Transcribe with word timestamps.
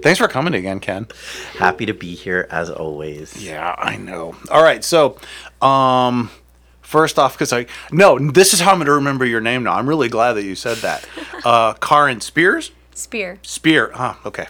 Okay. 0.00 0.02
so- 0.02 0.02
Thanks 0.02 0.18
for 0.18 0.28
coming 0.28 0.54
again, 0.54 0.80
Ken. 0.80 1.06
Happy 1.58 1.86
to 1.86 1.94
be 1.94 2.14
here 2.14 2.46
as 2.50 2.70
always. 2.70 3.36
Yeah, 3.36 3.74
I 3.78 3.96
know. 3.96 4.34
All 4.50 4.62
right, 4.62 4.82
so 4.84 5.16
um 5.62 6.30
first 6.82 7.18
off 7.18 7.36
cuz 7.38 7.52
I 7.52 7.66
No, 7.92 8.18
this 8.18 8.52
is 8.54 8.60
how 8.60 8.72
I'm 8.72 8.78
going 8.78 8.86
to 8.86 8.92
remember 8.92 9.24
your 9.24 9.40
name 9.40 9.62
now. 9.64 9.74
I'm 9.74 9.88
really 9.88 10.08
glad 10.08 10.32
that 10.34 10.44
you 10.44 10.54
said 10.54 10.78
that. 10.78 11.06
Uh 11.44 11.72
Karin 11.74 12.20
Spears? 12.20 12.70
Spear. 12.94 13.38
Spear. 13.42 13.92
Huh, 13.94 14.14
okay. 14.26 14.46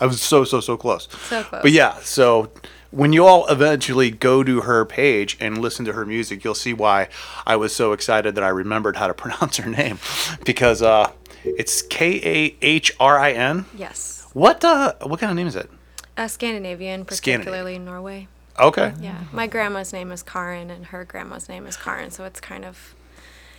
I 0.00 0.06
was 0.06 0.20
so 0.20 0.42
so 0.44 0.60
so 0.60 0.76
close. 0.76 1.06
So 1.28 1.42
close. 1.44 1.62
But 1.62 1.70
yeah, 1.72 1.98
so 2.00 2.50
when 2.90 3.12
you 3.12 3.24
all 3.26 3.46
eventually 3.48 4.10
go 4.10 4.42
to 4.42 4.62
her 4.62 4.84
page 4.84 5.36
and 5.40 5.58
listen 5.58 5.84
to 5.84 5.92
her 5.92 6.04
music, 6.06 6.42
you'll 6.44 6.54
see 6.56 6.72
why 6.72 7.08
I 7.46 7.54
was 7.56 7.74
so 7.74 7.92
excited 7.92 8.34
that 8.34 8.42
I 8.44 8.48
remembered 8.48 8.96
how 8.96 9.06
to 9.06 9.14
pronounce 9.22 9.58
her 9.58 9.70
name 9.70 9.98
because 10.44 10.82
uh 10.82 11.10
it's 11.44 11.80
K 11.82 12.20
A 12.24 12.56
H 12.60 12.92
R 12.98 13.18
I 13.20 13.30
N. 13.32 13.66
Yes. 13.76 14.15
What 14.36 14.62
uh 14.66 14.92
what 15.04 15.18
kind 15.18 15.30
of 15.30 15.36
name 15.36 15.46
is 15.46 15.56
it? 15.56 15.70
Uh, 16.14 16.28
Scandinavian, 16.28 17.06
particularly 17.06 17.78
Norway. 17.78 18.28
Okay. 18.60 18.92
Yeah. 19.00 19.18
My 19.32 19.46
grandma's 19.46 19.94
name 19.94 20.12
is 20.12 20.22
Karin, 20.22 20.68
and 20.68 20.84
her 20.86 21.06
grandma's 21.06 21.48
name 21.48 21.66
is 21.66 21.74
Karin, 21.78 22.10
so 22.10 22.26
it's 22.26 22.38
kind 22.38 22.66
of. 22.66 22.94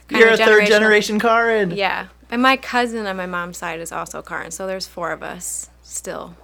You're 0.07 0.29
a 0.29 0.37
third 0.37 0.67
generation 0.67 1.19
Karin. 1.19 1.71
Yeah. 1.71 2.09
And 2.29 2.43
my 2.43 2.57
cousin 2.57 3.07
on 3.07 3.17
my 3.17 3.25
mom's 3.25 3.57
side 3.57 3.79
is 3.79 3.91
also 3.91 4.21
Karin, 4.21 4.51
so 4.51 4.67
there's 4.67 4.85
four 4.85 5.11
of 5.11 5.23
us 5.23 5.71
still. 5.81 6.35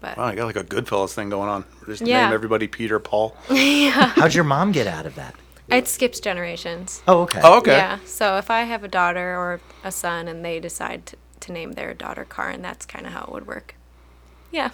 But 0.00 0.16
Wow, 0.16 0.30
you 0.30 0.36
got 0.36 0.46
like 0.46 0.56
a 0.56 0.64
Goodfellas 0.64 1.14
thing 1.14 1.30
going 1.30 1.48
on. 1.48 1.64
Just 1.86 2.04
Yeah. 2.04 2.24
name 2.24 2.34
everybody 2.34 2.66
Peter, 2.66 2.98
Paul. 2.98 3.36
yeah. 3.48 4.08
How'd 4.16 4.34
your 4.34 4.42
mom 4.42 4.72
get 4.72 4.88
out 4.88 5.06
of 5.06 5.14
that? 5.14 5.36
it 5.68 5.86
skips 5.86 6.18
generations. 6.18 7.00
Oh, 7.06 7.20
okay. 7.22 7.40
Oh, 7.44 7.58
okay. 7.58 7.76
Yeah. 7.76 7.98
So 8.06 8.38
if 8.38 8.50
I 8.50 8.62
have 8.62 8.82
a 8.82 8.88
daughter 8.88 9.36
or 9.36 9.60
a 9.84 9.92
son 9.92 10.26
and 10.26 10.44
they 10.44 10.58
decide 10.58 11.06
to, 11.06 11.16
to 11.48 11.52
name 11.52 11.72
their 11.72 11.92
daughter 11.94 12.24
Karin, 12.24 12.62
that's 12.62 12.86
kind 12.86 13.06
of 13.06 13.12
how 13.12 13.24
it 13.24 13.32
would 13.32 13.46
work. 13.46 13.74
Yeah, 14.52 14.70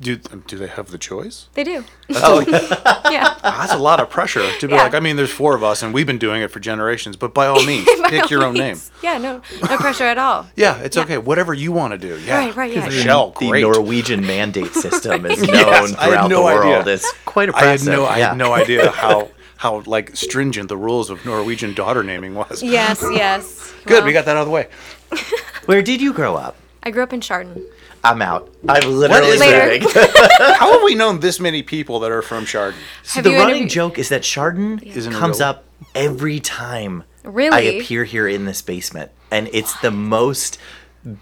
Do 0.00 0.16
do 0.16 0.56
they 0.58 0.66
have 0.68 0.90
the 0.90 0.98
choice? 0.98 1.48
they 1.54 1.64
do. 1.64 1.82
Oh, 2.10 2.40
yeah. 3.10 3.34
Ah, 3.42 3.58
that's 3.62 3.72
a 3.72 3.78
lot 3.78 3.98
of 4.00 4.10
pressure 4.10 4.48
to 4.60 4.68
be 4.68 4.74
Yeah. 4.74 4.82
like. 4.84 4.94
I 4.94 5.00
mean, 5.00 5.16
there's 5.16 5.30
four 5.32 5.54
of 5.56 5.64
us, 5.64 5.82
and 5.82 5.92
we've 5.94 6.06
been 6.06 6.18
doing 6.18 6.42
it 6.42 6.50
for 6.52 6.60
generations. 6.60 7.16
But 7.16 7.34
by 7.34 7.46
all 7.46 7.64
means, 7.72 7.88
pick 8.08 8.30
your 8.30 8.44
own 8.44 8.54
name. 8.54 8.78
Yeah, 9.02 9.18
no, 9.18 9.40
no 9.68 9.76
pressure 9.78 10.04
at 10.04 10.18
all. 10.18 10.46
Yeah, 10.56 10.78
it's 10.78 10.96
okay. 10.96 11.18
Whatever 11.18 11.52
you 11.54 11.72
want 11.72 11.92
to 11.94 11.98
do. 11.98 12.20
Yeah. 12.20 12.38
Right, 12.38 12.54
right, 12.54 12.72
yeah. 12.72 12.84
Michelle, 12.84 13.30
The 13.40 13.48
great. 13.48 13.62
Norwegian 13.62 14.24
mandate 14.26 14.72
system 14.74 15.24
is 15.26 15.40
known 15.42 15.48
Yes, 15.54 15.94
throughout 15.94 16.28
no 16.30 16.42
the 16.42 16.48
idea. 16.48 16.70
world. 16.70 16.88
It's 16.88 17.10
quite 17.24 17.48
I 17.54 17.58
had 17.58 17.80
impressive. 17.80 17.92
no, 17.92 18.06
I 18.06 18.18
had 18.20 18.36
no 18.36 18.52
idea 18.52 18.90
how 18.90 19.30
how 19.56 19.80
like 19.86 20.14
stringent 20.16 20.68
the 20.68 20.76
rules 20.76 21.10
of 21.10 21.24
Norwegian 21.26 21.74
daughter 21.74 22.04
naming 22.04 22.34
was. 22.36 22.62
Yes, 22.62 23.02
yes. 23.10 23.72
Good, 23.84 23.94
Well, 23.94 24.04
we 24.04 24.12
got 24.12 24.24
that 24.26 24.36
out 24.36 24.42
of 24.42 24.46
the 24.46 24.52
way. 24.52 24.68
Where 25.66 25.82
did 25.82 26.00
you 26.00 26.12
grow 26.12 26.36
up? 26.36 26.56
I 26.82 26.90
grew 26.90 27.02
up 27.02 27.12
in 27.12 27.20
Chardon. 27.20 27.64
I'm 28.04 28.22
out. 28.22 28.54
I'm 28.68 28.88
literally 28.92 29.28
is 29.28 29.40
Later. 29.40 29.70
leaving. 29.72 29.88
How 30.38 30.72
have 30.72 30.82
we 30.84 30.94
known 30.94 31.20
this 31.20 31.40
many 31.40 31.62
people 31.62 31.98
that 32.00 32.10
are 32.12 32.22
from 32.22 32.46
Chardon? 32.46 32.78
Have 33.08 33.24
the 33.24 33.30
you 33.30 33.36
running 33.36 33.56
interviewed- 33.56 33.70
joke 33.70 33.98
is 33.98 34.08
that 34.10 34.22
Chardon 34.22 34.78
Isn't 34.78 35.12
a 35.12 35.18
comes 35.18 35.40
real- 35.40 35.48
up 35.48 35.64
every 35.94 36.40
time 36.40 37.04
Really? 37.24 37.56
I 37.56 37.60
appear 37.80 38.04
here 38.04 38.26
in 38.28 38.44
this 38.46 38.62
basement, 38.62 39.10
and 39.30 39.50
it's 39.52 39.78
the 39.80 39.90
most 39.90 40.58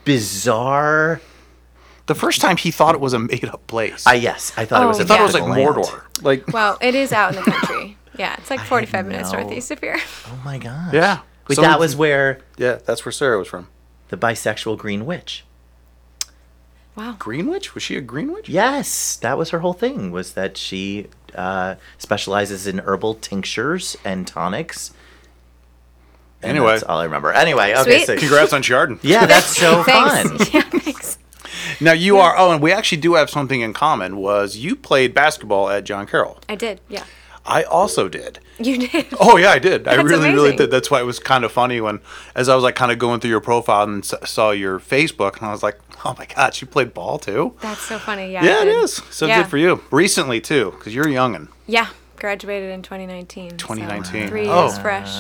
bizarre. 0.05 1.21
The 2.07 2.15
first 2.15 2.41
time 2.41 2.57
he 2.57 2.71
thought 2.71 2.95
it 2.95 3.01
was 3.01 3.13
a 3.15 3.19
made 3.19 3.45
up 3.47 3.67
place. 3.67 4.07
I 4.07 4.15
yes, 4.15 4.53
I 4.57 4.65
thought 4.65 4.83
it 4.83 4.85
oh, 4.85 4.89
was. 4.89 4.99
Oh, 4.99 5.03
a 5.03 5.05
I 5.05 5.09
thought 5.09 5.21
it 5.21 5.23
was 5.25 5.35
like 5.35 5.49
mythical 5.49 5.73
land. 5.83 5.87
Mordor. 5.87 6.23
Like, 6.23 6.47
Well, 6.53 6.79
it 6.81 6.95
is 6.95 7.13
out 7.13 7.35
in 7.35 7.43
the 7.43 7.51
country. 7.51 7.97
Yeah, 8.19 8.37
it's 8.39 8.49
like 8.51 8.61
45 8.61 9.07
minutes 9.07 9.33
no- 9.33 9.41
northeast 9.41 9.71
of 9.73 9.81
here. 9.81 9.99
Oh 10.27 10.41
my 10.45 10.59
gosh. 10.59 10.93
yeah. 10.95 11.21
Wait, 11.49 11.57
Some 11.57 11.65
that 11.65 11.79
was 11.81 11.95
where 11.97 12.41
Yeah, 12.57 12.79
that's 12.85 13.05
where 13.05 13.13
Sarah 13.13 13.39
was 13.39 13.49
from. 13.49 13.69
The 14.09 14.17
bisexual 14.17 14.79
green 14.79 15.07
witch. 15.07 15.45
Wow. 16.95 17.15
Green 17.19 17.51
Witch? 17.51 17.75
Was 17.75 17.83
she 17.83 17.97
a 17.97 18.01
Green 18.01 18.33
Witch? 18.33 18.49
Yes, 18.49 19.17
that 19.17 19.37
was 19.37 19.51
her 19.51 19.59
whole 19.59 19.75
thing. 19.75 20.11
Was 20.13 20.33
that 20.33 20.57
she 20.57 21.09
uh, 21.35 21.75
specializes 21.99 22.67
in 22.67 22.79
herbal 22.79 23.17
tinctures 23.17 23.99
and 24.03 24.27
tonics. 24.27 24.95
And 26.43 26.53
Anyway. 26.53 26.73
that's 26.73 26.85
all 26.85 26.99
I 26.99 27.05
remember. 27.05 27.33
Anyway, 27.33 27.75
okay, 27.77 28.05
Sweet. 28.05 28.07
so 28.07 28.17
Congrats 28.19 28.55
on 28.55 28.63
Chardon. 28.63 28.99
yeah, 29.03 29.27
that's 29.27 29.59
so 29.59 29.83
fun. 29.85 30.39
Thanks. 30.39 30.55
Yeah, 30.55 30.63
thanks. 30.63 31.19
Now 31.83 31.93
you 31.93 32.17
are. 32.17 32.35
Oh, 32.39 32.53
and 32.53 32.63
we 32.63 32.73
actually 32.73 33.01
do 33.03 33.13
have 33.15 33.29
something 33.29 33.61
in 33.61 33.75
common. 33.75 34.17
Was 34.17 34.57
you 34.57 34.75
played 34.75 35.13
basketball 35.13 35.69
at 35.69 35.85
John 35.85 36.07
Carroll? 36.07 36.39
I 36.49 36.55
did. 36.55 36.81
Yeah. 36.89 37.05
I 37.47 37.63
also 37.63 38.09
did. 38.09 38.41
You 38.59 38.89
did. 38.89 39.07
Oh 39.21 39.37
yeah, 39.37 39.51
I 39.51 39.59
did. 39.59 39.87
I 39.87 39.97
That's 39.97 40.09
really, 40.09 40.29
really 40.31 40.49
amazing. 40.51 40.57
did. 40.57 40.71
That's 40.71 40.91
why 40.91 41.01
it 41.01 41.05
was 41.05 41.19
kind 41.19 41.45
of 41.45 41.53
funny 41.53 41.81
when, 41.81 42.01
as 42.35 42.49
I 42.49 42.55
was 42.55 42.65
like 42.65 42.75
kind 42.75 42.91
of 42.91 42.99
going 42.99 43.21
through 43.21 43.31
your 43.31 43.41
profile 43.41 43.85
and 43.85 44.03
s- 44.03 44.15
saw 44.31 44.51
your 44.51 44.79
Facebook, 44.81 45.37
and 45.39 45.47
I 45.47 45.53
was 45.53 45.63
like, 45.63 45.79
oh 46.05 46.15
my 46.19 46.25
gosh, 46.27 46.61
you 46.63 46.67
played 46.67 46.95
ball 46.95 47.19
too? 47.19 47.55
That's 47.61 47.83
so 47.83 47.99
funny. 47.99 48.33
Yeah. 48.33 48.45
Yeah, 48.45 48.63
it 48.63 48.69
is. 48.69 48.95
So 49.11 49.27
Yeah. 49.27 49.43
good 49.43 49.51
for 49.51 49.59
you. 49.59 49.83
Recently 49.91 50.41
too, 50.41 50.73
because 50.79 50.95
you're 50.95 51.05
youngin. 51.05 51.49
Yeah. 51.67 51.89
Graduated 52.19 52.71
in 52.71 52.81
2019. 52.81 53.51
so 53.51 53.57
2019. 53.59 54.29
three 54.29 54.49
Oh. 54.49 54.65
years 54.65 54.79
fresh. 54.79 55.15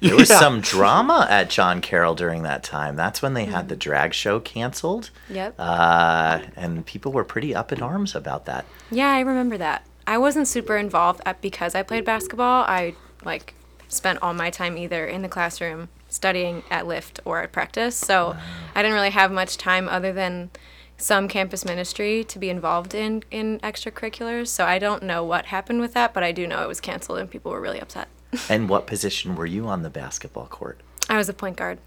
There 0.00 0.14
was 0.14 0.30
Yeah. 0.30 0.38
some 0.38 0.60
drama 0.60 1.26
at 1.28 1.50
John 1.50 1.80
Carroll 1.80 2.14
during 2.14 2.44
that 2.44 2.62
time. 2.62 2.94
That's 2.94 3.20
when 3.20 3.34
they 3.34 3.46
had 3.46 3.68
the 3.68 3.74
drag 3.74 4.14
show 4.14 4.38
canceled. 4.38 5.10
Yep. 5.28 5.56
Uh, 5.58 6.38
and 6.54 6.86
people 6.86 7.10
were 7.10 7.24
pretty 7.24 7.56
up 7.56 7.72
in 7.72 7.82
arms 7.82 8.14
about 8.14 8.44
that. 8.46 8.66
Yeah, 8.88 9.10
I 9.10 9.18
remember 9.20 9.58
that. 9.58 9.84
I 10.08 10.16
wasn't 10.16 10.48
super 10.48 10.78
involved 10.78 11.20
at, 11.26 11.42
because 11.42 11.74
I 11.74 11.82
played 11.82 12.06
basketball. 12.06 12.64
I 12.64 12.94
like 13.26 13.52
spent 13.88 14.18
all 14.22 14.32
my 14.32 14.48
time 14.48 14.78
either 14.78 15.06
in 15.06 15.20
the 15.20 15.28
classroom 15.28 15.90
studying 16.08 16.62
at 16.70 16.86
Lyft 16.86 17.20
or 17.26 17.42
at 17.42 17.52
practice. 17.52 17.94
So 17.94 18.34
I 18.74 18.80
didn't 18.80 18.94
really 18.94 19.10
have 19.10 19.30
much 19.30 19.58
time 19.58 19.86
other 19.86 20.14
than 20.14 20.50
some 20.96 21.28
campus 21.28 21.62
ministry 21.62 22.24
to 22.24 22.38
be 22.38 22.48
involved 22.48 22.94
in 22.94 23.22
in 23.30 23.60
extracurriculars. 23.60 24.48
So 24.48 24.64
I 24.64 24.78
don't 24.78 25.02
know 25.02 25.22
what 25.22 25.46
happened 25.46 25.80
with 25.80 25.92
that, 25.92 26.14
but 26.14 26.22
I 26.22 26.32
do 26.32 26.46
know 26.46 26.62
it 26.62 26.68
was 26.68 26.80
canceled 26.80 27.18
and 27.18 27.30
people 27.30 27.52
were 27.52 27.60
really 27.60 27.80
upset. 27.80 28.08
And 28.48 28.68
what 28.68 28.86
position 28.86 29.36
were 29.36 29.46
you 29.46 29.66
on 29.66 29.82
the 29.82 29.90
basketball 29.90 30.46
court? 30.46 30.80
I 31.10 31.18
was 31.18 31.28
a 31.28 31.34
point 31.34 31.56
guard. 31.58 31.78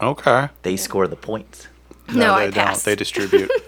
Okay. 0.00 0.48
They 0.62 0.76
score 0.76 1.06
the 1.06 1.16
points. 1.16 1.68
No, 2.12 2.36
they 2.36 2.48
I 2.48 2.50
passed. 2.50 2.84
They 2.84 2.96
distribute. 2.96 3.50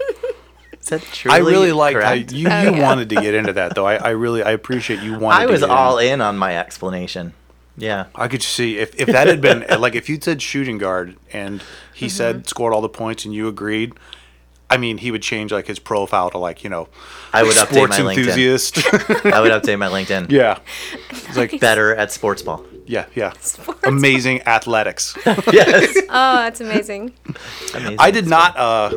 Is 0.85 0.89
that 0.89 1.01
truly 1.01 1.35
I 1.35 1.39
really 1.39 1.71
liked 1.71 1.95
how 2.01 2.09
correct? 2.11 2.31
you, 2.31 2.47
Oh, 2.49 2.61
you 2.61 2.71
yeah. 2.75 2.81
wanted 2.81 3.09
to 3.09 3.15
get 3.15 3.33
into 3.33 3.53
that 3.53 3.73
though. 3.75 3.85
I, 3.87 3.95
I 3.95 4.09
really 4.09 4.43
I 4.43 4.51
appreciate 4.51 5.01
you 5.01 5.17
wanted. 5.17 5.43
I 5.43 5.45
to 5.47 5.51
was 5.51 5.61
get 5.61 5.69
all 5.69 5.97
in. 5.97 6.13
in 6.13 6.21
on 6.21 6.37
my 6.37 6.55
explanation. 6.57 7.33
Yeah. 7.77 8.05
I 8.15 8.27
could 8.27 8.41
see 8.43 8.77
if, 8.77 8.95
if 8.95 9.07
that 9.07 9.27
had 9.27 9.41
been 9.41 9.65
like 9.79 9.95
if 9.95 10.07
you'd 10.09 10.23
said 10.23 10.41
shooting 10.41 10.77
guard 10.77 11.17
and 11.33 11.61
he 11.93 12.05
Mm-hmm. 12.05 12.15
said 12.15 12.47
scored 12.47 12.73
all 12.73 12.81
the 12.81 12.89
points 12.89 13.25
and 13.25 13.33
you 13.33 13.47
agreed. 13.47 13.93
I 14.69 14.77
mean, 14.77 14.97
he 14.97 15.11
would 15.11 15.21
change 15.21 15.51
like 15.51 15.67
his 15.67 15.77
profile 15.79 16.29
to 16.31 16.37
like 16.37 16.63
you 16.63 16.69
know, 16.69 16.87
I 17.33 17.43
would 17.43 17.55
update 17.55 17.71
sports 17.73 17.99
my 17.99 18.13
LinkedIn. 18.15 19.25
I 19.33 19.41
would 19.41 19.51
update 19.51 19.77
my 19.79 19.87
LinkedIn. 19.89 20.31
yeah, 20.31 20.59
it's 21.09 21.35
like 21.37 21.59
Better 21.59 21.95
at 21.95 22.11
sports 22.11 22.41
ball. 22.41 22.65
yeah, 22.87 23.05
yeah, 23.15 23.33
Sports. 23.41 23.79
amazing 23.83 24.41
athletics. 24.47 25.15
yes. 25.51 25.95
Oh, 26.09 26.35
that's 26.37 26.61
amazing. 26.61 27.13
Amazing. 27.73 27.95
I 27.99 28.11
did 28.11 28.27
not. 28.27 28.55
uh 28.57 28.91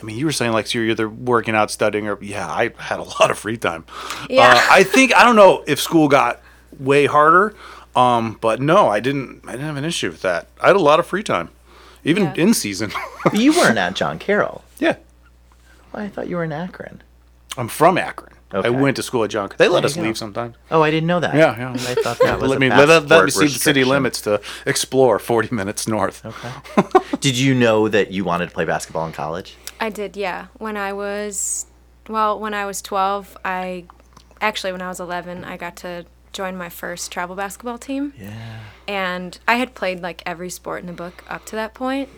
I 0.00 0.04
mean, 0.04 0.16
you 0.16 0.24
were 0.26 0.32
saying 0.32 0.52
like 0.52 0.66
so 0.66 0.78
you're 0.78 0.88
either 0.90 1.08
working 1.08 1.54
out, 1.54 1.70
studying, 1.70 2.08
or 2.08 2.18
yeah. 2.22 2.46
I 2.48 2.72
had 2.78 2.98
a 3.00 3.04
lot 3.04 3.30
of 3.30 3.38
free 3.38 3.56
time. 3.56 3.84
Yeah. 4.28 4.48
Uh, 4.54 4.60
I 4.70 4.82
think 4.84 5.14
I 5.14 5.24
don't 5.24 5.36
know 5.36 5.64
if 5.66 5.80
school 5.80 6.08
got 6.08 6.40
way 6.78 7.06
harder, 7.06 7.54
um, 7.96 8.38
but 8.40 8.60
no, 8.60 8.88
I 8.88 9.00
didn't. 9.00 9.42
I 9.46 9.52
didn't 9.52 9.66
have 9.66 9.76
an 9.76 9.84
issue 9.84 10.10
with 10.10 10.22
that. 10.22 10.48
I 10.60 10.68
had 10.68 10.76
a 10.76 10.80
lot 10.80 11.00
of 11.00 11.06
free 11.06 11.22
time, 11.22 11.48
even 12.04 12.24
Yeah. 12.24 12.34
in 12.36 12.54
season. 12.54 12.92
You 13.32 13.52
weren't 13.52 13.76
at 13.78 13.94
John 13.94 14.18
Carroll. 14.18 14.62
yeah, 14.78 14.96
Well, 15.92 16.04
I 16.04 16.08
thought 16.08 16.28
you 16.28 16.36
were 16.36 16.44
in 16.44 16.52
Akron. 16.52 17.02
I'm 17.58 17.68
from 17.68 17.98
Akron. 17.98 18.32
I 18.50 18.70
went 18.70 18.96
to 18.96 19.02
school 19.02 19.24
at 19.24 19.30
John. 19.30 19.48
Carroll. 19.50 19.58
They 19.58 19.68
let 19.68 19.84
us 19.84 19.94
go. 19.96 20.00
leave 20.02 20.16
sometimes. 20.16 20.56
Oh, 20.70 20.80
I 20.80 20.90
didn't 20.90 21.06
know 21.08 21.20
that. 21.20 21.34
Yeah, 21.34 21.54
yeah. 21.58 21.72
I 21.72 21.94
thought 21.94 22.18
that 22.20 22.38
was 22.40 22.48
Let 22.48 22.56
a 22.56 22.60
me 22.60 22.70
let, 22.70 22.88
let, 22.88 23.06
let 23.08 23.24
me 23.26 23.30
see 23.30 23.44
the 23.48 23.50
city 23.58 23.84
limits 23.84 24.22
to 24.22 24.40
explore 24.64 25.18
40 25.18 25.54
minutes 25.54 25.86
north. 25.86 26.24
Okay. 26.24 26.88
Did 27.20 27.36
you 27.36 27.52
know 27.54 27.88
that 27.88 28.10
you 28.10 28.24
wanted 28.24 28.46
to 28.46 28.52
play 28.52 28.64
basketball 28.64 29.04
in 29.06 29.12
college? 29.12 29.54
I 29.80 29.90
did, 29.90 30.16
yeah. 30.16 30.46
When 30.58 30.76
I 30.76 30.92
was, 30.92 31.66
well, 32.08 32.38
when 32.38 32.54
I 32.54 32.66
was 32.66 32.82
12, 32.82 33.36
I, 33.44 33.84
actually, 34.40 34.72
when 34.72 34.82
I 34.82 34.88
was 34.88 35.00
11, 35.00 35.44
I 35.44 35.56
got 35.56 35.76
to 35.76 36.06
join 36.32 36.56
my 36.56 36.68
first 36.68 37.10
travel 37.10 37.34
basketball 37.36 37.78
team. 37.78 38.12
Yeah. 38.18 38.60
And 38.86 39.38
I 39.48 39.56
had 39.56 39.74
played 39.74 40.00
like 40.00 40.22
every 40.26 40.50
sport 40.50 40.80
in 40.80 40.86
the 40.86 40.92
book 40.92 41.24
up 41.28 41.44
to 41.46 41.56
that 41.56 41.74
point. 41.74 42.08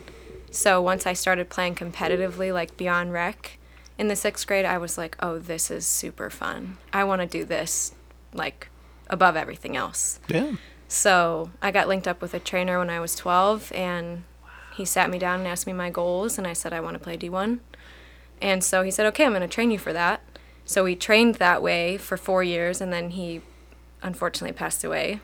So 0.50 0.82
once 0.82 1.06
I 1.06 1.12
started 1.12 1.48
playing 1.48 1.76
competitively, 1.76 2.52
like 2.52 2.76
beyond 2.76 3.12
rec, 3.12 3.58
in 3.98 4.08
the 4.08 4.16
sixth 4.16 4.46
grade, 4.46 4.64
I 4.64 4.78
was 4.78 4.96
like, 4.96 5.16
oh, 5.20 5.38
this 5.38 5.70
is 5.70 5.86
super 5.86 6.30
fun. 6.30 6.78
I 6.92 7.04
want 7.04 7.20
to 7.20 7.26
do 7.26 7.44
this, 7.44 7.94
like, 8.32 8.68
above 9.08 9.36
everything 9.36 9.76
else. 9.76 10.20
Yeah. 10.28 10.52
So 10.88 11.50
I 11.60 11.70
got 11.70 11.86
linked 11.86 12.08
up 12.08 12.22
with 12.22 12.32
a 12.32 12.40
trainer 12.40 12.78
when 12.78 12.90
I 12.90 12.98
was 12.98 13.14
12, 13.14 13.70
and 13.72 14.24
he 14.80 14.86
sat 14.86 15.10
me 15.10 15.18
down 15.18 15.40
and 15.40 15.46
asked 15.46 15.66
me 15.66 15.74
my 15.74 15.90
goals, 15.90 16.38
and 16.38 16.46
I 16.46 16.54
said 16.54 16.72
I 16.72 16.80
want 16.80 16.94
to 16.94 16.98
play 16.98 17.18
D1. 17.18 17.58
And 18.40 18.64
so 18.64 18.82
he 18.82 18.90
said, 18.90 19.04
okay, 19.08 19.26
I'm 19.26 19.32
going 19.32 19.42
to 19.42 19.48
train 19.48 19.70
you 19.70 19.78
for 19.78 19.92
that. 19.92 20.22
So 20.64 20.84
we 20.84 20.96
trained 20.96 21.34
that 21.34 21.62
way 21.62 21.98
for 21.98 22.16
four 22.16 22.42
years, 22.42 22.80
and 22.80 22.90
then 22.90 23.10
he 23.10 23.42
unfortunately 24.02 24.56
passed 24.56 24.82
away. 24.82 25.20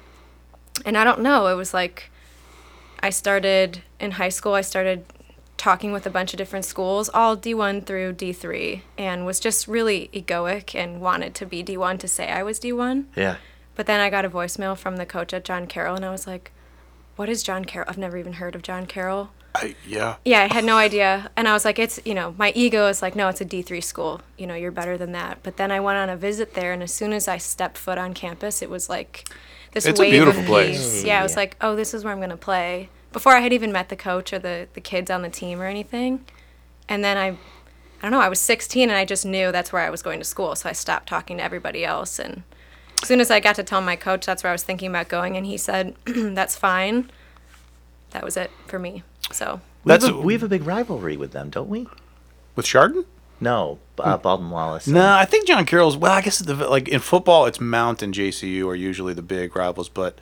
And 0.84 0.98
I 0.98 1.04
don't 1.04 1.22
know, 1.22 1.46
it 1.46 1.54
was 1.54 1.72
like 1.72 2.10
I 3.00 3.08
started 3.08 3.80
in 3.98 4.12
high 4.12 4.28
school, 4.28 4.52
I 4.52 4.60
started 4.60 5.06
talking 5.56 5.90
with 5.90 6.06
a 6.06 6.10
bunch 6.10 6.34
of 6.34 6.36
different 6.36 6.66
schools, 6.66 7.08
all 7.14 7.34
D1 7.34 7.86
through 7.86 8.12
D3, 8.12 8.82
and 8.98 9.24
was 9.24 9.40
just 9.40 9.66
really 9.66 10.10
egoic 10.12 10.74
and 10.74 11.00
wanted 11.00 11.34
to 11.36 11.46
be 11.46 11.64
D1 11.64 11.98
to 12.00 12.08
say 12.08 12.28
I 12.28 12.42
was 12.42 12.60
D1. 12.60 13.06
Yeah. 13.16 13.36
But 13.74 13.86
then 13.86 14.00
I 14.00 14.10
got 14.10 14.26
a 14.26 14.30
voicemail 14.30 14.76
from 14.76 14.98
the 14.98 15.06
coach 15.06 15.32
at 15.32 15.46
John 15.46 15.66
Carroll, 15.66 15.96
and 15.96 16.04
I 16.04 16.10
was 16.10 16.26
like, 16.26 16.52
"What 17.16 17.30
is 17.30 17.42
John 17.42 17.64
Carroll? 17.64 17.88
I've 17.88 17.96
never 17.96 18.18
even 18.18 18.34
heard 18.34 18.54
of 18.54 18.60
John 18.60 18.84
Carroll." 18.84 19.30
I, 19.62 19.74
yeah. 19.86 20.16
Yeah, 20.24 20.42
I 20.42 20.52
had 20.52 20.64
no 20.64 20.76
idea, 20.76 21.30
and 21.36 21.48
I 21.48 21.52
was 21.52 21.64
like, 21.64 21.78
"It's 21.78 21.98
you 22.04 22.14
know, 22.14 22.34
my 22.38 22.52
ego 22.54 22.86
is 22.88 23.02
like, 23.02 23.16
no, 23.16 23.28
it's 23.28 23.40
a 23.40 23.44
D 23.44 23.62
three 23.62 23.80
school. 23.80 24.20
You 24.38 24.46
know, 24.46 24.54
you're 24.54 24.70
better 24.70 24.96
than 24.98 25.12
that." 25.12 25.38
But 25.42 25.56
then 25.56 25.70
I 25.70 25.80
went 25.80 25.98
on 25.98 26.08
a 26.08 26.16
visit 26.16 26.54
there, 26.54 26.72
and 26.72 26.82
as 26.82 26.92
soon 26.92 27.12
as 27.12 27.26
I 27.28 27.38
stepped 27.38 27.78
foot 27.78 27.98
on 27.98 28.14
campus, 28.14 28.62
it 28.62 28.70
was 28.70 28.88
like 28.88 29.28
this 29.72 29.86
It's 29.86 29.98
a 29.98 30.02
wave 30.02 30.12
beautiful 30.12 30.40
of 30.42 30.46
place. 30.46 30.78
peace. 30.78 31.04
Yeah, 31.04 31.20
I 31.20 31.22
was 31.22 31.32
Yeah. 31.32 31.38
like, 31.40 31.56
"Oh, 31.60 31.74
this 31.76 31.92
is 31.94 32.04
where 32.04 32.12
I'm 32.12 32.20
gonna 32.20 32.36
play." 32.36 32.88
Before 33.12 33.32
I 33.32 33.40
had 33.40 33.52
even 33.52 33.72
met 33.72 33.88
the 33.88 33.96
coach 33.96 34.32
or 34.32 34.38
the 34.38 34.68
the 34.74 34.80
kids 34.80 35.10
on 35.10 35.22
the 35.22 35.30
team 35.30 35.60
or 35.60 35.66
anything, 35.66 36.24
and 36.88 37.02
then 37.04 37.16
I, 37.16 37.28
I 37.28 37.36
don't 38.02 38.10
know, 38.10 38.20
I 38.20 38.28
was 38.28 38.40
16 38.40 38.88
and 38.90 38.96
I 38.98 39.04
just 39.04 39.24
knew 39.24 39.50
that's 39.52 39.72
where 39.72 39.82
I 39.82 39.90
was 39.90 40.02
going 40.02 40.18
to 40.18 40.24
school, 40.24 40.54
so 40.54 40.68
I 40.68 40.72
stopped 40.72 41.08
talking 41.08 41.38
to 41.38 41.42
everybody 41.42 41.84
else 41.84 42.18
and 42.18 42.42
as 43.02 43.08
soon 43.08 43.20
as 43.20 43.30
I 43.30 43.40
got 43.40 43.54
to 43.56 43.62
tell 43.62 43.80
my 43.82 43.96
coach 43.96 44.24
that's 44.26 44.42
where 44.42 44.50
I 44.50 44.54
was 44.54 44.62
thinking 44.62 44.88
about 44.90 45.08
going, 45.08 45.36
and 45.36 45.44
he 45.46 45.56
said, 45.56 45.94
"That's 46.06 46.56
fine." 46.56 47.10
That 48.12 48.24
was 48.24 48.36
it 48.36 48.50
for 48.66 48.78
me. 48.78 49.02
So 49.32 49.60
We 49.84 49.92
have, 49.92 50.00
That's- 50.02 50.18
a, 50.18 50.20
we 50.22 50.32
have 50.32 50.42
a 50.42 50.48
big 50.48 50.64
rivalry 50.64 51.16
with 51.16 51.32
them, 51.32 51.50
don't 51.50 51.68
we? 51.68 51.86
With 52.54 52.66
Chardon? 52.66 53.04
No, 53.38 53.78
uh, 53.98 54.16
Baldwin 54.16 54.48
Wallace. 54.50 54.86
No, 54.86 55.12
I 55.12 55.26
think 55.26 55.46
John 55.46 55.66
Carroll's. 55.66 55.94
Well, 55.96 56.12
I 56.12 56.22
guess 56.22 56.38
the, 56.38 56.54
like 56.54 56.88
in 56.88 57.00
football, 57.00 57.44
it's 57.44 57.60
Mount 57.60 58.02
and 58.02 58.14
JCU 58.14 58.66
are 58.66 58.74
usually 58.74 59.12
the 59.12 59.20
big 59.20 59.54
rivals, 59.54 59.90
but 59.90 60.18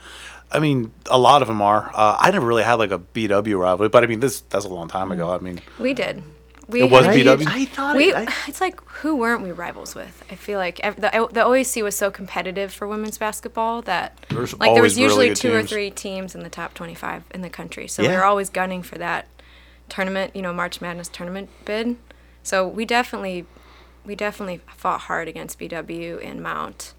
I 0.51 0.59
mean, 0.59 0.91
a 1.09 1.19
lot 1.19 1.41
of 1.41 1.47
them 1.47 1.63
are. 1.63 1.93
Uh, 1.95 2.17
I 2.19 2.33
never 2.33 2.45
really 2.45 2.65
had 2.65 2.75
like 2.75 2.91
a 2.91 2.99
BW 2.99 3.57
rivalry, 3.59 3.89
but 3.89 4.03
I 4.03 4.09
mean, 4.09 4.19
this 4.19 4.41
that's 4.41 4.65
a 4.65 4.69
long 4.69 4.89
time 4.89 5.13
ago. 5.13 5.33
I 5.33 5.39
mean, 5.39 5.61
we 5.79 5.95
did. 5.95 6.25
We 6.67 6.83
It 6.83 6.91
was 6.91 7.05
had- 7.07 7.15
BW? 7.17 7.47
I 7.47 7.65
thought 7.67 7.97
We, 7.97 8.11
it, 8.13 8.17
I, 8.17 8.27
it's 8.49 8.61
like 8.61 8.81
who 8.85 9.17
weren't 9.17 9.43
we 9.43 9.53
rivals 9.53 9.95
with? 9.95 10.25
I 10.31 10.35
feel 10.35 10.59
like 10.59 10.81
ev- 10.81 10.97
the 10.97 11.11
the 11.31 11.41
OAC 11.45 11.83
was 11.83 11.95
so 11.95 12.11
competitive 12.11 12.73
for 12.73 12.89
women's 12.89 13.19
basketball 13.19 13.83
that 13.83 14.19
There's 14.31 14.53
like 14.59 14.73
there 14.75 14.83
was 14.83 14.97
always 14.97 14.97
really 14.97 15.03
usually 15.05 15.29
good 15.29 15.37
two 15.37 15.55
or 15.55 15.63
three 15.63 15.91
teams 15.91 16.35
in 16.35 16.43
the 16.43 16.49
top 16.51 16.73
25 16.75 17.25
in 17.35 17.43
the 17.43 17.51
country. 17.51 17.87
So 17.87 18.03
we 18.03 18.09
Yeah. 18.09 18.17
were 18.19 18.25
always 18.25 18.49
gunning 18.49 18.83
for 18.83 18.97
that 18.97 19.29
tournament, 19.91 20.35
you 20.35 20.41
know, 20.41 20.55
March 20.55 20.81
Madness 20.81 21.09
tournament 21.09 21.51
bid. 21.67 21.97
So 22.43 22.67
we 22.67 22.87
definitely 22.87 23.45
we 24.07 24.15
definitely 24.15 24.61
fought 24.75 25.03
hard 25.03 25.29
against 25.29 25.59
BW 25.59 26.19
and 26.27 26.43
Mount. 26.43 26.94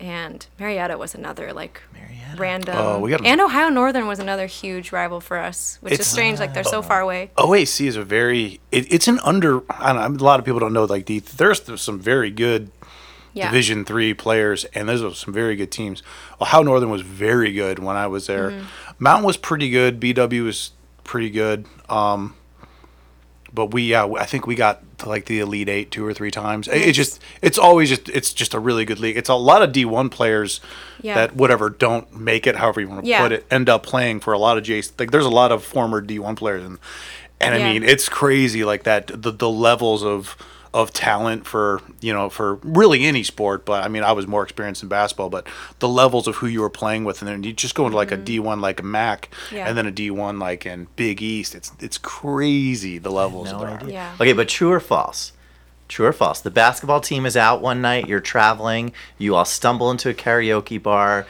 And 0.00 0.46
Marietta 0.58 0.96
was 0.96 1.14
another 1.14 1.52
like 1.52 1.82
Marietta. 1.92 2.36
random. 2.38 2.74
Oh, 2.76 2.98
we 3.00 3.10
got- 3.10 3.24
and 3.24 3.40
Ohio 3.40 3.68
Northern 3.68 4.06
was 4.06 4.18
another 4.18 4.46
huge 4.46 4.92
rival 4.92 5.20
for 5.20 5.36
us, 5.36 5.76
which 5.82 5.98
is 6.00 6.06
strange. 6.06 6.40
Like 6.40 6.54
they're 6.54 6.64
so 6.64 6.80
far 6.80 7.00
away. 7.00 7.30
OAC 7.36 7.86
is 7.86 7.96
a 7.96 8.02
very. 8.02 8.60
It, 8.72 8.90
it's 8.92 9.08
an 9.08 9.18
under. 9.22 9.60
I 9.70 9.92
don't 9.92 10.16
know. 10.16 10.24
A 10.24 10.24
lot 10.24 10.38
of 10.40 10.46
people 10.46 10.58
don't 10.60 10.72
know. 10.72 10.84
Like 10.84 11.04
the, 11.06 11.18
there's, 11.18 11.60
there's 11.60 11.82
some 11.82 12.00
very 12.00 12.30
good 12.30 12.70
Yeah. 13.34 13.48
Division 13.50 13.84
three 13.84 14.14
players, 14.14 14.64
and 14.74 14.88
there's 14.88 15.18
some 15.18 15.34
very 15.34 15.54
good 15.54 15.70
teams. 15.70 16.02
Ohio 16.40 16.62
Northern 16.62 16.88
was 16.90 17.02
very 17.02 17.52
good 17.52 17.78
when 17.78 17.96
I 17.96 18.06
was 18.06 18.26
there. 18.26 18.50
Mm-hmm. 18.52 18.66
Mountain 18.98 19.24
was 19.26 19.36
pretty 19.36 19.68
good. 19.68 20.00
BW 20.00 20.42
was 20.44 20.70
pretty 21.04 21.28
good. 21.30 21.66
Um, 21.90 22.34
but 23.52 23.66
we, 23.66 23.82
yeah, 23.82 24.06
I 24.18 24.24
think 24.26 24.46
we 24.46 24.54
got 24.54 24.82
to 24.98 25.08
like 25.08 25.24
the 25.26 25.40
elite 25.40 25.68
eight 25.68 25.90
two 25.90 26.04
or 26.06 26.12
three 26.14 26.30
times. 26.30 26.68
It- 26.68 26.82
It's 26.88 26.96
just, 26.96 27.20
it's 27.42 27.58
always 27.58 27.88
just, 27.88 28.08
it's 28.08 28.32
just 28.32 28.54
a 28.54 28.58
really 28.58 28.84
good 28.84 28.98
league. 29.00 29.16
It's 29.16 29.28
a 29.28 29.34
lot 29.34 29.62
of 29.62 29.72
D 29.72 29.84
one 29.84 30.08
players 30.08 30.60
Yeah. 31.02 31.14
that 31.14 31.36
whatever 31.36 31.70
don't 31.70 32.14
make 32.18 32.46
it, 32.46 32.56
however 32.56 32.80
you 32.80 32.88
want 32.88 33.04
to 33.04 33.08
Yeah. 33.08 33.22
put 33.22 33.32
it, 33.32 33.46
end 33.50 33.68
up 33.68 33.82
playing 33.82 34.20
for 34.20 34.32
a 34.32 34.38
lot 34.38 34.58
of 34.58 34.64
Jace. 34.64 34.92
Like 34.98 35.10
there's 35.10 35.24
a 35.26 35.30
lot 35.30 35.52
of 35.52 35.64
former 35.64 36.00
D 36.00 36.18
one 36.18 36.36
players, 36.36 36.62
and 36.64 36.78
and 37.40 37.54
I 37.54 37.58
mean 37.58 37.82
it's 37.82 38.08
crazy 38.08 38.64
like 38.64 38.82
that 38.84 39.06
the 39.22 39.30
the 39.32 39.48
levels 39.48 40.04
of 40.04 40.36
of 40.72 40.92
talent 40.92 41.46
for 41.46 41.82
you 42.00 42.12
know 42.12 42.28
for 42.30 42.54
really 42.62 43.04
any 43.04 43.22
sport 43.24 43.64
but 43.64 43.82
i 43.84 43.88
mean 43.88 44.04
i 44.04 44.12
was 44.12 44.26
more 44.28 44.42
experienced 44.44 44.82
in 44.84 44.88
basketball 44.88 45.28
but 45.28 45.46
the 45.80 45.88
levels 45.88 46.28
of 46.28 46.36
who 46.36 46.46
you 46.46 46.60
were 46.60 46.70
playing 46.70 47.02
with 47.04 47.20
and 47.20 47.28
then 47.28 47.42
you 47.42 47.52
just 47.52 47.74
go 47.74 47.86
into 47.86 47.96
like 47.96 48.12
a 48.12 48.16
d1 48.16 48.60
like 48.60 48.78
a 48.78 48.82
mac 48.84 49.30
Mm-hmm. 49.30 49.56
Yeah. 49.56 49.68
and 49.68 49.76
then 49.76 49.86
a 49.86 49.92
d1 49.92 50.40
like 50.40 50.64
in 50.66 50.86
big 50.94 51.20
east 51.22 51.54
it's 51.56 51.72
it's 51.80 51.98
crazy 51.98 52.98
the 52.98 53.10
levels 53.10 53.50
no 53.50 53.58
there 53.58 53.68
idea. 53.70 53.92
Yeah. 53.92 54.14
Okay, 54.20 54.32
but 54.32 54.48
true 54.48 54.70
or 54.70 54.78
false? 54.80 55.32
True 55.88 56.06
or 56.06 56.12
false? 56.12 56.40
The 56.40 56.52
basketball 56.52 57.00
team 57.00 57.26
is 57.26 57.36
out 57.36 57.60
one 57.60 57.80
night. 57.82 58.06
You're 58.06 58.20
traveling. 58.20 58.92
You 59.18 59.34
all 59.34 59.44
stumble 59.44 59.90
into 59.90 60.08
a 60.08 60.14
karaoke 60.14 60.80
bar. 60.80 61.26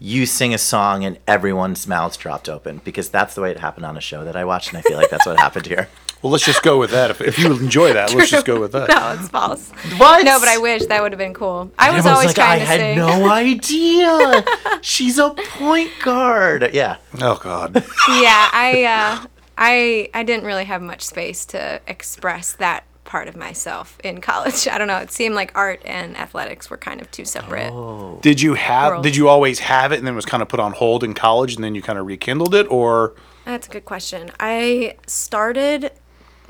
You 0.00 0.26
sing 0.26 0.52
a 0.52 0.58
song, 0.58 1.04
and 1.04 1.18
everyone's 1.28 1.86
mouths 1.86 2.16
dropped 2.16 2.48
open 2.48 2.80
because 2.84 3.08
that's 3.10 3.36
the 3.36 3.40
way 3.42 3.52
it 3.52 3.58
happened 3.60 3.86
on 3.86 3.96
a 3.96 4.00
show 4.00 4.24
that 4.24 4.34
I 4.34 4.44
watched, 4.44 4.70
and 4.70 4.78
I 4.78 4.80
feel 4.82 4.96
like 4.96 5.10
that's 5.10 5.26
what 5.26 5.38
happened 5.38 5.66
here. 5.66 5.88
well 6.22 6.30
let's 6.32 6.44
just 6.44 6.62
go 6.62 6.78
with 6.78 6.90
that 6.90 7.10
if, 7.10 7.20
if 7.20 7.38
you 7.38 7.52
enjoy 7.58 7.92
that 7.92 8.14
let's 8.14 8.30
just 8.30 8.46
go 8.46 8.60
with 8.64 8.72
that 8.72 8.88
No, 8.88 9.16
it's 9.18 9.28
false. 9.28 9.70
What? 9.98 10.24
No, 10.24 10.38
but 10.38 10.48
I 10.48 10.58
wish 10.58 10.86
that 10.86 11.02
would 11.02 11.12
have 11.12 11.18
been 11.18 11.34
cool. 11.34 11.70
I 11.78 11.90
was 11.90 11.98
Everyone's 12.00 12.06
always 12.06 12.26
like, 12.28 12.36
trying 12.36 12.56
I 12.56 12.58
to 12.58 12.64
had 12.66 12.80
sing. 12.80 12.98
no 12.98 13.30
idea. 13.30 14.44
She's 14.82 15.18
a 15.18 15.30
point 15.30 15.90
guard. 16.02 16.70
Yeah. 16.72 16.96
oh 17.20 17.38
god 17.42 17.74
yeah, 18.08 18.48
I, 18.52 18.84
uh, 18.84 19.26
I, 19.58 20.10
I 20.14 20.22
didn't 20.22 20.44
really 20.46 20.64
have 20.64 20.82
much 20.82 21.02
space 21.02 21.44
to 21.46 21.80
express 21.86 22.52
that 22.54 22.84
part 23.04 23.26
of 23.28 23.34
myself 23.36 23.98
in 24.04 24.20
college. 24.20 24.68
I 24.68 24.78
don't 24.78 24.86
know. 24.86 24.98
It 24.98 25.10
seemed 25.10 25.34
like 25.34 25.50
art 25.56 25.82
and 25.84 26.16
athletics 26.16 26.70
were 26.70 26.76
kind 26.76 27.00
of 27.00 27.10
two 27.10 27.24
separate. 27.24 27.70
Oh. 27.72 28.18
did 28.22 28.40
you 28.40 28.54
have 28.54 28.92
World. 28.92 29.02
did 29.02 29.16
you 29.16 29.28
always 29.28 29.58
have 29.58 29.90
it 29.92 29.98
and 29.98 30.06
then 30.06 30.14
it 30.14 30.16
was 30.16 30.26
kind 30.26 30.42
of 30.42 30.48
put 30.48 30.60
on 30.60 30.72
hold 30.72 31.02
in 31.02 31.12
college 31.14 31.54
and 31.56 31.64
then 31.64 31.74
you 31.74 31.82
kind 31.82 31.98
of 31.98 32.06
rekindled 32.06 32.54
it 32.54 32.66
or 32.70 33.14
That's 33.44 33.66
a 33.66 33.70
good 33.70 33.84
question. 33.84 34.30
I 34.38 34.94
started 35.08 35.90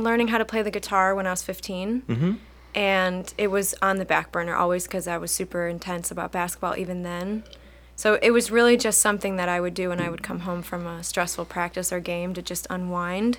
learning 0.04 0.28
how 0.28 0.38
to 0.38 0.44
play 0.44 0.62
the 0.62 0.70
guitar 0.70 1.14
when 1.14 1.26
I 1.26 1.30
was 1.30 1.42
15. 1.42 2.02
Mm-hmm. 2.02 2.32
And 2.74 3.34
it 3.36 3.48
was 3.48 3.74
on 3.82 3.96
the 3.96 4.04
back 4.04 4.30
burner 4.30 4.54
always 4.54 4.84
because 4.84 5.08
I 5.08 5.18
was 5.18 5.30
super 5.30 5.66
intense 5.66 6.10
about 6.10 6.30
basketball 6.30 6.76
even 6.76 7.02
then. 7.02 7.44
So 7.96 8.18
it 8.22 8.30
was 8.30 8.50
really 8.50 8.76
just 8.76 9.00
something 9.00 9.36
that 9.36 9.48
I 9.48 9.60
would 9.60 9.74
do 9.74 9.90
when 9.90 10.00
I 10.00 10.08
would 10.08 10.22
come 10.22 10.40
home 10.40 10.62
from 10.62 10.86
a 10.86 11.02
stressful 11.02 11.44
practice 11.46 11.92
or 11.92 12.00
game 12.00 12.32
to 12.34 12.42
just 12.42 12.66
unwind. 12.70 13.38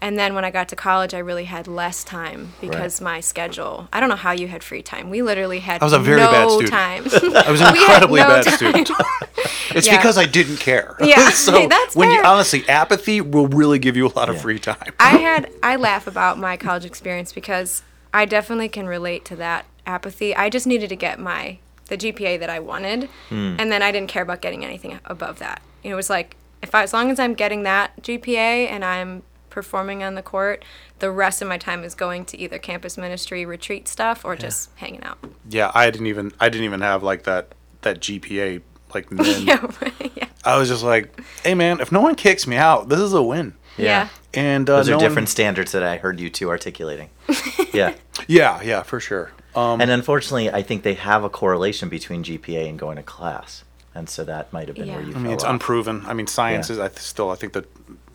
And 0.00 0.18
then 0.18 0.34
when 0.34 0.44
I 0.44 0.50
got 0.50 0.68
to 0.68 0.76
college, 0.76 1.12
I 1.12 1.18
really 1.18 1.44
had 1.44 1.66
less 1.66 2.04
time 2.04 2.52
because 2.60 3.00
my 3.00 3.20
schedule. 3.20 3.88
I 3.92 3.98
don't 4.00 4.08
know 4.08 4.14
how 4.16 4.30
you 4.32 4.46
had 4.48 4.62
free 4.62 4.82
time. 4.82 5.10
We 5.10 5.22
literally 5.22 5.58
had 5.58 5.82
I 5.82 5.84
was 5.84 5.92
a 5.92 5.98
very 5.98 6.20
no 6.20 6.30
bad 6.30 6.48
student. 6.50 6.70
time. 6.70 7.02
i 7.46 7.50
was 7.50 7.60
an 7.60 7.72
We 7.72 7.80
incredibly 7.80 8.20
no 8.20 8.28
bad 8.28 8.44
time. 8.44 8.54
student 8.56 8.90
it's 9.74 9.86
Yeah. 9.86 9.96
because 9.96 10.16
i 10.16 10.24
didn't 10.24 10.58
care 10.58 10.96
Yeah, 11.00 11.30
so 11.30 11.66
that's 11.68 11.96
when 11.96 12.10
you 12.10 12.22
honestly 12.24 12.66
apathy 12.68 13.20
will 13.20 13.48
really 13.48 13.78
give 13.78 13.96
you 13.96 14.06
a 14.06 14.14
lot 14.14 14.28
of 14.28 14.36
Yeah. 14.36 14.42
free 14.42 14.58
time 14.58 14.92
I 15.00 15.16
had 15.18 15.50
I 15.62 15.76
laugh 15.76 16.06
about 16.06 16.38
my 16.38 16.56
college 16.56 16.84
experience 16.84 17.32
because 17.32 17.82
I 18.14 18.24
definitely 18.24 18.68
can 18.68 18.86
relate 18.86 19.24
to 19.26 19.36
that 19.36 19.66
apathy. 19.86 20.34
I 20.34 20.48
just 20.48 20.66
needed 20.66 20.88
to 20.90 20.96
get 20.96 21.18
my 21.18 21.58
the 21.88 21.96
GPA 21.96 22.38
that 22.40 22.50
I 22.50 22.58
wanted, 22.60 23.08
hmm. 23.30 23.56
and 23.58 23.72
then 23.72 23.82
I 23.82 23.90
didn't 23.92 24.08
care 24.10 24.22
about 24.22 24.40
getting 24.42 24.62
anything 24.64 24.98
above 25.06 25.38
that. 25.40 25.60
You 25.82 25.90
know, 25.90 25.94
it 25.94 25.96
was 25.96 26.10
like 26.10 26.36
if 26.62 26.74
I, 26.74 26.82
as 26.82 26.92
long 26.92 27.10
as 27.10 27.18
I'm 27.18 27.34
getting 27.34 27.62
that 27.64 28.00
GPA 28.02 28.68
and 28.70 28.84
I'm 28.84 29.22
performing 29.62 30.04
on 30.04 30.14
the 30.14 30.22
court, 30.22 30.64
the 31.00 31.10
rest 31.10 31.42
of 31.42 31.48
my 31.48 31.58
time 31.58 31.82
is 31.82 31.94
going 31.96 32.24
to 32.26 32.38
either 32.38 32.58
campus 32.58 32.96
ministry 32.96 33.44
retreat 33.44 33.88
stuff 33.88 34.24
or 34.24 34.36
just 34.36 34.70
hanging 34.76 35.02
out. 35.02 35.18
Yeah, 35.48 35.72
I 35.74 35.90
didn't 35.90 36.06
even 36.06 36.32
I 36.38 36.48
didn't 36.48 36.64
even 36.64 36.80
have 36.80 37.02
like 37.02 37.24
that 37.24 37.54
that 37.82 37.98
GPA 38.00 38.62
like 38.94 39.08
then. 39.10 39.42
yeah, 39.46 39.66
right, 39.82 40.12
yeah, 40.16 40.28
I 40.44 40.56
was 40.58 40.68
just 40.68 40.84
like, 40.84 41.20
hey 41.44 41.54
man, 41.54 41.80
if 41.80 41.90
no 41.90 42.00
one 42.00 42.14
kicks 42.14 42.46
me 42.46 42.56
out, 42.56 42.88
this 42.88 43.00
is 43.00 43.12
a 43.12 43.22
win. 43.22 43.54
yeah. 43.76 44.08
And 44.34 44.68
uh, 44.70 44.76
Those 44.76 44.88
no 44.88 44.94
are 44.94 44.96
one- 44.98 45.04
different 45.08 45.28
standards 45.30 45.72
that 45.72 45.82
I 45.82 45.96
heard 45.96 46.20
you 46.20 46.28
two 46.30 46.50
articulating. 46.50 47.08
yeah. 47.72 47.94
yeah, 48.28 48.60
yeah, 48.62 48.82
for 48.82 49.00
sure. 49.00 49.32
Um, 49.56 49.80
And 49.80 49.90
unfortunately, 49.90 50.50
I 50.50 50.62
think 50.62 50.82
they 50.82 50.94
have 50.94 51.24
a 51.24 51.30
correlation 51.30 51.88
between 51.88 52.22
GPA 52.22 52.68
and 52.68 52.78
going 52.78 52.96
to 52.98 53.02
class. 53.02 53.64
And 53.94 54.06
so 54.08 54.24
that 54.24 54.52
might 54.52 54.68
have 54.68 54.76
been 54.76 54.88
where 54.92 55.00
you 55.00 55.12
I 55.12 55.14
mean, 55.14 55.24
fell 55.24 55.32
it's 55.32 55.44
off. 55.44 55.50
unproven. 55.54 56.04
I 56.06 56.12
mean, 56.12 56.26
science 56.26 56.68
Yeah. 56.68 56.74
is. 56.74 56.78
I 56.80 56.88
th- 56.88 56.98
still, 57.00 57.30
I 57.30 57.36
think 57.36 57.54
that, 57.54 57.64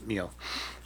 you 0.08 0.18
know, 0.20 0.30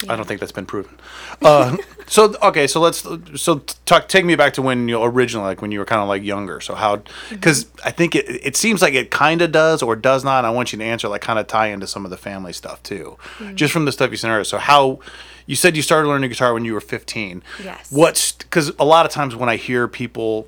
I 0.08 0.14
don't 0.14 0.26
think 0.26 0.38
that's 0.38 0.52
been 0.52 0.66
proven. 0.66 0.96
Uh, 1.42 1.76
so 2.06 2.34
okay, 2.42 2.66
so 2.66 2.80
let's 2.80 3.04
so 3.34 3.58
talk. 3.84 4.08
Take 4.08 4.24
me 4.24 4.36
back 4.36 4.52
to 4.54 4.62
when 4.62 4.88
you 4.88 5.02
originally, 5.02 5.46
like 5.46 5.60
when 5.60 5.72
you 5.72 5.80
were 5.80 5.84
kind 5.84 6.00
of 6.00 6.08
like 6.08 6.22
younger. 6.22 6.60
So 6.60 6.74
how? 6.74 7.02
Because 7.30 7.66
I 7.84 7.90
think 7.90 8.14
it 8.14 8.26
it 8.28 8.56
seems 8.56 8.80
like 8.80 8.94
it 8.94 9.10
kind 9.10 9.42
of 9.42 9.50
does 9.50 9.82
or 9.82 9.96
does 9.96 10.22
not. 10.22 10.44
I 10.44 10.50
want 10.50 10.72
you 10.72 10.78
to 10.78 10.84
answer 10.84 11.08
like 11.08 11.22
kind 11.22 11.38
of 11.38 11.48
tie 11.48 11.68
into 11.68 11.86
some 11.86 12.04
of 12.04 12.10
the 12.10 12.16
family 12.16 12.52
stuff 12.52 12.82
too, 12.82 13.18
just 13.54 13.72
from 13.72 13.86
the 13.86 13.92
stuff 13.92 14.10
you 14.10 14.16
said 14.16 14.30
earlier. 14.30 14.44
So 14.44 14.58
how? 14.58 15.00
You 15.46 15.56
said 15.56 15.76
you 15.76 15.82
started 15.82 16.08
learning 16.08 16.28
guitar 16.28 16.52
when 16.52 16.66
you 16.66 16.74
were 16.74 16.80
15. 16.80 17.42
Yes. 17.64 17.90
What's 17.90 18.32
because 18.32 18.68
a 18.78 18.84
lot 18.84 19.06
of 19.06 19.12
times 19.12 19.34
when 19.34 19.48
I 19.48 19.56
hear 19.56 19.88
people 19.88 20.46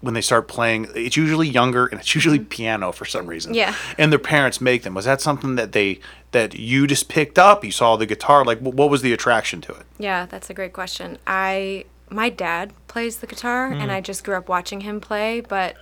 when 0.00 0.14
they 0.14 0.20
start 0.20 0.48
playing, 0.48 0.88
it's 0.94 1.16
usually 1.16 1.48
younger 1.48 1.86
and 1.86 2.00
it's 2.00 2.14
usually 2.14 2.38
mm-hmm. 2.38 2.48
piano 2.48 2.92
for 2.92 3.04
some 3.04 3.26
reason. 3.26 3.54
Yeah. 3.54 3.74
And 3.98 4.10
their 4.10 4.18
parents 4.18 4.60
make 4.60 4.82
them. 4.82 4.94
Was 4.94 5.04
that 5.04 5.20
something 5.20 5.56
that 5.56 5.72
they 5.72 6.00
that 6.32 6.54
you 6.54 6.86
just 6.86 7.08
picked 7.08 7.38
up? 7.38 7.64
You 7.64 7.72
saw 7.72 7.96
the 7.96 8.06
guitar. 8.06 8.44
Like, 8.44 8.60
what 8.60 8.88
was 8.88 9.02
the 9.02 9.12
attraction 9.12 9.60
to 9.62 9.72
it? 9.72 9.86
Yeah, 9.98 10.26
that's 10.26 10.48
a 10.48 10.54
great 10.54 10.72
question. 10.72 11.18
I 11.26 11.84
my 12.08 12.28
dad 12.28 12.72
plays 12.88 13.18
the 13.18 13.26
guitar 13.26 13.66
and 13.66 13.90
mm. 13.90 13.94
I 13.94 14.00
just 14.00 14.24
grew 14.24 14.36
up 14.36 14.48
watching 14.48 14.80
him 14.80 15.00
play, 15.00 15.40
but 15.40 15.76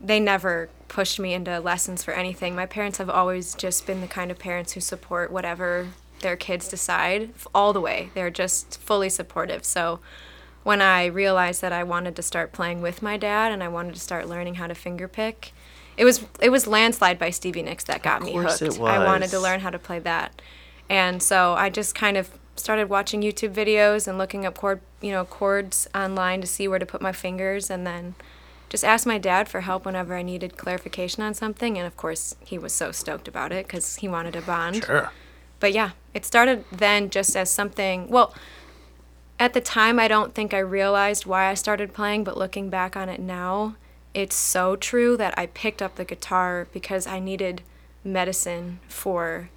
they 0.00 0.18
never 0.18 0.70
pushed 0.88 1.20
me 1.20 1.34
into 1.34 1.60
lessons 1.60 2.02
for 2.02 2.12
anything. 2.12 2.54
My 2.54 2.66
parents 2.66 2.98
have 2.98 3.10
always 3.10 3.54
just 3.54 3.86
been 3.86 4.00
the 4.00 4.06
kind 4.06 4.30
of 4.30 4.38
parents 4.38 4.72
who 4.72 4.80
support 4.80 5.30
whatever 5.30 5.88
their 6.20 6.36
kids 6.36 6.68
decide 6.68 7.30
all 7.54 7.72
the 7.72 7.80
way. 7.80 8.10
They're 8.14 8.30
just 8.30 8.80
fully 8.80 9.10
supportive. 9.10 9.64
So 9.64 10.00
when 10.62 10.82
I 10.82 11.06
realized 11.06 11.62
that 11.62 11.72
I 11.72 11.82
wanted 11.84 12.16
to 12.16 12.22
start 12.22 12.52
playing 12.52 12.82
with 12.82 13.02
my 13.02 13.16
dad 13.16 13.52
and 13.52 13.62
I 13.62 13.68
wanted 13.68 13.94
to 13.94 14.00
start 14.00 14.28
learning 14.28 14.56
how 14.56 14.66
to 14.66 14.74
finger 14.74 15.08
pick, 15.08 15.52
it 15.96 16.04
was 16.04 16.24
it 16.40 16.50
was 16.50 16.66
landslide 16.66 17.18
by 17.18 17.30
Stevie 17.30 17.62
Nicks 17.62 17.84
that 17.84 18.02
got 18.02 18.22
me 18.22 18.34
hooked. 18.34 18.62
it 18.62 18.80
I 18.80 19.04
wanted 19.04 19.30
to 19.30 19.40
learn 19.40 19.60
how 19.60 19.70
to 19.70 19.78
play 19.78 19.98
that. 20.00 20.40
And 20.88 21.22
so 21.22 21.54
I 21.54 21.70
just 21.70 21.94
kind 21.94 22.16
of 22.16 22.30
started 22.56 22.88
watching 22.88 23.22
YouTube 23.22 23.54
videos 23.54 24.06
and 24.06 24.18
looking 24.18 24.44
up 24.44 24.56
chord, 24.56 24.80
you 25.00 25.12
know, 25.12 25.24
chords 25.24 25.88
online 25.94 26.40
to 26.40 26.46
see 26.46 26.68
where 26.68 26.78
to 26.78 26.86
put 26.86 27.00
my 27.00 27.12
fingers 27.12 27.70
and 27.70 27.86
then 27.86 28.14
just 28.68 28.84
asked 28.84 29.06
my 29.06 29.18
dad 29.18 29.48
for 29.48 29.62
help 29.62 29.84
whenever 29.84 30.14
I 30.14 30.22
needed 30.22 30.56
clarification 30.56 31.22
on 31.22 31.34
something 31.34 31.76
and 31.76 31.86
of 31.86 31.96
course 31.96 32.36
he 32.44 32.58
was 32.58 32.72
so 32.72 32.92
stoked 32.92 33.26
about 33.28 33.50
it 33.50 33.68
cuz 33.68 33.96
he 33.96 34.08
wanted 34.08 34.36
a 34.36 34.42
bond. 34.42 34.84
Sure. 34.84 35.10
But 35.58 35.72
yeah, 35.72 35.90
it 36.14 36.24
started 36.24 36.64
then 36.72 37.10
just 37.10 37.36
as 37.36 37.50
something, 37.50 38.08
well, 38.08 38.34
at 39.40 39.54
the 39.54 39.60
time 39.60 39.98
I 39.98 40.06
don't 40.06 40.34
think 40.34 40.52
I 40.52 40.58
realized 40.58 41.24
why 41.24 41.46
I 41.46 41.54
started 41.54 41.94
playing, 41.94 42.24
but 42.24 42.36
looking 42.36 42.68
back 42.68 42.94
on 42.94 43.08
it 43.08 43.18
now, 43.18 43.74
it's 44.12 44.36
so 44.36 44.76
true 44.76 45.16
that 45.16 45.36
I 45.38 45.46
picked 45.46 45.80
up 45.80 45.96
the 45.96 46.04
guitar 46.04 46.68
because 46.72 47.06
I 47.06 47.18
needed 47.20 47.62
medicine 48.04 48.80
for 48.86 49.48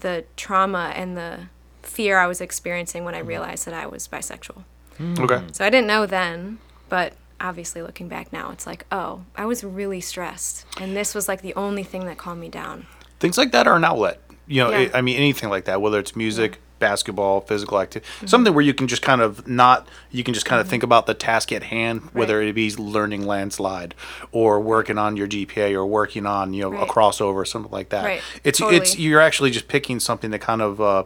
the 0.00 0.24
trauma 0.36 0.92
and 0.94 1.16
the 1.16 1.48
fear 1.82 2.18
I 2.18 2.26
was 2.26 2.40
experiencing 2.40 3.04
when 3.04 3.14
I 3.14 3.18
mm-hmm. 3.18 3.28
realized 3.28 3.66
that 3.66 3.74
I 3.74 3.86
was 3.86 4.08
bisexual. 4.08 4.64
Hmm. 4.96 5.14
Okay. 5.18 5.42
So 5.52 5.64
I 5.64 5.70
didn't 5.70 5.86
know 5.86 6.06
then, 6.06 6.58
but 6.88 7.12
obviously 7.38 7.82
looking 7.82 8.08
back 8.08 8.32
now, 8.32 8.50
it's 8.50 8.66
like, 8.66 8.86
oh, 8.90 9.24
I 9.36 9.44
was 9.44 9.62
really 9.62 10.00
stressed. 10.00 10.64
And 10.80 10.96
this 10.96 11.14
was 11.14 11.28
like 11.28 11.42
the 11.42 11.54
only 11.54 11.84
thing 11.84 12.06
that 12.06 12.16
calmed 12.16 12.40
me 12.40 12.48
down. 12.48 12.86
Things 13.20 13.36
like 13.36 13.52
that 13.52 13.66
are 13.66 13.76
an 13.76 13.84
outlet. 13.84 14.18
You 14.46 14.64
know, 14.64 14.70
Yeah. 14.70 14.90
I 14.94 15.02
mean, 15.02 15.16
anything 15.16 15.50
like 15.50 15.66
that, 15.66 15.82
whether 15.82 15.98
it's 15.98 16.16
music, 16.16 16.60
basketball, 16.78 17.40
physical 17.40 17.80
activity, 17.80 18.10
something 18.26 18.54
where 18.54 18.64
you 18.64 18.74
can 18.74 18.88
just 18.88 19.02
kind 19.02 19.20
of 19.20 19.46
not, 19.46 19.88
you 20.10 20.22
can 20.22 20.34
just 20.34 20.46
kind 20.46 20.60
of 20.60 20.68
think 20.68 20.82
about 20.82 21.06
the 21.06 21.14
task 21.14 21.52
at 21.52 21.64
hand, 21.64 22.02
whether 22.12 22.42
it 22.42 22.52
be 22.52 22.70
learning 22.72 23.26
landslide 23.26 23.94
or 24.32 24.60
working 24.60 24.98
on 24.98 25.16
your 25.16 25.26
GPA 25.26 25.72
or 25.72 25.86
working 25.86 26.26
on, 26.26 26.52
you 26.52 26.62
know, 26.62 26.76
a 26.76 26.86
crossover 26.86 27.34
or 27.34 27.44
something 27.44 27.72
like 27.72 27.90
that. 27.90 28.04
Right. 28.04 28.22
It's, 28.44 28.58
Totally. 28.58 28.76
it's, 28.78 28.98
you're 28.98 29.20
actually 29.20 29.50
just 29.50 29.68
picking 29.68 30.00
something 30.00 30.30
to 30.30 30.38
kind 30.38 30.62
of, 30.62 30.80
uh, 30.80 31.04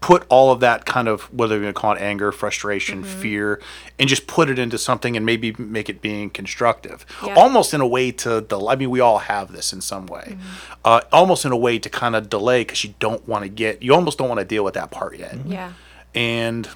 put 0.00 0.24
all 0.30 0.50
of 0.50 0.60
that 0.60 0.86
kind 0.86 1.08
of 1.08 1.22
whether 1.32 1.56
you're 1.56 1.62
going 1.64 1.74
to 1.74 1.78
call 1.80 1.92
it 1.92 2.00
anger, 2.00 2.32
frustration, 2.32 3.02
Mm-hmm. 3.04 3.20
fear, 3.20 3.60
and 3.98 4.08
just 4.08 4.26
put 4.26 4.48
it 4.48 4.58
into 4.58 4.78
something 4.78 5.14
and 5.16 5.26
maybe 5.26 5.54
make 5.58 5.90
it 5.90 6.00
being 6.00 6.30
constructive. 6.30 7.04
Yeah. 7.24 7.34
Almost 7.34 7.74
in 7.74 7.82
a 7.82 7.86
way 7.86 8.10
to 8.12 8.40
del- 8.40 8.68
I 8.70 8.76
mean, 8.76 8.88
we 8.90 9.00
all 9.00 9.18
have 9.18 9.52
this 9.52 9.72
in 9.74 9.82
some 9.82 10.06
way. 10.06 10.28
Mm-hmm. 10.30 10.46
Uh, 10.86 11.00
almost 11.12 11.44
in 11.44 11.52
a 11.52 11.56
way 11.56 11.78
to 11.78 11.90
kind 11.90 12.16
of 12.16 12.30
delay 12.30 12.62
because 12.62 12.82
you 12.82 12.94
don't 12.98 13.28
want 13.28 13.42
to 13.44 13.50
get 13.50 13.82
you 13.82 13.92
almost 13.94 14.16
don't 14.16 14.28
want 14.28 14.38
to 14.40 14.44
deal 14.46 14.64
with 14.64 14.74
that 14.74 14.90
part 14.90 15.18
yet. 15.18 15.36
Yeah. 15.44 15.72
And 16.14 16.66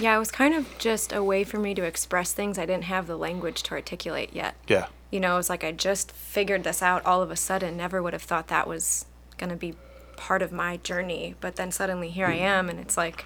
Yeah, 0.00 0.16
it 0.16 0.18
was 0.18 0.32
kind 0.32 0.52
of 0.54 0.66
just 0.78 1.12
a 1.12 1.22
way 1.22 1.44
for 1.44 1.58
me 1.58 1.74
to 1.74 1.82
express 1.84 2.32
things 2.32 2.58
I 2.58 2.66
didn't 2.66 2.84
have 2.84 3.06
the 3.06 3.16
language 3.16 3.62
to 3.64 3.74
articulate 3.74 4.30
yet. 4.32 4.56
yeah, 4.66 4.86
You 5.12 5.20
know, 5.20 5.34
it 5.34 5.36
was 5.36 5.48
like 5.48 5.62
I 5.62 5.70
just 5.70 6.10
figured 6.10 6.64
this 6.64 6.82
out 6.82 7.06
all 7.06 7.22
of 7.22 7.30
a 7.30 7.36
sudden. 7.36 7.76
Never 7.76 8.02
would 8.02 8.12
have 8.14 8.22
thought 8.22 8.48
that 8.48 8.66
was 8.66 9.04
going 9.38 9.50
to 9.50 9.56
be 9.56 9.74
part 10.22 10.40
of 10.40 10.52
my 10.52 10.76
journey. 10.78 11.34
But 11.40 11.56
then 11.56 11.72
suddenly 11.72 12.08
here 12.08 12.28
I 12.28 12.36
hmm. 12.36 12.44
am, 12.44 12.68
and 12.68 12.78
it's 12.78 12.96
like, 12.96 13.24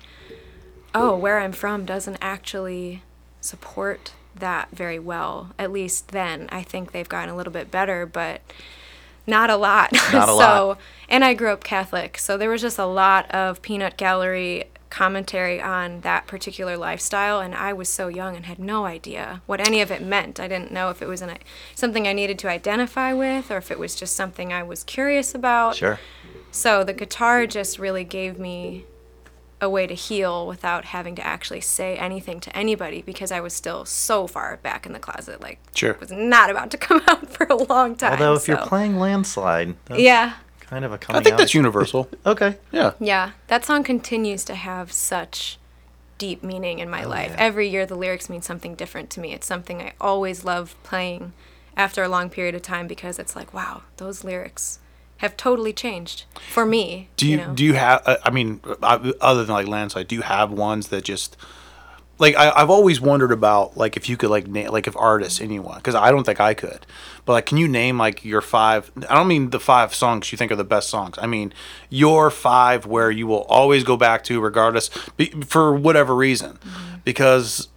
oh, 0.95 1.15
where 1.15 1.41
I'm 1.41 1.53
from 1.53 1.85
doesn't 1.85 2.17
actually 2.23 3.03
support 3.43 4.15
that 4.35 4.71
very 4.71 4.99
well. 4.99 5.50
At 5.59 5.71
least 5.71 6.09
then. 6.09 6.49
I 6.50 6.62
think 6.62 6.93
they've 6.93 7.09
gotten 7.09 7.29
a 7.29 7.37
little 7.37 7.53
bit 7.53 7.71
better, 7.71 8.07
but 8.07 8.41
not 9.26 9.50
a 9.50 9.57
lot. 9.57 9.93
Not 9.93 10.15
a 10.15 10.26
so, 10.26 10.37
lot. 10.37 10.79
and 11.09 11.23
I 11.23 11.35
grew 11.35 11.50
up 11.50 11.62
Catholic, 11.62 12.17
so 12.17 12.38
there 12.38 12.49
was 12.49 12.62
just 12.62 12.79
a 12.79 12.87
lot 12.87 13.31
of 13.31 13.61
peanut 13.61 13.99
gallery 13.99 14.65
commentary 14.88 15.61
on 15.61 16.00
that 16.00 16.26
particular 16.26 16.75
lifestyle 16.75 17.41
and 17.41 17.55
I 17.55 17.73
was 17.75 17.88
so 17.88 18.09
young 18.09 18.35
and 18.35 18.47
had 18.47 18.59
no 18.59 18.87
idea 18.87 19.43
what 19.45 19.61
any 19.61 19.83
of 19.83 19.91
it 19.91 20.00
meant. 20.00 20.41
I 20.41 20.49
didn't 20.49 20.73
know 20.73 20.88
if 20.88 21.03
it 21.03 21.07
was 21.07 21.21
an, 21.21 21.37
something 21.75 22.09
I 22.09 22.15
needed 22.15 22.38
to 22.38 22.49
identify 22.49 23.12
with 23.12 23.50
or 23.50 23.59
if 23.59 23.71
it 23.71 23.79
was 23.79 23.95
just 23.95 24.17
something 24.17 24.55
I 24.55 24.62
was 24.62 24.85
curious 24.85 25.35
about. 25.35 25.76
Sure. 25.76 25.99
So 26.56 26.82
the 26.84 26.94
guitar 26.94 27.46
just 27.46 27.78
really 27.78 28.02
gave 28.02 28.38
me 28.38 28.84
a 29.60 29.68
way 29.68 29.86
to 29.86 29.92
heal 29.94 30.46
without 30.46 30.86
having 30.86 31.14
to 31.16 31.25
actually 31.26 31.60
say 31.60 31.96
anything 31.96 32.40
to 32.40 32.56
anybody 32.56 33.02
because 33.02 33.30
I 33.30 33.40
was 33.40 33.52
still 33.52 33.84
so 33.84 34.26
far 34.26 34.56
back 34.62 34.86
in 34.86 34.92
the 34.92 34.98
closet 34.98 35.40
like 35.40 35.58
Sure. 35.75 35.96
was 36.00 36.10
not 36.10 36.48
about 36.50 36.70
to 36.70 36.78
come 36.86 37.02
out 37.06 37.28
for 37.30 37.46
a 37.50 37.54
long 37.56 37.94
time. 37.94 38.12
Although 38.12 38.34
if 38.34 38.48
you're 38.48 38.56
playing 38.66 38.98
landslide, 38.98 39.75
that's 39.84 40.00
Yeah. 40.00 40.34
kind 40.60 40.84
of 40.84 40.92
a 40.92 40.98
coming 40.98 41.20
I 41.20 41.22
think 41.22 41.34
out. 41.34 41.38
that's 41.40 41.52
universal. 41.54 42.08
okay. 42.26 42.56
Yeah, 42.72 42.92
Yeah, 43.00 43.32
that 43.48 43.64
song 43.66 43.84
continues 43.84 44.42
to 44.46 44.54
have 44.54 44.92
such 44.92 45.58
deep 46.18 46.42
meaning 46.42 46.78
in 46.78 46.88
my 46.88 47.04
oh, 47.04 47.08
life. 47.10 47.32
yeah. 47.32 47.36
Every 47.44 47.68
year, 47.68 47.84
the 47.84 47.96
lyrics 47.96 48.30
mean 48.30 48.40
something 48.40 48.75
different 48.75 49.10
to 49.10 49.20
me. 49.20 49.34
It's 49.34 49.46
something 49.46 49.82
I 49.82 49.92
always 50.00 50.42
love 50.44 50.75
playing 50.82 51.34
after 51.76 52.02
a 52.02 52.08
long 52.08 52.30
period 52.30 52.54
of 52.54 52.62
time 52.62 52.86
because 52.86 53.18
it's 53.18 53.36
like, 53.36 53.52
wow, 53.52 53.82
those 53.98 54.25
lyrics 54.25 54.78
have 55.18 55.37
totally 55.37 55.73
changed 55.73 56.25
for 56.50 56.66
me. 56.66 57.08
Do 57.16 57.26
you, 57.26 57.37
know? 57.38 57.54
do 57.54 57.64
you 57.64 57.75
have? 57.75 58.02
uh, 58.06 58.16
I 58.23 58.30
mean, 58.30 58.61
uh, 58.82 59.12
other 59.20 59.44
than 59.44 59.54
like 59.54 59.66
landslide, 59.66 60.08
do 60.08 60.14
you 60.14 60.23
have 60.23 60.50
ones 60.50 60.88
that 60.88 61.04
just 61.04 61.37
like 62.18 62.37
I, 62.37 62.50
I've 62.50 62.70
always 62.70 63.00
wondered 63.00 63.32
about 63.32 63.76
like 63.76 63.96
if 63.96 64.08
you 64.08 64.16
could 64.16 64.30
like 64.30 64.46
name 64.46 64.70
like 64.70 64.87
if 64.87 64.96
artists 64.96 65.40
anyone 65.40 65.76
because 65.78 65.94
I 65.94 66.11
don't 66.11 66.25
think 66.25 66.40
I 66.40 66.54
could, 66.54 66.87
but 67.25 67.32
like 67.35 67.46
can 67.46 67.58
you 67.58 67.68
name 67.68 67.99
like 67.99 68.25
your 68.25 68.40
five? 68.40 68.90
I 69.08 69.14
don't 69.14 69.28
mean 69.28 69.50
the 69.50 69.61
five 69.61 69.94
songs 69.94 70.30
you 70.32 70.38
think 70.38 70.50
are 70.50 70.56
the 70.56 70.64
best 70.64 70.88
songs. 70.88 71.16
I 71.18 71.26
mean 71.26 71.52
your 71.90 72.30
five 72.30 72.87
where 72.87 73.11
you 73.11 73.26
will 73.26 73.42
always 73.42 73.85
go 73.85 73.96
back 73.96 74.25
to 74.25 74.40
regardless 74.40 74.90
be, 75.16 75.26
for 75.42 75.75
whatever 75.75 76.14
reason, 76.14 76.58
because 77.04 77.68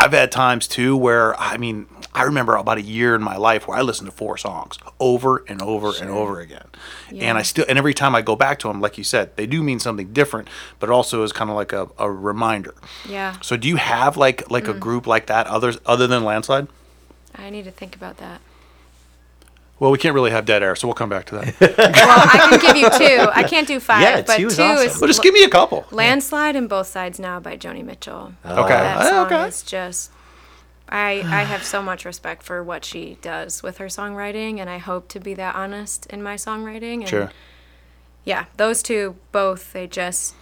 I've 0.00 0.12
had 0.12 0.32
times 0.32 0.66
too 0.66 0.96
where 0.96 1.38
I 1.38 1.56
mean 1.58 1.86
I 2.14 2.22
remember 2.22 2.56
about 2.56 2.78
a 2.78 2.82
year 2.82 3.14
in 3.14 3.22
my 3.22 3.36
life 3.36 3.68
where 3.68 3.76
I 3.76 3.82
listened 3.82 4.10
to 4.10 4.16
four 4.16 4.36
songs 4.38 4.78
over 4.98 5.44
and 5.46 5.60
over 5.60 5.92
and 6.00 6.10
over 6.10 6.40
again, 6.40 6.66
and 7.14 7.36
I 7.36 7.42
still 7.42 7.64
and 7.68 7.78
every 7.78 7.94
time 7.94 8.14
I 8.14 8.22
go 8.22 8.34
back 8.34 8.58
to 8.60 8.68
them, 8.68 8.80
like 8.80 8.96
you 8.98 9.04
said, 9.04 9.36
they 9.36 9.46
do 9.46 9.62
mean 9.62 9.78
something 9.78 10.12
different, 10.12 10.48
but 10.78 10.88
also 10.90 11.22
is 11.22 11.32
kind 11.32 11.50
of 11.50 11.56
like 11.56 11.72
a, 11.72 11.88
a 11.98 12.10
reminder. 12.10 12.74
yeah, 13.08 13.36
So 13.42 13.56
do 13.56 13.68
you 13.68 13.76
have 13.76 14.16
like 14.16 14.50
like 14.50 14.68
a 14.68 14.74
mm. 14.74 14.80
group 14.80 15.06
like 15.06 15.26
that 15.26 15.46
others 15.46 15.78
other 15.84 16.06
than 16.06 16.24
landslide? 16.24 16.68
I 17.34 17.50
need 17.50 17.64
to 17.64 17.70
think 17.70 17.94
about 17.94 18.16
that. 18.16 18.40
Well, 19.80 19.90
we 19.90 19.98
can't 19.98 20.14
really 20.14 20.30
have 20.30 20.44
dead 20.44 20.62
air, 20.62 20.76
so 20.76 20.86
we'll 20.86 20.94
come 20.94 21.08
back 21.08 21.24
to 21.26 21.36
that. 21.36 21.54
Well, 21.60 21.74
I 21.78 22.46
can 22.50 22.60
give 22.60 22.76
you 22.76 22.90
two. 22.90 23.28
I 23.32 23.42
can't 23.42 23.66
do 23.66 23.80
five, 23.80 24.02
Yeah, 24.02 24.20
but 24.22 24.36
two 24.36 24.46
is 24.48 24.56
two 24.56 24.62
awesome. 24.62 24.86
is 24.86 25.00
well, 25.00 25.08
just 25.08 25.22
give 25.22 25.32
me 25.34 25.42
a 25.42 25.48
couple. 25.48 25.86
Landslide 25.90 26.54
and 26.54 26.68
Both 26.68 26.86
Sides 26.88 27.18
Now 27.18 27.40
by 27.40 27.56
Joni 27.56 27.82
Mitchell. 27.84 28.34
Okay. 28.44 28.68
That 28.68 28.98
Uh, 28.98 29.08
song 29.08 29.26
okay. 29.26 29.48
is 29.48 29.62
just 29.62 30.10
I 30.88 31.22
I 31.24 31.44
have 31.44 31.64
so 31.64 31.80
much 31.82 32.04
respect 32.04 32.42
for 32.42 32.62
what 32.62 32.84
she 32.84 33.16
does 33.22 33.62
with 33.62 33.78
her 33.78 33.86
songwriting 33.86 34.58
and 34.60 34.68
I 34.68 34.78
hope 34.78 35.08
to 35.08 35.20
be 35.20 35.32
that 35.34 35.54
honest 35.54 36.04
in 36.06 36.22
my 36.22 36.34
songwriting 36.34 37.00
and 37.00 37.08
Sure. 37.08 37.30
yeah, 38.24 38.46
those 38.58 38.82
two 38.82 39.16
both 39.32 39.72
they 39.72 39.86
just 39.86 40.34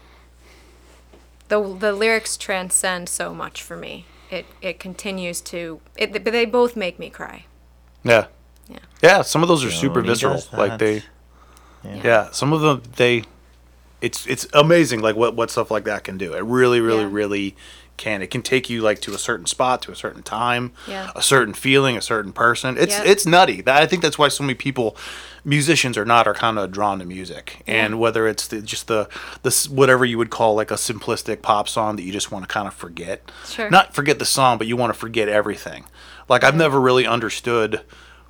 the 1.49 1.62
the 1.78 1.92
lyrics 1.92 2.37
transcend 2.37 3.09
so 3.09 3.33
much 3.35 3.62
for 3.62 3.76
me. 3.76 4.04
It 4.30 4.47
it 4.62 4.80
continues 4.80 5.40
to 5.42 5.80
it 5.97 6.12
but 6.12 6.25
they 6.25 6.45
both 6.47 6.76
make 6.76 6.99
me 6.99 7.09
cry. 7.11 7.45
Yeah. 8.02 8.26
Yeah. 8.69 8.79
Yeah. 9.03 9.23
Some 9.23 9.43
of 9.43 9.49
those 9.49 9.65
are 9.65 9.71
super 9.71 10.03
Joni 10.03 10.07
visceral. 10.07 10.35
does 10.35 10.53
Like 10.53 10.71
that. 10.73 10.79
they. 10.79 11.03
Yeah. 11.85 12.01
Yeah. 12.05 12.31
Some 12.33 12.53
of 12.53 12.61
them 12.61 12.83
they. 12.97 13.25
It's 14.01 14.27
it's 14.27 14.47
amazing 14.53 15.01
like 15.01 15.17
what 15.17 15.35
what 15.35 15.51
stuff 15.51 15.71
like 15.71 15.85
that 15.85 16.05
can 16.05 16.19
do. 16.19 16.35
It 16.35 16.45
really 16.45 16.81
really 16.81 17.03
Yeah. 17.03 17.09
really 17.11 17.57
can. 17.97 18.23
It 18.23 18.31
can 18.31 18.43
take 18.43 18.71
you 18.71 18.81
like 18.81 19.01
to 19.01 19.13
a 19.13 19.19
certain 19.19 19.47
spot, 19.47 19.83
to 19.83 19.91
a 19.91 19.97
certain 19.97 20.23
time, 20.23 20.71
Yeah. 20.87 21.11
a 21.17 21.23
certain 21.23 21.53
feeling, 21.53 21.97
a 21.97 22.01
certain 22.01 22.33
person. 22.33 22.77
It's 22.79 22.95
Yeah. 22.97 23.03
it's 23.05 23.27
nutty. 23.27 23.61
That 23.63 23.83
I 23.83 23.87
think 23.87 24.03
that's 24.03 24.17
why 24.17 24.29
so 24.29 24.45
many 24.45 24.55
people, 24.55 24.97
musicians 25.45 25.99
or 25.99 26.05
not, 26.05 26.29
are 26.29 26.35
kind 26.35 26.61
of 26.61 26.71
drawn 26.71 27.01
to 27.01 27.05
music. 27.05 27.65
And 27.67 27.99
whether 27.99 28.29
it's 28.29 28.47
the, 28.47 28.63
just 28.63 28.87
the 28.87 29.09
this 29.43 29.69
whatever 29.69 30.05
you 30.05 30.17
would 30.17 30.31
call 30.31 30.55
like 30.55 30.71
a 30.71 30.75
simplistic 30.75 31.43
pop 31.43 31.69
song 31.69 31.97
that 31.97 32.03
you 32.03 32.13
just 32.13 32.31
want 32.31 32.45
to 32.49 32.49
kind 32.49 32.69
of 32.69 32.75
forget. 32.75 33.29
Sure. 33.49 33.69
Not 33.69 33.95
forget 33.97 34.21
the 34.21 34.25
song, 34.25 34.59
but 34.59 34.69
you 34.69 34.77
want 34.77 34.93
to 34.93 34.99
forget 34.99 35.29
everything. 35.29 35.85
Like 36.29 36.45
I've 36.45 36.55
never 36.55 36.81
really 36.81 37.05
understood 37.07 37.81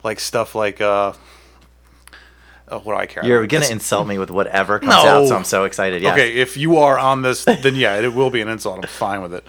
like 0.08 0.20
stuff 0.20 0.54
like 0.54 0.80
uh. 0.80 1.12
Oh, 2.70 2.80
what 2.80 2.92
do 2.94 2.98
I 3.00 3.06
care? 3.06 3.24
You're 3.24 3.46
gonna 3.46 3.60
It's- 3.64 3.70
insult 3.70 4.06
me 4.06 4.18
with 4.18 4.30
whatever 4.30 4.78
comes 4.78 4.92
No. 4.92 5.22
out, 5.22 5.28
so 5.28 5.36
I'm 5.36 5.44
so 5.44 5.64
excited. 5.64 6.02
Yes. 6.02 6.12
Okay, 6.12 6.34
if 6.34 6.54
you 6.58 6.76
are 6.76 6.98
on 6.98 7.22
this, 7.22 7.44
then 7.46 7.74
yeah, 7.74 7.96
it 7.96 8.12
will 8.12 8.28
be 8.28 8.42
an 8.42 8.48
insult. 8.48 8.76
I'm 8.82 8.82
fine 8.88 9.22
with 9.22 9.32
it. 9.32 9.42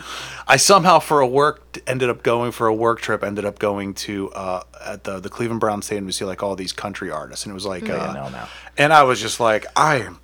I 0.48 0.56
somehow, 0.56 1.00
for 1.00 1.20
a 1.20 1.28
work, 1.28 1.78
ended 1.86 2.10
up 2.10 2.24
going 2.24 2.54
for 2.54 2.68
a 2.68 2.74
work 2.74 3.02
trip. 3.02 3.22
Ended 3.22 3.44
up 3.44 3.60
going 3.60 3.94
to 4.06 4.32
uh, 4.32 4.64
at 4.86 5.04
the 5.04 5.20
the 5.20 5.28
Cleveland 5.30 5.60
Brown 5.60 5.82
Stadium 5.82 6.08
to 6.08 6.14
see 6.14 6.24
like 6.24 6.42
all 6.42 6.56
these 6.56 6.72
country 6.72 7.12
artists, 7.12 7.44
and 7.46 7.52
it 7.52 7.56
was 7.56 7.66
like, 7.66 7.90
uh, 7.90 8.14
no, 8.14 8.30
no. 8.30 8.46
and 8.78 8.94
I 8.94 9.04
was 9.04 9.20
just 9.20 9.42
like, 9.42 9.66
I 9.76 9.98
am, 9.98 10.20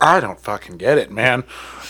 I 0.00 0.18
don't 0.20 0.40
fucking 0.40 0.78
get 0.78 0.96
it, 0.96 1.10
man. 1.10 1.44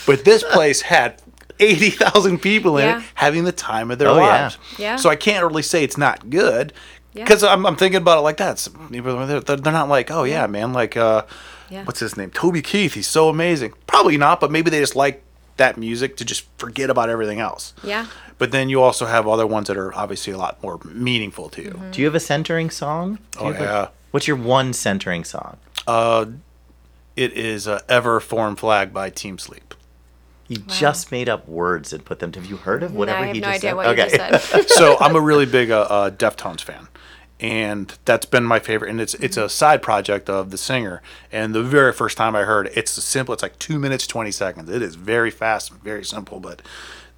But 0.05 0.25
this 0.25 0.43
place 0.51 0.81
had. 0.81 1.21
80,000 1.57 2.39
people 2.39 2.77
in 2.77 2.83
Yeah. 2.85 2.97
it 2.97 3.03
having 3.13 3.45
the 3.45 3.51
time 3.53 3.89
of 3.89 3.97
their 3.97 4.09
Oh, 4.09 4.17
yeah. 4.17 4.21
lives. 4.43 4.57
Yeah. 4.77 4.95
So 4.97 5.09
I 5.09 5.15
can't 5.15 5.41
really 5.45 5.61
say 5.61 5.85
it's 5.85 5.97
not 5.97 6.29
good 6.29 6.73
Yeah. 7.15 7.23
because 7.23 7.43
I'm, 7.43 7.65
I'm 7.65 7.75
thinking 7.75 7.97
about 8.01 8.17
it 8.19 8.21
like 8.21 8.37
that. 8.37 8.67
They're, 8.91 9.01
they're 9.25 9.55
they're 9.57 9.73
not 9.73 9.89
like, 9.89 10.11
oh, 10.11 10.23
yeah, 10.25 10.45
man, 10.47 10.73
like, 10.73 10.95
uh, 10.97 11.23
Yeah. 11.69 11.83
what's 11.85 11.99
his 12.01 12.15
name? 12.17 12.29
Toby 12.29 12.61
Keith. 12.61 12.93
He's 12.93 13.07
so 13.07 13.29
amazing. 13.29 13.73
Probably 13.87 14.17
not, 14.17 14.39
but 14.39 14.51
maybe 14.51 14.69
they 14.69 14.79
just 14.81 14.95
like 14.95 15.23
that 15.57 15.77
music 15.77 16.17
to 16.17 16.25
just 16.25 16.45
forget 16.57 16.89
about 16.89 17.09
everything 17.09 17.39
else. 17.39 17.73
Yeah. 17.83 18.07
But 18.37 18.51
then 18.51 18.67
you 18.67 18.81
also 18.81 19.05
have 19.05 19.27
other 19.27 19.47
ones 19.47 19.67
that 19.69 19.77
are 19.77 19.95
obviously 19.95 20.33
a 20.33 20.37
lot 20.37 20.61
more 20.61 20.79
meaningful 20.83 21.47
to 21.49 21.61
you. 21.63 21.71
Mm-hmm. 21.71 21.91
Do 21.91 22.01
you 22.01 22.05
have 22.07 22.15
a 22.15 22.19
centering 22.19 22.69
song? 22.69 23.15
Do 23.31 23.39
Oh 23.39 23.51
have 23.53 23.61
a- 23.61 23.63
yeah. 23.63 23.87
what's 24.11 24.27
your 24.27 24.35
one 24.37 24.73
centering 24.73 25.23
song? 25.23 25.55
Uh, 25.87 26.25
It 27.15 27.31
is 27.31 27.65
uh, 27.65 27.79
Ever 27.87 28.19
Foreign 28.19 28.57
Flag 28.57 28.91
by 28.93 29.09
Team 29.09 29.37
Sleep. 29.39 29.73
You 30.49 30.57
just 30.57 31.11
made 31.11 31.27
up 31.29 31.47
words 31.47 31.91
and 31.93 32.03
put 32.05 32.19
them. 32.19 32.31
To, 32.33 32.39
have 32.41 32.47
you 32.49 32.57
heard 32.57 32.83
of 32.83 32.93
whatever 32.93 33.19
I 33.23 33.25
have 33.27 33.35
he 33.35 33.41
no 33.41 33.47
just 33.47 33.57
idea 33.63 33.69
said? 33.71 33.75
what 33.77 33.89
you 33.89 33.95
just 33.95 34.51
said. 34.51 34.69
so 34.77 34.97
I'm 34.99 35.15
a 35.15 35.19
really 35.21 35.45
big 35.47 35.71
uh, 35.71 35.81
uh, 35.89 36.09
Deftones 36.11 36.61
fan, 36.61 36.87
and 37.39 37.97
that's 38.05 38.25
been 38.25 38.43
my 38.43 38.59
favorite. 38.59 38.89
And 38.89 39.01
it's 39.01 39.13
it's 39.15 39.37
a 39.37 39.41
mm-hmm. 39.41 39.49
side 39.49 39.81
project 39.81 40.29
of 40.29 40.51
the 40.51 40.57
singer. 40.57 41.01
And 41.31 41.53
the 41.53 41.63
very 41.63 41.93
first 41.93 42.17
time 42.17 42.35
I 42.35 42.43
heard 42.43 42.67
it, 42.67 42.73
it's 42.77 42.91
simple. 42.91 43.33
It's 43.33 43.43
like 43.43 43.59
two 43.59 43.79
minutes 43.79 44.07
twenty 44.07 44.31
seconds. 44.31 44.69
It 44.69 44.81
is 44.81 44.95
very 44.95 45.31
fast, 45.31 45.73
very 45.73 46.05
simple, 46.05 46.39
but 46.39 46.61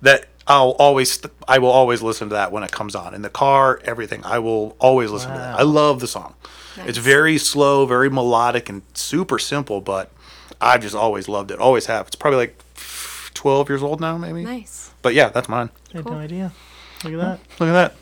that 0.01 0.27
I'll 0.47 0.71
always 0.79 1.21
I 1.47 1.59
will 1.59 1.69
always 1.69 2.01
listen 2.01 2.29
to 2.29 2.35
that 2.35 2.51
when 2.51 2.63
it 2.63 2.71
comes 2.71 2.95
on 2.95 3.13
in 3.13 3.21
the 3.21 3.29
car, 3.29 3.81
everything. 3.83 4.23
I 4.23 4.39
will 4.39 4.75
always 4.79 5.11
listen 5.11 5.31
to 5.31 5.37
that. 5.37 5.59
I 5.59 5.63
love 5.63 5.99
the 5.99 6.07
song. 6.07 6.35
It's 6.85 6.99
very 6.99 7.39
slow, 7.39 7.87
very 7.87 8.09
melodic, 8.09 8.69
and 8.69 8.83
super 8.93 9.39
simple, 9.39 9.81
but 9.81 10.11
I've 10.61 10.81
just 10.81 10.93
always 10.95 11.27
loved 11.27 11.49
it. 11.49 11.59
Always 11.59 11.87
have. 11.87 12.07
It's 12.07 12.15
probably 12.15 12.37
like 12.37 12.63
twelve 13.33 13.67
years 13.69 13.81
old 13.81 13.99
now, 13.99 14.17
maybe. 14.17 14.43
nice. 14.43 14.91
But 15.01 15.13
yeah, 15.13 15.29
that's 15.29 15.49
mine. 15.49 15.69
I 15.93 15.97
had 15.97 16.05
Cool. 16.05 16.13
no 16.13 16.19
idea. 16.19 16.51
Look 17.03 17.13
at 17.13 17.19
that. 17.19 17.39
Look 17.59 17.69
at 17.69 17.73
that. 17.73 17.95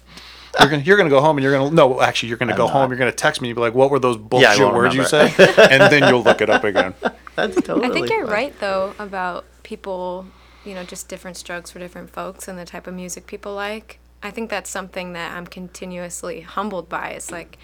You're 0.59 0.69
gonna 0.69 0.83
you're 0.83 0.97
gonna 0.97 1.09
go 1.09 1.21
home 1.21 1.37
and 1.37 1.43
you're 1.43 1.51
gonna 1.53 1.71
no 1.71 2.01
actually 2.01 2.29
you're 2.29 2.37
gonna 2.37 2.53
I'm 2.53 2.57
go 2.57 2.65
not. 2.65 2.73
home 2.73 2.89
you're 2.91 2.97
gonna 2.97 3.11
text 3.11 3.41
me 3.41 3.49
and 3.49 3.55
be 3.55 3.61
like 3.61 3.73
what 3.73 3.89
were 3.91 3.99
those 3.99 4.17
bullshit 4.17 4.59
won't 4.59 4.75
words 4.75 4.95
you 4.95 5.03
remember. 5.03 5.37
said 5.41 5.59
and 5.71 5.91
then 5.91 6.07
you'll 6.09 6.23
look 6.23 6.41
it 6.41 6.49
up 6.49 6.63
again. 6.63 6.93
That's 7.35 7.55
totally. 7.55 7.87
I 7.87 7.91
think 7.91 8.09
you're 8.09 8.25
fine. 8.25 8.33
right 8.33 8.59
though 8.59 8.93
about 8.97 9.45
people, 9.63 10.25
you 10.63 10.73
know, 10.73 10.83
just 10.83 11.09
different 11.09 11.35
strokes 11.37 11.71
for 11.71 11.79
different 11.79 12.09
folks 12.09 12.47
and 12.47 12.57
the 12.57 12.65
type 12.65 12.87
of 12.87 12.93
music 12.93 13.27
people 13.27 13.53
like. 13.53 13.99
I 14.23 14.31
think 14.31 14.49
that's 14.49 14.69
something 14.69 15.13
that 15.13 15.35
I'm 15.35 15.45
continuously 15.45 16.41
humbled 16.41 16.87
by. 16.89 17.09
It's 17.09 17.31
like 17.31 17.57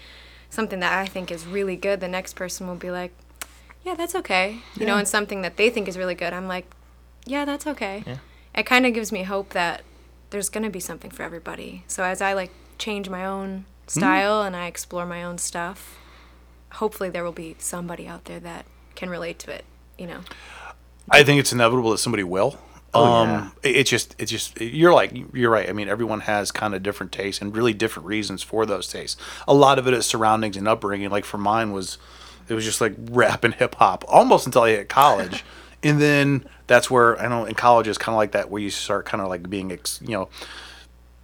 something 0.50 0.80
that 0.80 0.96
I 0.96 1.06
think 1.06 1.30
is 1.32 1.46
really 1.46 1.74
good. 1.76 2.00
The 2.00 2.08
next 2.08 2.34
person 2.34 2.68
will 2.68 2.76
be 2.76 2.90
like, 2.90 3.12
"Yeah, 3.82 3.94
that's 3.94 4.14
okay," 4.14 4.58
you 4.76 4.86
know, 4.86 4.96
and 4.98 5.08
something 5.08 5.42
that 5.42 5.56
they 5.56 5.70
think 5.70 5.88
is 5.88 5.96
really 5.98 6.14
good. 6.14 6.32
I'm 6.32 6.46
like, 6.46 6.66
"Yeah, 7.24 7.44
that's 7.44 7.66
okay." 7.66 8.04
Yeah. 8.06 8.18
It 8.54 8.64
kind 8.66 8.84
of 8.86 8.92
gives 8.92 9.10
me 9.10 9.22
hope 9.22 9.48
that 9.54 9.82
there's 10.30 10.50
gonna 10.50 10.70
be 10.70 10.78
something 10.80 11.10
for 11.10 11.22
everybody. 11.22 11.82
So 11.88 12.04
as 12.04 12.20
I 12.20 12.34
like 12.34 12.50
change 12.78 13.08
my 13.08 13.24
own 13.24 13.64
style 13.86 14.42
and 14.42 14.56
I 14.56 14.66
explore 14.66 15.06
my 15.06 15.22
own 15.22 15.38
stuff, 15.38 15.98
hopefully 16.72 17.10
there 17.10 17.24
will 17.24 17.32
be 17.32 17.56
somebody 17.58 18.06
out 18.08 18.24
there 18.26 18.40
that 18.40 18.64
can 18.94 19.10
relate 19.10 19.38
to 19.40 19.52
it. 19.52 19.64
You 19.98 20.06
know. 20.06 20.20
I 21.10 21.22
think 21.24 21.40
it's 21.40 21.52
inevitable 21.52 21.90
that 21.90 21.98
somebody 21.98 22.22
will. 22.24 22.58
Oh, 22.94 23.04
um, 23.04 23.52
it- 23.62 23.76
it's 23.76 23.90
just, 23.90 24.14
it's 24.18 24.30
just, 24.30 24.60
you're 24.60 24.92
like, 24.92 25.12
you're 25.32 25.50
right. 25.50 25.68
I 25.68 25.72
mean, 25.72 25.88
everyone 25.88 26.20
has 26.20 26.52
kind 26.52 26.74
of 26.74 26.82
different 26.82 27.10
tastes 27.12 27.40
and 27.40 27.54
really 27.56 27.72
different 27.72 28.06
reasons 28.06 28.42
for 28.42 28.66
those 28.66 28.86
tastes. 28.88 29.20
A 29.48 29.54
lot 29.54 29.78
of 29.78 29.86
it 29.88 29.94
is 29.94 30.04
surroundings 30.06 30.56
and 30.56 30.68
upbringing. 30.68 31.10
Like 31.10 31.24
for 31.24 31.38
mine 31.38 31.72
was, 31.72 31.98
it 32.48 32.54
was 32.54 32.64
just 32.64 32.80
like 32.80 32.94
rap 33.10 33.44
and 33.44 33.54
hip 33.54 33.76
hop 33.76 34.04
almost 34.08 34.46
until 34.46 34.62
I 34.62 34.70
hit 34.70 34.88
college. 34.88 35.42
and 35.82 36.00
then 36.00 36.44
that's 36.66 36.90
where, 36.90 37.18
I 37.20 37.28
know 37.28 37.44
in 37.46 37.54
college 37.54 37.88
is 37.88 37.96
kind 37.98 38.14
of 38.14 38.18
like 38.18 38.32
that 38.32 38.50
where 38.50 38.60
you 38.62 38.70
start 38.70 39.06
kind 39.06 39.22
of 39.22 39.28
like 39.28 39.48
being, 39.48 39.72
ex, 39.72 39.98
you 40.02 40.10
know, 40.12 40.28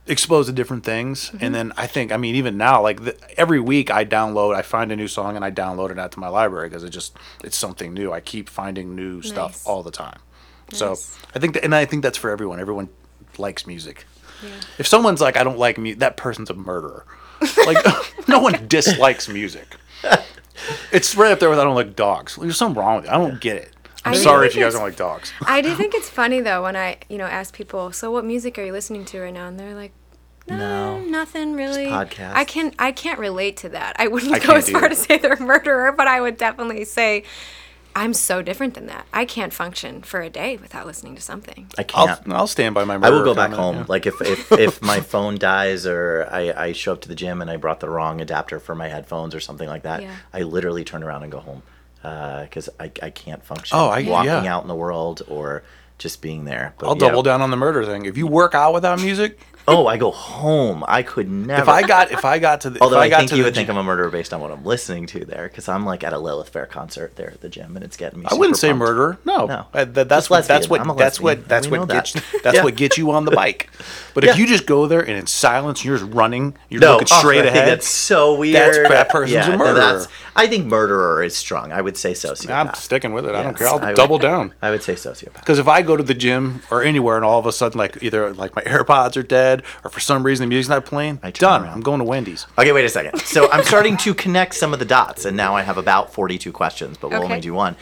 exposed 0.08 0.48
to 0.48 0.52
different 0.52 0.84
things. 0.84 1.30
And 1.30 1.40
mm-hmm. 1.40 1.52
then 1.52 1.72
I 1.76 1.86
think, 1.86 2.12
I 2.12 2.16
mean, 2.16 2.34
even 2.34 2.56
now, 2.56 2.82
like 2.82 3.04
the, 3.04 3.16
every 3.38 3.60
week 3.60 3.90
I 3.90 4.04
download, 4.04 4.54
I 4.54 4.62
find 4.62 4.90
a 4.90 4.96
new 4.96 5.08
song 5.08 5.36
and 5.36 5.44
I 5.44 5.50
download 5.50 5.90
it 5.90 5.98
out 5.98 6.12
to 6.12 6.20
my 6.20 6.28
library 6.28 6.68
because 6.68 6.84
it 6.84 6.90
just, 6.90 7.16
it's 7.44 7.56
something 7.56 7.94
new. 7.94 8.12
I 8.12 8.20
keep 8.20 8.48
finding 8.48 8.94
new 8.94 9.22
stuff 9.22 9.66
all 9.66 9.82
the 9.82 9.90
time. 9.90 10.20
So 10.72 10.92
I 11.34 11.38
think, 11.38 11.54
that, 11.54 11.64
and 11.64 11.74
I 11.74 11.84
think 11.84 12.02
that's 12.02 12.18
for 12.18 12.30
everyone. 12.30 12.60
Everyone 12.60 12.88
likes 13.38 13.66
music. 13.66 14.06
If 14.78 14.86
someone's 14.86 15.20
like, 15.20 15.36
I 15.36 15.44
don't 15.44 15.58
like 15.58 15.78
music, 15.78 16.00
that 16.00 16.16
person's 16.16 16.50
a 16.50 16.54
murderer. 16.54 17.04
Like, 17.66 17.78
no 18.28 18.40
one 18.40 18.66
dislikes 18.68 19.28
music. 19.28 19.76
It's 20.92 21.14
right 21.16 21.32
up 21.32 21.38
there 21.38 21.50
with 21.50 21.58
I 21.58 21.64
don't 21.64 21.74
like 21.74 21.96
dogs. 21.96 22.36
There's 22.36 22.56
something 22.56 22.82
wrong 22.82 22.96
with 22.96 23.04
it. 23.06 23.10
I 23.10 23.18
don't 23.18 23.40
get 23.40 23.56
it. 23.56 23.72
I'm 24.08 24.14
sorry 24.16 24.46
if 24.48 24.54
you 24.54 24.62
guys 24.62 24.74
don't 24.74 24.82
like 24.82 24.96
dogs. 24.96 25.32
I 25.46 25.60
do 25.60 25.74
think 25.74 25.94
it's 25.94 26.08
funny 26.08 26.40
though 26.40 26.62
when 26.62 26.76
I, 26.76 26.98
you 27.08 27.18
know, 27.18 27.26
ask 27.26 27.54
people, 27.54 27.92
"So 27.92 28.10
what 28.10 28.24
music 28.24 28.58
are 28.58 28.64
you 28.64 28.72
listening 28.72 29.04
to 29.06 29.20
right 29.20 29.32
now?" 29.34 29.48
And 29.48 29.58
they're 29.58 29.74
like, 29.74 29.92
"No, 30.48 30.56
No. 30.56 31.00
nothing 31.00 31.54
really." 31.54 31.86
podcasts. 31.86 32.34
I 32.34 32.44
can't. 32.44 32.74
I 32.78 32.92
can't 32.92 33.18
relate 33.18 33.56
to 33.58 33.68
that. 33.70 33.96
I 33.98 34.08
wouldn't 34.08 34.32
I 34.34 34.38
go 34.38 34.54
as 34.54 34.68
far 34.70 34.80
either. 34.84 34.88
to 34.90 34.94
say 34.94 35.18
they're 35.18 35.32
a 35.34 35.40
murderer, 35.40 35.92
but 35.92 36.06
I 36.08 36.20
would 36.20 36.36
definitely 36.36 36.84
say 36.84 37.24
I'm 37.96 38.14
so 38.14 38.42
different 38.42 38.74
than 38.74 38.86
that. 38.86 39.06
I 39.12 39.24
can't 39.24 39.52
function 39.52 40.02
for 40.02 40.20
a 40.20 40.30
day 40.30 40.56
without 40.56 40.86
listening 40.86 41.16
to 41.16 41.20
something. 41.22 41.66
I 41.76 41.82
can't. 41.82 42.10
I'll, 42.28 42.32
I'll 42.36 42.46
stand 42.46 42.72
by 42.74 42.84
my 42.84 42.94
I 42.94 43.10
will 43.10 43.24
go 43.24 43.34
back 43.34 43.50
home. 43.50 43.76
yeah. 43.78 43.84
Like 43.88 44.06
if, 44.06 44.20
if 44.20 44.52
if 44.66 44.80
my 44.82 45.00
phone 45.00 45.36
dies 45.36 45.84
or 45.84 46.28
I, 46.30 46.52
I 46.66 46.72
show 46.72 46.92
up 46.92 47.00
to 47.02 47.08
the 47.08 47.16
gym 47.16 47.42
and 47.42 47.50
I 47.50 47.56
brought 47.56 47.80
the 47.80 47.88
wrong 47.90 48.20
adapter 48.20 48.60
for 48.60 48.76
my 48.76 48.86
headphones 48.88 49.34
or 49.34 49.40
something 49.40 49.68
like 49.68 49.82
that, 49.82 50.02
Yeah. 50.02 50.14
I 50.32 50.42
literally 50.42 50.84
turn 50.84 51.02
around 51.02 51.24
and 51.24 51.32
go 51.32 51.40
home 51.40 51.62
because 52.44 52.68
I, 52.78 52.90
I 53.02 53.10
can't 53.10 53.44
function. 53.44 53.76
Oh, 53.78 53.88
I- 53.88 54.02
walking 54.02 54.26
yeah. 54.30 54.54
out 54.54 54.62
in 54.62 54.68
the 54.68 54.74
world 54.74 55.22
or 55.28 55.62
just 55.98 56.22
being 56.22 56.44
there. 56.44 56.74
But 56.78 56.86
I'll 56.88 56.94
yeah. 56.96 57.08
double 57.08 57.22
down 57.22 57.42
on 57.42 57.50
the 57.50 57.56
murder 57.56 57.84
thing. 57.84 58.04
If 58.06 58.16
you 58.16 58.26
work 58.26 58.54
out 58.54 58.72
without 58.74 59.00
music, 59.00 59.38
Oh, 59.70 59.86
I 59.86 59.98
go 59.98 60.10
home. 60.10 60.82
I 60.88 61.02
could 61.02 61.28
never. 61.28 61.60
if 61.60 61.68
I 61.68 61.82
got 61.82 62.10
if 62.10 62.24
I 62.24 62.38
got 62.38 62.62
to 62.62 62.70
the 62.70 62.80
Although 62.80 62.96
if 62.96 63.02
I, 63.02 63.04
I, 63.04 63.08
got 63.10 63.18
think 63.18 63.30
to 63.32 63.36
you 63.36 63.42
the 63.42 63.48
would 63.48 63.54
think 63.54 63.68
I'm 63.68 63.76
a 63.76 63.82
murderer 63.82 64.08
based 64.08 64.32
on 64.32 64.40
what 64.40 64.50
I'm 64.50 64.64
listening 64.64 65.04
to 65.08 65.26
there, 65.26 65.46
because 65.46 65.68
I'm 65.68 65.84
like 65.84 66.02
at 66.04 66.14
a 66.14 66.18
Lilith 66.18 66.48
Fair 66.48 66.64
concert 66.64 67.16
there 67.16 67.30
at 67.32 67.42
the 67.42 67.50
gym, 67.50 67.76
and 67.76 67.84
it's 67.84 67.98
getting 67.98 68.20
me. 68.20 68.26
I 68.30 68.34
wouldn't 68.34 68.56
say 68.56 68.68
pumped. 68.68 68.78
murderer. 68.78 69.18
No, 69.26 69.44
No. 69.44 69.66
Uh, 69.74 69.84
that- 69.84 70.08
that's 70.08 70.30
what 70.30 70.46
that's 70.48 70.70
what 70.70 70.80
a 70.88 70.94
that's 70.94 71.20
what 71.20 71.46
that's 71.48 71.68
We 71.68 71.78
what 71.80 71.88
that. 71.88 72.10
gets 72.14 72.42
that's 72.42 72.56
Yeah. 72.56 72.64
what 72.64 72.76
gets 72.76 72.96
you 72.96 73.10
on 73.10 73.26
the 73.26 73.30
bike. 73.32 73.68
But 74.14 74.24
Yeah. 74.24 74.30
if 74.30 74.38
you 74.38 74.46
just 74.46 74.64
go 74.64 74.86
there 74.86 75.00
and 75.00 75.18
in 75.18 75.26
silence, 75.26 75.84
you're 75.84 75.98
just 75.98 76.10
running, 76.14 76.56
you're 76.70 76.80
No, 76.80 76.92
looking 76.92 77.08
oh, 77.12 77.18
straight 77.18 77.40
I 77.40 77.42
think 77.42 77.56
ahead. 77.56 77.68
That's 77.68 77.88
so 77.88 78.36
weird. 78.36 78.54
That's- 78.54 78.88
that 78.88 79.08
person's 79.10 79.48
a 79.48 79.50
no, 79.50 79.58
murderer. 79.58 80.06
I 80.38 80.46
think 80.46 80.66
murderer 80.66 81.22
is 81.22 81.36
strong. 81.36 81.72
I 81.72 81.80
would 81.80 81.96
say 81.96 82.12
sociopath. 82.12 82.68
I'm 82.68 82.74
sticking 82.74 83.12
with 83.12 83.26
it. 83.26 83.34
I 83.34 83.42
don't 83.42 83.52
Yes, 83.52 83.58
care. 83.58 83.68
I'll 83.68 83.78
I 83.80 83.86
would- 83.88 83.96
double 83.96 84.18
down. 84.18 84.54
I 84.62 84.70
would 84.70 84.82
say 84.82 84.94
sociopath. 84.94 85.34
Because 85.40 85.58
if 85.58 85.66
I 85.68 85.82
go 85.82 85.96
to 85.96 86.02
the 86.02 86.14
gym 86.14 86.62
or 86.70 86.82
anywhere 86.82 87.16
and 87.16 87.24
all 87.24 87.38
of 87.38 87.46
a 87.46 87.52
sudden, 87.52 87.76
like 87.78 88.02
either 88.02 88.32
like 88.32 88.54
my 88.54 88.62
AirPods 88.74 89.16
are 89.16 89.22
dead 89.22 89.64
or 89.84 89.90
for 89.90 90.00
some 90.00 90.22
reason 90.24 90.44
the 90.44 90.48
music's 90.48 90.70
not 90.70 90.84
playing, 90.86 91.18
I 91.22 91.32
turn 91.32 91.48
done. 91.48 91.62
around. 91.64 91.72
I'm 91.74 91.80
going 91.80 91.98
to 91.98 92.04
Wendy's. 92.04 92.46
Okay, 92.56 92.72
wait 92.72 92.84
a 92.84 92.88
second. 92.88 93.18
So 93.22 93.50
I'm 93.50 93.64
starting 93.64 93.96
to 93.98 94.14
connect 94.14 94.54
some 94.54 94.72
of 94.72 94.78
the 94.78 94.84
dots, 94.84 95.24
and 95.24 95.36
now 95.36 95.56
I 95.56 95.62
have 95.62 95.76
about 95.76 96.12
42 96.14 96.52
questions, 96.52 96.96
but 96.96 97.10
we'll 97.10 97.22
only 97.24 97.34
Okay. 97.34 97.40
do 97.40 97.54
one. 97.54 97.76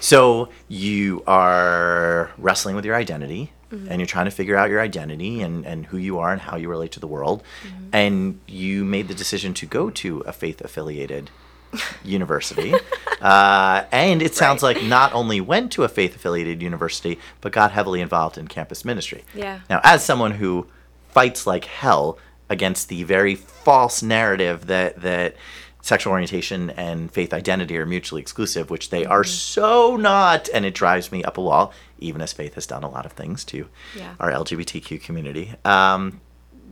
So 0.00 0.50
you 0.68 1.22
are 1.26 2.30
wrestling 2.36 2.76
with 2.76 2.84
your 2.84 2.94
identity, 2.96 3.52
mm-hmm. 3.72 3.86
and 3.90 3.98
you're 4.00 4.06
trying 4.06 4.26
to 4.26 4.30
figure 4.30 4.56
out 4.56 4.68
your 4.68 4.80
identity 4.80 5.40
and, 5.40 5.64
and 5.64 5.86
who 5.86 5.96
you 5.96 6.18
are 6.18 6.30
and 6.32 6.40
how 6.42 6.56
you 6.56 6.68
relate 6.68 6.92
to 6.92 7.00
the 7.00 7.06
world. 7.06 7.42
Mm-hmm. 7.66 7.84
And 7.94 8.40
you 8.46 8.84
made 8.84 9.08
the 9.08 9.14
decision 9.14 9.54
to 9.54 9.66
go 9.66 9.88
to 9.90 10.18
a 10.20 10.32
faith 10.32 10.60
affiliated 10.60 11.30
university. 12.04 12.74
uh, 13.20 13.84
and 13.92 14.22
it 14.22 14.34
sounds 14.34 14.62
Right. 14.62 14.76
like 14.76 14.84
not 14.86 15.12
only 15.12 15.40
went 15.40 15.72
to 15.72 15.84
a 15.84 15.88
faith 15.88 16.16
affiliated 16.16 16.62
university, 16.62 17.18
but 17.40 17.52
got 17.52 17.72
heavily 17.72 18.00
involved 18.00 18.38
in 18.38 18.48
campus 18.48 18.84
ministry. 18.84 19.24
Yeah. 19.34 19.60
Now, 19.70 19.80
as 19.84 20.04
someone 20.04 20.32
who 20.32 20.66
fights 21.10 21.46
like 21.46 21.64
hell 21.64 22.18
against 22.50 22.88
the 22.88 23.02
very 23.04 23.34
false 23.34 24.02
narrative 24.02 24.66
that 24.66 25.00
that 25.00 25.36
sexual 25.80 26.12
orientation 26.12 26.70
and 26.70 27.10
faith 27.12 27.34
identity 27.34 27.76
are 27.76 27.84
mutually 27.86 28.20
exclusive, 28.22 28.70
which 28.70 28.88
they 28.90 29.04
are 29.04 29.22
so 29.24 29.96
not, 29.96 30.48
and 30.54 30.64
it 30.64 30.74
drives 30.74 31.12
me 31.12 31.22
up 31.24 31.36
a 31.36 31.42
wall. 31.42 31.72
Even 31.98 32.20
as 32.22 32.32
faith 32.32 32.54
has 32.54 32.66
done 32.66 32.82
a 32.82 32.88
lot 32.90 33.04
of 33.06 33.12
things 33.12 33.44
to 33.44 33.68
Yeah. 33.96 34.14
our 34.18 34.30
LGBTQ 34.30 34.98
community. 35.02 35.52
Um, 35.64 36.20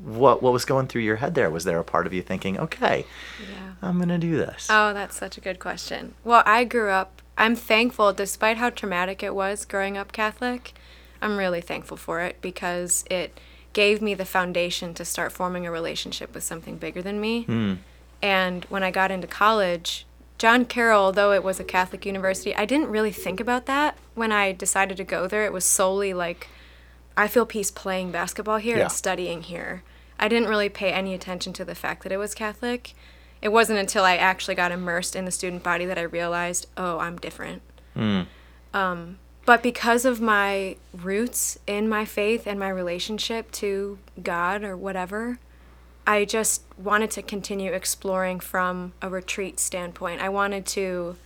what 0.04 0.42
what 0.42 0.52
was 0.52 0.64
going 0.64 0.86
through 0.88 1.02
your 1.02 1.16
head 1.16 1.34
there? 1.34 1.50
Was 1.50 1.64
there 1.64 1.78
a 1.78 1.84
part 1.84 2.06
of 2.06 2.12
you 2.12 2.22
thinking, 2.22 2.58
okay, 2.58 3.04
Yeah. 3.40 3.72
I'm 3.82 3.98
gonna 3.98 4.18
do 4.18 4.36
this? 4.36 4.68
Oh, 4.70 4.92
that's 4.92 5.16
such 5.16 5.36
a 5.36 5.40
good 5.40 5.58
question. 5.58 6.14
Well, 6.24 6.42
I 6.46 6.64
grew 6.64 6.90
up, 6.90 7.22
I'm 7.38 7.54
thankful, 7.56 8.12
despite 8.12 8.56
how 8.58 8.70
traumatic 8.70 9.22
it 9.22 9.34
was 9.34 9.64
growing 9.64 9.96
up 9.96 10.12
Catholic, 10.12 10.72
I'm 11.20 11.36
really 11.36 11.60
thankful 11.60 11.96
for 11.96 12.20
it 12.20 12.40
because 12.40 13.04
it 13.10 13.38
gave 13.72 14.02
me 14.02 14.14
the 14.14 14.24
foundation 14.24 14.92
to 14.94 15.04
start 15.04 15.32
forming 15.32 15.66
a 15.66 15.70
relationship 15.70 16.34
with 16.34 16.42
something 16.44 16.76
bigger 16.76 17.00
than 17.02 17.20
me. 17.20 17.44
Hmm. 17.44 17.74
And 18.20 18.64
when 18.66 18.82
I 18.82 18.90
got 18.90 19.10
into 19.10 19.26
college, 19.26 20.04
John 20.38 20.64
Carroll, 20.64 21.10
though 21.12 21.32
it 21.32 21.42
was 21.42 21.58
a 21.58 21.64
Catholic 21.64 22.04
university, 22.04 22.54
I 22.54 22.64
didn't 22.66 22.88
really 22.88 23.12
think 23.12 23.40
about 23.40 23.66
that 23.66 23.96
when 24.14 24.30
I 24.30 24.52
decided 24.52 24.96
to 24.98 25.04
go 25.04 25.26
there. 25.26 25.44
It 25.44 25.52
was 25.52 25.64
solely 25.64 26.12
like, 26.12 26.48
I 27.16 27.28
feel 27.28 27.46
peace 27.46 27.70
playing 27.70 28.10
basketball 28.12 28.58
here 28.58 28.76
Yeah. 28.76 28.84
and 28.84 28.92
studying 28.92 29.42
here. 29.42 29.82
I 30.22 30.28
didn't 30.28 30.48
really 30.48 30.68
pay 30.68 30.92
any 30.92 31.14
attention 31.14 31.52
to 31.54 31.64
the 31.64 31.74
fact 31.74 32.04
that 32.04 32.12
it 32.12 32.16
was 32.16 32.32
Catholic. 32.32 32.94
It 33.42 33.48
wasn't 33.48 33.80
until 33.80 34.04
I 34.04 34.16
actually 34.16 34.54
got 34.54 34.70
immersed 34.70 35.16
in 35.16 35.24
the 35.24 35.32
student 35.32 35.64
body 35.64 35.84
that 35.84 35.98
I 35.98 36.02
realized, 36.02 36.68
oh, 36.76 37.00
I'm 37.00 37.16
different. 37.18 37.60
Um, 38.72 39.18
but 39.44 39.64
because 39.64 40.04
of 40.04 40.20
my 40.20 40.76
roots 40.94 41.58
in 41.66 41.88
my 41.88 42.04
faith 42.04 42.46
and 42.46 42.60
my 42.60 42.68
relationship 42.68 43.50
to 43.52 43.98
God 44.22 44.62
or 44.62 44.76
whatever, 44.76 45.40
I 46.06 46.24
just 46.24 46.62
wanted 46.78 47.10
to 47.12 47.22
continue 47.22 47.72
exploring 47.72 48.38
from 48.38 48.92
a 49.02 49.08
retreat 49.08 49.58
standpoint. 49.58 50.20
I 50.20 50.28
wanted 50.28 50.66
to 50.66 51.16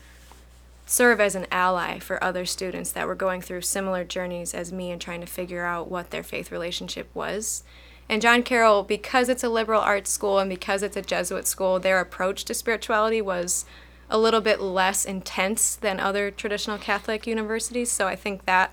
serve 0.87 1.21
as 1.21 1.35
an 1.35 1.47
ally 1.53 1.99
for 1.99 2.23
other 2.25 2.47
students 2.47 2.93
that 2.93 3.07
were 3.07 3.15
going 3.15 3.43
through 3.43 3.61
similar 3.61 4.05
journeys 4.05 4.55
as 4.55 4.73
me 4.73 4.91
and 4.91 5.03
trying 5.03 5.21
to 5.21 5.27
figure 5.27 5.67
out 5.67 5.91
what 5.91 6.11
their 6.11 6.23
faith 6.23 6.51
relationship 6.51 7.11
was. 7.13 7.63
And 8.09 8.23
John 8.23 8.42
Carroll, 8.42 8.85
because 8.85 9.29
it's 9.29 9.42
a 9.42 9.49
liberal 9.49 9.81
arts 9.81 10.11
school 10.11 10.38
and 10.38 10.49
because 10.49 10.83
it's 10.83 10.97
a 10.97 11.03
Jesuit 11.03 11.47
school, 11.47 11.81
their 11.81 12.01
approach 12.01 12.45
to 12.45 12.55
spirituality 12.55 13.21
was 13.21 13.64
a 14.09 14.19
little 14.19 14.40
bit 14.40 14.61
less 14.61 15.05
intense 15.05 15.75
than 15.75 15.99
other 15.99 16.31
traditional 16.31 16.79
Catholic 16.79 17.27
universities. 17.27 17.90
So 17.90 18.07
I 18.07 18.14
think 18.14 18.45
that 18.45 18.73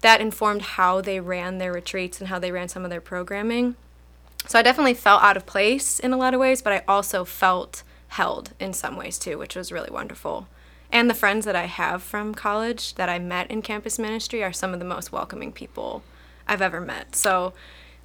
that 0.00 0.20
informed 0.20 0.62
how 0.62 1.00
they 1.00 1.18
ran 1.18 1.58
their 1.58 1.72
retreats 1.72 2.20
and 2.20 2.28
how 2.28 2.38
they 2.38 2.52
ran 2.52 2.68
some 2.68 2.84
of 2.84 2.90
their 2.90 3.00
programming. 3.00 3.74
So 4.46 4.58
I 4.58 4.62
definitely 4.62 4.94
felt 4.94 5.22
out 5.22 5.36
of 5.36 5.44
place 5.44 5.98
in 5.98 6.12
a 6.12 6.16
lot 6.16 6.34
of 6.34 6.40
ways, 6.40 6.62
but 6.62 6.72
I 6.72 6.84
also 6.86 7.24
felt 7.24 7.82
held 8.08 8.52
in 8.60 8.72
some 8.72 8.96
ways 8.96 9.18
too, 9.18 9.36
which 9.36 9.56
was 9.56 9.72
really 9.72 9.90
wonderful. 9.90 10.46
And 10.90 11.10
the 11.10 11.14
friends 11.14 11.44
that 11.44 11.56
I 11.56 11.66
have 11.66 12.02
from 12.02 12.34
college 12.34 12.94
that 12.94 13.08
I 13.08 13.18
met 13.18 13.50
in 13.50 13.60
campus 13.60 13.98
ministry 13.98 14.42
are 14.42 14.52
some 14.52 14.72
of 14.72 14.78
the 14.78 14.86
most 14.86 15.12
welcoming 15.12 15.52
people 15.52 16.02
I've 16.46 16.62
ever 16.62 16.80
met. 16.80 17.16
So 17.16 17.52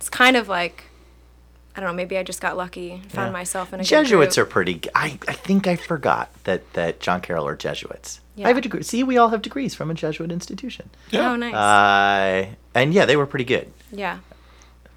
it's 0.03 0.09
kind 0.09 0.35
of 0.35 0.49
like 0.49 0.83
I 1.75 1.79
don't 1.79 1.89
know, 1.89 1.93
maybe 1.95 2.17
I 2.19 2.23
just 2.23 2.39
got 2.41 2.55
lucky 2.57 2.91
and 2.91 3.11
found 3.11 3.29
Yeah. 3.29 3.31
myself 3.31 3.73
in 3.73 3.79
a 3.79 3.83
Jesuits 3.83 4.35
good 4.35 4.41
are 4.41 4.45
pretty. 4.45 4.75
pretty. 4.79 4.91
I 4.95 5.09
think 5.33 5.65
I 5.65 5.75
forgot 5.77 6.29
that 6.43 6.71
that 6.73 6.99
John 6.99 7.21
Carroll 7.21 7.47
are 7.47 7.55
Jesuits. 7.55 8.19
Yeah. 8.35 8.45
I 8.45 8.49
have 8.49 8.57
a 8.57 8.61
degree. 8.61 8.83
See, 8.83 9.01
we 9.03 9.17
all 9.17 9.29
have 9.29 9.41
degrees 9.41 9.73
from 9.73 9.89
a 9.89 9.93
Jesuit 9.93 10.29
institution. 10.31 10.89
Yeah. 11.09 11.31
Oh, 11.31 11.35
nice. 11.37 11.53
Uh, 11.55 12.53
and 12.75 12.93
yeah, 12.93 13.05
they 13.05 13.15
were 13.15 13.25
pretty 13.25 13.45
good. 13.45 13.71
yeah. 13.91 14.19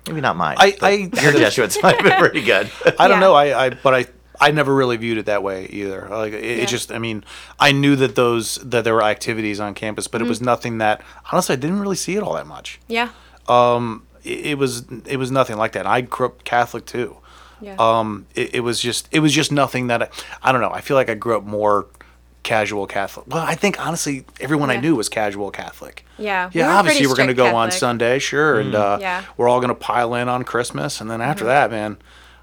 Maybe 0.09 0.21
not 0.21 0.37
mine. 0.37 0.57
I- 0.59 0.77
I 0.83 0.91
your 1.23 1.33
Jesuits 1.33 1.81
might 1.83 1.97
have 1.97 2.05
been 2.05 2.19
pretty 2.19 2.43
good. 2.43 2.71
I 2.99 3.07
don't 3.09 3.19
Yeah. 3.19 3.21
know. 3.21 3.35
I, 3.35 3.67
I 3.67 3.71
but 3.71 3.95
I 3.95 4.07
I 4.41 4.51
never 4.51 4.75
really 4.75 4.97
viewed 4.99 5.19
it 5.19 5.27
that 5.27 5.43
way 5.43 5.67
either. 5.67 6.07
Like 6.11 6.33
it, 6.35 6.45
it 6.45 6.69
just 6.69 6.91
I 6.93 6.99
mean 6.99 7.25
I 7.59 7.73
knew 7.73 7.97
that 7.97 8.17
those 8.17 8.57
that 8.57 8.85
there 8.85 8.95
were 8.95 9.03
activities 9.03 9.61
on 9.61 9.73
campus, 9.75 10.09
but 10.09 10.21
it 10.21 10.25
Mm-hmm. 10.25 10.29
was 10.29 10.41
nothing 10.43 10.77
that 10.79 11.01
honestly 11.33 11.55
I 11.55 11.57
didn't 11.57 11.81
really 11.81 11.97
see 11.97 12.17
it 12.17 12.23
all 12.23 12.35
that 12.35 12.47
much. 12.47 12.81
Yeah. 12.87 13.09
It, 13.49 14.03
it 14.27 14.59
was 14.59 14.85
it 15.07 15.17
was 15.19 15.31
nothing 15.31 15.57
like 15.57 15.73
that. 15.73 15.87
I 15.87 16.01
grew 16.01 16.27
up 16.27 16.45
Catholic 16.45 16.87
too. 16.87 17.17
Yeah. 17.61 17.77
Um, 17.79 18.27
it, 18.35 18.57
it 18.57 18.61
was 18.61 18.81
just 18.81 19.09
it 19.13 19.21
was 19.21 19.33
just 19.33 19.51
nothing 19.53 19.87
that 19.87 20.03
I, 20.03 20.09
I 20.43 20.53
don't 20.53 20.61
know. 20.61 20.71
I 20.71 20.81
feel 20.81 20.97
like 20.97 21.09
I 21.09 21.15
grew 21.15 21.37
up 21.37 21.45
more 21.45 21.87
casual 22.43 22.87
Catholic. 22.87 23.27
Well, 23.29 23.43
I 23.45 23.55
think 23.57 23.85
honestly 23.85 24.25
everyone 24.41 24.71
I 24.71 24.77
knew 24.77 24.95
was 24.95 25.09
casual 25.09 25.51
Catholic. 25.51 26.05
Yeah, 26.19 26.51
we 26.53 26.61
Yeah, 26.61 26.69
were 26.69 26.73
obviously 26.75 27.07
we're 27.07 27.17
going 27.17 27.29
to 27.29 27.35
go 27.35 27.57
on 27.57 27.71
Sunday, 27.73 28.19
sure, 28.19 28.61
and 28.61 28.75
uh, 28.75 28.99
Yeah. 29.01 29.23
Mm-hmm. 29.23 29.33
we're 29.37 29.49
all 29.49 29.59
going 29.61 29.71
to 29.71 29.75
pile 29.75 30.15
in 30.15 30.29
on 30.29 30.45
Christmas, 30.45 31.01
and 31.01 31.11
then 31.11 31.21
after 31.21 31.45
that, 31.47 31.71
man, 31.71 31.97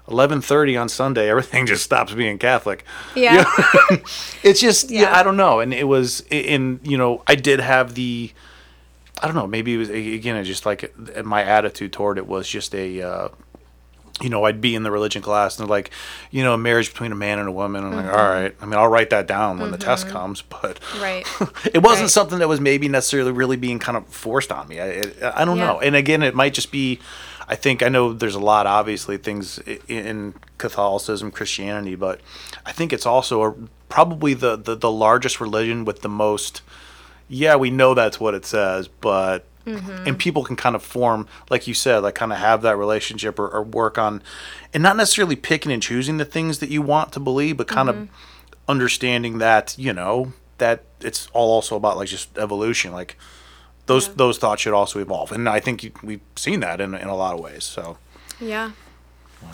eleven 0.08 0.40
thirty 0.42 0.76
on 0.76 0.88
Sunday, 0.88 1.30
everything 1.34 1.64
just 1.66 1.84
stops 1.84 2.12
being 2.12 2.38
Catholic. 2.38 2.84
yeah. 3.14 3.44
It's 4.42 4.60
just 4.60 4.90
yeah. 4.90 5.02
Yeah. 5.02 5.16
I 5.18 5.22
don't 5.22 5.36
know, 5.36 5.60
and 5.60 5.72
it 5.72 5.84
was 5.88 6.22
in 6.30 6.80
you 6.82 6.98
know 6.98 7.22
I 7.26 7.34
did 7.34 7.60
have 7.60 7.94
the 7.94 8.30
I 9.24 9.26
don't 9.26 9.36
know 9.36 9.46
maybe 9.46 9.74
it 9.74 9.78
was 9.78 9.88
again 9.90 10.36
it 10.36 10.44
just 10.44 10.66
like 10.66 10.94
my 11.24 11.42
attitude 11.42 11.92
toward 11.92 12.18
it 12.18 12.26
was 12.26 12.46
just 12.48 12.74
a. 12.74 13.02
Uh, 13.02 13.28
you 14.20 14.30
know, 14.30 14.44
I'd 14.44 14.60
be 14.60 14.76
in 14.76 14.84
the 14.84 14.92
religion 14.92 15.22
class 15.22 15.58
and 15.58 15.68
like, 15.68 15.90
you 16.30 16.44
know, 16.44 16.54
a 16.54 16.56
marriage 16.56 16.88
between 16.92 17.10
a 17.10 17.16
man 17.16 17.40
and 17.40 17.48
a 17.48 17.52
woman. 17.52 17.82
I'm 17.82 17.90
Mm-hmm. 17.94 18.06
like, 18.06 18.16
all 18.16 18.28
right. 18.28 18.54
I 18.60 18.64
mean, 18.64 18.74
I'll 18.78 18.86
write 18.86 19.10
that 19.10 19.26
down 19.26 19.58
when 19.58 19.72
the 19.72 19.76
test 19.76 20.06
comes, 20.06 20.40
but 20.40 20.78
Right. 21.00 21.26
it 21.74 21.82
wasn't 21.82 22.02
Right. 22.04 22.10
something 22.10 22.38
that 22.38 22.46
was 22.48 22.60
maybe 22.60 22.86
necessarily 22.86 23.32
really 23.32 23.56
being 23.56 23.80
kind 23.80 23.96
of 23.98 24.06
forced 24.06 24.52
on 24.52 24.68
me. 24.68 24.80
I, 24.80 25.02
I 25.34 25.44
don't 25.44 25.58
Yeah. 25.58 25.66
know. 25.66 25.80
And 25.80 25.96
again, 25.96 26.22
it 26.22 26.32
might 26.36 26.54
just 26.54 26.70
be. 26.70 27.00
I 27.48 27.56
think 27.56 27.82
I 27.82 27.88
know 27.88 28.12
there's 28.12 28.36
a 28.36 28.40
lot, 28.40 28.68
obviously, 28.68 29.16
things 29.16 29.58
in 29.88 30.34
Catholicism, 30.58 31.32
Christianity, 31.32 31.96
but 31.96 32.20
I 32.64 32.70
think 32.70 32.92
it's 32.92 33.06
also 33.06 33.42
a, 33.42 33.52
probably 33.88 34.32
the, 34.32 34.54
the 34.54 34.76
the 34.76 34.92
largest 34.92 35.40
religion 35.40 35.84
with 35.84 36.02
the 36.02 36.08
most. 36.08 36.62
Yeah, 37.28 37.56
we 37.56 37.70
know 37.70 37.94
that's 37.94 38.18
what 38.20 38.34
it 38.34 38.44
says, 38.46 38.88
but 38.88 39.46
Mm-hmm. 39.66 40.06
and 40.06 40.18
people 40.18 40.44
can 40.44 40.56
kind 40.56 40.76
of 40.76 40.82
form, 40.82 41.26
like 41.48 41.66
you 41.66 41.72
said, 41.72 42.00
like 42.00 42.14
kind 42.14 42.34
of 42.34 42.38
have 42.38 42.60
that 42.60 42.76
relationship 42.76 43.38
or, 43.38 43.48
or 43.48 43.62
work 43.62 43.96
on, 43.96 44.22
and 44.74 44.82
not 44.82 44.94
necessarily 44.94 45.36
picking 45.36 45.72
and 45.72 45.82
choosing 45.82 46.18
the 46.18 46.26
things 46.26 46.58
that 46.58 46.68
you 46.68 46.82
want 46.82 47.12
to 47.14 47.20
believe, 47.20 47.56
but 47.56 47.66
kind 47.66 47.88
Mm-hmm. 47.88 48.02
of 48.02 48.08
understanding 48.68 49.38
that 49.38 49.74
you 49.78 49.92
know 49.94 50.32
that 50.58 50.84
it's 51.00 51.28
all 51.32 51.50
also 51.50 51.76
about 51.76 51.96
like 51.96 52.08
just 52.08 52.36
evolution 52.38 52.92
like 52.92 53.16
those 53.86 54.08
Yeah. 54.08 54.14
those 54.16 54.38
thoughts 54.38 54.62
should 54.62 54.72
also 54.72 55.00
evolve 55.00 55.32
and 55.32 55.46
i 55.48 55.60
think 55.60 55.82
you, 55.82 55.92
we've 56.02 56.20
seen 56.34 56.60
that 56.60 56.80
in, 56.80 56.94
in 56.94 57.08
a 57.08 57.14
lot 57.16 57.34
of 57.34 57.40
ways 57.40 57.64
so 57.64 57.98
Yeah. 58.40 58.70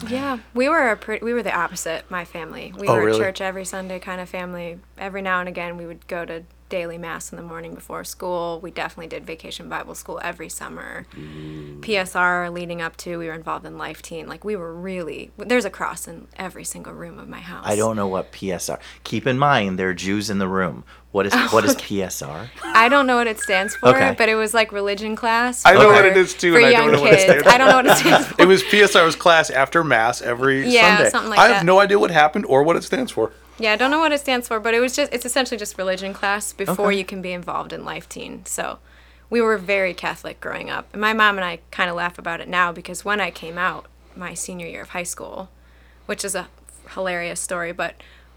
Yeah, 0.09 0.38
we 0.54 0.68
were 0.68 0.90
a 0.92 0.96
pretty, 0.96 1.24
we 1.24 1.33
were 1.33 1.42
the 1.42 1.52
opposite. 1.56 2.09
My 2.11 2.24
family, 2.24 2.72
we 2.78 2.87
Oh, 2.87 2.94
were 2.94 3.04
really? 3.06 3.18
church 3.18 3.40
every 3.40 3.64
Sunday 3.64 3.98
kind 3.98 4.20
of 4.20 4.28
family. 4.28 4.78
Every 4.96 5.20
now 5.22 5.40
and 5.40 5.48
again, 5.48 5.76
we 5.76 5.85
would 5.87 6.06
go 6.06 6.24
to 6.24 6.44
daily 6.70 6.96
mass 6.96 7.30
in 7.33 7.37
the 7.37 7.42
morning 7.42 7.74
before 7.74 8.04
school. 8.04 8.59
We 8.62 8.70
definitely 8.70 9.09
did 9.09 9.26
vacation 9.26 9.68
Bible 9.68 9.94
school 9.94 10.18
every 10.22 10.48
summer. 10.48 11.04
Mm. 11.14 11.80
PSR 11.80 12.50
leading 12.52 12.80
up 12.80 12.96
to, 12.98 13.18
we 13.18 13.26
were 13.26 13.35
involved 13.35 13.66
in 13.66 13.76
Life 13.76 14.00
Teen. 14.00 14.26
Like 14.26 14.44
we 14.44 14.56
were 14.56 14.72
really 14.74 15.30
there's 15.37 15.66
a 15.66 15.70
cross 15.70 16.09
in 16.09 16.28
every 16.37 16.64
single 16.64 16.94
room 16.94 17.18
of 17.18 17.28
my 17.28 17.40
house. 17.40 17.66
I 17.66 17.76
don't 17.76 17.96
know 17.96 18.06
what 18.09 18.33
PSR. 18.33 18.78
Keep 19.04 19.26
in 19.26 19.38
mind, 19.38 19.78
there 19.78 19.90
are 19.90 19.94
Jews 19.94 20.30
in 20.30 20.38
the 20.38 20.48
room. 20.48 20.85
What 21.12 21.26
is 21.26 21.35
what 21.52 21.64
is 21.64 21.74
PSR? 21.87 22.48
I 22.62 22.88
don't 22.88 23.06
know 23.06 23.16
what 23.16 23.26
it 23.26 23.40
stands 23.40 23.74
for, 23.74 23.88
Okay. 23.88 24.14
but 24.16 24.28
it 24.28 24.37
was 24.37 24.54
like 24.54 24.70
religion 24.70 25.16
class. 25.16 25.66
I 25.66 25.72
know 25.74 25.88
what 25.88 26.04
it 26.04 26.16
is, 26.16 26.35
too, 26.35 26.52
For 26.52 26.59
and 26.59 26.66
I 26.66 26.70
young 26.70 26.83
don't 26.85 26.92
know 26.92 27.00
what 27.02 27.12
it 27.12 27.16
kids, 27.16 27.22
stands 27.24 27.46
I 27.48 27.59
don't 27.59 27.68
know 27.68 27.76
what 27.76 27.87
it 27.87 27.96
stands 27.96 28.26
for. 28.28 28.40
it 28.42 28.46
was 28.46 28.62
psr's 28.62 29.16
class 29.16 29.50
after 29.50 29.83
mass 29.83 30.22
every 30.22 30.68
Yeah, 30.68 30.96
sunday 30.98 31.11
something 31.11 31.30
like 31.30 31.38
i 31.40 31.48
have 31.48 31.56
that. 31.56 31.64
no 31.66 31.80
idea 31.80 31.98
what 31.98 32.12
happened 32.12 32.46
or 32.46 32.62
what 32.62 32.76
it 32.76 32.85
stands 32.85 33.11
for 33.11 33.33
Yeah, 33.61 33.75
I 33.75 33.77
don't 33.77 33.90
know 33.90 33.99
what 33.99 34.11
it 34.12 34.20
stands 34.20 34.49
for, 34.49 34.59
but 34.59 34.75
it 34.75 34.81
was 34.81 34.96
just 34.96 35.12
it's 35.12 35.27
essentially 35.27 35.59
just 35.59 35.77
religion 35.79 36.14
class 36.14 36.53
before 36.53 36.87
Okay. 36.88 36.99
you 36.99 37.05
can 37.05 37.20
be 37.20 37.33
involved 37.33 37.73
in 37.73 37.85
Life 37.85 38.09
Teen. 38.09 38.44
So 38.46 38.79
we 39.29 39.40
were 39.40 39.59
very 39.59 39.94
Catholic 39.94 40.40
growing 40.40 40.70
up. 40.70 40.88
And 40.92 41.01
my 41.01 41.12
mom 41.12 41.37
and 41.37 41.44
I 41.44 41.61
kind 41.70 41.90
of 41.90 41.96
laugh 41.96 42.18
about 42.18 42.40
it 42.40 42.49
now 42.49 42.73
because 42.73 43.05
when 43.05 43.20
I 43.20 43.31
came 43.31 43.59
out 43.59 43.87
my 44.16 44.35
senior 44.35 44.66
year 44.66 44.83
of 44.83 44.88
high 44.90 45.05
school, 45.05 45.51
which 46.07 46.25
is 46.25 46.35
a 46.35 46.49
hilarious 46.94 47.40
story, 47.40 47.73
but 47.73 47.94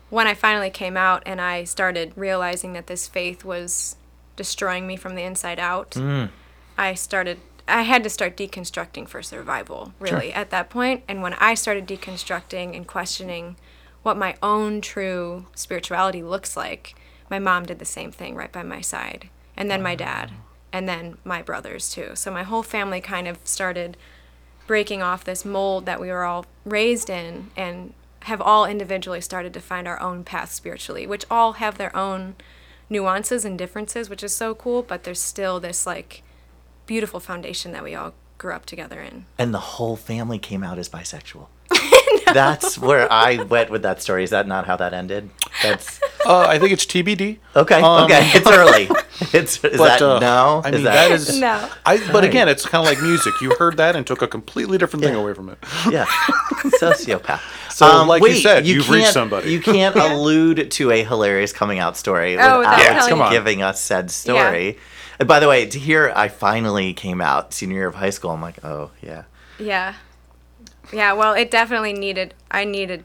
when 0.09 0.27
I 0.27 0.33
finally 0.35 0.69
came 0.69 0.97
out 0.97 1.23
and 1.25 1.41
I 1.41 1.63
started 1.63 2.13
realizing 2.15 2.73
that 2.73 2.87
this 2.87 3.07
faith 3.07 3.43
was 3.43 3.95
destroying 4.35 4.85
me 4.85 4.95
from 4.97 5.15
the 5.15 5.23
inside 5.23 5.57
out, 5.57 5.91
mm. 5.91 6.29
I 6.77 6.93
started 6.93 7.39
I 7.65 7.83
had 7.83 8.03
to 8.03 8.09
start 8.09 8.35
deconstructing 8.35 9.07
for 9.07 9.23
survival, 9.23 9.93
really, 9.97 10.33
at 10.33 10.49
that 10.49 10.69
point. 10.69 11.03
And 11.07 11.21
when 11.21 11.33
I 11.35 11.53
started 11.53 11.87
deconstructing 11.87 12.75
and 12.75 12.85
questioning 12.85 13.55
what 14.03 14.17
my 14.17 14.35
own 14.43 14.81
true 14.81 15.47
spirituality 15.55 16.21
looks 16.21 16.55
like, 16.55 16.95
my 17.29 17.39
mom 17.39 17.65
did 17.65 17.79
the 17.79 17.85
same 17.85 18.11
thing 18.11 18.35
right 18.35 18.51
by 18.51 18.63
my 18.63 18.81
side. 18.81 19.29
And 19.57 19.71
then 19.71 19.81
my 19.81 19.95
dad, 19.95 20.31
and 20.71 20.87
then 20.87 21.17
my 21.23 21.41
brothers 21.41 21.89
too. 21.89 22.11
So 22.15 22.31
my 22.31 22.43
whole 22.43 22.63
family 22.63 23.01
kind 23.01 23.27
of 23.27 23.37
started 23.43 23.97
breaking 24.67 25.01
off 25.01 25.23
this 25.23 25.45
mold 25.45 25.85
that 25.85 25.99
we 25.99 26.09
were 26.09 26.23
all 26.23 26.45
raised 26.65 27.09
in 27.09 27.51
and 27.55 27.93
have 28.21 28.41
all 28.41 28.65
individually 28.65 29.21
started 29.21 29.53
to 29.53 29.59
find 29.59 29.87
our 29.87 29.99
own 29.99 30.23
path 30.23 30.51
spiritually, 30.51 31.05
which 31.05 31.25
all 31.29 31.53
have 31.53 31.77
their 31.77 31.95
own 31.95 32.35
nuances 32.89 33.45
and 33.45 33.57
differences, 33.57 34.09
which 34.09 34.23
is 34.23 34.33
so 34.33 34.55
cool, 34.55 34.81
but 34.81 35.03
there's 35.03 35.19
still 35.19 35.59
this 35.59 35.85
like 35.85 36.23
beautiful 36.85 37.19
foundation 37.19 37.71
that 37.71 37.83
we 37.83 37.95
all 37.95 38.13
grew 38.37 38.53
up 38.53 38.65
together 38.65 39.01
in. 39.01 39.25
And 39.37 39.53
the 39.53 39.59
whole 39.59 39.95
family 39.95 40.39
came 40.39 40.63
out 40.63 40.77
as 40.77 40.89
bisexual. 40.89 41.47
That's 42.33 42.77
where 42.77 43.11
I 43.11 43.43
went 43.43 43.69
with 43.69 43.83
that 43.83 44.01
story. 44.01 44.23
Is 44.23 44.31
that 44.31 44.47
not 44.47 44.65
how 44.65 44.75
that 44.77 44.93
ended? 44.93 45.29
That's 45.61 45.99
uh, 46.25 46.39
i 46.47 46.57
think 46.57 46.71
it's 46.71 46.85
tbd 46.85 47.37
okay. 47.55 47.75
Um, 47.81 48.05
okay, 48.05 48.21
it's 48.33 48.47
early. 48.49 48.87
It's 49.37 49.63
is 49.63 49.77
but 49.77 49.99
that 49.99 50.01
uh, 50.01 50.19
no? 50.19 50.61
i 50.65 50.71
mean 50.71 50.83
that 50.85 51.11
is 51.11 51.39
No. 51.39 51.69
I, 51.85 51.97
but 51.97 52.15
Right. 52.15 52.23
again 52.23 52.49
it's 52.49 52.65
kind 52.65 52.81
of 52.83 52.91
like 52.91 53.01
music 53.03 53.33
you 53.41 53.53
heard 53.59 53.77
that 53.77 53.95
and 53.95 54.07
took 54.07 54.21
a 54.23 54.27
completely 54.27 54.77
different 54.79 55.03
thing 55.03 55.13
Yeah. 55.13 55.19
away 55.21 55.33
from 55.35 55.49
it 55.49 55.59
yeah, 55.91 56.05
sociopath. 56.79 57.41
So, 57.71 58.03
like 58.05 58.23
you 58.23 58.35
said, 58.35 58.65
you've 58.67 58.89
reached 58.89 59.05
can't- 59.05 59.13
somebody. 59.13 59.51
You 59.51 59.59
can't 59.59 59.95
allude 59.95 60.69
to 60.71 60.91
a 60.91 61.03
hilarious 61.03 61.51
coming 61.53 61.79
out 61.79 61.97
story 61.97 62.37
Oh, 62.37 62.59
without 62.59 62.77
without 62.77 62.77
telling 62.93 63.09
come 63.09 63.21
on. 63.21 63.31
giving 63.31 63.61
us 63.61 63.81
said 63.81 64.11
story. 64.11 64.77
And 65.19 65.27
by 65.27 65.39
the 65.39 65.47
way, 65.47 65.65
to 65.67 65.79
hear 65.79 66.11
I 66.15 66.27
finally 66.27 66.93
came 66.93 67.19
out 67.21 67.53
senior 67.53 67.75
year 67.77 67.87
of 67.87 67.95
high 67.95 68.09
school, 68.11 68.31
I'm 68.31 68.41
like, 68.41 68.63
oh 68.63 68.91
yeah, 69.01 69.23
Yeah. 69.59 69.93
Yeah, 70.93 71.13
well, 71.13 71.33
it 71.33 71.49
definitely 71.49 71.93
needed, 71.93 72.33
I 72.51 72.63
needed 72.63 73.03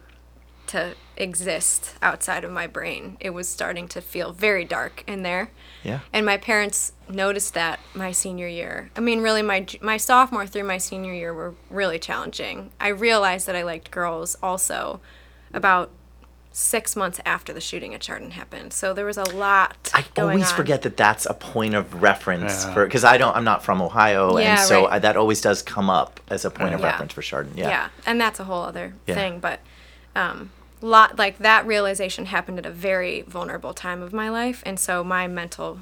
to 0.69 0.95
exist 1.17 1.95
outside 2.03 2.45
of 2.45 2.51
my 2.51 2.67
brain. 2.67 3.17
It 3.21 3.31
was 3.31 3.49
starting 3.49 3.89
to 3.89 4.01
feel 4.01 4.33
very 4.33 4.65
dark 4.65 5.03
in 5.07 5.23
there. 5.23 5.51
yeah. 5.83 6.01
And 6.13 6.25
my 6.25 6.37
parents 6.37 6.93
noticed 7.09 7.55
that 7.55 7.81
my 7.95 8.13
senior 8.13 8.47
year. 8.47 8.91
I 8.97 9.01
mean, 9.01 9.21
really, 9.21 9.43
my 9.43 9.67
my 9.81 9.97
sophomore 9.97 10.47
through 10.47 10.65
my 10.65 10.79
senior 10.79 11.15
year 11.15 11.33
were 11.33 11.55
really 11.71 11.99
challenging. 11.99 12.71
I 12.79 12.89
realized 12.89 13.47
that 13.47 13.57
I 13.57 13.63
liked 13.63 13.91
girls 13.91 14.37
also 14.43 15.01
about 15.53 15.91
six 16.51 16.97
months 16.97 17.21
after 17.25 17.53
the 17.53 17.61
shooting 17.61 17.95
at 17.95 18.01
Chardon 18.01 18.33
happened. 18.33 18.73
So 18.73 18.93
there 18.93 19.05
was 19.05 19.17
a 19.17 19.25
lot. 19.25 19.91
I 19.95 20.05
going 20.15 20.31
always 20.31 20.51
on. 20.51 20.57
forget 20.57 20.83
that 20.83 20.97
that's 20.97 21.25
a 21.27 21.35
point 21.35 21.75
of 21.75 22.03
reference 22.03 22.65
Yeah. 22.65 22.75
for 22.75 22.85
because 22.87 23.05
I 23.05 23.17
don't 23.19 23.37
I'm 23.37 23.45
not 23.45 23.63
from 23.63 23.81
Ohio 23.81 24.37
Yeah, 24.39 24.59
and 24.59 24.61
so 24.61 24.83
right. 24.85 24.95
I, 24.95 24.99
that 25.01 25.17
always 25.17 25.41
does 25.41 25.63
come 25.63 25.89
up 25.91 26.21
as 26.29 26.45
a 26.45 26.51
point 26.51 26.75
of 26.75 26.81
Yeah. 26.81 26.87
reference 26.87 27.13
for 27.13 27.23
Chardon. 27.23 27.53
Yeah. 27.57 27.69
Yeah, 27.69 27.89
and 28.07 28.21
that's 28.21 28.41
a 28.41 28.45
whole 28.45 28.63
other 28.65 28.95
Yeah. 29.07 29.15
thing. 29.15 29.39
But 29.41 29.61
um, 30.17 30.51
lot 30.81 31.19
like 31.19 31.39
that 31.39 31.67
realization 31.67 32.27
happened 32.27 32.59
at 32.59 32.67
a 32.67 32.71
very 32.71 33.23
vulnerable 33.23 33.75
time 33.75 34.03
of 34.03 34.13
my 34.13 34.29
life 34.29 34.63
and 34.67 34.79
so 34.81 35.05
my 35.05 35.27
mental 35.29 35.81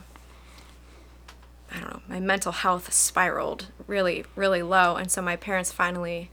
I 1.73 1.81
don't 1.81 1.91
know, 1.91 2.01
my 2.09 2.21
mental 2.21 2.53
health 2.53 2.93
spiraled 2.93 3.67
really, 3.87 4.25
really 4.37 4.63
low. 4.63 4.97
And 4.97 5.11
so 5.11 5.21
my 5.21 5.37
parents 5.37 5.73
finally 5.73 6.31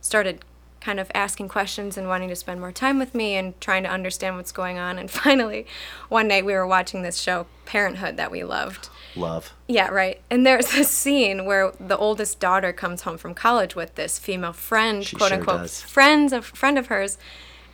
started 0.00 0.40
kind 0.84 1.00
of 1.00 1.10
asking 1.14 1.48
questions 1.48 1.96
and 1.96 2.06
wanting 2.08 2.28
to 2.28 2.36
spend 2.36 2.60
more 2.60 2.70
time 2.72 2.98
with 2.98 3.14
me 3.14 3.36
and 3.36 3.58
trying 3.58 3.82
to 3.84 3.88
understand 3.88 4.36
what's 4.36 4.52
going 4.52 4.76
on. 4.78 4.98
And 4.98 5.10
finally, 5.24 5.66
one 6.10 6.28
night 6.28 6.44
we 6.44 6.52
were 6.52 6.66
watching 6.66 7.00
this 7.02 7.18
show, 7.18 7.46
Parenthood, 7.64 8.18
that 8.18 8.30
we 8.30 8.44
loved. 8.44 8.90
Love. 9.16 9.52
Yeah, 9.66 9.88
right. 9.88 10.20
And 10.30 10.46
there's 10.46 10.72
this 10.72 10.90
scene 10.90 11.46
where 11.46 11.72
the 11.80 11.96
oldest 11.96 12.38
daughter 12.38 12.72
comes 12.72 13.02
home 13.02 13.16
from 13.16 13.32
college 13.34 13.74
with 13.74 13.94
this 13.94 14.18
female 14.18 14.52
friend, 14.52 15.04
She 15.06 15.16
quote 15.16 15.30
sure 15.30 15.38
unquote, 15.38 15.60
does. 15.62 15.80
friends 15.80 16.32
of 16.34 16.44
friend 16.44 16.76
of 16.78 16.88
hers. 16.88 17.16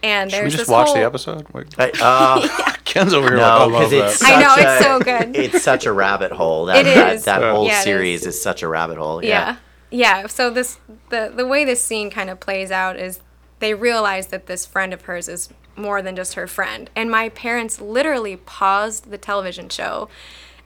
And 0.02 0.30
Should 0.30 0.38
there's 0.38 0.44
we 0.44 0.50
just 0.58 0.60
this 0.62 0.68
watch 0.68 0.86
whole, 0.86 0.94
the 0.96 1.02
episode? 1.04 1.46
Wait, 1.52 1.66
I, 1.78 1.90
uh, 2.00 2.72
Ken's 2.84 3.12
over 3.12 3.28
here 3.28 3.36
no, 3.38 3.42
like, 3.42 3.52
I 3.52 3.64
love 3.64 3.70
because 3.90 3.92
it's 3.92 4.20
that. 4.20 4.32
I 4.38 4.40
know, 4.40 4.48
such 4.54 4.58
it's 4.64 4.80
a- 4.80 4.84
so 4.84 5.00
good. 5.00 5.36
It's 5.36 5.62
such 5.64 5.84
a 5.86 5.92
rabbit 5.92 6.30
hole. 6.32 6.66
That, 6.66 6.86
It 6.86 6.94
that, 6.94 7.14
is. 7.16 7.24
That 7.24 7.42
whole 7.42 7.66
Yeah, 7.66 7.74
it 7.74 7.78
is. 7.78 7.84
series 7.84 8.26
is. 8.26 8.40
such 8.40 8.62
a 8.62 8.68
rabbit 8.68 8.96
hole. 8.98 9.24
yeah 9.24 9.56
Yeah. 9.90 10.20
yeah 10.20 10.26
so 10.26 10.50
this 10.50 10.78
the 11.10 11.32
the 11.34 11.46
way 11.46 11.64
this 11.64 11.82
scene 11.82 12.10
kind 12.10 12.30
of 12.30 12.40
plays 12.40 12.70
out 12.70 12.96
is 12.96 13.20
they 13.58 13.74
realize 13.74 14.28
that 14.28 14.46
this 14.46 14.64
friend 14.66 14.92
of 14.92 15.02
hers 15.02 15.28
is 15.28 15.48
more 15.76 16.02
than 16.02 16.16
just 16.16 16.34
her 16.34 16.46
friend 16.46 16.90
and 16.94 17.10
my 17.10 17.28
parents 17.28 17.80
literally 17.80 18.36
paused 18.36 19.10
the 19.10 19.18
television 19.18 19.68
show 19.68 20.08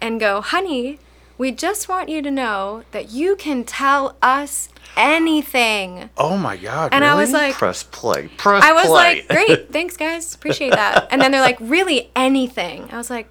and 0.01 0.19
go 0.21 0.41
honey 0.41 0.99
we 1.37 1.51
just 1.51 1.89
want 1.89 2.09
you 2.09 2.23
to 2.23 2.31
know 2.31 2.85
that 2.93 3.11
you 3.11 3.35
can 3.37 3.65
tell 3.65 4.17
us 4.23 4.69
anything 4.97 6.11
Oh 6.17 6.37
my 6.37 6.57
god! 6.57 6.93
and 6.93 7.05
i 7.05 7.15
was 7.15 7.33
like 7.33 7.55
Press 7.55 7.83
play. 7.83 8.29
Press 8.37 8.61
play. 8.63 8.71
I 8.71 8.73
was 8.73 8.87
play. 8.87 9.25
like, 9.29 9.29
great, 9.29 9.73
thanks 9.73 9.97
guys, 9.97 10.35
appreciate 10.35 10.71
that. 10.71 11.09
And 11.11 11.21
then 11.21 11.31
they're 11.33 11.41
like, 11.41 11.59
really 11.61 12.11
anything. 12.17 12.89
I 12.93 12.97
was 12.97 13.11
like, 13.11 13.29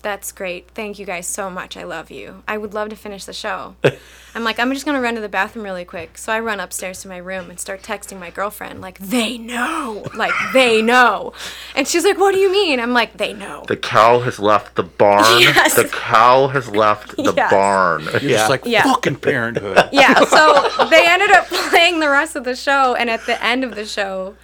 that's 0.00 0.32
great. 0.32 0.70
Thank 0.72 0.98
you 0.98 1.06
guys 1.06 1.26
so 1.26 1.50
much. 1.50 1.76
I 1.76 1.84
love 1.84 2.10
you. 2.10 2.42
I 2.48 2.56
would 2.58 2.74
love 2.74 2.88
to 2.90 2.96
finish 2.96 3.24
the 3.24 3.32
show. 3.32 3.76
I'm 4.34 4.44
like, 4.44 4.58
I'm 4.60 4.72
just 4.72 4.86
gonna 4.86 5.00
run 5.00 5.14
to 5.16 5.20
the 5.20 5.28
bathroom 5.28 5.64
really 5.64 5.84
quick. 5.84 6.16
So 6.16 6.32
I 6.32 6.38
run 6.40 6.60
upstairs 6.60 7.02
to 7.02 7.08
my 7.08 7.16
room 7.16 7.50
and 7.50 7.58
start 7.58 7.82
texting 7.82 8.18
my 8.20 8.30
girlfriend, 8.30 8.80
like, 8.80 8.98
they 8.98 9.36
know. 9.38 10.06
Like, 10.14 10.32
they 10.52 10.80
know. 10.82 11.32
And 11.74 11.86
she's 11.88 12.04
like, 12.04 12.18
What 12.18 12.32
do 12.32 12.38
you 12.38 12.50
mean? 12.50 12.78
I'm 12.80 12.92
like, 12.92 13.16
they 13.16 13.32
know. 13.32 13.64
the 13.66 13.76
cow 13.76 14.20
has 14.20 14.38
left 14.38 14.76
the 14.76 14.84
barn. 14.84 15.24
Yes. 15.40 15.74
The 15.74 15.88
cow 15.88 16.46
has 16.48 16.68
left 16.70 17.16
the 17.16 17.32
Yes. 17.36 17.50
barn. 17.50 18.02
You're 18.04 18.20
yeah. 18.22 18.36
just 18.38 18.50
like 18.50 18.62
Yeah. 18.64 18.82
fucking 18.84 19.16
parenthood. 19.16 19.88
yeah, 19.92 20.14
so 20.24 20.86
they 20.88 21.06
ended 21.06 21.30
up 21.32 21.46
playing 21.48 22.00
the 22.00 22.08
rest 22.08 22.36
of 22.36 22.44
the 22.44 22.54
show, 22.56 22.94
and 22.94 23.10
at 23.10 23.26
the 23.26 23.42
end 23.44 23.64
of 23.64 23.74
the 23.74 23.84
show, 23.84 24.36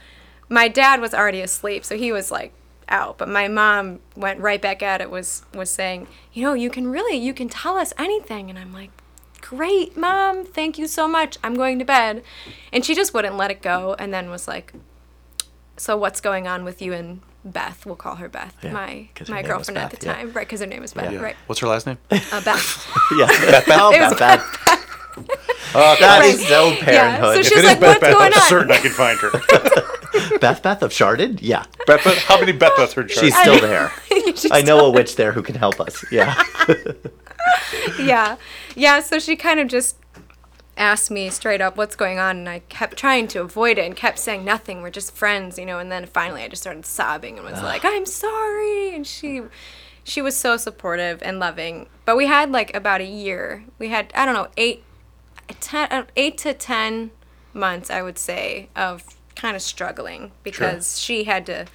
my 0.48 0.68
dad 0.68 1.00
was 1.00 1.14
already 1.14 1.40
asleep, 1.40 1.84
so 1.84 1.96
he 1.96 2.10
was 2.12 2.30
like 2.30 2.52
out. 2.88 3.18
But 3.18 3.28
my 3.28 3.48
mom 3.48 4.00
went 4.16 4.40
right 4.40 4.60
back 4.60 4.82
at 4.82 5.00
it, 5.00 5.10
was 5.10 5.42
was 5.54 5.70
saying, 5.70 6.06
you 6.32 6.42
know, 6.42 6.54
you 6.54 6.70
can 6.70 6.86
really, 6.88 7.16
you 7.16 7.32
can 7.34 7.48
tell 7.48 7.76
us 7.76 7.92
anything, 7.98 8.48
and 8.50 8.58
I'm 8.58 8.72
like, 8.72 8.90
great, 9.40 9.96
mom, 9.96 10.44
thank 10.44 10.78
you 10.78 10.86
so 10.86 11.06
much. 11.08 11.38
I'm 11.44 11.54
going 11.54 11.78
to 11.78 11.84
bed, 11.84 12.22
and 12.72 12.84
she 12.84 12.94
just 12.94 13.12
wouldn't 13.14 13.36
let 13.36 13.50
it 13.50 13.62
go, 13.62 13.94
and 13.98 14.12
then 14.12 14.30
was 14.30 14.46
like, 14.48 14.72
so 15.76 15.96
what's 15.96 16.20
going 16.20 16.46
on 16.46 16.64
with 16.64 16.80
you 16.80 16.92
and 16.92 17.20
Beth? 17.44 17.86
We'll 17.86 17.96
call 17.96 18.16
her 18.16 18.28
Beth, 18.28 18.56
Yeah, 18.62 18.72
my 18.72 19.08
'cause 19.14 19.28
her 19.28 19.34
my 19.34 19.42
name 19.42 19.48
was 19.56 19.56
girlfriend 19.68 19.78
at 19.78 19.90
Beth, 19.90 20.00
the 20.00 20.06
yeah. 20.06 20.14
time, 20.14 20.32
right? 20.32 20.46
Because 20.46 20.60
her 20.60 20.66
name 20.66 20.82
is 20.82 20.94
Beth, 20.94 21.12
Yeah. 21.12 21.20
right? 21.22 21.36
What's 21.46 21.60
her 21.60 21.68
last 21.68 21.86
name? 21.86 21.98
Uh, 22.10 22.40
Beth. 22.40 22.86
yeah. 23.16 23.26
Beth, 23.26 23.64
oh, 23.70 23.92
It 23.92 24.00
was 24.00 24.18
Beth, 24.18 24.85
Uh, 25.16 25.94
Beth. 25.94 25.98
that 26.00 26.24
is 26.24 26.46
so 26.46 26.74
parenthood. 26.76 27.34
so 27.34 27.40
If 27.40 27.46
she 27.46 27.54
it 27.54 27.56
was 27.56 27.64
is 27.64 27.70
like, 27.72 27.80
Beth 27.80 27.88
"What's 27.88 28.00
Beth, 28.00 28.12
going 28.14 28.32
I'm 28.32 28.40
on?" 28.40 28.48
certain 28.48 28.72
I 28.72 28.78
can 28.78 28.90
find 28.92 29.18
her. 29.18 30.38
Beth 30.38 30.62
Beth 30.62 30.82
of 30.82 30.90
Chardon? 30.92 31.38
Yeah. 31.42 31.64
Beth 31.86 32.02
Beth, 32.04 32.18
how 32.18 32.38
many 32.40 32.52
Beth 32.52 32.72
Beths 32.76 32.96
are 32.96 33.08
She's 33.08 33.36
still 33.36 33.60
there. 33.60 33.92
She's 34.36 34.50
I 34.50 34.62
know 34.62 34.86
a 34.86 34.90
witch 34.90 35.16
there 35.16 35.32
who 35.32 35.42
can 35.42 35.54
help 35.54 35.80
us. 35.80 36.04
Yeah. 36.10 36.42
yeah 38.00 38.36
yeah 38.74 39.00
so 39.00 39.18
she 39.18 39.36
kind 39.36 39.60
of 39.60 39.68
just 39.68 39.96
asked 40.76 41.10
me 41.10 41.30
straight 41.30 41.60
up 41.60 41.76
what's 41.76 41.94
going 41.96 42.18
on 42.18 42.36
and 42.38 42.48
i 42.48 42.58
kept 42.68 42.96
trying 42.96 43.28
to 43.28 43.40
avoid 43.40 43.78
it 43.78 43.86
and 43.86 43.96
kept 43.96 44.18
saying 44.18 44.44
nothing 44.44 44.82
we're 44.82 44.90
just 44.90 45.14
friends 45.14 45.58
you 45.58 45.64
know 45.64 45.78
and 45.78 45.90
then 45.90 46.04
finally 46.06 46.42
i 46.42 46.48
just 46.48 46.62
started 46.62 46.84
sobbing 46.84 47.36
and 47.38 47.46
was 47.46 47.62
like 47.62 47.84
i'm 47.84 48.04
sorry 48.04 48.94
and 48.94 49.06
she 49.06 49.40
she 50.04 50.20
was 50.20 50.36
so 50.36 50.56
supportive 50.56 51.22
and 51.22 51.38
loving 51.38 51.86
but 52.04 52.16
we 52.16 52.26
had 52.26 52.50
like 52.50 52.74
about 52.74 53.00
a 53.00 53.06
year 53.06 53.64
we 53.78 53.88
had 53.88 54.12
i 54.14 54.24
don't 54.26 54.34
know 54.34 54.48
eight 54.56 54.82
ten, 55.54 55.88
uh, 55.90 56.04
eight 56.16 56.38
to 56.38 56.52
ten 56.54 57.10
months 57.52 57.90
i 57.90 58.02
would 58.02 58.18
say 58.18 58.68
of 58.76 59.02
kind 59.34 59.54
of 59.56 59.62
struggling 59.62 60.32
because 60.42 60.98
she 60.98 61.24
had 61.24 61.46
to 61.46 61.66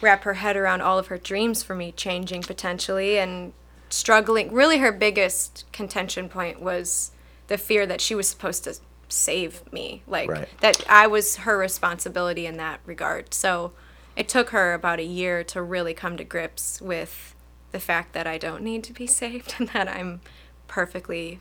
wrap 0.00 0.24
her 0.24 0.34
head 0.34 0.56
around 0.56 0.80
all 0.82 0.98
of 0.98 1.06
her 1.06 1.16
dreams 1.16 1.62
for 1.62 1.74
me 1.74 1.92
changing 1.92 2.42
potentially 2.42 3.18
and 3.18 3.52
struggling. 3.88 4.52
Really, 4.52 4.78
her 4.78 4.92
biggest 4.92 5.64
contention 5.72 6.28
point 6.28 6.60
was 6.60 7.12
the 7.46 7.56
fear 7.56 7.86
that 7.86 8.00
she 8.00 8.14
was 8.14 8.28
supposed 8.28 8.64
to 8.64 8.74
save 9.08 9.70
me, 9.72 10.02
like 10.06 10.30
Right. 10.30 10.48
that 10.60 10.84
I 10.88 11.06
was 11.06 11.36
her 11.36 11.56
responsibility 11.56 12.46
in 12.46 12.56
that 12.56 12.80
regard. 12.84 13.32
So 13.32 13.72
it 14.16 14.28
took 14.28 14.50
her 14.50 14.74
about 14.74 14.98
a 14.98 15.04
year 15.04 15.44
to 15.44 15.62
really 15.62 15.94
come 15.94 16.16
to 16.16 16.24
grips 16.24 16.80
with 16.80 17.34
the 17.70 17.80
fact 17.80 18.12
that 18.12 18.26
I 18.26 18.38
don't 18.38 18.62
need 18.62 18.84
to 18.84 18.92
be 18.92 19.06
saved 19.20 19.54
and 19.58 19.68
that 19.68 19.88
I'm 19.88 20.20
perfectly 20.66 21.40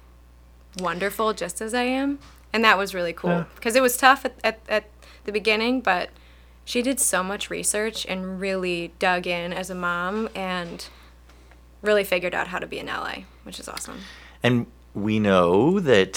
wonderful 0.79 1.34
just 1.34 1.62
as 1.62 1.73
I 1.73 1.84
am. 1.84 2.19
And 2.53 2.63
that 2.65 2.77
was 2.77 2.93
really 2.93 3.13
cool 3.13 3.45
because 3.55 3.75
it 3.75 3.81
was 3.81 3.95
tough 3.95 4.25
at, 4.25 4.36
at, 4.43 4.60
at 4.67 4.86
the 5.23 5.31
beginning, 5.31 5.81
but 5.81 6.10
she 6.65 6.81
did 6.81 6.99
so 6.99 7.23
much 7.23 7.49
research 7.49 8.05
and 8.05 8.39
really 8.39 8.93
dug 8.99 9.25
in 9.25 9.53
as 9.53 9.69
a 9.69 9.75
mom 9.75 10.29
and 10.36 10.88
really 11.81 12.03
figured 12.03 12.36
out 12.36 12.47
how 12.47 12.60
to 12.60 12.67
be 12.67 12.77
an 12.79 12.89
ally, 12.89 13.23
which 13.43 13.60
is 13.60 13.69
awesome. 13.69 13.99
And 14.43 14.67
we 14.93 15.19
know 15.19 15.79
that 15.79 16.13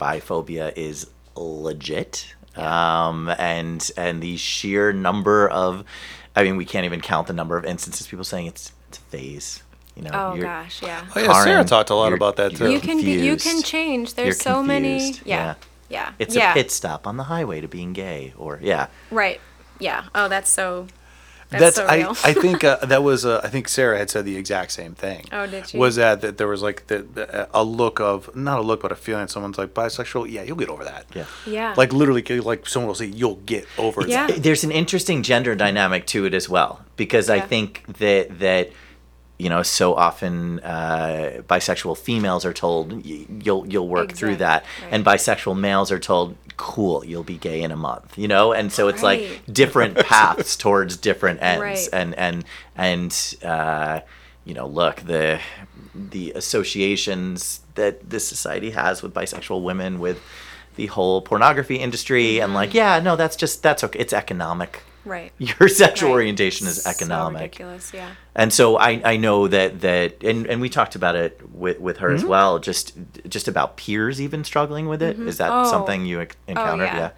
biphobia 0.00 0.72
is 0.76 1.10
legit. 1.34 2.34
Um, 2.56 3.34
and 3.36 3.90
and 3.96 4.22
the 4.22 4.36
sheer 4.36 4.92
number 4.92 5.48
of, 5.48 5.82
I 6.36 6.44
mean, 6.44 6.56
we 6.56 6.64
can't 6.64 6.84
even 6.84 7.00
count 7.00 7.26
the 7.26 7.32
number 7.32 7.56
of 7.56 7.64
instances 7.64 8.06
people 8.06 8.24
saying 8.24 8.46
it's 8.46 8.70
it's 8.88 8.98
a 8.98 9.00
phase. 9.00 9.63
You 9.96 10.02
know, 10.02 10.10
Oh 10.12 10.34
you're- 10.34 10.46
gosh, 10.46 10.82
yeah. 10.82 11.06
Oh, 11.14 11.20
yeah, 11.20 11.44
Sarah 11.44 11.64
talked 11.64 11.90
a 11.90 11.94
lot 11.94 12.12
about 12.12 12.36
that 12.36 12.56
too. 12.56 12.70
you're 12.70 12.80
can 12.80 12.98
be, 12.98 13.12
you 13.12 13.36
can 13.36 13.62
change. 13.62 14.14
There's 14.14 14.26
You're 14.26 14.54
so 14.54 14.62
many. 14.62 15.12
Yeah. 15.12 15.18
yeah. 15.24 15.54
Yeah. 15.88 16.12
It's 16.18 16.34
yeah. 16.34 16.50
a 16.50 16.54
pit 16.54 16.70
stop 16.70 17.06
on 17.06 17.16
the 17.16 17.24
highway 17.24 17.60
to 17.60 17.68
being 17.68 17.92
gay, 17.92 18.32
or 18.36 18.58
yeah, 18.62 18.88
Right. 19.10 19.40
Yeah. 19.78 20.04
Oh, 20.14 20.28
that's 20.28 20.50
so. 20.50 20.88
That's, 21.50 21.76
That's, 21.76 21.76
so 21.76 21.86
I. 21.86 22.30
I 22.30 22.32
think 22.32 22.64
uh, 22.64 22.84
that 22.86 23.04
was 23.04 23.24
uh, 23.24 23.40
I 23.44 23.48
think 23.48 23.68
Sarah 23.68 23.98
had 23.98 24.10
said 24.10 24.24
the 24.24 24.36
exact 24.36 24.72
same 24.72 24.94
thing. 24.94 25.26
Oh, 25.30 25.46
did 25.46 25.68
she? 25.68 25.78
Was 25.78 25.96
that 25.96 26.20
that 26.22 26.38
there 26.38 26.48
was 26.48 26.62
like 26.62 26.86
the, 26.88 27.02
the, 27.02 27.48
a 27.54 27.62
look 27.62 28.00
of 28.00 28.34
not 28.34 28.58
a 28.58 28.62
look 28.62 28.80
but 28.80 28.90
a 28.90 28.96
feeling 28.96 29.28
someone's 29.28 29.58
like 29.58 29.74
bisexual 29.74 30.28
yeah 30.30 30.42
you'll 30.42 30.56
get 30.56 30.68
over 30.68 30.84
that 30.84 31.06
yeah. 31.14 31.26
yeah. 31.46 31.74
like 31.76 31.92
literally 31.92 32.22
like 32.40 32.66
someone 32.66 32.88
will 32.88 32.94
say 32.94 33.06
you'll 33.06 33.36
get 33.46 33.68
over 33.78 34.00
it. 34.00 34.08
Yeah. 34.08 34.26
that 34.26 34.42
there's 34.42 34.64
an 34.64 34.72
interesting 34.72 35.22
gender 35.22 35.54
dynamic 35.54 36.06
to 36.06 36.24
it 36.24 36.34
as 36.34 36.48
well 36.48 36.80
because 36.96 37.30
I 37.30 37.40
think 37.40 37.84
that 37.98 38.40
that 38.40 38.72
you 39.38 39.48
know 39.48 39.62
so 39.62 39.94
often 39.94 40.60
uh, 40.60 41.42
bisexual 41.48 41.98
females 41.98 42.44
are 42.44 42.52
told 42.52 42.92
y- 43.04 43.26
you'll 43.42 43.66
you'll 43.66 43.88
work 43.88 44.12
through 44.12 44.36
that. 44.36 44.64
right. 44.82 44.92
and 44.92 45.04
bisexual 45.04 45.58
males 45.58 45.90
are 45.90 45.98
told 45.98 46.36
cool 46.56 47.04
you'll 47.04 47.24
be 47.24 47.36
gay 47.36 47.62
in 47.62 47.72
a 47.72 47.76
month 47.76 48.16
you 48.16 48.28
know? 48.28 48.52
And 48.52 48.70
so 48.72 48.86
it's 48.86 49.02
like 49.02 49.42
different 49.52 49.96
paths 50.06 50.56
towards 50.56 50.96
different 50.96 51.42
ends. 51.42 51.60
Right. 51.60 51.88
and 51.92 52.14
and 52.14 52.44
and 52.76 53.34
uh, 53.42 54.00
you 54.44 54.54
know 54.54 54.66
look 54.68 54.96
the 55.00 55.40
the 55.94 56.32
associations 56.32 57.60
that 57.74 58.08
this 58.10 58.26
society 58.26 58.70
has 58.70 59.02
with 59.02 59.12
bisexual 59.14 59.62
women 59.62 59.98
with 59.98 60.20
the 60.76 60.86
whole 60.86 61.22
pornography 61.22 61.76
industry 61.76 62.40
and 62.40 62.54
like 62.54 62.74
yeah 62.74 63.00
no 63.00 63.16
that's 63.16 63.36
just 63.36 63.62
that's 63.62 63.82
okay. 63.84 63.98
It's 63.98 64.12
economic 64.12 64.82
right. 65.04 65.32
your 65.38 65.68
sexual 65.68 66.08
Right. 66.10 66.14
orientation 66.14 66.66
is 66.66 66.82
So 66.82 66.90
economic 66.90 67.40
ridiculous. 67.42 67.92
Yeah. 67.94 68.10
and 68.34 68.52
so 68.52 68.76
I, 68.78 69.00
I 69.04 69.16
know 69.16 69.48
that 69.48 69.80
that 69.82 70.22
and, 70.24 70.46
and 70.46 70.60
we 70.60 70.68
talked 70.68 70.94
about 70.94 71.16
it 71.16 71.40
with, 71.54 71.78
with 71.80 71.98
her 71.98 72.08
Mm-hmm. 72.08 72.16
as 72.16 72.24
well 72.24 72.58
just 72.58 72.94
just 73.28 73.48
about 73.48 73.76
peers 73.76 74.20
even 74.20 74.44
struggling 74.44 74.88
with 74.88 75.02
it. 75.02 75.18
Is 75.18 75.38
that 75.38 75.50
Oh. 75.52 75.70
something 75.70 76.04
you 76.06 76.20
ec- 76.20 76.36
encountered 76.48 76.86
yeah. 76.86 77.10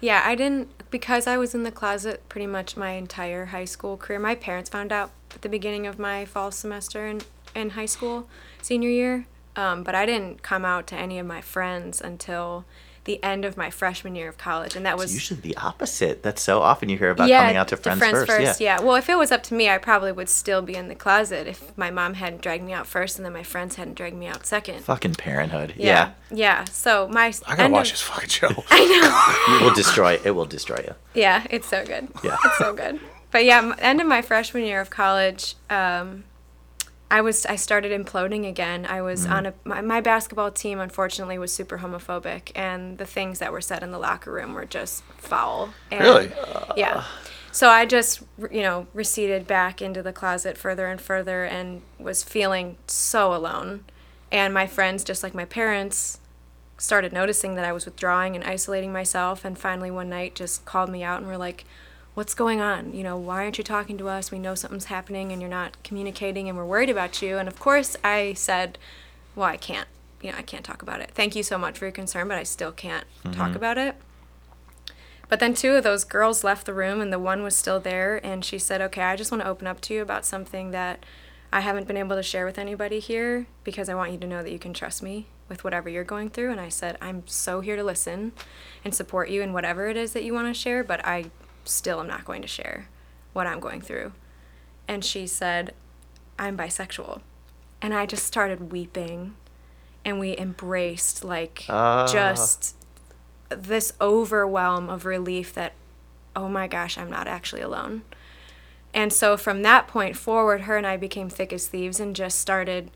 Yeah, 0.00 0.22
I 0.24 0.34
didn't 0.34 0.68
because 0.90 1.26
I 1.28 1.36
was 1.36 1.54
in 1.54 1.62
the 1.62 1.70
closet 1.70 2.28
pretty 2.28 2.48
much 2.48 2.76
my 2.76 2.90
entire 2.92 3.46
high 3.46 3.64
school 3.66 3.96
career. 3.96 4.18
My 4.18 4.34
parents 4.34 4.68
found 4.68 4.90
out 4.92 5.10
at 5.34 5.42
the 5.42 5.48
beginning 5.48 5.86
of 5.86 5.96
my 5.98 6.24
fall 6.24 6.50
semester 6.50 7.06
in, 7.06 7.20
in 7.54 7.70
high 7.70 7.86
school, 7.86 8.28
senior 8.60 8.90
year. 8.90 9.26
Um, 9.54 9.82
but 9.84 9.94
I 9.94 10.04
didn't 10.04 10.42
come 10.42 10.64
out 10.64 10.86
to 10.88 10.96
any 10.96 11.18
of 11.20 11.26
my 11.26 11.40
friends 11.40 12.00
until 12.00 12.64
the 13.04 13.22
end 13.22 13.44
of 13.44 13.56
my 13.56 13.68
freshman 13.68 14.14
year 14.14 14.28
of 14.28 14.38
college, 14.38 14.76
and 14.76 14.86
that 14.86 14.96
was 14.96 15.12
Usually 15.12 15.40
the 15.40 15.56
opposite. 15.56 16.22
That's 16.22 16.40
so 16.40 16.60
often 16.60 16.88
you 16.88 16.96
hear 16.96 17.10
about 17.10 17.28
coming 17.28 17.56
out 17.56 17.68
to 17.68 17.76
the 17.76 17.82
friends, 17.82 18.26
first. 18.26 18.60
Yeah. 18.60 18.80
Well, 18.80 18.94
if 18.94 19.08
it 19.08 19.16
was 19.16 19.32
up 19.32 19.42
to 19.44 19.54
me, 19.54 19.68
I 19.68 19.78
probably 19.78 20.12
would 20.12 20.28
still 20.28 20.62
be 20.62 20.74
in 20.76 20.88
the 20.88 20.94
closet 20.94 21.46
if 21.48 21.76
my 21.76 21.90
mom 21.90 22.14
hadn't 22.14 22.42
dragged 22.42 22.62
me 22.64 22.72
out 22.72 22.86
first 22.86 23.16
and 23.16 23.26
then 23.26 23.32
my 23.32 23.42
friends 23.42 23.74
hadn't 23.74 23.94
dragged 23.94 24.16
me 24.16 24.26
out 24.28 24.46
second. 24.46 24.80
Fucking 24.84 25.14
parenthood. 25.14 25.74
Yeah. 25.76 26.12
Yeah. 26.30 26.34
Yeah. 26.34 26.64
So 26.64 27.08
my 27.08 27.32
I 27.46 27.56
gotta 27.56 27.72
watch 27.72 27.88
of- 27.88 27.92
this 27.94 28.02
fucking 28.02 28.28
show. 28.28 28.48
I 28.70 29.48
know. 29.48 29.56
it 29.56 29.62
will 29.64 29.74
destroy. 29.74 30.20
It 30.24 30.30
will 30.32 30.46
destroy 30.46 30.84
you. 30.86 30.94
Yeah, 31.14 31.46
it's 31.50 31.66
so 31.68 31.84
good. 31.84 32.08
Yeah. 32.22 32.36
It's 32.44 32.58
so 32.58 32.72
good. 32.72 33.00
But 33.32 33.44
yeah, 33.44 33.74
end 33.78 34.00
of 34.00 34.06
my 34.06 34.22
freshman 34.22 34.64
year 34.64 34.80
of 34.80 34.90
college, 34.90 35.56
um, 35.70 36.24
I 37.12 37.20
was 37.20 37.44
I 37.44 37.56
started 37.56 37.92
imploding 37.92 38.48
again. 38.48 38.86
I 38.86 39.02
was 39.02 39.24
mm-hmm. 39.24 39.32
on 39.34 39.46
a 39.46 39.54
my, 39.64 39.82
my 39.82 40.00
basketball 40.00 40.50
team 40.50 40.80
unfortunately 40.80 41.36
was 41.36 41.52
super 41.52 41.78
homophobic 41.78 42.50
and 42.54 42.96
the 42.96 43.04
things 43.04 43.38
that 43.38 43.52
were 43.52 43.60
said 43.60 43.82
in 43.82 43.90
the 43.90 43.98
locker 43.98 44.32
room 44.32 44.54
were 44.54 44.64
just 44.64 45.04
foul. 45.18 45.74
And, 45.90 46.00
Really? 46.00 46.32
Yeah. 46.74 47.04
So 47.52 47.68
I 47.68 47.84
just 47.84 48.22
you 48.50 48.62
know 48.62 48.86
receded 48.94 49.46
back 49.46 49.82
into 49.82 50.02
the 50.02 50.14
closet 50.14 50.56
further 50.56 50.86
and 50.86 50.98
further 50.98 51.44
and 51.44 51.82
was 51.98 52.22
feeling 52.22 52.78
so 52.86 53.34
alone. 53.34 53.84
And 54.32 54.54
my 54.54 54.66
friends 54.66 55.04
just 55.04 55.22
like 55.22 55.34
my 55.34 55.44
parents 55.44 56.18
started 56.78 57.12
noticing 57.12 57.56
that 57.56 57.66
I 57.66 57.72
was 57.72 57.84
withdrawing 57.84 58.34
and 58.34 58.42
isolating 58.42 58.90
myself 58.90 59.44
and 59.44 59.58
finally 59.58 59.90
one 59.90 60.08
night 60.08 60.34
just 60.34 60.64
called 60.64 60.88
me 60.88 61.04
out 61.04 61.18
and 61.18 61.26
were 61.26 61.36
like, 61.36 61.66
What's 62.14 62.34
going 62.34 62.60
on? 62.60 62.92
You 62.92 63.02
know, 63.02 63.16
why 63.16 63.42
aren't 63.42 63.58
you 63.58 63.64
talking 63.64 63.96
to 63.98 64.08
us? 64.08 64.30
We 64.30 64.38
know 64.38 64.54
something's 64.54 64.86
happening 64.86 65.32
and 65.32 65.40
you're 65.40 65.50
not 65.50 65.82
communicating 65.82 66.48
and 66.48 66.58
we're 66.58 66.66
worried 66.66 66.90
about 66.90 67.22
you. 67.22 67.38
And 67.38 67.48
of 67.48 67.58
course 67.58 67.96
I 68.04 68.34
said, 68.34 68.78
Well, 69.34 69.48
I 69.48 69.56
can't 69.56 69.88
you 70.22 70.30
know, 70.30 70.38
I 70.38 70.42
can't 70.42 70.64
talk 70.64 70.82
about 70.82 71.00
it. 71.00 71.10
Thank 71.12 71.34
you 71.36 71.42
so 71.42 71.58
much 71.58 71.76
for 71.76 71.84
your 71.84 71.92
concern, 71.92 72.28
but 72.28 72.38
I 72.38 72.44
still 72.44 72.72
can't 72.72 73.04
mm-hmm. 73.24 73.32
talk 73.32 73.54
about 73.54 73.76
it. 73.76 73.96
But 75.28 75.40
then 75.40 75.54
two 75.54 75.72
of 75.72 75.82
those 75.82 76.04
girls 76.04 76.44
left 76.44 76.66
the 76.66 76.74
room 76.74 77.00
and 77.00 77.12
the 77.12 77.18
one 77.18 77.42
was 77.42 77.56
still 77.56 77.80
there 77.80 78.24
and 78.24 78.44
she 78.44 78.58
said, 78.58 78.80
"Okay, 78.80 79.02
I 79.02 79.16
just 79.16 79.32
want 79.32 79.42
to 79.42 79.48
open 79.48 79.66
up 79.66 79.80
to 79.82 79.94
you 79.94 80.02
about 80.02 80.24
something 80.24 80.70
that 80.70 81.04
I 81.52 81.60
haven't 81.60 81.86
been 81.86 81.96
able 81.96 82.16
to 82.16 82.22
share 82.22 82.46
with 82.46 82.58
anybody 82.58 83.00
here 83.00 83.46
because 83.64 83.88
I 83.88 83.94
want 83.94 84.12
you 84.12 84.18
to 84.18 84.26
know 84.26 84.42
that 84.42 84.52
you 84.52 84.58
can 84.58 84.74
trust 84.74 85.02
me 85.02 85.26
with 85.48 85.64
whatever 85.64 85.88
you're 85.88 86.04
going 86.04 86.30
through." 86.30 86.50
And 86.50 86.60
I 86.60 86.68
said, 86.68 86.98
"I'm 87.00 87.26
so 87.26 87.60
here 87.60 87.76
to 87.76 87.84
listen 87.84 88.32
and 88.84 88.94
support 88.94 89.30
you 89.30 89.42
in 89.42 89.52
whatever 89.52 89.88
it 89.88 89.96
is 89.96 90.12
that 90.12 90.22
you 90.22 90.34
want 90.34 90.48
to 90.48 90.54
share, 90.54 90.84
but 90.84 91.04
I 91.04 91.30
still 91.64 92.00
am 92.00 92.06
not 92.06 92.24
going 92.24 92.42
to 92.42 92.48
share 92.48 92.88
what 93.32 93.46
I'm 93.46 93.60
going 93.60 93.80
through." 93.80 94.12
And 94.88 95.04
she 95.04 95.26
said, 95.26 95.74
"I'm 96.38 96.56
bisexual." 96.56 97.20
And 97.80 97.92
I 97.94 98.06
just 98.06 98.24
started 98.26 98.70
weeping 98.72 99.34
and 100.04 100.18
we 100.18 100.36
embraced 100.36 101.24
like 101.24 101.64
Ah. 101.68 102.06
just 102.06 102.76
this 103.48 103.92
overwhelm 104.00 104.88
of 104.88 105.04
relief 105.04 105.52
that 105.54 105.72
oh 106.34 106.48
my 106.48 106.66
gosh 106.66 106.96
i'm 106.96 107.10
not 107.10 107.26
actually 107.28 107.60
alone 107.60 108.02
and 108.94 109.12
so 109.12 109.36
from 109.36 109.62
that 109.62 109.86
point 109.86 110.16
forward 110.16 110.62
her 110.62 110.76
and 110.76 110.86
i 110.86 110.96
became 110.96 111.28
thick 111.28 111.52
as 111.52 111.66
thieves 111.66 112.00
and 112.00 112.16
just 112.16 112.38
started 112.38 112.90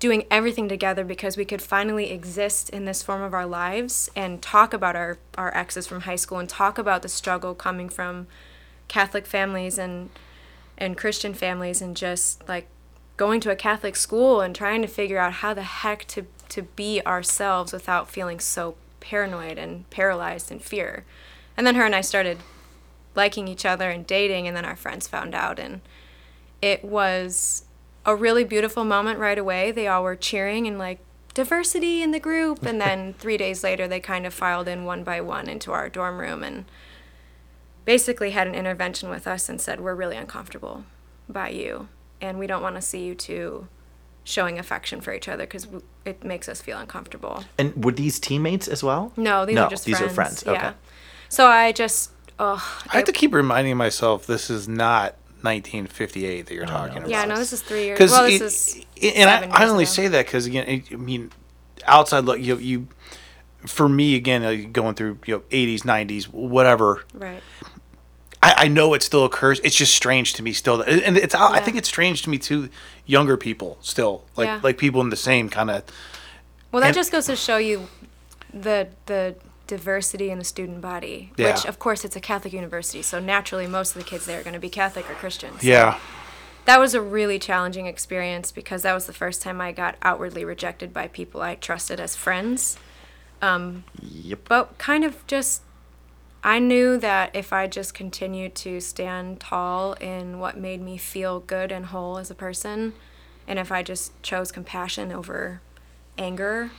doing 0.00 0.24
everything 0.30 0.68
together 0.68 1.04
because 1.04 1.36
we 1.36 1.44
could 1.44 1.62
finally 1.62 2.10
exist 2.10 2.70
in 2.70 2.86
this 2.86 3.02
form 3.02 3.22
of 3.22 3.32
our 3.32 3.46
lives 3.46 4.10
and 4.16 4.42
talk 4.42 4.72
about 4.72 4.96
our, 4.96 5.18
our 5.38 5.56
exes 5.56 5.86
from 5.86 6.00
high 6.00 6.16
school 6.16 6.38
and 6.38 6.48
talk 6.48 6.78
about 6.78 7.02
the 7.02 7.08
struggle 7.08 7.54
coming 7.54 7.88
from 7.88 8.26
catholic 8.88 9.26
families 9.26 9.78
and 9.78 10.10
and 10.76 10.96
christian 10.96 11.32
families 11.32 11.80
and 11.80 11.96
just 11.96 12.46
like 12.48 12.66
going 13.16 13.38
to 13.40 13.50
a 13.50 13.56
catholic 13.56 13.94
school 13.94 14.40
and 14.40 14.56
trying 14.56 14.82
to 14.82 14.88
figure 14.88 15.18
out 15.18 15.34
how 15.34 15.54
the 15.54 15.62
heck 15.62 16.04
to 16.06 16.26
to 16.50 16.62
be 16.62 17.00
ourselves 17.06 17.72
without 17.72 18.10
feeling 18.10 18.38
so 18.38 18.74
paranoid 19.00 19.56
and 19.56 19.88
paralyzed 19.90 20.50
in 20.50 20.58
fear. 20.58 21.04
And 21.56 21.66
then 21.66 21.74
her 21.76 21.84
and 21.84 21.94
i 21.94 22.00
started 22.00 22.38
liking 23.14 23.48
each 23.48 23.64
other 23.64 23.90
and 23.90 24.06
dating 24.06 24.46
and 24.46 24.56
then 24.56 24.64
our 24.64 24.76
friends 24.76 25.08
found 25.08 25.34
out 25.34 25.58
and 25.58 25.80
it 26.62 26.84
was 26.84 27.64
a 28.06 28.14
really 28.16 28.44
beautiful 28.44 28.84
moment 28.84 29.18
right 29.18 29.38
away 29.38 29.70
they 29.70 29.86
all 29.86 30.02
were 30.02 30.16
cheering 30.16 30.66
and 30.66 30.78
like 30.78 30.98
diversity 31.34 32.02
in 32.02 32.10
the 32.10 32.18
group 32.20 32.64
and 32.64 32.80
then 32.80 33.12
three 33.18 33.36
days 33.36 33.62
later 33.62 33.86
they 33.86 34.00
kind 34.00 34.26
of 34.26 34.34
filed 34.34 34.66
in 34.66 34.84
one 34.84 35.04
by 35.04 35.20
one 35.20 35.48
into 35.48 35.70
our 35.72 35.88
dorm 35.88 36.18
room 36.18 36.42
and 36.42 36.64
basically 37.84 38.30
had 38.30 38.46
an 38.46 38.54
intervention 38.54 39.08
with 39.08 39.26
us 39.26 39.48
and 39.48 39.60
said 39.60 39.80
we're 39.80 39.94
really 39.94 40.16
uncomfortable 40.16 40.84
by 41.28 41.48
you 41.48 41.88
and 42.20 42.38
we 42.38 42.46
don't 42.46 42.62
want 42.62 42.74
to 42.76 42.82
see 42.82 43.04
you 43.04 43.14
two 43.14 43.66
showing 44.24 44.58
affection 44.58 45.00
for 45.00 45.12
each 45.14 45.28
other 45.28 45.44
because 45.44 45.66
it 46.04 46.22
makes 46.22 46.48
us 46.48 46.60
feel 46.60 46.78
uncomfortable 46.78 47.42
And 47.58 47.84
were 47.84 47.92
these 47.92 48.18
teammates 48.20 48.68
as 48.68 48.82
well? 48.82 49.12
no 49.16 49.46
these 49.46 49.54
No, 49.56 49.64
are 49.64 49.70
just 49.70 49.84
these 49.84 49.96
are 50.00 50.08
friends. 50.10 50.42
friends, 50.42 50.46
okay. 50.46 50.52
yeah 50.66 50.72
so 51.28 51.46
i 51.46 51.72
just 51.72 52.10
oh 52.38 52.80
I 52.92 52.96
have 52.96 53.04
to 53.06 53.12
keep 53.12 53.32
reminding 53.32 53.76
myself 53.76 54.26
this 54.26 54.50
is 54.50 54.68
not 54.68 55.16
1958 55.42 56.46
that 56.46 56.54
you're 56.54 56.66
talking 56.66 56.98
about. 56.98 57.08
yeah 57.10 57.24
no 57.24 57.36
this 57.36 57.52
is 57.52 57.62
three 57.62 57.84
years 57.84 57.98
because 57.98 58.10
well 58.12 58.24
this 58.26 58.76
is 58.76 58.84
and 59.16 59.28
I, 59.30 59.40
seven 59.40 59.52
I 59.52 59.58
years 59.60 59.70
only 59.70 59.84
ago. 59.84 59.90
say 59.90 60.08
that 60.08 60.26
because 60.26 60.46
again 60.46 60.66
it, 60.68 60.92
i 60.92 60.96
mean 60.96 61.30
outside 61.86 62.24
look 62.24 62.38
you 62.40 62.56
you 62.58 62.88
for 63.66 63.88
me 63.88 64.14
again 64.14 64.42
uh, 64.42 64.68
going 64.72 64.94
through 64.94 65.18
you 65.26 65.34
know 65.36 65.40
80s 65.50 65.82
90s 65.82 66.24
whatever 66.24 67.04
right 67.14 67.42
I, 68.42 68.54
I 68.64 68.68
know 68.68 68.94
it 68.94 69.02
still 69.02 69.24
occurs 69.26 69.60
it's 69.64 69.76
just 69.76 69.94
strange 69.94 70.32
to 70.34 70.42
me 70.42 70.52
still 70.52 70.80
and 70.82 71.16
it's 71.18 71.34
I 71.34 71.60
think 71.60 71.76
it's 71.76 71.88
strange 71.88 72.22
to 72.22 72.30
me 72.30 72.38
too 72.38 72.70
younger 73.04 73.36
people 73.36 73.76
still 73.82 74.24
like 74.36 74.46
Yeah. 74.46 74.60
like 74.62 74.78
people 74.78 75.00
in 75.02 75.10
the 75.10 75.16
same 75.16 75.48
kind 75.50 75.70
of 75.70 75.82
Well, 76.72 76.80
that 76.80 76.88
And- 76.88 76.94
just 76.96 77.12
goes 77.12 77.26
to 77.26 77.36
show 77.36 77.58
you 77.58 77.88
the 78.54 78.88
the 79.06 79.34
diversity 79.70 80.30
in 80.30 80.38
the 80.38 80.44
student 80.44 80.80
body. 80.80 81.32
Yeah. 81.36 81.54
Which, 81.54 81.64
of 81.64 81.78
course, 81.78 82.04
it's 82.04 82.16
a 82.16 82.20
Catholic 82.20 82.52
university, 82.52 83.02
so 83.02 83.20
naturally, 83.20 83.66
most 83.66 83.96
of 83.96 84.02
the 84.02 84.08
kids 84.10 84.26
there 84.26 84.38
are 84.40 84.42
going 84.42 84.54
to 84.54 84.60
be 84.60 84.68
Catholic 84.68 85.08
or 85.10 85.14
Christian. 85.14 85.52
So 85.60 85.66
yeah 85.66 85.98
That 86.66 86.78
was 86.78 86.92
a 86.94 87.00
really 87.00 87.38
challenging 87.38 87.86
experience 87.86 88.52
because 88.52 88.82
that 88.82 88.94
was 88.94 89.06
the 89.06 89.12
first 89.12 89.42
time 89.42 89.60
I 89.60 89.72
got 89.72 89.94
outwardly 90.02 90.44
rejected 90.44 90.92
by 90.92 91.08
people 91.08 91.40
I 91.40 91.54
trusted 91.54 91.98
as 92.00 92.16
friends. 92.16 92.76
Um, 93.40 93.84
yep. 94.02 94.40
But 94.48 94.76
kind 94.78 95.04
of 95.04 95.26
just, 95.26 95.62
I 96.44 96.58
knew 96.58 96.98
that 96.98 97.34
if 97.34 97.52
I 97.52 97.66
just 97.66 97.94
continued 97.94 98.54
to 98.66 98.80
stand 98.80 99.40
tall 99.40 99.94
in 99.94 100.38
what 100.38 100.56
made 100.58 100.82
me 100.82 100.98
feel 100.98 101.40
good 101.40 101.72
and 101.72 101.86
whole 101.86 102.18
as 102.18 102.30
a 102.30 102.34
person, 102.34 102.92
and 103.48 103.58
if 103.58 103.72
I 103.72 103.82
just 103.82 104.12
chose 104.22 104.52
compassion 104.52 105.10
over 105.12 105.60
anger, 106.18 106.70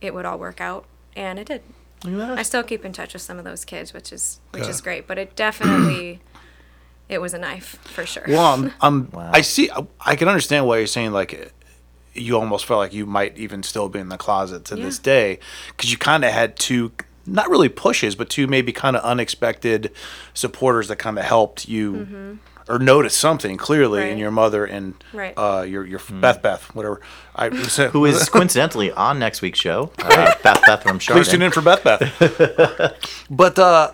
it 0.00 0.12
would 0.14 0.26
all 0.26 0.38
work 0.38 0.60
out. 0.60 0.84
And 1.16 1.38
it 1.38 1.46
did. 1.46 1.62
Look. 2.04 2.38
I 2.38 2.42
still 2.42 2.62
keep 2.62 2.84
in 2.84 2.92
touch 2.92 3.12
with 3.12 3.22
some 3.22 3.38
of 3.38 3.44
those 3.44 3.64
kids, 3.64 3.92
which 3.92 4.12
is 4.12 4.40
which 4.50 4.66
is 4.66 4.80
great. 4.80 5.06
But 5.06 5.18
it 5.18 5.36
definitely, 5.36 6.20
it 7.08 7.20
was 7.20 7.34
a 7.34 7.38
knife 7.38 7.78
for 7.84 8.04
sure. 8.04 8.24
Well, 8.26 8.54
I'm, 8.54 8.72
I'm 8.80 9.10
Wow. 9.12 9.30
I 9.32 9.40
see. 9.42 9.70
I 10.00 10.16
can 10.16 10.28
understand 10.28 10.66
why 10.66 10.78
you're 10.78 10.86
saying 10.86 11.12
like 11.12 11.52
you 12.14 12.36
almost 12.38 12.66
felt 12.66 12.78
like 12.78 12.92
you 12.92 13.06
might 13.06 13.36
even 13.38 13.62
still 13.62 13.88
be 13.88 13.98
in 13.98 14.08
the 14.08 14.18
closet 14.18 14.64
to 14.66 14.76
this 14.76 14.98
day 14.98 15.38
because 15.68 15.90
you 15.90 15.96
kind 15.96 16.24
of 16.24 16.32
had 16.32 16.56
two, 16.56 16.92
not 17.24 17.48
really 17.48 17.68
pushes, 17.70 18.14
but 18.14 18.28
two 18.28 18.46
maybe 18.46 18.72
kind 18.72 18.96
of 18.96 19.02
unexpected 19.02 19.90
supporters 20.34 20.88
that 20.88 20.96
kind 20.96 21.18
of 21.18 21.24
helped 21.24 21.68
you 21.68 21.92
mm-hmm. 21.92 22.34
Or 22.72 22.78
noticed 22.78 23.18
something 23.18 23.56
clearly 23.58 24.00
in 24.02 24.08
Mm-hmm. 24.08 24.18
Your 24.18 24.30
mother 24.30 24.64
and 24.64 24.94
Right. 25.12 25.34
uh, 25.36 25.62
your 25.68 25.84
your 25.84 26.00
Beth 26.10 26.40
Beth 26.42 26.74
whatever. 26.74 27.00
I 27.36 27.48
Who 27.92 28.06
is 28.06 28.28
coincidentally 28.36 28.90
on 28.90 29.18
next 29.18 29.42
week's 29.42 29.60
show? 29.60 29.92
Uh, 29.98 30.32
Beth 30.42 30.62
Beth 30.66 30.82
from 30.82 30.98
Please 30.98 31.28
tune 31.28 31.42
in 31.42 31.52
for 31.52 31.60
Beth 31.60 31.84
Beth. 31.84 32.96
but 33.30 33.58
uh, 33.58 33.92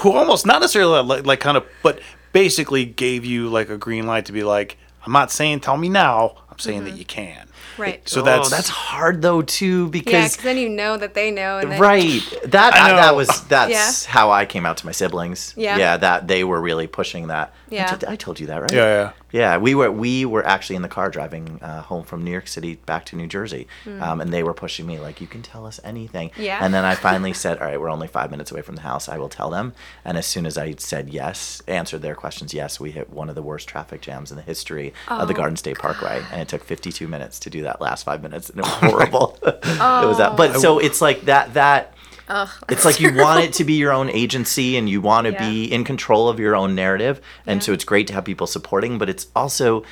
who 0.00 0.12
almost 0.12 0.46
not 0.46 0.60
necessarily 0.60 1.02
like, 1.02 1.26
like 1.26 1.40
kind 1.40 1.56
of, 1.56 1.66
but 1.82 2.00
basically 2.32 2.84
gave 2.84 3.24
you 3.24 3.48
like 3.48 3.68
a 3.68 3.76
green 3.76 4.06
light 4.06 4.26
to 4.26 4.32
be 4.32 4.42
like, 4.44 4.78
I'm 5.04 5.12
not 5.12 5.30
saying 5.32 5.60
tell 5.60 5.76
me 5.76 5.88
now. 5.88 6.36
I'm 6.50 6.58
saying 6.58 6.84
that 6.84 6.96
you 6.96 7.04
can. 7.04 7.48
Right. 7.78 8.06
So 8.06 8.20
oh, 8.20 8.24
that's 8.24 8.50
that's 8.50 8.68
hard 8.68 9.22
though 9.22 9.40
too 9.42 9.84
yeah, 9.84 9.90
because 9.90 10.32
because 10.32 10.44
then 10.44 10.58
you 10.58 10.68
know 10.68 10.96
that 10.98 11.14
they 11.14 11.30
know, 11.30 11.58
and 11.58 11.72
then 11.72 11.80
right 11.80 12.20
that 12.44 12.74
I 12.74 12.92
I- 12.92 12.96
that 12.96 13.16
was 13.16 13.28
that's 13.48 14.04
how 14.04 14.30
I 14.30 14.44
came 14.44 14.66
out 14.66 14.76
to 14.78 14.86
my 14.86 14.92
siblings. 14.92 15.54
Yeah. 15.56 15.78
Yeah, 15.78 15.96
that 15.96 16.28
they 16.28 16.44
were 16.44 16.60
really 16.60 16.86
pushing 16.86 17.28
that. 17.28 17.54
I 17.72 17.76
Yeah. 17.76 17.96
t- 17.96 18.06
I 18.06 18.16
told 18.16 18.38
you 18.40 18.46
that, 18.48 18.60
right? 18.62 18.72
yeah, 18.72 18.84
yeah. 18.84 19.10
Yeah, 19.32 19.56
we 19.56 19.74
were 19.74 19.90
we 19.90 20.26
were 20.26 20.44
actually 20.46 20.76
in 20.76 20.82
the 20.82 20.88
car 20.88 21.08
driving 21.08 21.58
uh, 21.62 21.80
home 21.82 22.04
from 22.04 22.22
New 22.22 22.30
York 22.30 22.46
City 22.46 22.74
back 22.84 23.06
to 23.06 23.16
New 23.16 23.26
Jersey, 23.26 23.66
um, 24.00 24.20
and 24.20 24.30
they 24.30 24.42
were 24.42 24.52
pushing 24.52 24.86
me 24.86 24.98
like, 24.98 25.22
"You 25.22 25.26
can 25.26 25.40
tell 25.40 25.64
us 25.66 25.80
anything." 25.82 26.30
Yeah. 26.36 26.58
And 26.60 26.74
then 26.74 26.84
I 26.84 26.94
finally 26.94 27.32
said, 27.44 27.58
"All 27.58 27.66
right, 27.66 27.80
we're 27.80 27.88
only 27.88 28.08
five 28.08 28.30
minutes 28.30 28.50
away 28.52 28.60
from 28.60 28.76
the 28.76 28.82
house. 28.82 29.08
I 29.08 29.16
will 29.16 29.30
tell 29.30 29.48
them." 29.48 29.72
And 30.04 30.18
as 30.18 30.26
soon 30.26 30.44
as 30.44 30.58
I 30.58 30.74
said 30.76 31.08
yes, 31.08 31.62
answered 31.66 32.02
their 32.02 32.14
questions, 32.14 32.52
yes, 32.52 32.78
we 32.78 32.90
hit 32.90 33.08
one 33.08 33.30
of 33.30 33.34
the 33.34 33.42
worst 33.42 33.68
traffic 33.68 34.02
jams 34.02 34.30
in 34.30 34.36
the 34.36 34.42
history 34.42 34.92
of 35.08 35.28
the 35.28 35.34
Oh, 35.34 35.36
Garden 35.38 35.56
State 35.56 35.78
Parkway, 35.78 36.22
and 36.30 36.42
it 36.42 36.48
took 36.48 36.62
52 36.62 37.08
minutes 37.08 37.38
to 37.40 37.48
do 37.50 37.62
that 37.62 37.80
last 37.80 38.02
five 38.04 38.22
minutes, 38.22 38.50
and 38.50 38.58
it 38.58 38.62
was 38.64 38.72
horrible. 38.90 39.38
it 39.46 40.06
was 40.06 40.18
that, 40.18 40.36
but 40.36 40.60
so 40.60 40.78
it's 40.78 41.00
like 41.00 41.22
that 41.22 41.54
that. 41.54 41.94
Ugh. 42.28 42.48
It's 42.68 42.84
like 42.84 43.00
you 43.00 43.14
want 43.14 43.44
it 43.44 43.52
to 43.54 43.64
be 43.64 43.74
your 43.74 43.92
own 43.92 44.08
agency 44.10 44.76
and 44.76 44.88
you 44.88 45.00
want 45.00 45.26
to 45.26 45.32
Yeah. 45.32 45.48
be 45.50 45.64
in 45.72 45.84
control 45.84 46.28
of 46.28 46.38
your 46.40 46.54
own 46.56 46.74
narrative. 46.74 47.20
And 47.46 47.60
Yeah. 47.60 47.64
so 47.66 47.72
it's 47.72 47.84
great 47.84 48.06
to 48.08 48.12
have 48.14 48.24
people 48.24 48.46
supporting, 48.46 48.98
but 48.98 49.08
it's 49.08 49.26
also 49.34 49.84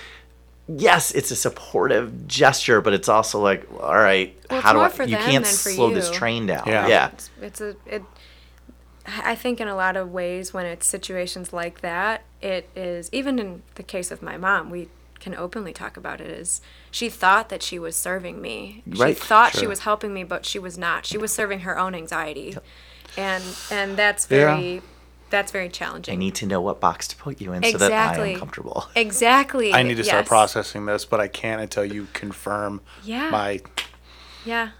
yes, 0.77 1.11
it's 1.11 1.33
a 1.33 1.37
supportive 1.37 2.29
gesture, 2.29 2.81
but 2.81 2.93
it's 2.93 3.09
also 3.09 3.41
like, 3.41 3.67
all 3.81 3.97
right, 3.99 4.37
Well, 4.49 4.61
how 4.61 4.73
do 4.73 4.79
I? 4.79 5.05
you 5.05 5.17
can't 5.17 5.45
than 5.45 5.53
for 5.53 5.71
slow 5.71 5.91
this 5.93 6.11
train 6.13 6.47
down. 6.47 6.63
Yeah. 6.67 6.87
yeah. 6.87 7.09
It's, 7.09 7.31
it's 7.43 7.61
a 7.61 7.77
it. 7.87 8.03
I 9.25 9.35
think 9.35 9.61
in 9.61 9.67
a 9.67 9.75
lot 9.75 9.97
of 9.97 10.13
ways, 10.13 10.55
when 10.55 10.67
it's 10.67 10.87
situations 10.87 11.53
like 11.53 11.81
that, 11.81 12.23
it 12.41 12.69
is 12.77 13.09
even 13.13 13.39
in 13.41 13.63
the 13.75 13.83
case 13.83 14.11
of 14.13 14.23
my 14.23 14.37
mom, 14.37 14.71
we 14.71 14.89
can 15.21 15.35
openly 15.35 15.73
talk 15.73 15.97
about 15.97 16.21
it. 16.21 16.29
Is 16.31 16.61
she 16.91 17.09
thought 17.09 17.49
that 17.51 17.63
she 17.63 17.79
was 17.79 17.95
serving 17.95 18.41
me? 18.41 18.83
Right, 18.87 19.17
She 19.17 19.23
thought 19.23 19.55
she 19.57 19.67
was 19.67 19.81
helping 19.81 20.13
me, 20.13 20.25
but 20.25 20.45
she 20.47 20.59
was 20.59 20.77
not. 20.79 21.07
She 21.07 21.19
was 21.19 21.31
serving 21.33 21.61
her 21.61 21.79
own 21.79 21.95
anxiety, 21.95 22.57
and 23.17 23.45
and 23.71 23.97
that's 23.97 24.27
Yeah. 24.31 24.55
very 24.57 24.83
that's 25.31 25.53
very 25.53 25.69
challenging. 25.69 26.13
I 26.13 26.17
need 26.17 26.35
to 26.37 26.47
know 26.47 26.61
what 26.61 26.81
box 26.81 27.07
to 27.09 27.17
put 27.17 27.41
you 27.41 27.53
in 27.53 27.63
so 27.63 27.79
that 27.79 27.93
I 27.93 27.95
Exactly. 27.95 28.33
am 28.35 28.39
comfortable. 28.41 28.87
Exactly. 28.97 29.73
I 29.73 29.85
need 29.85 29.97
to 29.99 30.03
start 30.05 30.27
processing 30.27 30.87
this, 30.87 31.05
but 31.05 31.21
I 31.21 31.29
can't 31.29 31.61
until 31.63 31.85
you 31.85 32.09
confirm 32.15 32.81
Yeah. 33.05 33.31
my. 33.31 33.61
Yeah. 34.45 34.71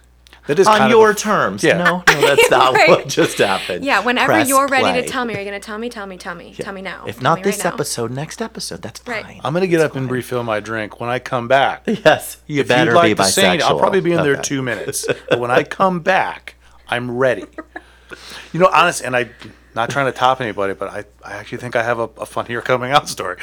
That 0.47 0.57
is 0.59 0.67
On 0.67 0.89
your 0.89 1.11
a- 1.11 1.15
terms. 1.15 1.63
Yeah. 1.63 1.77
No, 1.77 2.03
no, 2.07 2.21
that's 2.21 2.49
not 2.49 2.73
Right. 2.75 2.89
what 2.89 3.07
just 3.07 3.37
happened. 3.37 3.85
Yeah. 3.85 3.99
Whenever 4.01 4.33
Press 4.33 4.49
you're 4.49 4.67
ready 4.67 4.83
play. 4.83 5.01
to 5.03 5.07
tell 5.07 5.23
me, 5.23 5.35
are 5.35 5.39
you 5.39 5.45
gonna 5.45 5.59
tell 5.59 5.77
me? 5.77 5.87
Tell 5.89 6.07
me. 6.07 6.17
Tell 6.17 6.33
me. 6.35 6.53
Tell 6.53 6.73
me 6.73 6.81
now. 6.81 7.05
If 7.05 7.15
Tell 7.17 7.23
not 7.23 7.43
this 7.43 7.57
right 7.59 7.65
now. 7.65 7.73
episode, 7.75 8.11
next 8.11 8.41
episode. 8.41 8.81
That's 8.81 9.01
Right. 9.07 9.23
fine. 9.23 9.41
I'm 9.43 9.53
gonna 9.53 9.67
get 9.67 9.81
up 9.81 9.95
and 9.95 10.09
refill 10.09 10.43
my 10.43 10.59
drink 10.59 10.99
when 10.99 11.09
I 11.09 11.19
come 11.19 11.47
back. 11.47 11.83
yes, 11.87 12.37
you 12.47 12.61
if 12.61 12.67
better 12.67 12.91
you'd 12.91 12.97
like 12.97 13.17
be 13.17 13.23
to 13.23 13.29
sing. 13.29 13.61
I'll 13.61 13.77
probably 13.77 14.01
be 14.01 14.13
in 14.13 14.23
there 14.23 14.33
Okay. 14.33 14.41
two 14.41 14.61
minutes. 14.63 15.05
But 15.29 15.39
when 15.39 15.51
I 15.51 15.63
come 15.63 15.99
back, 16.15 16.55
I'm 16.87 17.15
ready. 17.17 17.45
You 18.51 18.59
know, 18.59 18.69
honest, 18.73 19.01
and 19.03 19.15
I, 19.15 19.29
not 19.75 19.89
trying 19.89 20.07
to 20.07 20.11
top 20.11 20.41
anybody, 20.41 20.73
but 20.73 20.89
I, 20.89 21.05
I 21.23 21.33
actually 21.33 21.59
think 21.59 21.75
I 21.77 21.83
have 21.83 21.99
a, 21.99 22.09
a 22.17 22.25
funnier 22.25 22.61
coming 22.61 22.91
out 22.91 23.07
story. 23.07 23.37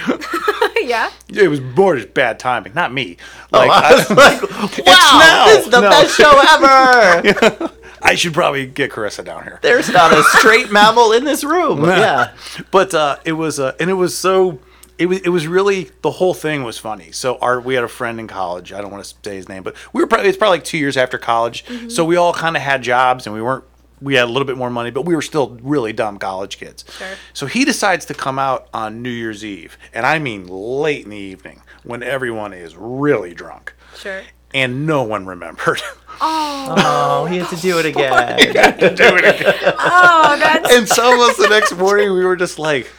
Yeah. 0.88 1.10
it 1.28 1.48
was 1.48 1.60
more 1.60 1.96
just 1.96 2.14
bad 2.14 2.38
timing, 2.38 2.72
not 2.74 2.92
me. 2.92 3.16
Oh, 3.52 3.58
Like, 3.58 3.70
I 3.70 3.94
was 3.94 4.10
like, 4.10 4.42
wow, 4.86 5.18
now. 5.20 5.44
this 5.46 5.64
is 5.66 5.70
the 5.70 5.80
No. 5.80 5.90
best 5.90 6.16
show 6.16 6.30
ever. 6.48 7.72
I 8.02 8.14
should 8.14 8.32
probably 8.32 8.66
get 8.66 8.90
Carissa 8.92 9.24
down 9.24 9.42
here. 9.42 9.58
There's 9.62 9.88
not 9.90 10.12
a 10.12 10.22
straight 10.22 10.70
mammal 10.70 11.12
in 11.12 11.24
this 11.24 11.42
room. 11.44 11.84
Yeah. 11.84 12.32
but 12.70 12.94
uh, 12.94 13.18
it 13.24 13.32
was 13.32 13.58
uh, 13.58 13.74
and 13.80 13.90
it 13.90 13.94
was 13.94 14.16
so 14.16 14.60
it 14.98 15.06
was 15.06 15.18
it 15.20 15.28
was 15.30 15.46
really 15.48 15.90
the 16.02 16.10
whole 16.12 16.32
thing 16.34 16.62
was 16.62 16.78
funny. 16.78 17.10
So 17.12 17.38
our 17.38 17.60
we 17.60 17.74
had 17.74 17.82
a 17.84 17.88
friend 17.88 18.20
in 18.20 18.26
college. 18.28 18.72
I 18.72 18.80
don't 18.80 18.90
want 18.92 19.04
to 19.04 19.14
say 19.24 19.34
his 19.36 19.48
name, 19.48 19.62
but 19.64 19.74
we 19.92 20.00
were 20.00 20.06
probably 20.06 20.28
it's 20.28 20.38
probably 20.38 20.58
like 20.58 20.64
two 20.64 20.78
years 20.78 20.96
after 20.96 21.18
college. 21.18 21.64
So 21.88 22.04
we 22.04 22.14
all 22.16 22.32
kind 22.32 22.56
of 22.56 22.62
had 22.62 22.82
jobs 22.82 23.26
and 23.26 23.34
we 23.34 23.42
weren't. 23.42 23.64
We 24.00 24.14
had 24.14 24.24
a 24.24 24.30
little 24.30 24.46
bit 24.46 24.56
more 24.56 24.70
money, 24.70 24.90
but 24.90 25.02
we 25.04 25.14
were 25.14 25.22
still 25.22 25.58
really 25.62 25.92
dumb 25.92 26.18
college 26.18 26.58
kids. 26.58 26.84
Sure. 26.96 27.14
So 27.32 27.46
he 27.46 27.64
decides 27.64 28.04
to 28.06 28.14
come 28.14 28.38
out 28.38 28.68
on 28.72 29.02
New 29.02 29.10
Year's 29.10 29.44
Eve, 29.44 29.76
and 29.92 30.06
I 30.06 30.18
mean 30.18 30.46
late 30.46 31.04
in 31.04 31.10
the 31.10 31.16
evening 31.16 31.62
when 31.84 32.02
everyone 32.02 32.52
is 32.52 32.76
really 32.76 33.34
drunk, 33.34 33.74
Sure. 33.96 34.22
and 34.54 34.86
no 34.86 35.02
one 35.02 35.26
remembered. 35.26 35.82
Oh. 36.20 36.74
oh, 36.76 37.26
he 37.26 37.36
had 37.36 37.48
to 37.50 37.56
do 37.56 37.78
it 37.78 37.86
again. 37.94 38.36
Do 38.36 39.04
it 39.16 39.24
again. 39.24 39.74
Oh, 39.78 40.36
that's 40.36 40.74
and 40.74 40.88
so 40.88 41.14
of 41.14 41.20
us 41.30 41.36
the 41.36 41.48
next 41.48 41.76
morning 41.76 42.10
we 42.12 42.24
were 42.24 42.34
just 42.34 42.58
like, 42.58 42.90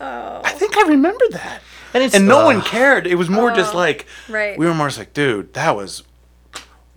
oh. 0.00 0.40
I 0.42 0.52
think 0.52 0.78
I 0.78 0.88
remember 0.88 1.26
that. 1.32 1.60
And 1.92 2.02
it's 2.02 2.14
and 2.14 2.26
no 2.26 2.40
Ugh. 2.40 2.44
one 2.46 2.62
cared. 2.62 3.06
It 3.06 3.16
was 3.16 3.28
more 3.28 3.50
just 3.50 3.74
oh. 3.74 3.78
like 3.78 4.06
right. 4.28 4.58
we 4.58 4.64
were 4.66 4.72
more 4.72 4.86
just 4.88 4.98
like, 4.98 5.12
dude, 5.12 5.52
that 5.52 5.76
was 5.76 6.02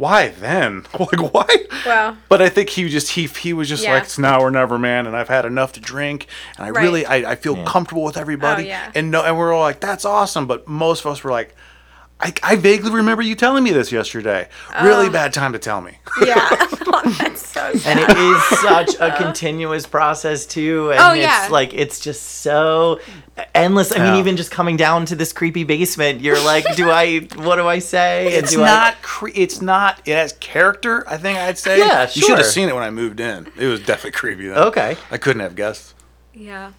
why 0.01 0.29
then? 0.29 0.85
Like 0.99 1.33
why? 1.33 1.47
Wow. 1.85 2.17
But 2.29 2.41
I 2.41 2.49
think 2.49 2.69
he 2.69 2.89
just 2.89 3.11
he 3.11 3.27
he 3.27 3.53
was 3.53 3.69
just 3.69 3.83
Yeah. 3.83 3.93
like 3.93 4.03
it's 4.03 4.17
now 4.19 4.39
or 4.41 4.51
never, 4.51 4.77
man. 4.77 5.07
And 5.07 5.15
I've 5.15 5.29
had 5.29 5.45
enough 5.45 5.73
to 5.73 5.79
drink, 5.79 6.27
and 6.57 6.65
I 6.65 6.69
Right. 6.71 6.81
really 6.83 7.05
I, 7.05 7.31
I 7.31 7.35
feel 7.35 7.63
comfortable 7.63 8.03
with 8.03 8.17
everybody. 8.17 8.63
Oh, 8.63 8.67
yeah. 8.67 8.91
And 8.95 9.11
no, 9.11 9.23
and 9.23 9.37
we're 9.37 9.53
all 9.53 9.61
like, 9.61 9.79
that's 9.79 10.05
awesome. 10.05 10.45
But 10.47 10.67
most 10.67 11.05
of 11.05 11.11
us 11.11 11.23
were 11.23 11.31
like. 11.31 11.55
I, 12.21 12.33
I 12.43 12.55
vaguely 12.55 12.91
remember 12.91 13.21
you 13.23 13.35
telling 13.35 13.63
me 13.63 13.71
this 13.71 13.91
yesterday. 13.91 14.47
Really 14.83 15.07
Oh. 15.07 15.11
bad 15.11 15.33
time 15.33 15.53
to 15.53 15.59
tell 15.59 15.81
me. 15.81 15.97
Yeah. 16.25 16.67
Oh, 16.93 17.09
that's 17.17 17.47
so 17.47 17.73
sad. 17.73 17.85
and 17.87 17.99
it 17.99 18.17
is 18.17 18.59
such 18.59 18.95
a 18.99 19.15
continuous 19.23 19.87
process 19.87 20.45
too 20.45 20.91
and 20.91 20.99
Oh, 20.99 21.13
it's 21.13 21.21
yeah. 21.21 21.47
like 21.49 21.73
it's 21.73 21.99
just 22.01 22.21
so 22.41 22.99
endless 23.55 23.91
i 23.95 23.97
mean 23.97 24.19
even 24.19 24.35
just 24.35 24.51
coming 24.51 24.75
down 24.77 25.05
to 25.05 25.15
this 25.15 25.31
creepy 25.31 25.63
basement 25.63 26.19
you're 26.21 26.39
like 26.43 26.65
do 26.75 26.91
i 26.91 27.19
what 27.37 27.55
do 27.55 27.65
i 27.67 27.79
say 27.79 28.27
It's 28.33 28.51
do 28.51 28.61
I- 28.61 28.65
not. 28.65 29.01
Cre- 29.01 29.29
it's 29.33 29.61
not. 29.61 30.01
It 30.05 30.15
has 30.15 30.33
character. 30.33 31.07
I 31.09 31.17
think 31.17 31.39
I'd 31.39 31.57
say. 31.57 31.79
Yeah, 31.79 32.05
sure. 32.07 32.21
You 32.21 32.27
should 32.27 32.37
have 32.39 32.47
seen 32.47 32.67
it 32.67 32.75
when 32.75 32.83
I 32.83 32.89
moved 32.91 33.19
in. 33.21 33.47
It 33.57 33.67
was 33.67 33.79
definitely 33.79 34.11
creepy. 34.11 34.47
Then. 34.49 34.57
okay 34.57 34.97
I 35.09 35.17
couldn't 35.17 35.41
have 35.41 35.55
guessed. 35.55 35.93
yeah. 36.33 36.73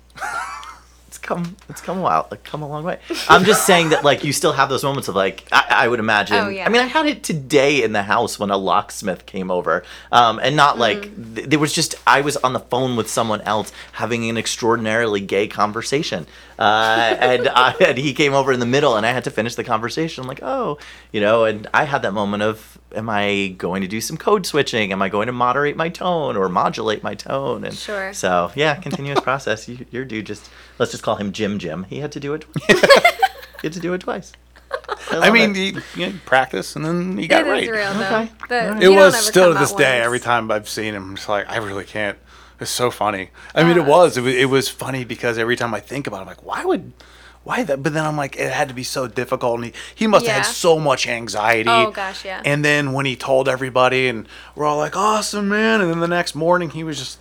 Come 1.23 1.57
it's 1.69 1.81
come 1.81 1.99
a 1.99 2.03
while 2.03 2.27
like 2.31 2.43
come 2.45 2.63
a 2.63 2.69
long 2.69 2.83
way 2.85 2.99
i'm 3.29 3.45
just 3.45 3.65
saying 3.65 3.91
that 3.91 4.03
like 4.05 4.25
you 4.25 4.33
still 4.33 4.53
have 4.53 4.69
those 4.69 4.83
moments 4.83 5.07
of 5.09 5.15
like 5.15 5.47
i, 5.53 5.65
I 5.71 5.89
would 5.89 6.01
imagine 6.01 6.37
Oh, 6.37 6.49
yeah. 6.49 6.67
i 6.67 6.69
mean 6.69 6.81
i 6.83 6.87
had 6.87 7.07
it 7.07 7.23
today 7.23 7.83
in 7.85 7.93
the 7.93 8.03
house 8.03 8.39
when 8.39 8.51
a 8.51 8.57
locksmith 8.57 9.25
came 9.25 9.51
over 9.51 9.85
um, 10.11 10.41
and 10.43 10.57
not 10.57 10.79
like 10.79 10.99
Mm-hmm. 11.03 11.35
th- 11.35 11.49
there 11.49 11.59
was 11.59 11.73
just 11.73 11.95
i 12.07 12.21
was 12.21 12.37
on 12.39 12.53
the 12.53 12.61
phone 12.61 12.97
with 12.97 13.09
someone 13.09 13.41
else 13.43 13.73
having 13.93 14.29
an 14.29 14.37
extraordinarily 14.37 15.21
gay 15.21 15.47
conversation 15.47 16.27
uh, 16.63 17.17
and, 17.19 17.49
I, 17.49 17.75
and 17.81 17.99
he 17.99 18.15
came 18.15 18.35
over 18.35 18.53
in 18.53 18.61
the 18.61 18.67
middle 18.67 18.97
and 18.97 19.05
i 19.05 19.11
had 19.13 19.25
to 19.25 19.31
finish 19.31 19.55
the 19.57 19.65
conversation 19.65 20.23
i'm 20.23 20.29
like 20.29 20.43
oh 20.43 20.79
you 21.13 21.21
know 21.21 21.45
and 21.45 21.67
i 21.75 21.85
had 21.85 22.03
that 22.03 22.13
moment 22.13 22.43
of 22.43 22.79
am 22.95 23.09
i 23.11 23.55
going 23.59 23.83
to 23.83 23.89
do 23.89 24.01
some 24.01 24.17
code 24.17 24.47
switching 24.47 24.93
am 24.93 25.03
i 25.03 25.09
going 25.09 25.27
to 25.27 25.33
moderate 25.33 25.77
my 25.77 25.89
tone 25.89 26.37
or 26.37 26.49
modulate 26.49 27.03
my 27.03 27.15
tone 27.15 27.65
and 27.65 27.75
Sure. 27.75 28.13
so 28.13 28.53
yeah 28.55 28.75
continuous 28.77 29.21
process 29.21 29.69
you, 29.69 29.85
your 29.91 30.05
dude 30.05 30.27
just 30.27 30.49
let's 30.79 30.93
just 30.93 31.03
call 31.03 31.17
him 31.17 31.33
jim 31.33 31.59
jim 31.59 31.85
he 31.85 31.99
had 31.99 32.13
to 32.13 32.21
do 32.21 32.33
it 32.35 32.45
he 32.69 32.75
had 33.65 33.73
to 33.73 33.81
do 33.81 33.93
it 33.95 34.03
twice 34.03 34.33
I 35.11 35.17
love 35.19 35.33
mean, 35.35 35.51
it. 35.55 35.57
you, 35.75 35.83
you 35.97 36.07
know, 36.07 36.13
practice 36.25 36.77
and 36.77 36.85
then 36.85 37.19
he 37.19 37.27
got 37.29 37.47
It 37.47 37.51
right. 37.51 37.63
is 37.65 37.69
real 37.69 37.93
though. 37.93 38.21
Okay. 38.21 38.31
The- 38.49 38.81
It 38.81 38.89
was 38.89 39.15
still 39.27 39.53
to 39.53 39.59
this 39.59 39.73
out 39.73 39.79
day. 39.79 40.01
Every 40.01 40.19
time 40.21 40.51
I've 40.51 40.67
seen 40.69 40.95
him, 40.95 41.11
I'm 41.11 41.17
just 41.17 41.29
like, 41.29 41.47
I 41.51 41.59
really 41.59 41.85
can't. 41.85 42.17
It's 42.63 42.71
so 42.71 42.91
funny. 42.91 43.31
I 43.55 43.65
mean, 43.65 43.77
it 43.77 43.85
was. 43.85 44.17
It 44.17 44.23
was. 44.23 44.35
It 44.35 44.49
was 44.49 44.69
funny 44.69 45.05
because 45.05 45.37
every 45.37 45.57
time 45.57 45.75
I 45.75 45.81
think 45.81 46.07
about 46.07 46.19
it, 46.19 46.21
I'm 46.23 46.27
like, 46.29 46.45
why 46.45 46.65
would, 46.65 46.93
why 47.45 47.63
that? 47.65 47.83
But 47.83 47.93
then 47.93 48.05
I'm 48.05 48.17
like, 48.17 48.37
it 48.37 48.53
had 48.53 48.69
to 48.69 48.75
be 48.75 48.85
so 48.85 49.07
difficult, 49.09 49.57
and 49.57 49.65
he, 49.67 49.73
he 49.95 50.07
must 50.07 50.27
have 50.27 50.37
had 50.37 50.47
so 50.47 50.79
much 50.79 51.07
anxiety. 51.07 51.69
Oh, 51.69 51.91
gosh, 51.91 52.25
yeah. 52.25 52.41
And 52.45 52.65
then 52.65 52.93
when 52.93 53.05
he 53.05 53.17
told 53.17 53.49
everybody, 53.49 54.09
and 54.09 54.27
we're 54.55 54.65
all 54.65 54.79
like, 54.79 54.97
awesome, 54.97 55.49
man. 55.49 55.81
And 55.81 55.91
then 55.91 56.01
the 56.01 56.09
next 56.09 56.35
morning, 56.35 56.71
he 56.71 56.85
was 56.85 56.99
just. 56.99 57.19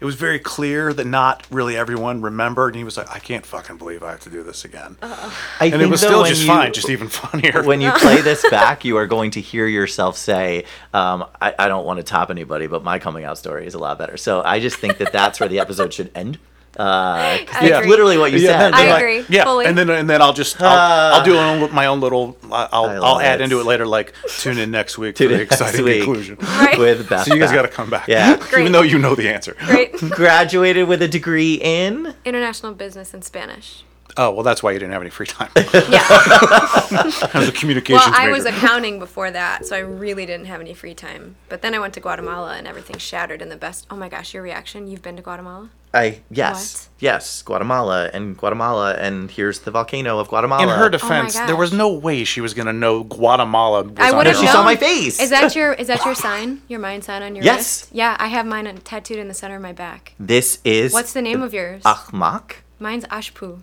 It 0.00 0.04
was 0.06 0.14
very 0.14 0.38
clear 0.38 0.92
that 0.94 1.06
not 1.06 1.46
really 1.50 1.76
everyone 1.76 2.22
remembered, 2.22 2.68
and 2.68 2.76
he 2.76 2.84
was 2.84 2.96
like, 2.96 3.10
"I 3.14 3.18
can't 3.18 3.44
fucking 3.44 3.76
believe 3.76 4.02
I 4.02 4.12
have 4.12 4.20
to 4.20 4.30
do 4.30 4.42
this 4.42 4.64
again." 4.64 4.96
Uh, 5.02 5.30
I 5.60 5.66
and 5.66 5.82
it 5.82 5.86
was 5.90 6.00
though 6.00 6.06
still 6.08 6.24
just 6.24 6.40
you- 6.40 6.46
fine, 6.46 6.72
just 6.72 6.88
even 6.88 7.08
funnier. 7.22 7.62
when 7.62 7.80
you 7.80 7.92
play 7.92 8.20
this 8.22 8.44
back, 8.50 8.84
you 8.84 8.96
are 8.96 9.06
going 9.06 9.30
to 9.32 9.40
hear 9.40 9.66
yourself 9.66 10.16
say, 10.16 10.64
um, 10.94 11.26
I, 11.40 11.54
I 11.58 11.68
don't 11.68 11.84
want 11.84 11.98
to 11.98 12.02
top 12.02 12.30
anybody, 12.30 12.66
but 12.66 12.82
my 12.82 12.98
coming 12.98 13.24
out 13.24 13.36
story 13.38 13.66
is 13.66 13.74
a 13.74 13.78
lot 13.78 13.98
better. 13.98 14.16
So 14.16 14.42
I 14.42 14.58
just 14.60 14.76
think 14.76 14.98
that 14.98 15.12
that's 15.12 15.38
where 15.38 15.48
the 15.48 15.58
episode 15.60 15.92
should 15.92 16.10
end. 16.14 16.38
Uh, 16.78 17.38
'cause 17.46 17.56
I 17.56 17.68
that's 17.68 17.78
agree. 17.78 17.90
literally 17.90 18.16
what 18.18 18.30
you 18.32 18.38
Yeah, 18.38 18.58
said. 18.58 18.74
I 18.74 18.90
like, 18.92 19.02
agree, 19.02 19.24
Yeah, 19.28 19.44
fully. 19.44 19.66
and 19.66 19.76
then 19.76 19.90
and 19.90 20.08
then 20.08 20.22
I'll 20.22 20.32
just 20.32 20.62
I'll, 20.62 21.14
I'll 21.14 21.24
do 21.24 21.36
an, 21.36 21.74
my 21.74 21.86
own 21.86 22.00
little 22.00 22.36
I'll 22.50 22.86
I 22.86 22.94
I'll 22.94 23.20
add 23.20 23.40
it. 23.40 23.44
into 23.44 23.58
it 23.60 23.66
later. 23.66 23.86
Like 23.86 24.14
tune 24.38 24.56
in 24.56 24.70
next 24.70 24.96
week 24.96 25.16
Tune 25.16 25.30
for 25.30 25.36
the 25.36 25.42
exciting 25.42 25.84
week. 25.84 26.04
conclusion. 26.04 26.36
Right. 26.40 26.78
with 26.78 27.08
Beth. 27.08 27.26
So 27.26 27.34
you 27.34 27.40
guys 27.40 27.50
got 27.52 27.62
to 27.62 27.68
come 27.68 27.90
back. 27.90 28.06
Yeah. 28.08 28.36
Great. 28.50 28.60
even 28.62 28.72
though 28.72 28.82
you 28.82 28.98
know 28.98 29.14
the 29.14 29.28
answer. 29.28 29.56
Great. 29.66 29.92
Graduated 30.10 30.86
with 30.88 31.02
a 31.02 31.08
degree 31.08 31.54
in. 31.54 32.14
International 32.24 32.72
business 32.72 33.12
and 33.14 33.24
Spanish. 33.24 33.84
Oh 34.16 34.30
well, 34.30 34.42
that's 34.44 34.62
why 34.62 34.70
you 34.72 34.78
didn't 34.78 34.92
have 34.92 35.02
any 35.02 35.10
free 35.10 35.26
time. 35.26 35.50
Yeah. 35.56 35.62
I 36.08 37.30
was 37.34 37.48
a 37.48 37.52
communications 37.52 38.06
well, 38.06 38.14
I 38.14 38.26
major. 38.26 38.32
was 38.32 38.44
accounting 38.46 38.98
before 38.98 39.30
that, 39.30 39.66
so 39.66 39.76
I 39.76 39.80
really 39.80 40.26
didn't 40.26 40.46
have 40.46 40.60
any 40.60 40.74
free 40.74 40.94
time. 40.94 41.36
But 41.48 41.62
then 41.62 41.74
I 41.74 41.78
went 41.78 41.94
to 41.94 42.00
Guatemala 42.00 42.54
and 42.56 42.66
everything 42.66 42.96
shattered 42.98 43.42
in 43.42 43.48
the 43.48 43.56
best. 43.56 43.86
Oh 43.90 43.96
my 43.96 44.08
gosh, 44.08 44.34
your 44.34 44.42
reaction? 44.42 44.86
You've 44.88 45.02
been 45.02 45.16
to 45.16 45.22
Guatemala? 45.22 45.70
I 45.92 46.20
yes, 46.30 46.88
yes, 47.00 47.42
Guatemala 47.42 48.10
and 48.12 48.36
Guatemala, 48.38 48.94
and 48.94 49.28
here's 49.28 49.58
the 49.60 49.72
volcano 49.72 50.20
of 50.20 50.28
Guatemala. 50.28 50.62
In 50.62 50.68
her 50.68 50.84
oh 50.84 50.88
defense, 50.88 51.34
there 51.34 51.56
was 51.56 51.72
no 51.72 51.92
way 51.92 52.22
she 52.22 52.40
was 52.40 52.54
gonna 52.54 52.72
know 52.72 53.02
Guatemala. 53.02 53.82
Was 53.82 53.92
I 53.98 54.12
would 54.12 54.26
her 54.26 54.32
have 54.32 54.40
She 54.40 54.46
own. 54.46 54.52
saw 54.52 54.62
my 54.62 54.76
face. 54.76 55.18
Is 55.20 55.30
that 55.30 55.56
your 55.56 55.72
is 55.72 55.88
that 55.88 56.04
your 56.04 56.14
sign? 56.14 56.62
Your 56.68 56.78
mind 56.78 57.02
sign 57.02 57.22
on 57.24 57.34
your 57.34 57.44
Yes. 57.44 57.58
wrist? 57.58 57.88
Yeah, 57.92 58.16
I 58.20 58.28
have 58.28 58.46
mine 58.46 58.68
uh, 58.68 58.76
tattooed 58.84 59.18
in 59.18 59.26
the 59.26 59.34
center 59.34 59.56
of 59.56 59.62
my 59.62 59.72
back. 59.72 60.14
This 60.20 60.60
is 60.64 60.92
What's 60.92 61.12
the 61.12 61.22
name 61.22 61.42
of 61.42 61.52
yours? 61.52 61.82
Achmak. 61.82 62.58
Mine's 62.78 63.04
Ashpu. 63.06 63.58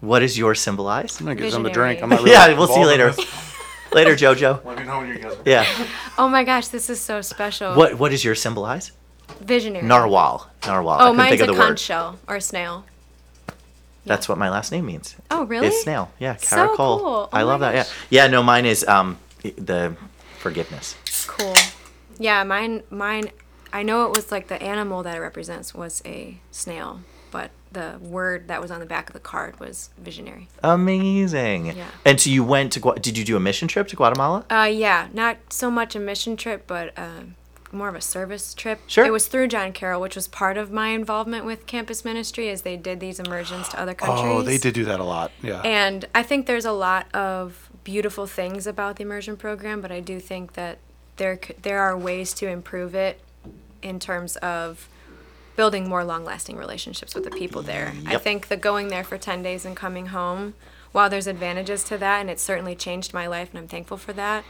What 0.00 0.22
is 0.24 0.32
does 0.32 0.38
yours 0.38 0.60
symbolize? 0.60 1.20
I'm 1.20 1.26
gonna 1.26 1.36
get 1.36 1.52
some 1.52 1.62
to 1.62 1.68
Visionary. 1.68 1.94
drink. 1.94 2.02
I'm 2.02 2.08
not 2.10 2.18
really 2.24 2.32
yeah, 2.32 2.58
we'll 2.58 2.66
see 2.66 2.80
you 2.80 2.86
later. 2.86 3.14
later, 3.92 4.16
Jojo. 4.16 4.64
Let 4.64 4.78
me 4.78 4.84
know 4.84 4.98
when 4.98 5.08
you 5.08 5.18
guys. 5.18 5.34
Are. 5.34 5.42
Yeah. 5.44 5.64
Oh 6.20 6.28
my 6.28 6.42
gosh, 6.42 6.66
this 6.66 6.90
is 6.90 7.00
so 7.00 7.20
special. 7.20 7.76
What 7.76 7.94
What 8.00 8.10
does 8.10 8.24
yours 8.24 8.42
symbolize? 8.42 8.90
Visionary. 9.40 9.86
Narwhal. 9.86 10.48
Narwhal. 10.66 10.94
Oh, 10.94 10.98
couldn't 11.04 11.16
mine's 11.16 11.30
think 11.30 11.40
a 11.42 11.44
of 11.44 11.56
the 11.56 11.60
conch 11.62 11.70
word. 11.70 11.78
shell 11.80 12.18
or 12.28 12.36
a 12.36 12.40
snail. 12.40 12.84
That's 14.04 14.28
what 14.28 14.38
my 14.38 14.48
last 14.48 14.72
name 14.72 14.86
means. 14.86 15.16
Oh, 15.30 15.44
really? 15.44 15.66
It's 15.68 15.82
snail. 15.82 16.10
Yeah, 16.18 16.36
So 16.36 16.56
caracol. 16.56 16.76
cool. 16.76 17.06
Oh 17.06 17.28
I 17.32 17.38
my 17.38 17.42
love 17.42 17.60
that. 17.60 17.74
Yeah. 17.74 17.82
gosh. 17.82 17.92
Yeah. 18.10 18.26
No, 18.28 18.42
mine 18.42 18.64
is 18.66 18.86
um 18.88 19.18
the 19.56 19.94
forgiveness. 20.38 20.96
Cool. 21.26 21.54
Yeah, 22.18 22.42
mine 22.44 22.82
mine 22.90 23.30
I 23.72 23.82
know 23.82 24.06
it 24.06 24.16
was 24.16 24.32
like 24.32 24.48
the 24.48 24.60
animal 24.62 25.02
that 25.02 25.14
it 25.16 25.20
represents 25.20 25.74
was 25.74 26.00
a 26.06 26.38
snail, 26.50 27.00
but 27.30 27.50
the 27.70 27.98
word 28.00 28.48
that 28.48 28.62
was 28.62 28.70
on 28.70 28.80
the 28.80 28.86
back 28.86 29.10
of 29.10 29.12
the 29.12 29.20
card 29.20 29.60
was 29.60 29.90
visionary. 29.98 30.48
Amazing. 30.62 31.66
Yeah. 31.76 31.84
And 32.06 32.18
so 32.18 32.30
you 32.30 32.42
went 32.42 32.72
to 32.72 32.80
Gua- 32.80 32.98
did 32.98 33.18
you 33.18 33.24
do 33.24 33.36
a 33.36 33.40
mission 33.40 33.68
trip 33.68 33.88
to 33.88 33.96
Guatemala? 33.96 34.46
Uh, 34.50 34.70
yeah, 34.72 35.08
not 35.12 35.36
so 35.50 35.70
much 35.70 35.94
a 35.94 36.00
mission 36.00 36.34
trip, 36.38 36.66
but 36.66 36.98
uh, 36.98 37.24
more 37.72 37.88
of 37.88 37.94
a 37.94 38.00
service 38.00 38.54
trip. 38.54 38.80
Sure. 38.86 39.04
It 39.04 39.12
was 39.12 39.28
through 39.28 39.48
John 39.48 39.72
Carroll, 39.72 40.00
which 40.00 40.16
was 40.16 40.28
part 40.28 40.56
of 40.56 40.70
my 40.70 40.88
involvement 40.88 41.44
with 41.44 41.66
campus 41.66 42.04
ministry, 42.04 42.48
as 42.48 42.62
they 42.62 42.76
did 42.76 43.00
these 43.00 43.20
immersions 43.20 43.68
to 43.68 43.80
other 43.80 43.94
countries. 43.94 44.26
Oh, 44.26 44.42
they 44.42 44.58
did 44.58 44.74
do 44.74 44.84
that 44.84 45.00
a 45.00 45.04
lot. 45.04 45.32
Yeah. 45.42 45.60
And 45.62 46.06
I 46.14 46.22
think 46.22 46.46
there's 46.46 46.64
a 46.64 46.72
lot 46.72 47.14
of 47.14 47.70
beautiful 47.84 48.26
things 48.26 48.66
about 48.66 48.96
the 48.96 49.02
immersion 49.02 49.36
program, 49.36 49.80
but 49.80 49.90
I 49.90 50.00
do 50.00 50.20
think 50.20 50.54
that 50.54 50.78
there 51.16 51.38
there 51.62 51.80
are 51.80 51.96
ways 51.96 52.32
to 52.34 52.48
improve 52.48 52.94
it 52.94 53.20
in 53.82 53.98
terms 53.98 54.36
of 54.36 54.88
building 55.56 55.88
more 55.88 56.04
long-lasting 56.04 56.56
relationships 56.56 57.14
with 57.14 57.24
the 57.24 57.30
people 57.30 57.62
there. 57.62 57.92
Yep. 58.04 58.12
I 58.14 58.18
think 58.18 58.46
the 58.48 58.56
going 58.56 58.88
there 58.88 59.02
for 59.02 59.18
10 59.18 59.42
days 59.42 59.64
and 59.64 59.76
coming 59.76 60.06
home, 60.06 60.54
while 60.92 61.10
there's 61.10 61.26
advantages 61.26 61.82
to 61.84 61.98
that 61.98 62.20
and 62.20 62.30
it 62.30 62.38
certainly 62.38 62.76
changed 62.76 63.12
my 63.12 63.26
life 63.26 63.50
and 63.50 63.58
I'm 63.58 63.68
thankful 63.68 63.96
for 63.96 64.12
that, 64.12 64.44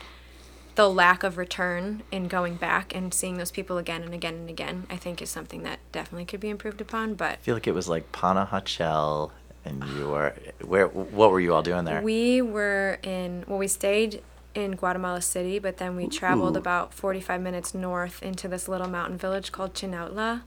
the 0.78 0.88
lack 0.88 1.24
of 1.24 1.36
return 1.36 2.04
in 2.12 2.28
going 2.28 2.54
back 2.54 2.94
and 2.94 3.12
seeing 3.12 3.36
those 3.36 3.50
people 3.50 3.78
again 3.78 4.04
and 4.04 4.14
again 4.14 4.34
and 4.34 4.48
again, 4.48 4.86
I 4.88 4.94
think 4.94 5.20
is 5.20 5.28
something 5.28 5.64
that 5.64 5.80
definitely 5.90 6.24
could 6.24 6.38
be 6.38 6.48
improved 6.48 6.80
upon, 6.80 7.14
but 7.14 7.32
I 7.32 7.36
feel 7.36 7.56
like 7.56 7.66
it 7.66 7.74
was 7.74 7.88
like 7.88 8.12
Panajachel 8.12 9.32
and 9.64 9.82
you 9.96 10.10
were 10.10 10.36
where 10.64 10.86
what 10.86 11.32
were 11.32 11.40
you 11.40 11.52
all 11.52 11.64
doing 11.64 11.84
there? 11.84 12.00
We 12.00 12.42
were 12.42 13.00
in, 13.02 13.44
well, 13.48 13.58
we 13.58 13.66
stayed 13.66 14.22
in 14.54 14.76
Guatemala 14.76 15.20
City, 15.20 15.58
but 15.58 15.78
then 15.78 15.96
we 15.96 16.06
traveled 16.06 16.56
about 16.56 16.94
45 16.94 17.40
minutes 17.40 17.74
north 17.74 18.22
into 18.22 18.46
this 18.46 18.68
little 18.68 18.88
mountain 18.88 19.18
village 19.18 19.50
called 19.50 19.74
Chinautla. 19.74 20.42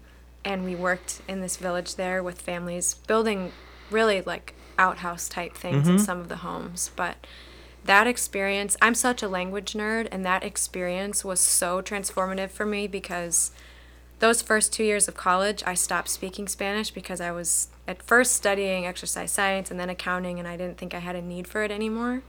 And 0.46 0.64
we 0.64 0.76
worked 0.76 1.20
in 1.28 1.42
this 1.42 1.58
village 1.58 1.96
there 1.96 2.24
with 2.24 2.40
families, 2.40 2.94
building 3.06 3.52
really 3.90 4.22
like 4.22 4.54
outhouse 4.80 5.28
type 5.28 5.56
things 5.56 5.90
in 5.90 5.96
mm-hmm. 5.96 6.06
some 6.06 6.20
of 6.22 6.30
the 6.30 6.38
homes. 6.38 6.92
But 6.96 7.18
that 7.86 8.08
experience, 8.08 8.78
I'm 8.82 8.96
such 8.96 9.24
a 9.24 9.28
language 9.28 9.74
nerd, 9.74 10.08
and 10.12 10.26
that 10.26 10.44
experience 10.44 11.26
was 11.26 11.40
so 11.40 11.82
transformative 11.82 12.52
for 12.52 12.66
me 12.66 12.88
because 12.88 13.52
those 14.20 14.44
first 14.44 14.72
two 14.72 14.84
years 14.84 15.08
of 15.08 15.16
college, 15.16 15.64
I 15.66 15.74
stopped 15.74 16.10
speaking 16.10 16.48
Spanish 16.48 16.92
because 16.92 17.20
I 17.20 17.32
was 17.32 17.70
at 17.88 18.04
first 18.04 18.34
studying 18.34 18.86
exercise 18.86 19.32
science 19.32 19.72
and 19.72 19.80
then 19.80 19.90
accounting, 19.90 20.38
and 20.38 20.48
I 20.48 20.58
didn't 20.58 20.78
think 20.78 20.94
I 20.94 21.00
had 21.00 21.16
a 21.16 21.22
need 21.22 21.48
for 21.48 21.64
it 21.64 21.72
anymore. 21.72 22.22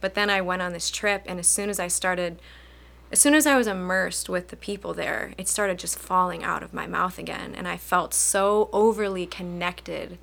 But 0.00 0.14
then 0.14 0.30
I 0.30 0.40
went 0.40 0.62
on 0.62 0.72
this 0.72 0.90
trip, 0.90 1.22
and 1.26 1.38
as 1.38 1.46
soon 1.46 1.68
as 1.68 1.78
I 1.78 1.88
started, 1.88 2.40
as 3.12 3.20
soon 3.20 3.34
as 3.34 3.46
I 3.46 3.56
was 3.56 3.66
immersed 3.66 4.30
with 4.30 4.48
the 4.48 4.56
people 4.56 4.94
there, 4.94 5.34
it 5.36 5.48
started 5.48 5.78
just 5.78 5.98
falling 5.98 6.42
out 6.42 6.62
of 6.62 6.72
my 6.72 6.86
mouth 6.86 7.18
again. 7.18 7.54
And 7.54 7.68
I 7.68 7.76
felt 7.76 8.14
so 8.14 8.70
overly 8.72 9.26
connected 9.26 10.18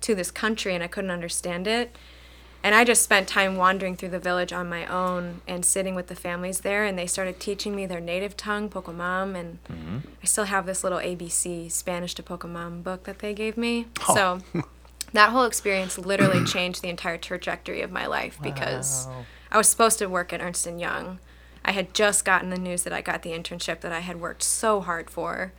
to 0.00 0.14
this 0.14 0.30
country, 0.30 0.74
and 0.74 0.82
I 0.82 0.88
couldn't 0.88 1.10
understand 1.10 1.66
it. 1.66 1.94
And 2.64 2.74
I 2.76 2.84
just 2.84 3.02
spent 3.02 3.26
time 3.26 3.56
wandering 3.56 3.96
through 3.96 4.10
the 4.10 4.20
village 4.20 4.52
on 4.52 4.68
my 4.68 4.86
own 4.86 5.40
and 5.48 5.64
sitting 5.64 5.96
with 5.96 6.06
the 6.06 6.14
families 6.14 6.60
there. 6.60 6.84
And 6.84 6.96
they 6.96 7.06
started 7.08 7.40
teaching 7.40 7.74
me 7.74 7.86
their 7.86 8.00
native 8.00 8.36
tongue, 8.36 8.68
Pocomam. 8.68 9.34
And 9.34 9.58
mm-hmm. 9.64 9.98
I 10.22 10.26
still 10.26 10.44
have 10.44 10.64
this 10.64 10.84
little 10.84 10.98
ABC 10.98 11.70
Spanish 11.72 12.14
to 12.14 12.22
Pocomam 12.22 12.84
book 12.84 13.02
that 13.04 13.18
they 13.18 13.34
gave 13.34 13.56
me. 13.56 13.86
So 14.14 14.40
that 15.12 15.30
whole 15.30 15.44
experience 15.44 15.98
literally 15.98 16.44
changed 16.46 16.82
the 16.82 16.88
entire 16.88 17.18
trajectory 17.18 17.82
of 17.82 17.90
my 17.90 18.06
life 18.06 18.38
because 18.42 19.08
I 19.50 19.58
was 19.58 19.68
supposed 19.68 19.98
to 19.98 20.06
work 20.06 20.32
at 20.32 20.40
Ernst 20.40 20.66
and 20.66 20.80
Young. 20.80 21.18
I 21.64 21.72
had 21.72 21.94
just 21.94 22.24
gotten 22.24 22.50
the 22.50 22.58
news 22.58 22.84
that 22.84 22.92
I 22.92 23.02
got 23.02 23.22
the 23.22 23.30
internship 23.30 23.80
that 23.80 23.92
I 23.92 24.00
had 24.00 24.20
worked 24.20 24.42
so 24.42 24.80
hard 24.80 25.10
for. 25.10 25.52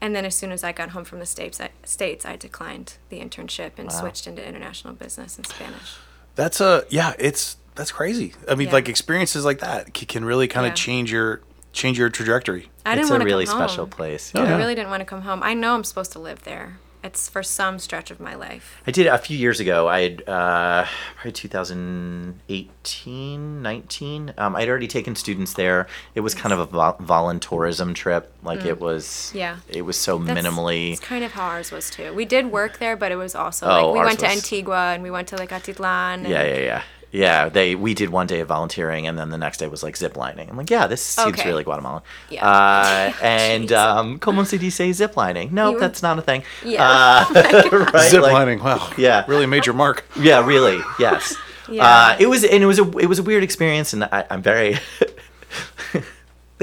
And 0.00 0.14
then 0.14 0.24
as 0.24 0.34
soon 0.34 0.52
as 0.52 0.62
I 0.64 0.72
got 0.72 0.90
home 0.90 1.04
from 1.04 1.18
the 1.20 1.26
States, 1.26 1.60
I, 1.60 1.70
States, 1.84 2.26
I 2.26 2.36
declined 2.36 2.94
the 3.08 3.20
internship 3.20 3.72
and 3.78 3.88
Wow. 3.88 4.00
switched 4.00 4.26
into 4.26 4.46
international 4.46 4.94
business 4.94 5.36
and 5.36 5.46
Spanish. 5.46 5.96
That's 6.36 6.60
a 6.60 6.84
yeah. 6.90 7.14
It's 7.18 7.56
that's 7.74 7.90
crazy. 7.92 8.34
I 8.48 8.54
mean, 8.54 8.68
Yeah. 8.68 8.74
like 8.74 8.88
experiences 8.88 9.44
like 9.44 9.58
that 9.60 9.96
c- 9.96 10.06
can 10.06 10.24
really 10.24 10.46
kind 10.48 10.66
of 10.66 10.70
Yeah. 10.70 10.74
change 10.74 11.12
your 11.12 11.40
change 11.72 11.98
your 11.98 12.08
trajectory. 12.08 12.70
I 12.86 12.90
didn't 12.94 13.02
it's 13.02 13.10
a 13.10 13.12
want 13.14 13.20
to 13.22 13.24
really 13.26 13.46
come 13.46 13.58
home. 13.58 13.68
special 13.68 13.86
place. 13.86 14.32
Oh, 14.34 14.44
I 14.44 14.56
really 14.56 14.74
didn't 14.74 14.90
want 14.90 15.00
to 15.00 15.04
come 15.06 15.22
home. 15.22 15.42
I 15.42 15.54
know 15.54 15.74
I'm 15.74 15.84
supposed 15.84 16.12
to 16.12 16.18
live 16.18 16.42
there. 16.44 16.78
It's 17.04 17.28
for 17.28 17.42
some 17.42 17.78
stretch 17.78 18.10
of 18.10 18.18
my 18.18 18.34
life. 18.34 18.80
I 18.86 18.90
did 18.90 19.06
a 19.06 19.18
few 19.18 19.36
years 19.36 19.60
ago. 19.60 19.86
I 19.88 20.00
had 20.00 20.26
uh, 20.26 20.86
probably 21.16 21.32
2018, 21.32 23.62
19. 23.62 24.34
Um, 24.38 24.56
I'd 24.56 24.68
already 24.70 24.88
taken 24.88 25.14
students 25.14 25.52
there. 25.52 25.86
It 26.14 26.20
was 26.20 26.34
kind 26.34 26.54
of 26.54 26.60
a 26.60 26.64
vol- 26.64 26.94
voluntourism 26.96 27.94
trip. 27.94 28.32
Like 28.42 28.64
it 28.64 28.80
was. 28.80 29.04
Mm. 29.04 29.34
Yeah. 29.38 29.56
It 29.68 29.82
was 29.82 29.98
so 29.98 30.16
That's- 30.18 30.44
minimally. 30.46 30.92
It's 30.92 31.00
kind 31.00 31.24
of 31.24 31.32
how 31.32 31.44
ours 31.46 31.70
was 31.70 31.90
too. 31.90 32.14
We 32.14 32.24
did 32.24 32.50
work 32.50 32.78
there, 32.78 32.96
but 32.96 33.12
it 33.12 33.16
was 33.16 33.34
also 33.34 33.66
Oh, 33.66 33.90
like 33.92 34.00
we 34.00 34.06
went 34.06 34.20
to 34.20 34.26
Antigua 34.30 34.94
and 34.94 35.02
we 35.02 35.10
went 35.10 35.28
to 35.28 35.36
like 35.36 35.50
Atitlan. 35.50 36.14
And 36.24 36.28
Yeah, 36.28 36.42
yeah, 36.42 36.58
yeah. 36.58 36.82
Yeah, 37.14 37.48
they 37.48 37.76
we 37.76 37.94
did 37.94 38.10
one 38.10 38.26
day 38.26 38.40
of 38.40 38.48
volunteering, 38.48 39.06
and 39.06 39.16
then 39.16 39.30
the 39.30 39.38
next 39.38 39.58
day 39.58 39.68
was 39.68 39.84
like 39.84 39.94
ziplining. 39.94 40.50
I'm 40.50 40.56
like, 40.56 40.68
yeah, 40.68 40.88
this 40.88 41.00
seems 41.00 41.38
Okay. 41.38 41.48
really 41.48 41.62
Guatemalan. 41.62 42.02
Yeah. 42.28 42.44
Uh, 42.44 43.12
and 43.22 43.68
Jeez. 43.68 43.76
um, 43.78 44.18
como 44.18 44.42
se 44.42 44.58
dice 44.58 44.92
zip 44.92 45.16
lining? 45.16 45.54
No, 45.54 45.68
You 45.68 45.74
were- 45.74 45.80
that's 45.80 46.02
not 46.02 46.18
a 46.18 46.22
thing. 46.22 46.42
Yeah. 46.64 46.82
Uh, 47.32 47.88
right? 47.94 48.10
Zip 48.10 48.20
Like- 48.20 48.60
Wow. 48.62 48.90
Yeah. 48.98 49.24
Really 49.28 49.46
made 49.46 49.64
your 49.64 49.76
mark. 49.76 50.04
Yeah, 50.18 50.44
really. 50.44 50.80
Yes. 50.98 51.36
Yeah. 51.68 51.86
Uh, 51.86 52.16
it 52.18 52.26
was, 52.26 52.42
and 52.44 52.62
it 52.62 52.66
was 52.66 52.78
a, 52.80 52.98
it 52.98 53.06
was 53.06 53.20
a 53.20 53.22
weird 53.22 53.44
experience, 53.44 53.92
and 53.94 54.04
I, 54.04 54.24
I'm 54.28 54.42
very 54.42 54.76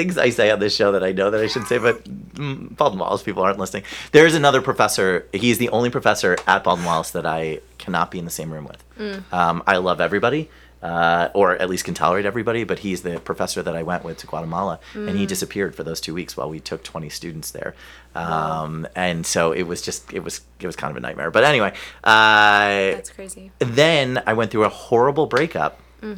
things 0.01 0.17
I 0.17 0.29
say 0.31 0.49
on 0.51 0.59
this 0.59 0.75
show 0.75 0.91
that 0.93 1.03
I 1.03 1.11
know 1.11 1.29
that 1.29 1.41
I 1.41 1.47
should 1.47 1.67
say, 1.67 1.77
but 1.77 2.03
mm, 2.33 2.75
Baldwin 2.75 2.99
Wallace 2.99 3.23
people 3.23 3.43
aren't 3.43 3.59
listening. 3.59 3.83
There 4.11 4.25
is 4.25 4.35
another 4.35 4.61
professor. 4.61 5.27
He's 5.31 5.57
the 5.59 5.69
only 5.69 5.89
professor 5.89 6.37
at 6.47 6.63
Baldwin 6.63 6.85
Wallace 6.85 7.11
that 7.11 7.25
I 7.25 7.59
cannot 7.77 8.09
be 8.11 8.17
in 8.19 8.25
the 8.25 8.31
same 8.31 8.51
room 8.51 8.65
with. 8.65 8.83
Mm. 8.97 9.33
Um, 9.33 9.63
I 9.67 9.77
love 9.77 10.01
everybody. 10.01 10.49
Uh, 10.83 11.29
or 11.35 11.55
at 11.61 11.69
least 11.69 11.85
can 11.85 11.93
tolerate 11.93 12.25
everybody, 12.25 12.63
but 12.63 12.79
he's 12.79 13.03
the 13.03 13.19
professor 13.19 13.61
that 13.61 13.75
I 13.75 13.83
went 13.83 14.03
with 14.03 14.17
to 14.17 14.25
Guatemala, 14.25 14.79
and 14.95 15.09
Mm. 15.09 15.15
he 15.15 15.27
disappeared 15.27 15.75
for 15.75 15.83
those 15.83 16.01
two 16.01 16.15
weeks 16.15 16.35
while 16.35 16.49
we 16.49 16.59
took 16.59 16.83
20 16.83 17.07
students 17.07 17.51
there, 17.51 17.75
um, 18.15 18.87
and 18.95 19.23
so 19.23 19.51
it 19.51 19.67
was 19.67 19.83
just 19.83 20.11
it 20.11 20.23
was 20.23 20.41
it 20.59 20.65
was 20.65 20.75
kind 20.75 20.89
of 20.89 20.97
a 20.97 20.99
nightmare. 20.99 21.29
But 21.29 21.43
anyway, 21.43 21.71
uh, 22.03 22.97
That's 22.97 23.11
crazy. 23.11 23.51
then 23.59 24.23
I 24.25 24.33
went 24.33 24.49
through 24.49 24.63
a 24.65 24.69
horrible 24.69 25.27
breakup. 25.27 25.77
Mm. 26.01 26.17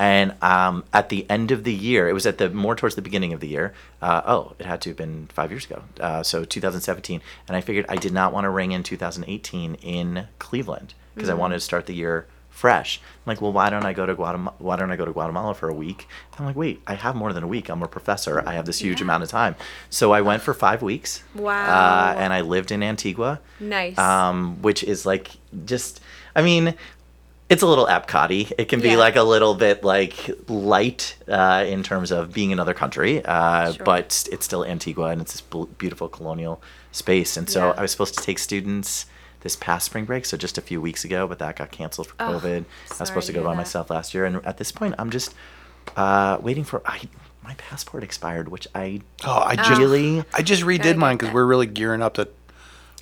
And 0.00 0.34
um, 0.42 0.84
at 0.94 1.10
the 1.10 1.28
end 1.28 1.50
of 1.50 1.64
the 1.64 1.74
year, 1.74 2.08
it 2.08 2.14
was 2.14 2.24
at 2.26 2.38
the 2.38 2.48
more 2.48 2.74
towards 2.74 2.94
the 2.94 3.02
beginning 3.02 3.34
of 3.34 3.40
the 3.40 3.48
year. 3.48 3.74
Uh, 4.00 4.22
oh, 4.24 4.54
it 4.58 4.64
had 4.64 4.80
to 4.80 4.90
have 4.90 4.96
been 4.96 5.28
five 5.32 5.50
years 5.50 5.66
ago. 5.66 5.82
Uh, 6.00 6.22
so 6.22 6.42
2017, 6.44 7.20
and 7.46 7.54
I 7.56 7.60
figured 7.60 7.84
I 7.88 7.96
did 7.96 8.12
not 8.14 8.32
want 8.32 8.44
to 8.46 8.48
ring 8.50 8.72
in 8.72 8.82
2018 8.82 9.74
in 9.74 10.26
Cleveland 10.38 10.94
because 11.14 11.28
I 11.28 11.34
Mm. 11.34 11.38
wanted 11.38 11.56
to 11.56 11.60
start 11.60 11.84
the 11.84 11.94
year 11.94 12.26
fresh. 12.48 12.98
I'm 13.02 13.30
like, 13.30 13.40
well, 13.42 13.52
why 13.52 13.68
don't 13.68 13.84
I 13.84 13.92
go 13.92 14.06
to 14.06 14.14
Guatemala? 14.14 14.54
Why 14.58 14.76
don't 14.76 14.90
I 14.90 14.96
go 14.96 15.04
to 15.04 15.12
Guatemala 15.12 15.54
for 15.54 15.68
a 15.68 15.74
week? 15.74 16.08
I'm 16.38 16.46
like, 16.46 16.56
wait, 16.56 16.80
I 16.86 16.94
have 16.94 17.14
more 17.14 17.32
than 17.34 17.42
a 17.44 17.46
week. 17.46 17.68
I'm 17.68 17.82
a 17.82 17.88
professor. 17.88 18.42
I 18.46 18.54
have 18.54 18.64
this 18.64 18.78
huge 18.78 19.00
Yeah. 19.00 19.04
amount 19.04 19.22
of 19.22 19.28
time. 19.28 19.54
So 19.90 20.12
I 20.12 20.22
went 20.22 20.42
for 20.42 20.54
five 20.54 20.80
weeks. 20.82 21.22
Wow. 21.34 21.52
Uh, 21.52 22.14
and 22.18 22.32
I 22.32 22.40
lived 22.40 22.70
in 22.72 22.82
Antigua 22.82 23.40
Nice. 23.60 23.98
um, 23.98 24.62
which 24.62 24.82
is 24.82 25.04
like 25.04 25.32
just, 25.66 26.00
I 26.34 26.40
mean, 26.42 26.74
it's 27.50 27.62
a 27.62 27.66
little 27.66 27.86
Epcot-y. 27.86 28.50
It 28.56 28.68
can 28.68 28.80
be 28.80 28.90
Yeah. 28.90 28.96
like 28.96 29.16
a 29.16 29.22
little 29.22 29.54
bit 29.54 29.84
like 29.84 30.30
light 30.48 31.16
uh, 31.28 31.64
in 31.66 31.82
terms 31.82 32.10
of 32.12 32.32
being 32.32 32.52
another 32.52 32.72
country, 32.72 33.22
uh, 33.24 33.72
Sure. 33.72 33.84
but 33.84 34.26
it's 34.32 34.44
still 34.44 34.64
Antigua 34.64 35.06
and 35.08 35.20
it's 35.20 35.32
this 35.32 35.40
bl- 35.42 35.64
beautiful 35.76 36.08
colonial 36.08 36.62
space. 36.92 37.36
And 37.36 37.50
so 37.50 37.66
Yeah. 37.68 37.74
I 37.76 37.82
was 37.82 37.90
supposed 37.90 38.16
to 38.16 38.24
take 38.24 38.38
students 38.38 39.06
this 39.42 39.56
past 39.56 39.86
spring 39.86 40.04
break, 40.04 40.24
so 40.26 40.36
just 40.36 40.58
a 40.58 40.60
few 40.60 40.80
weeks 40.80 41.02
ago, 41.04 41.26
but 41.26 41.38
that 41.40 41.56
got 41.56 41.70
canceled 41.70 42.06
for 42.08 42.14
Oh, 42.20 42.24
COVID. 42.40 42.64
I 42.64 42.94
was 43.00 43.08
supposed 43.08 43.26
to 43.26 43.32
to 43.32 43.38
go 43.38 43.40
hear 43.40 43.44
by 43.48 43.52
that. 43.54 43.56
myself 43.58 43.90
last 43.90 44.14
year, 44.14 44.24
and 44.26 44.44
at 44.46 44.58
this 44.58 44.70
point, 44.70 44.94
I'm 44.98 45.10
just 45.10 45.34
uh, 45.96 46.38
waiting 46.40 46.64
for 46.64 46.82
I. 46.86 47.00
My 47.42 47.54
passport 47.54 48.04
expired, 48.04 48.48
which 48.50 48.68
I 48.74 49.00
Oh, 49.24 49.42
I 49.44 49.56
just 49.56 49.70
really. 49.80 50.22
I 50.34 50.42
just 50.42 50.62
redid 50.62 50.96
mine 50.96 51.16
because 51.16 51.32
we're 51.34 51.46
really 51.46 51.66
gearing 51.66 52.02
up 52.02 52.14
to. 52.14 52.28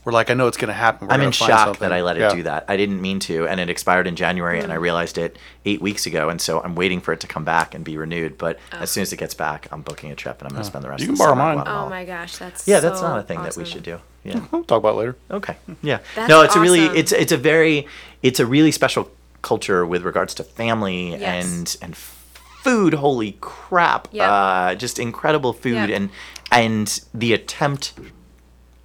We're 0.08 0.12
like, 0.12 0.30
I 0.30 0.34
know 0.34 0.46
it's 0.46 0.56
gonna 0.56 0.72
happen. 0.72 1.06
We're 1.06 1.12
I'm 1.12 1.20
in 1.20 1.32
shock 1.32 1.50
something. 1.66 1.80
that 1.86 1.92
I 1.92 2.00
let 2.00 2.16
it 2.16 2.20
Yeah. 2.20 2.34
do 2.34 2.42
that. 2.44 2.64
I 2.66 2.78
didn't 2.78 3.02
mean 3.02 3.18
to, 3.28 3.46
and 3.46 3.60
it 3.60 3.68
expired 3.68 4.06
in 4.06 4.16
January, 4.16 4.58
Mm. 4.58 4.64
and 4.64 4.72
I 4.72 4.76
realized 4.76 5.18
it 5.18 5.36
eight 5.66 5.82
weeks 5.82 6.06
ago, 6.06 6.30
and 6.30 6.40
so 6.40 6.62
I'm 6.62 6.74
waiting 6.74 7.02
for 7.02 7.12
it 7.12 7.20
to 7.20 7.26
come 7.26 7.44
back 7.44 7.74
and 7.74 7.84
be 7.84 7.98
renewed. 7.98 8.38
But 8.38 8.58
as 8.72 8.90
soon 8.90 9.02
as 9.02 9.12
it 9.12 9.18
gets 9.18 9.34
back, 9.34 9.68
I'm 9.70 9.82
booking 9.82 10.10
a 10.10 10.14
trip, 10.14 10.38
and 10.40 10.46
I'm 10.48 10.52
going 10.54 10.62
to 10.62 10.66
spend 10.66 10.82
the 10.82 10.88
rest. 10.88 11.02
You 11.02 11.10
of 11.10 11.18
can 11.18 11.18
the 11.18 11.24
borrow 11.24 11.34
mine. 11.34 11.56
Guatemala. 11.56 11.86
oh 11.86 11.90
my 11.90 12.06
gosh, 12.06 12.38
that's 12.38 12.66
Yeah, 12.66 12.80
that's 12.80 13.00
so 13.00 13.06
not 13.06 13.18
a 13.18 13.22
thing 13.22 13.42
that 13.42 13.54
we 13.58 13.66
should 13.66 13.82
do. 13.82 13.98
Yeah. 14.24 14.40
We'll 14.50 14.64
talk 14.64 14.78
about 14.78 14.94
it 14.94 14.98
later. 14.98 15.16
Okay. 15.30 15.56
Yeah. 15.82 15.98
That's 16.14 16.30
no, 16.30 16.40
it's 16.40 16.56
a 16.56 16.60
really 16.60 16.86
it's 16.86 17.12
it's 17.12 17.32
a 17.32 17.36
very 17.36 17.86
it's 18.22 18.40
a 18.40 18.46
really 18.46 18.72
special 18.72 19.10
culture 19.42 19.84
with 19.84 20.04
regards 20.04 20.32
to 20.36 20.42
family 20.42 21.10
Yes. 21.10 21.44
and 21.44 21.76
and 21.82 21.94
food. 21.96 22.94
Holy 22.94 23.36
crap! 23.42 24.08
Yep. 24.12 24.26
Uh, 24.26 24.74
just 24.74 24.98
incredible 24.98 25.52
food 25.52 25.74
Yep. 25.74 25.90
and 25.90 26.10
and 26.50 27.00
the 27.12 27.34
attempt 27.34 27.92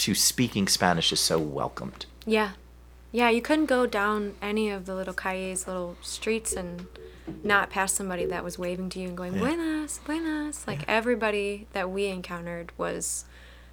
to 0.03 0.13
speaking 0.13 0.67
Spanish 0.67 1.13
is 1.13 1.19
so 1.21 1.39
welcomed. 1.39 2.05
Yeah. 2.25 2.51
Yeah, 3.13 3.29
you 3.29 3.41
couldn't 3.41 3.67
go 3.67 3.85
down 3.85 4.35
any 4.41 4.69
of 4.69 4.85
the 4.85 4.95
little 4.95 5.13
calles, 5.13 5.65
little 5.65 5.95
streets, 6.01 6.51
and 6.51 6.87
not 7.41 7.69
pass 7.69 7.93
somebody 7.93 8.25
that 8.25 8.43
was 8.43 8.59
waving 8.59 8.89
to 8.89 8.99
you 8.99 9.07
and 9.07 9.15
going, 9.15 9.37
Buenas, 9.37 10.01
buenas. 10.05 10.67
Like 10.67 10.83
everybody 10.89 11.67
that 11.71 11.89
we 11.89 12.07
encountered 12.07 12.73
was 12.77 13.23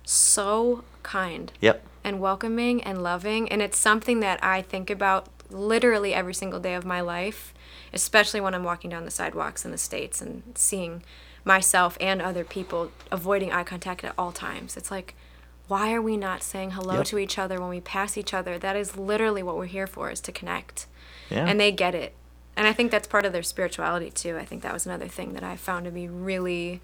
so 0.04 0.84
kind 1.02 1.50
Yep. 1.60 1.82
and 2.04 2.20
welcoming 2.20 2.80
and 2.84 3.02
loving. 3.02 3.50
And 3.50 3.60
it's 3.60 3.76
something 3.78 4.20
that 4.20 4.38
I 4.44 4.62
think 4.62 4.88
about 4.88 5.26
literally 5.50 6.14
every 6.14 6.34
single 6.34 6.60
day 6.60 6.74
of 6.74 6.84
my 6.84 7.00
life, 7.00 7.52
especially 7.92 8.40
when 8.40 8.54
I'm 8.54 8.62
walking 8.62 8.90
down 8.90 9.04
the 9.04 9.10
sidewalks 9.10 9.64
in 9.64 9.72
the 9.72 9.78
States 9.78 10.20
and 10.22 10.44
seeing 10.54 11.02
myself 11.44 11.98
and 12.00 12.22
other 12.22 12.44
people 12.44 12.92
avoiding 13.10 13.50
eye 13.50 13.64
contact 13.64 14.04
at 14.04 14.14
all 14.16 14.30
times. 14.30 14.76
It's 14.76 14.92
like, 14.92 15.16
why 15.70 15.92
are 15.94 16.02
we 16.02 16.16
not 16.16 16.42
saying 16.42 16.72
hello 16.72 16.96
Yep. 16.96 17.04
to 17.06 17.18
each 17.18 17.38
other 17.38 17.60
when 17.60 17.70
we 17.70 17.80
pass 17.80 18.18
each 18.18 18.34
other? 18.34 18.58
That 18.58 18.74
is 18.76 18.96
literally 18.96 19.42
what 19.42 19.56
we're 19.56 19.66
here 19.66 19.86
for, 19.86 20.10
is 20.10 20.20
to 20.22 20.32
connect. 20.32 20.86
Yeah. 21.30 21.46
And 21.46 21.60
they 21.60 21.70
get 21.70 21.94
it. 21.94 22.12
And 22.56 22.66
I 22.66 22.72
think 22.72 22.90
that's 22.90 23.06
part 23.06 23.24
of 23.24 23.32
their 23.32 23.44
spirituality 23.44 24.10
too. 24.10 24.36
I 24.36 24.44
think 24.44 24.62
that 24.62 24.72
was 24.72 24.84
another 24.84 25.06
thing 25.06 25.32
that 25.34 25.44
I 25.44 25.54
found 25.56 25.84
to 25.84 25.92
be 25.92 26.08
really, 26.08 26.80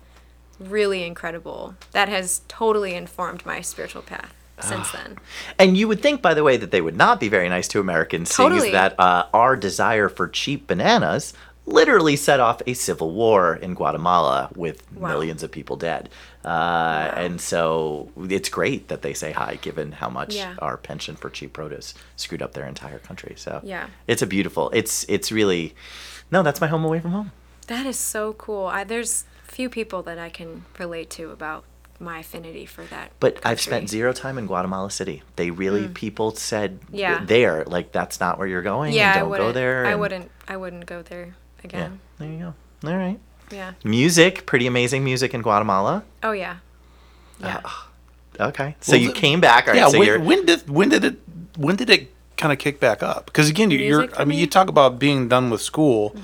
really 0.60 1.02
incredible. 1.02 1.74
That 1.90 2.08
has 2.08 2.42
totally 2.46 2.94
informed 2.94 3.44
my 3.44 3.60
spiritual 3.60 4.02
path 4.02 4.32
since 4.60 4.90
then. 4.92 5.18
And 5.58 5.76
you 5.76 5.88
would 5.88 6.00
think, 6.00 6.22
by 6.22 6.32
the 6.32 6.44
way, 6.44 6.56
that 6.56 6.70
they 6.70 6.80
would 6.80 6.96
not 6.96 7.18
be 7.18 7.28
very 7.28 7.48
nice 7.48 7.66
to 7.68 7.80
Americans, 7.80 8.34
seeing 8.34 8.52
as 8.52 8.54
Totally. 8.54 8.70
that 8.72 8.98
uh, 9.00 9.26
our 9.34 9.56
desire 9.56 10.08
for 10.08 10.28
cheap 10.28 10.68
bananas 10.68 11.34
literally 11.66 12.14
set 12.14 12.38
off 12.38 12.62
a 12.66 12.72
civil 12.74 13.10
war 13.10 13.56
in 13.56 13.74
Guatemala 13.74 14.48
with 14.54 14.82
Wow. 14.94 15.08
millions 15.08 15.42
of 15.42 15.50
people 15.50 15.76
dead. 15.76 16.08
Uh, 16.46 17.12
And 17.16 17.40
so 17.40 18.08
it's 18.30 18.48
great 18.48 18.88
that 18.88 19.02
they 19.02 19.12
say 19.14 19.32
hi, 19.32 19.56
given 19.60 19.92
how 19.92 20.08
much 20.08 20.34
Yeah. 20.34 20.54
our 20.60 20.76
penchant 20.76 21.18
for 21.18 21.28
cheap 21.30 21.52
produce 21.52 21.92
screwed 22.16 22.42
up 22.42 22.52
their 22.52 22.66
entire 22.66 22.98
country. 23.00 23.34
So 23.36 23.60
Yeah. 23.64 23.86
it's 24.06 24.22
a 24.22 24.26
beautiful. 24.26 24.70
It's 24.72 25.04
it's 25.08 25.32
really, 25.32 25.74
no, 26.30 26.42
that's 26.42 26.60
my 26.60 26.68
home 26.68 26.84
away 26.84 27.00
from 27.00 27.10
home. 27.12 27.32
That 27.66 27.84
is 27.86 27.98
so 27.98 28.32
cool. 28.34 28.66
I, 28.66 28.84
there's 28.84 29.24
few 29.42 29.68
people 29.68 30.02
that 30.04 30.18
I 30.18 30.28
can 30.28 30.64
relate 30.78 31.10
to 31.10 31.30
about 31.32 31.64
my 31.98 32.18
affinity 32.20 32.66
for 32.66 32.84
that. 32.84 33.10
But 33.20 33.40
I've 33.44 33.60
spent 33.60 33.88
zero 33.88 34.12
time 34.12 34.38
in 34.38 34.46
Guatemala 34.46 34.90
City. 34.90 35.22
They 35.36 35.50
really 35.50 35.88
people 35.88 36.30
said 36.36 36.80
Mm. 36.80 36.86
Yeah. 36.92 37.24
there 37.24 37.64
like 37.64 37.90
that's 37.90 38.20
not 38.20 38.38
where 38.38 38.46
you're 38.46 38.62
going. 38.62 38.92
Yeah, 38.94 39.18
and 39.18 39.30
don't 39.30 39.38
go 39.38 39.52
there. 39.52 39.86
I 39.86 39.94
wouldn't. 39.96 40.30
I 40.46 40.56
wouldn't 40.56 40.86
go 40.86 41.02
there 41.02 41.34
again. 41.64 41.80
Yeah, 41.80 41.86
again. 41.86 42.00
there 42.18 42.30
you 42.30 42.38
go. 42.38 42.88
All 42.90 42.96
right. 42.96 43.18
Yeah. 43.50 43.72
Music, 43.84 44.46
pretty 44.46 44.66
amazing 44.66 45.04
music 45.04 45.34
in 45.34 45.42
Guatemala. 45.42 46.02
Oh 46.22 46.32
yeah. 46.32 46.56
Yeah. 47.40 47.60
Okay, 48.38 48.76
so 48.80 48.92
Well, 48.92 49.00
you 49.00 49.08
the- 49.08 49.14
came 49.14 49.40
back. 49.40 49.66
All 49.66 49.72
right, 49.74 49.78
yeah. 49.80 49.88
so 49.88 49.98
when, 49.98 50.24
when 50.24 50.46
did 50.46 50.68
when 50.68 50.88
did 50.88 51.04
it 51.04 51.16
when 51.56 51.76
did 51.76 51.88
it 51.90 52.12
kind 52.36 52.52
of 52.52 52.58
kick 52.58 52.80
back 52.80 53.02
up? 53.02 53.26
Because 53.26 53.48
again, 53.48 53.70
you- 53.70 53.78
you're. 53.78 53.98
Music 54.00 54.14
for 54.16 54.22
I 54.22 54.24
mean, 54.24 54.38
you 54.38 54.42
me? 54.42 54.46
Mm-hmm. 54.46 54.50
talk 54.50 54.68
about 54.68 54.98
being 54.98 55.28
done 55.28 55.48
with 55.50 55.62
school, 55.62 56.14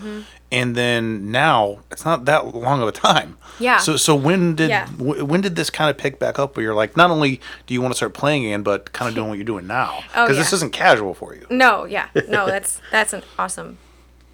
and 0.50 0.76
then 0.76 1.30
now 1.30 1.78
it's 1.90 2.04
not 2.04 2.26
that 2.26 2.54
long 2.54 2.82
of 2.82 2.88
a 2.88 2.92
time. 2.92 3.38
Yeah. 3.58 3.78
So 3.78 3.96
so 3.96 4.14
when 4.14 4.56
did 4.56 4.68
Yeah. 4.70 4.86
w- 4.98 5.24
when 5.24 5.40
did 5.40 5.56
this 5.56 5.70
kind 5.70 5.88
of 5.90 5.96
pick 5.96 6.18
back 6.18 6.38
up? 6.38 6.56
Where 6.56 6.64
you're 6.64 6.74
like, 6.74 6.96
not 6.96 7.10
only 7.10 7.40
do 7.66 7.72
you 7.72 7.80
want 7.80 7.92
to 7.92 7.96
start 7.96 8.12
playing 8.14 8.44
again, 8.44 8.62
but 8.62 8.92
kind 8.92 9.08
of 9.08 9.14
doing 9.14 9.28
what 9.28 9.38
you're 9.38 9.44
doing 9.46 9.66
now. 9.66 10.00
Oh, 10.14 10.24
Because 10.26 10.36
this 10.36 10.52
isn't 10.52 10.72
casual 10.72 11.14
for 11.14 11.34
you. 11.34 11.46
No, 11.48 11.84
yeah. 11.86 12.08
No, 12.28 12.44
that's 12.52 12.80
that's 12.90 13.12
an 13.14 13.22
awesome 13.38 13.78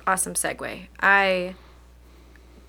awesome 0.07 0.35
segue. 0.35 0.87
I 1.01 1.55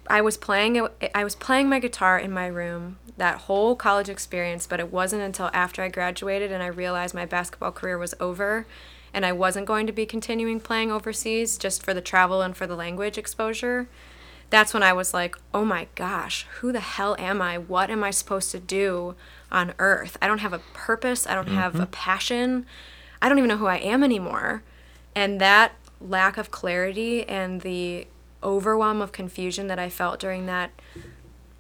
I 0.10 0.22
was 0.22 0.38
playing 0.38 0.88
I 1.14 1.24
was 1.24 1.36
playing 1.36 1.70
my 1.70 1.80
guitar 1.80 2.18
in 2.18 2.32
my 2.32 2.48
room 2.48 2.98
that 3.18 3.42
whole 3.42 3.76
college 3.76 4.10
experience, 4.10 4.66
but 4.66 4.80
it 4.80 4.92
wasn't 4.92 5.22
until 5.22 5.52
after 5.54 5.84
I 5.84 5.90
graduated 5.90 6.52
and 6.52 6.64
I 6.64 6.68
realized 6.68 7.14
my 7.14 7.26
basketball 7.26 7.72
career 7.72 7.98
was 7.98 8.16
over 8.20 8.66
and 9.14 9.26
I 9.26 9.34
wasn't 9.34 9.68
going 9.68 9.86
to 9.88 9.94
be 9.94 10.06
continuing 10.06 10.60
playing 10.60 10.92
overseas 10.92 11.58
just 11.58 11.84
for 11.84 11.94
the 11.94 12.02
travel 12.02 12.42
and 12.42 12.56
for 12.56 12.66
the 12.66 12.76
language 12.76 13.18
exposure. 13.18 13.88
That's 14.50 14.74
when 14.74 14.82
I 14.82 14.94
was 14.94 15.14
like, 15.14 15.38
"Oh 15.54 15.64
my 15.64 15.88
gosh, 15.94 16.48
who 16.60 16.72
the 16.72 16.80
hell 16.80 17.16
am 17.20 17.40
I? 17.40 17.60
What 17.60 17.92
am 17.92 18.04
I 18.04 18.10
supposed 18.10 18.50
to 18.52 18.60
do 18.60 19.16
on 19.52 19.76
earth? 19.78 20.18
I 20.22 20.28
don't 20.28 20.40
have 20.40 20.54
a 20.54 20.62
purpose, 20.74 21.28
I 21.28 21.36
don't 21.36 21.50
have 21.50 21.76
a 21.76 21.80
mm-hmm. 21.80 21.92
passion. 21.92 22.66
I 23.22 23.30
don't 23.30 23.38
even 23.38 23.50
know 23.50 23.58
who 23.58 23.68
I 23.68 23.78
am 23.78 24.04
anymore." 24.04 24.64
And 25.14 25.40
that 25.40 25.74
lack 26.02 26.38
of 26.38 26.50
clarity 26.50 27.28
and 27.28 27.62
the 27.62 28.08
overwhelm 28.44 29.02
of 29.02 29.12
confusion 29.12 29.68
that 29.68 29.80
I 29.80 29.90
felt 29.90 30.20
during 30.20 30.46
that 30.46 30.72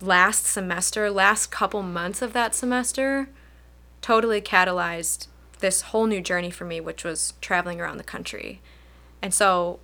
last 0.01 0.45
semester, 0.45 1.09
last 1.11 1.47
couple 1.47 1.83
months 1.83 2.21
of 2.21 2.33
that 2.33 2.55
semester, 2.55 3.29
totally 4.01 4.41
catalyzed 4.41 5.27
this 5.59 5.81
whole 5.81 6.07
new 6.07 6.21
journey 6.21 6.49
for 6.49 6.65
me, 6.65 6.79
which 6.79 7.03
was 7.03 7.33
traveling 7.41 7.81
around 7.81 7.97
the 7.97 8.03
country. 8.03 8.61
And 9.21 9.33
so, 9.33 9.79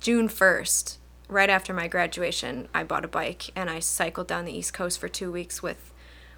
June 0.00 0.28
1st, 0.28 0.98
right 1.28 1.50
after 1.50 1.74
my 1.74 1.88
graduation, 1.88 2.68
I 2.72 2.84
bought 2.84 3.04
a 3.04 3.08
bike 3.08 3.50
and 3.56 3.68
I 3.68 3.80
cycled 3.80 4.28
down 4.28 4.44
the 4.44 4.56
East 4.56 4.72
Coast 4.72 5.00
for 5.00 5.08
two 5.08 5.32
weeks 5.32 5.62
with 5.62 5.92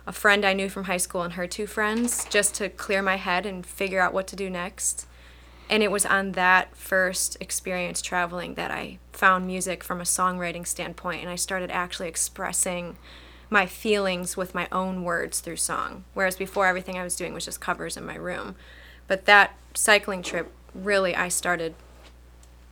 a 0.07 0.13
friend 0.13 0.45
I 0.45 0.55
knew 0.55 0.71
from 0.71 0.85
high 0.85 0.97
school 0.97 1.23
and 1.23 1.35
her 1.35 1.47
two 1.47 1.67
friends 1.67 2.25
just 2.31 2.55
to 2.55 2.71
clear 2.71 3.03
my 3.03 3.17
head 3.17 3.45
and 3.45 3.67
figure 3.67 4.01
out 4.01 4.15
what 4.15 4.27
to 4.29 4.37
do 4.37 4.49
next. 4.49 5.07
And 5.71 5.83
it 5.83 5.91
was 5.91 6.07
on 6.07 6.33
that 6.33 6.75
first 6.77 7.37
experience 7.41 8.01
traveling 8.01 8.55
that 8.55 8.71
I 8.71 8.99
found 9.13 9.47
music 9.47 9.85
from 9.85 10.01
a 10.01 10.05
songwriting 10.05 10.67
standpoint 10.67 11.21
and 11.21 11.31
I 11.31 11.37
started 11.37 11.71
actually 11.71 12.09
expressing 12.09 12.97
my 13.51 13.67
feelings 13.67 14.37
with 14.37 14.55
my 14.55 14.69
own 14.71 15.05
words 15.05 15.41
through 15.41 15.57
song. 15.57 16.05
Whereas 16.15 16.37
before 16.37 16.67
everything 16.67 16.99
I 16.99 17.05
was 17.05 17.17
doing 17.17 17.35
was 17.35 17.45
just 17.45 17.61
covers 17.61 17.97
in 17.97 18.05
my 18.05 18.15
room. 18.15 18.57
But 19.07 19.25
that 19.25 19.57
cycling 19.75 20.23
trip 20.23 20.53
really 20.75 21.15
I 21.15 21.29
started 21.29 21.75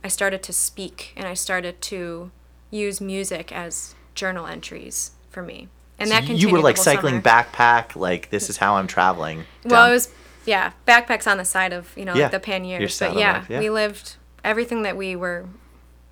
I 0.03 0.07
started 0.07 0.43
to 0.43 0.53
speak 0.53 1.13
and 1.15 1.27
I 1.27 1.33
started 1.33 1.81
to 1.83 2.31
use 2.69 3.01
music 3.01 3.51
as 3.51 3.95
journal 4.15 4.45
entries 4.45 5.11
for 5.29 5.41
me. 5.41 5.67
And 5.99 6.11
that 6.11 6.27
you 6.27 6.49
were 6.49 6.59
like 6.59 6.77
cycling 6.77 7.21
summer. 7.21 7.43
backpack, 7.43 7.95
like 7.95 8.29
this 8.29 8.49
is 8.49 8.57
how 8.57 8.75
I'm 8.75 8.87
traveling. 8.87 9.45
Well, 9.65 9.81
down- 9.83 9.89
it 9.89 9.93
was 9.93 10.09
yeah, 10.47 10.71
backpacks 10.87 11.29
on 11.29 11.37
the 11.37 11.45
side 11.45 11.73
of 11.73 11.95
you 11.97 12.05
know 12.05 12.15
Yeah, 12.15 12.23
like 12.23 12.31
the 12.31 12.39
panniers. 12.39 12.97
But 12.97 13.17
yeah, 13.17 13.45
yeah. 13.49 13.59
we 13.59 13.69
lived 13.69 14.15
everything 14.43 14.81
that 14.83 14.95
we 14.97 15.15
were 15.15 15.45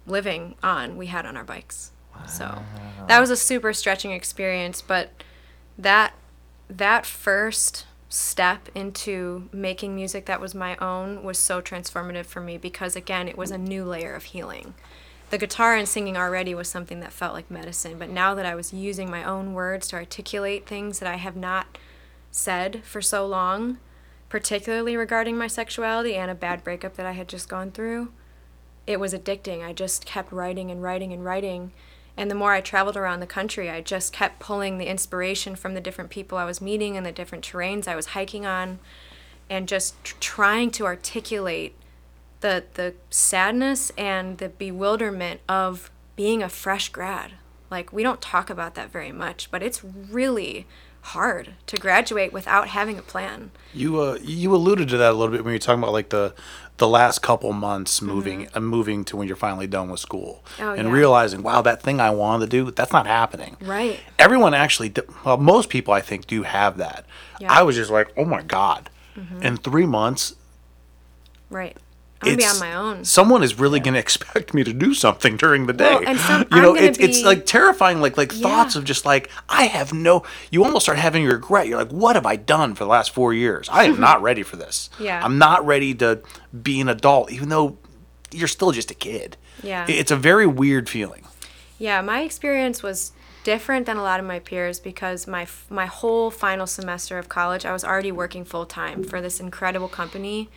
living 0.05 0.55
on. 0.61 0.97
We 0.97 1.07
had 1.07 1.25
on 1.25 1.37
our 1.37 1.45
bikes. 1.45 1.91
wow. 2.13 2.25
So 2.27 2.61
that 3.07 3.19
was 3.19 3.29
a 3.29 3.37
super 3.37 3.73
stretching 3.73 4.11
experience. 4.11 4.81
But 4.81 5.23
that 5.77 6.13
that 6.69 7.05
first 7.05 7.85
step 8.09 8.69
into 8.75 9.49
making 9.51 9.95
music 9.95 10.25
that 10.25 10.41
was 10.41 10.53
my 10.53 10.75
own 10.77 11.23
was 11.23 11.39
so 11.39 11.61
transformative 11.61 12.25
for 12.25 12.39
me 12.39 12.57
because 12.57 12.95
again 12.95 13.27
it 13.27 13.37
was 13.37 13.51
a 13.51 13.57
new 13.57 13.83
layer 13.83 14.13
of 14.13 14.23
healing 14.23 14.73
the 15.31 15.37
guitar 15.37 15.75
and 15.75 15.87
singing 15.87 16.15
already 16.15 16.53
was 16.53 16.69
something 16.69 16.99
that 17.01 17.11
felt 17.11 17.33
like 17.33 17.49
medicine 17.51 17.97
but 17.97 18.09
now 18.09 18.33
that 18.33 18.45
i 18.45 18.55
was 18.55 18.71
using 18.71 19.09
my 19.09 19.23
own 19.23 19.53
words 19.53 19.87
to 19.87 19.95
articulate 19.95 20.65
things 20.65 20.99
that 20.99 21.11
i 21.11 21.15
have 21.17 21.35
not 21.35 21.77
said 22.31 22.81
for 22.85 23.01
so 23.01 23.25
long 23.25 23.79
particularly 24.29 24.97
regarding 24.97 25.37
my 25.37 25.47
sexuality 25.47 26.15
and 26.15 26.29
a 26.31 26.35
bad 26.35 26.63
breakup 26.63 26.95
that 26.95 27.05
i 27.05 27.11
had 27.11 27.27
just 27.27 27.49
gone 27.49 27.71
through 27.71 28.11
it 28.87 28.99
was 28.99 29.13
addicting 29.13 29.63
i 29.65 29.71
just 29.71 30.05
kept 30.05 30.31
writing 30.31 30.69
and 30.71 30.81
writing 30.81 31.13
and 31.13 31.23
writing 31.23 31.71
and 32.17 32.31
the 32.31 32.35
more 32.35 32.53
I 32.53 32.61
traveled 32.61 32.95
around 32.95 33.19
the 33.19 33.27
country, 33.27 33.69
I 33.69 33.81
just 33.81 34.13
kept 34.13 34.39
pulling 34.39 34.77
the 34.77 34.87
inspiration 34.87 35.55
from 35.55 35.73
the 35.73 35.81
different 35.81 36.09
people 36.09 36.37
I 36.37 36.45
was 36.45 36.61
meeting 36.61 36.95
and 36.95 37.05
the 37.05 37.11
different 37.11 37.45
terrains 37.45 37.87
I 37.87 37.95
was 37.95 38.07
hiking 38.07 38.45
on, 38.45 38.79
and 39.49 39.67
just 39.67 40.01
tr- 40.03 40.15
trying 40.19 40.71
to 40.71 40.85
articulate 40.85 41.75
the 42.39 42.63
the 42.75 42.93
sadness 43.09 43.91
and 43.97 44.37
the 44.37 44.49
bewilderment 44.49 45.41
of 45.49 45.91
being 46.15 46.41
a 46.41 46.49
fresh 46.49 46.89
grad. 46.89 47.33
Like 47.69 47.91
we 47.91 48.03
don't 48.03 48.21
talk 48.21 48.49
about 48.49 48.75
that 48.75 48.91
very 48.91 49.11
much, 49.11 49.51
but 49.51 49.61
it's 49.61 49.83
really 49.83 50.65
hard 51.09 51.53
to 51.67 51.77
graduate 51.77 52.33
without 52.33 52.67
having 52.69 52.97
a 52.97 53.01
plan. 53.01 53.51
You 53.73 53.99
uh 54.01 54.17
you 54.21 54.53
alluded 54.55 54.89
to 54.89 54.97
that 54.97 55.11
a 55.11 55.13
little 55.13 55.31
bit 55.33 55.43
when 55.43 55.51
you 55.53 55.55
were 55.55 55.59
talking 55.59 55.81
about 55.83 55.93
like 55.93 56.09
the 56.09 56.33
the 56.77 56.87
last 56.87 57.19
couple 57.21 57.53
months 57.53 58.01
moving 58.01 58.47
and 58.53 58.67
moving 58.67 59.05
to 59.05 59.15
when 59.15 59.27
you're 59.27 59.37
finally 59.37 59.67
done 59.67 59.89
with 59.89 59.99
school 59.99 60.43
Mm-hmm. 60.57 60.63
Oh, 60.63 60.73
and 60.73 60.87
yeah. 60.87 60.93
realizing 60.93 61.43
wow 61.43 61.61
that 61.61 61.81
thing 61.81 61.99
I 62.01 62.09
wanted 62.09 62.49
to 62.49 62.63
do 62.65 62.71
that's 62.71 62.91
not 62.91 63.05
happening. 63.07 63.55
Right. 63.61 63.99
Everyone 64.17 64.53
actually 64.53 64.91
well 65.23 65.37
most 65.37 65.69
people 65.69 65.93
I 65.93 66.01
think 66.01 66.25
do 66.27 66.43
have 66.43 66.77
that. 66.77 67.05
Yeah. 67.39 67.49
Mm-hmm. 67.49 67.59
I 67.59 67.63
was 67.63 67.75
just 67.75 67.91
like 67.91 68.11
oh 68.17 68.25
my 68.25 68.41
god. 68.41 68.89
In 69.41 69.57
3 69.57 69.85
months 69.85 70.35
Right. 71.49 71.77
I'm 72.21 72.27
gonna 72.27 72.37
be 72.37 72.43
it's 72.43 72.53
on 72.61 72.67
my 72.67 72.75
own. 72.75 73.05
Someone 73.05 73.43
is 73.43 73.59
really 73.59 73.79
going 73.79 73.93
to 73.93 73.99
expect 73.99 74.53
me 74.53 74.63
to 74.63 74.73
do 74.73 74.93
something 74.93 75.37
during 75.37 75.67
the 75.67 75.73
day. 75.73 75.95
Well, 75.95 76.03
and 76.07 76.19
some- 76.19 76.45
you 76.51 76.61
know, 76.61 76.69
I'm 76.69 76.75
gonna 76.75 76.87
it's 76.87 76.97
it's 76.99 77.23
like 77.23 77.45
terrifying. 77.45 78.01
Like 78.01 78.17
like 78.17 78.31
Yeah. 78.33 78.41
thoughts 78.47 78.75
of 78.75 78.83
just 78.85 79.05
like 79.05 79.29
I 79.49 79.63
have 79.65 79.93
no. 79.93 80.23
You 80.49 80.63
almost 80.63 80.85
start 80.85 80.97
having 80.97 81.25
regret. 81.25 81.67
You're 81.67 81.77
like, 81.77 81.91
what 81.91 82.15
have 82.15 82.25
I 82.25 82.35
done 82.37 82.73
for 82.73 82.83
the 82.85 82.89
last 82.89 83.11
four 83.11 83.33
years? 83.33 83.67
I 83.71 83.83
am 83.85 83.99
not 83.99 84.21
ready 84.29 84.43
for 84.43 84.55
this. 84.55 84.89
Yeah. 84.99 85.23
I'm 85.23 85.37
not 85.37 85.65
ready 85.65 85.93
to 85.95 86.21
be 86.63 86.79
an 86.81 86.89
adult, 86.89 87.31
even 87.31 87.49
though 87.49 87.77
you're 88.31 88.47
still 88.47 88.71
just 88.71 88.89
a 88.91 88.95
kid. 88.95 89.37
Yeah. 89.61 89.85
It's 89.87 90.11
a 90.11 90.15
very 90.17 90.47
weird 90.47 90.89
feeling. 90.89 91.23
Yeah, 91.77 92.01
my 92.01 92.21
experience 92.21 92.81
was 92.81 93.11
different 93.43 93.85
than 93.85 93.97
a 93.97 94.01
lot 94.01 94.19
of 94.19 94.25
my 94.25 94.39
peers 94.39 94.79
because 94.79 95.27
my 95.27 95.45
my 95.69 95.85
whole 95.85 96.31
final 96.31 96.65
semester 96.65 97.17
of 97.19 97.29
college, 97.29 97.65
I 97.65 97.73
was 97.73 97.83
already 97.83 98.11
working 98.11 98.45
full 98.45 98.65
time 98.65 99.03
for 99.03 99.21
this 99.21 99.39
incredible 99.39 99.87
company, 99.89 100.49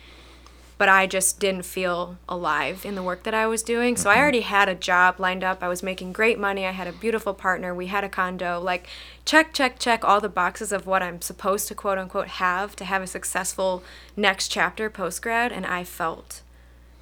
but 0.79 0.87
I 0.87 1.07
just 1.07 1.41
didn't 1.41 1.65
feel 1.65 2.17
alive 2.29 2.85
in 2.85 2.95
the 2.95 3.03
work 3.03 3.23
that 3.23 3.33
I 3.33 3.45
was 3.47 3.63
doing. 3.63 3.97
So 3.97 4.09
I 4.09 4.13
mm-hmm. 4.13 4.21
already 4.21 4.41
had 4.41 4.69
a 4.69 4.73
job 4.73 5.19
lined 5.19 5.43
up. 5.43 5.61
I 5.61 5.67
was 5.67 5.83
making 5.83 6.13
great 6.13 6.39
money. 6.39 6.65
I 6.65 6.71
had 6.71 6.87
a 6.87 6.93
beautiful 6.93 7.33
partner. 7.33 7.75
We 7.75 7.87
had 7.87 8.05
a 8.05 8.09
condo. 8.09 8.61
Like, 8.61 8.87
check, 9.25 9.53
check, 9.53 9.77
check 9.77 10.05
all 10.05 10.21
the 10.21 10.29
boxes 10.29 10.71
of 10.71 10.87
what 10.87 11.03
I'm 11.03 11.21
supposed 11.21 11.67
to 11.67 11.75
quote 11.75 11.97
unquote 11.97 12.29
have 12.29 12.77
to 12.77 12.85
have 12.85 13.01
a 13.01 13.07
successful 13.07 13.83
next 14.15 14.47
chapter 14.47 14.89
post 14.89 15.21
grad. 15.21 15.51
And 15.51 15.65
I 15.65 15.83
felt 15.83 16.43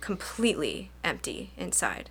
completely 0.01 0.89
empty 1.03 1.51
inside. 1.55 2.09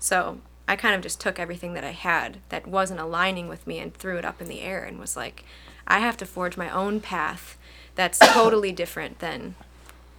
So 0.00 0.40
I 0.66 0.74
kind 0.74 0.96
of 0.96 1.00
just 1.00 1.20
took 1.20 1.38
everything 1.38 1.74
that 1.74 1.84
I 1.84 1.92
had 1.92 2.38
that 2.48 2.66
wasn't 2.66 2.98
aligning 2.98 3.46
with 3.46 3.68
me 3.68 3.78
and 3.78 3.94
threw 3.94 4.18
it 4.18 4.24
up 4.24 4.42
in 4.42 4.48
the 4.48 4.62
air 4.62 4.82
and 4.82 4.98
was 4.98 5.16
like, 5.16 5.44
I 5.86 6.00
have 6.00 6.16
to 6.16 6.26
forge 6.26 6.56
my 6.56 6.70
own 6.70 7.00
path 7.00 7.56
that's 7.94 8.18
totally 8.32 8.72
different 8.72 9.20
than 9.20 9.54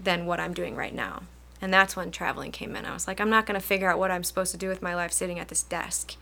than 0.06 0.26
what 0.26 0.40
I'm 0.40 0.54
doing 0.54 0.76
right 0.76 0.94
now. 0.94 1.24
And 1.62 1.74
that's 1.74 1.96
when 1.96 2.12
traveling 2.12 2.52
came 2.52 2.76
in. 2.76 2.86
I 2.86 2.94
was 2.94 3.08
like, 3.08 3.20
I'm 3.20 3.30
not 3.30 3.46
going 3.46 3.60
to 3.60 3.66
figure 3.66 3.90
out 3.90 4.00
what 4.00 4.12
I'm 4.12 4.24
supposed 4.24 4.52
to 4.52 4.58
do 4.58 4.70
with 4.70 4.82
my 4.82 4.96
life 4.96 5.12
sitting 5.12 5.40
at 5.40 5.50
this 5.50 5.64
desk 5.64 6.16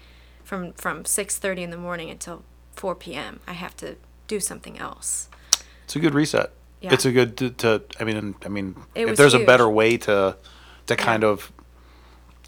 from 0.44 0.74
from 0.74 1.04
6:30 1.04 1.60
in 1.60 1.70
the 1.70 1.78
morning 1.78 2.10
until 2.10 2.44
4 2.76 2.96
p.m. 2.96 3.40
I 3.48 3.54
have 3.54 3.76
to 3.78 3.96
do 4.28 4.40
something 4.40 4.78
else. 4.78 5.30
It's 5.86 5.96
a 5.96 6.00
good 6.00 6.14
reset. 6.14 6.52
Yeah. 6.82 6.94
It's 6.94 7.06
a 7.06 7.12
good 7.12 7.38
to, 7.38 7.50
to 7.52 7.84
I 8.00 8.04
mean 8.04 8.36
I 8.46 8.50
mean 8.50 8.76
It 8.96 9.08
if 9.08 9.18
there's 9.18 9.34
a 9.34 9.46
better 9.46 9.70
way 9.70 9.98
to 9.98 10.36
to 10.88 10.96
kind 10.96 11.24
of 11.24 11.52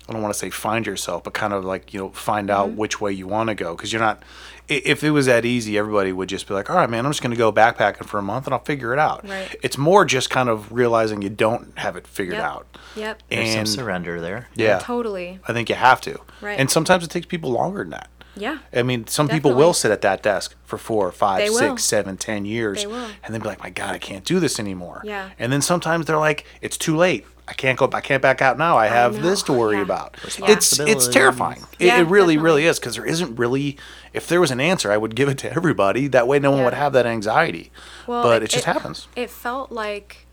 I 0.07 0.13
don't 0.13 0.21
want 0.21 0.33
to 0.33 0.39
say 0.39 0.49
find 0.49 0.85
yourself, 0.85 1.23
but 1.23 1.33
kind 1.33 1.51
of 1.53 1.65
like 1.65 1.93
you 1.93 1.99
know 1.99 2.09
find 2.09 2.49
out 2.49 2.67
Mm-hmm. 2.69 2.77
which 2.77 3.01
way 3.01 3.11
you 3.11 3.27
want 3.27 3.49
to 3.49 3.55
go 3.55 3.75
because 3.75 3.91
you're 3.91 4.01
not. 4.01 4.21
If 4.67 5.03
it 5.03 5.11
was 5.11 5.27
that 5.27 5.45
easy, 5.45 5.77
everybody 5.77 6.11
would 6.11 6.27
just 6.29 6.47
be 6.47 6.53
like, 6.55 6.69
"All 6.71 6.75
right, 6.75 6.89
man, 6.89 7.05
I'm 7.05 7.11
just 7.11 7.21
going 7.21 7.31
to 7.31 7.37
go 7.37 7.51
backpacking 7.51 8.05
for 8.05 8.17
a 8.17 8.23
month 8.23 8.45
and 8.47 8.53
I'll 8.53 8.63
figure 8.63 8.93
it 8.93 8.99
out." 8.99 9.27
Right. 9.27 9.55
It's 9.61 9.77
more 9.77 10.05
just 10.05 10.29
kind 10.31 10.49
of 10.49 10.71
realizing 10.71 11.21
you 11.21 11.29
don't 11.29 11.77
have 11.77 11.95
it 11.95 12.07
figured 12.07 12.37
Yep. 12.37 12.43
out. 12.43 12.77
Yep. 12.95 13.21
There's 13.29 13.49
some 13.51 13.59
And 13.59 13.69
surrender 13.69 14.19
there. 14.21 14.47
yeah, 14.55 14.79
Totally. 14.79 15.39
I 15.47 15.53
think 15.53 15.69
you 15.69 15.75
have 15.75 16.01
to. 16.01 16.19
Right. 16.41 16.59
And 16.59 16.69
sometimes 16.71 17.03
it 17.03 17.11
takes 17.11 17.27
people 17.27 17.51
longer 17.51 17.79
than 17.83 17.91
that. 17.91 18.09
Yeah. 18.35 18.57
I 18.73 18.81
mean, 18.83 19.05
some 19.07 19.27
people 19.29 19.53
will 19.53 19.73
sit 19.73 19.91
at 19.91 20.01
that 20.01 20.21
desk 20.23 20.55
for 20.65 20.77
four, 20.77 21.11
five, 21.11 21.39
They 21.39 21.47
six, 21.47 21.59
will. 21.61 21.77
seven, 21.77 22.17
ten 22.17 22.43
years, 22.45 22.81
They 22.81 22.87
will. 22.87 23.07
and 23.23 23.33
then 23.33 23.41
be 23.41 23.47
like, 23.47 23.59
"My 23.63 23.69
God, 23.69 23.93
I 23.93 23.97
can't 23.99 24.25
do 24.25 24.39
this 24.39 24.59
anymore." 24.59 25.01
Yeah. 25.05 25.29
And 25.39 25.53
then 25.53 25.61
sometimes 25.61 26.05
they're 26.07 26.17
like, 26.17 26.43
"It's 26.61 26.75
too 26.77 26.97
late. 26.97 27.25
I 27.47 27.53
can't 27.53 27.77
go. 27.77 27.89
I 27.93 28.01
can't 28.01 28.21
back 28.21 28.41
out 28.41 28.57
now. 28.57 28.77
I 28.77 28.87
have 28.87 29.21
this 29.21 29.43
to 29.43 29.53
worry 29.53 29.77
Yeah. 29.77 29.83
about." 29.83 30.15
It's 30.47 30.79
it's 30.79 31.07
terrifying. 31.07 31.63
It, 31.79 31.85
Yeah, 31.87 31.99
it 31.99 32.03
really, 32.07 32.35
definitely. 32.35 32.37
really 32.37 32.65
is 32.65 32.79
because 32.79 32.95
there 32.95 33.05
isn't 33.05 33.35
really. 33.35 33.77
If 34.13 34.27
there 34.27 34.39
was 34.41 34.51
an 34.51 34.59
answer, 34.59 34.91
I 34.91 34.97
would 34.97 35.15
give 35.15 35.29
it 35.29 35.37
to 35.39 35.51
everybody. 35.53 36.07
That 36.07 36.27
way, 36.27 36.39
no 36.39 36.51
one 36.51 36.63
would 36.63 36.73
have 36.73 36.93
that 36.93 37.05
anxiety. 37.05 37.71
Well, 38.07 38.23
but 38.23 38.41
it, 38.43 38.49
just 38.49 38.67
it- 38.67 38.73
happens. 38.73 39.07
It 39.15 39.29
felt 39.29 39.71
like 39.71 40.25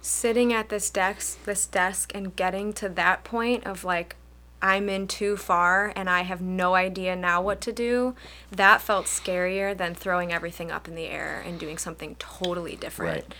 sitting 0.00 0.52
at 0.52 0.68
this 0.70 0.88
desk, 0.90 1.44
this 1.44 1.66
desk, 1.66 2.12
and 2.14 2.34
getting 2.36 2.72
to 2.74 2.88
that 2.88 3.22
point 3.24 3.66
of 3.66 3.84
like, 3.84 4.16
I'm 4.62 4.88
in 4.88 5.06
too 5.08 5.36
far 5.36 5.92
and 5.96 6.08
I 6.08 6.22
have 6.22 6.40
no 6.40 6.74
idea 6.74 7.16
now 7.16 7.40
what 7.42 7.60
to 7.62 7.72
do. 7.72 8.14
That 8.50 8.80
felt 8.80 9.06
scarier 9.06 9.76
than 9.76 9.94
throwing 9.94 10.32
everything 10.32 10.70
up 10.70 10.86
in 10.88 10.94
the 10.94 11.06
air 11.06 11.42
and 11.46 11.58
doing 11.58 11.78
something 11.78 12.14
totally 12.18 12.76
different. 12.76 13.24
Right. 13.28 13.34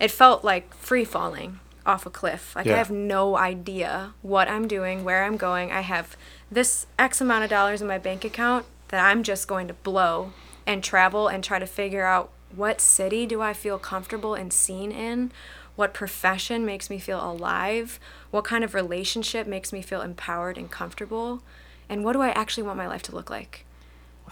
It 0.00 0.10
felt 0.10 0.44
like 0.44 0.74
free 0.74 1.04
falling 1.04 1.60
off 1.86 2.06
a 2.06 2.10
cliff. 2.10 2.54
Like 2.56 2.66
Yeah. 2.66 2.74
I 2.74 2.78
have 2.78 2.90
no 2.90 3.36
idea 3.36 4.14
what 4.22 4.48
I'm 4.48 4.66
doing, 4.68 5.04
where 5.04 5.24
I'm 5.24 5.36
going. 5.36 5.70
I 5.70 5.80
have 5.80 6.16
this 6.50 6.86
X 6.98 7.20
amount 7.20 7.44
of 7.44 7.50
dollars 7.50 7.80
in 7.80 7.88
my 7.88 7.98
bank 7.98 8.24
account 8.24 8.66
that 8.88 9.04
I'm 9.04 9.22
just 9.22 9.48
going 9.48 9.68
to 9.68 9.74
blow 9.74 10.32
and 10.66 10.82
travel 10.82 11.28
and 11.28 11.42
try 11.42 11.58
to 11.58 11.66
figure 11.66 12.04
out 12.04 12.30
what 12.54 12.80
city 12.80 13.26
do 13.26 13.40
I 13.40 13.52
feel 13.52 13.78
comfortable 13.78 14.34
and 14.34 14.52
seen 14.52 14.92
in? 14.92 15.32
What 15.74 15.92
profession 15.92 16.64
makes 16.64 16.88
me 16.88 16.98
feel 16.98 17.22
alive? 17.22 18.00
What 18.30 18.44
kind 18.44 18.64
of 18.64 18.74
relationship 18.74 19.46
makes 19.46 19.72
me 19.72 19.82
feel 19.82 20.00
empowered 20.00 20.56
and 20.56 20.70
comfortable? 20.70 21.42
And 21.88 22.02
what 22.04 22.14
do 22.14 22.22
I 22.22 22.30
actually 22.30 22.64
want 22.64 22.78
my 22.78 22.86
life 22.86 23.02
to 23.02 23.14
look 23.14 23.30
like? 23.30 23.64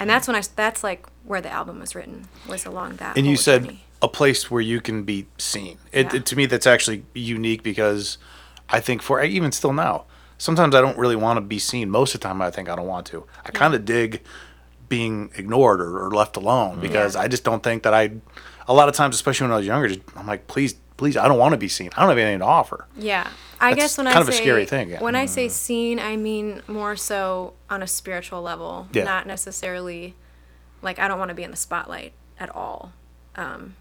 And 0.01 0.11
that's 0.11 0.27
when 0.27 0.37
I 0.37 0.43
that's 0.57 0.83
like 0.83 1.07
where 1.25 1.41
the 1.41 1.51
album 1.51 1.81
was 1.81 1.95
written 1.95 2.29
was 2.49 2.67
along 2.67 2.97
that. 2.97 3.17
and 3.17 3.27
you 3.27 3.37
said 3.37 3.65
journey. 3.65 3.84
A 4.05 4.09
place 4.09 4.51
where 4.51 4.61
you 4.61 4.81
can 4.81 5.03
be 5.05 5.27
seen. 5.39 5.79
It, 5.93 6.07
Yeah. 6.07 6.17
it- 6.17 6.27
to 6.27 6.37
me, 6.37 6.47
that's 6.47 6.67
actually 6.67 7.05
unique 7.15 7.63
because 7.63 8.19
I 8.69 8.81
think 8.81 9.03
for 9.03 9.23
even 9.23 9.51
still 9.53 9.73
now, 9.73 10.05
sometimes 10.39 10.75
I 10.75 10.81
don't 10.81 10.99
really 10.99 11.17
want 11.17 11.37
to 11.39 11.41
be 11.41 11.59
seen. 11.59 11.91
Most 11.91 12.15
of 12.15 12.21
the 12.21 12.29
time, 12.29 12.41
I 12.43 12.51
think 12.51 12.69
I 12.69 12.77
don't 12.77 12.87
want 12.87 13.07
to. 13.09 13.25
I 13.45 13.51
kind 13.51 13.75
of 13.75 13.85
dig 13.85 14.21
being 14.89 15.31
ignored 15.37 15.81
or, 15.81 16.05
or 16.07 16.11
left 16.11 16.37
alone 16.37 16.81
because 16.81 17.15
Yeah. 17.15 17.23
I 17.23 17.29
just 17.29 17.45
don't 17.45 17.63
think 17.63 17.83
that 17.83 17.95
I. 17.95 18.11
A 18.69 18.73
lot 18.75 18.89
of 18.89 18.95
times, 18.95 19.15
especially 19.15 19.45
when 19.47 19.53
I 19.53 19.57
was 19.59 19.67
younger, 19.67 19.89
just, 19.89 20.01
I'm 20.17 20.27
like, 20.27 20.47
please, 20.47 20.75
please, 20.97 21.17
I 21.19 21.29
don't 21.29 21.39
want 21.39 21.53
to 21.53 21.59
be 21.59 21.69
seen. 21.69 21.91
I 21.97 22.01
don't 22.01 22.09
have 22.09 22.19
anything 22.19 22.39
to 22.39 22.45
offer. 22.47 22.87
Yeah. 22.97 23.29
I 23.61 23.71
That's 23.71 23.81
guess 23.83 23.99
when 23.99 24.07
kind 24.07 24.19
I 24.19 24.21
of 24.23 24.29
a 24.29 24.33
say 24.33 24.39
scary 24.43 24.65
thing, 24.67 24.89
yeah. 24.91 25.03
when 25.03 25.15
I 25.15 25.27
say 25.27 25.49
seen, 25.49 25.99
I 25.99 26.17
mean 26.17 26.63
more 26.67 26.97
so 26.97 27.55
on 27.71 27.83
a 27.83 27.87
spiritual 27.87 28.43
level, 28.43 28.89
Yeah. 28.93 29.05
not 29.05 29.27
necessarily 29.27 30.15
like 30.83 30.99
I 30.99 31.09
don't 31.09 31.19
want 31.19 31.29
to 31.31 31.35
be 31.35 31.43
in 31.45 31.51
the 31.51 31.57
spotlight 31.57 32.13
at 32.39 32.55
all. 32.55 32.93
Um, 33.37 33.75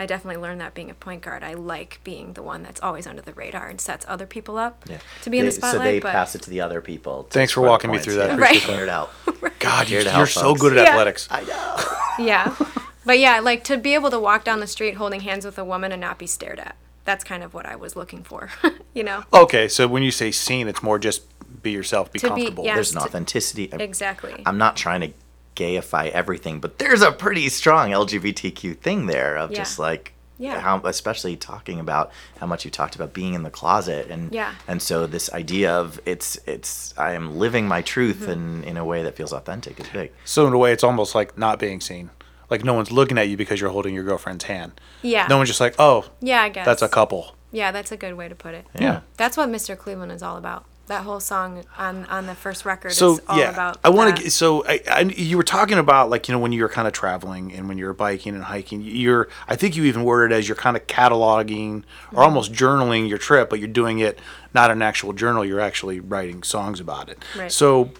I 0.00 0.06
definitely 0.06 0.40
learned 0.40 0.60
that 0.62 0.72
being 0.74 0.90
a 0.90 0.94
point 0.94 1.20
guard. 1.22 1.44
I 1.44 1.52
like 1.54 2.00
being 2.02 2.32
the 2.32 2.42
one 2.42 2.62
that's 2.62 2.80
always 2.80 3.06
under 3.06 3.20
the 3.20 3.34
radar 3.34 3.68
and 3.68 3.78
sets 3.80 4.04
other 4.08 4.26
people 4.26 4.56
up 4.56 4.82
Yeah. 4.88 4.96
to 5.22 5.30
be 5.30 5.38
in 5.38 5.44
the 5.44 5.50
They- 5.50 5.56
spotlight. 5.58 5.78
So 5.78 5.84
they 5.84 6.00
but 6.00 6.12
pass 6.12 6.34
it 6.34 6.40
to 6.42 6.50
the 6.50 6.62
other 6.62 6.80
people. 6.80 7.26
Thanks 7.30 7.52
for 7.52 7.56
score 7.56 7.64
the 7.66 7.70
walking 7.70 7.90
me 7.92 7.98
through 7.98 8.14
that. 8.14 8.28
Yeah. 8.30 8.34
Appreciate 8.34 8.54
Right. 8.60 8.62
Clear 8.62 8.82
it 8.84 8.88
out. 8.88 9.12
God, 9.60 9.86
Here 9.88 10.00
you're, 10.00 10.12
you're 10.16 10.26
so 10.26 10.54
good 10.54 10.76
at 10.76 10.84
Yeah. 10.84 10.90
athletics. 10.92 11.28
I 11.30 11.42
know. 11.42 11.76
yeah. 12.24 12.56
But 13.04 13.18
yeah, 13.18 13.40
like 13.40 13.62
to 13.64 13.76
be 13.76 13.92
able 13.94 14.10
to 14.10 14.18
walk 14.18 14.42
down 14.44 14.60
the 14.60 14.66
street 14.66 14.94
holding 14.94 15.20
hands 15.20 15.44
with 15.44 15.58
a 15.58 15.64
woman 15.64 15.92
and 15.92 16.00
not 16.00 16.18
be 16.18 16.26
stared 16.26 16.58
at. 16.58 16.76
That's 17.04 17.22
kind 17.24 17.42
of 17.42 17.52
what 17.54 17.66
I 17.66 17.76
was 17.76 17.94
looking 17.96 18.22
for, 18.22 18.50
you 18.94 19.02
know? 19.02 19.24
Okay, 19.32 19.68
so 19.68 19.86
when 19.88 20.02
you 20.02 20.10
say 20.10 20.30
seen, 20.30 20.66
it's 20.68 20.82
more 20.82 20.98
just 20.98 21.22
be 21.62 21.70
yourself, 21.72 22.10
be 22.12 22.18
To 22.20 22.26
be- 22.26 22.28
comfortable. 22.44 22.64
There's 22.64 22.92
an 22.94 23.00
to- 23.00 23.04
authenticity. 23.06 23.68
Exactly. 23.72 24.42
I'm 24.46 24.56
not 24.58 24.76
trying 24.76 25.00
to 25.02 25.12
gayify 25.56 26.10
everything, 26.10 26.60
but 26.60 26.78
there's 26.78 27.02
a 27.02 27.12
pretty 27.12 27.48
strong 27.48 27.90
LGBTQ 27.90 28.78
thing 28.78 29.06
there 29.06 29.36
of 29.36 29.50
Yeah. 29.50 29.58
just 29.58 29.78
like 29.78 30.14
Yeah. 30.38 30.60
how 30.60 30.80
especially 30.84 31.36
talking 31.36 31.78
about 31.80 32.10
how 32.38 32.46
much 32.46 32.64
you 32.64 32.70
talked 32.70 32.94
about 32.94 33.12
being 33.12 33.34
in 33.34 33.42
the 33.42 33.50
closet 33.50 34.06
and 34.10 34.32
Yeah. 34.32 34.52
and 34.66 34.80
so 34.80 35.06
this 35.06 35.30
idea 35.34 35.70
of 35.72 36.00
it's 36.06 36.38
it's 36.46 36.94
I 36.96 37.12
am 37.12 37.38
living 37.38 37.68
my 37.68 37.82
truth 37.82 38.20
Mm-hmm. 38.20 38.30
and 38.30 38.64
in 38.64 38.76
a 38.78 38.84
way 38.84 39.02
that 39.02 39.16
feels 39.16 39.32
authentic 39.32 39.78
is 39.80 39.88
big. 39.88 40.12
So 40.24 40.46
in 40.46 40.52
a 40.54 40.58
way, 40.58 40.72
it's 40.72 40.84
almost 40.84 41.14
like 41.14 41.36
not 41.36 41.58
being 41.58 41.80
seen. 41.80 42.10
Like 42.48 42.64
no 42.64 42.74
one's 42.74 42.90
looking 42.90 43.18
at 43.18 43.28
you 43.28 43.36
because 43.36 43.60
you're 43.60 43.70
holding 43.70 43.94
your 43.94 44.04
girlfriend's 44.04 44.44
hand. 44.44 44.80
Yeah. 45.02 45.26
No 45.28 45.36
one's 45.36 45.48
just 45.50 45.60
like, 45.60 45.74
oh, 45.78 46.06
yeah, 46.20 46.42
I 46.42 46.48
guess. 46.48 46.64
that's 46.66 46.82
a 46.82 46.88
couple. 46.88 47.36
Yeah, 47.52 47.70
that's 47.72 47.92
a 47.92 47.96
good 47.96 48.14
way 48.14 48.28
to 48.28 48.34
put 48.34 48.54
it. 48.54 48.64
Yeah. 48.78 49.00
That's 49.16 49.36
what 49.36 49.48
Mr. 49.50 49.76
Cleveland 49.76 50.10
is 50.12 50.22
all 50.22 50.36
about. 50.36 50.64
That 50.90 51.04
whole 51.04 51.20
song 51.20 51.62
on 51.78 52.04
on 52.06 52.26
the 52.26 52.34
first 52.34 52.64
record 52.64 52.92
So 52.92 53.12
is 53.12 53.20
all 53.28 53.38
yeah, 53.38 53.50
about. 53.50 53.78
I 53.84 53.90
want 53.90 54.16
to. 54.16 54.30
So 54.30 54.64
I, 54.66 54.80
I, 54.90 55.00
you 55.02 55.36
were 55.36 55.44
talking 55.44 55.78
about 55.78 56.10
like 56.10 56.28
you 56.28 56.32
know 56.34 56.40
when 56.40 56.50
you 56.52 56.62
were 56.62 56.68
kind 56.68 56.88
of 56.88 56.92
traveling 56.92 57.52
and 57.52 57.68
when 57.68 57.78
you're 57.78 57.92
biking 57.92 58.34
and 58.34 58.42
hiking, 58.42 58.80
you're. 58.82 59.28
I 59.48 59.54
think 59.54 59.76
you 59.76 59.84
even 59.84 60.02
worded 60.02 60.36
as 60.36 60.48
you're 60.48 60.56
kind 60.56 60.76
of 60.76 60.86
cataloging 60.88 61.84
Mm-hmm. 62.10 62.16
or 62.16 62.22
almost 62.24 62.52
journaling 62.52 63.08
your 63.08 63.18
trip, 63.18 63.48
but 63.50 63.60
you're 63.60 63.68
doing 63.68 64.00
it 64.00 64.18
not 64.52 64.70
an 64.72 64.82
actual 64.82 65.12
journal. 65.12 65.44
You're 65.44 65.60
actually 65.60 66.00
writing 66.00 66.42
songs 66.42 66.80
about 66.80 67.08
it. 67.08 67.24
Right. 67.38 67.52
So 67.52 67.90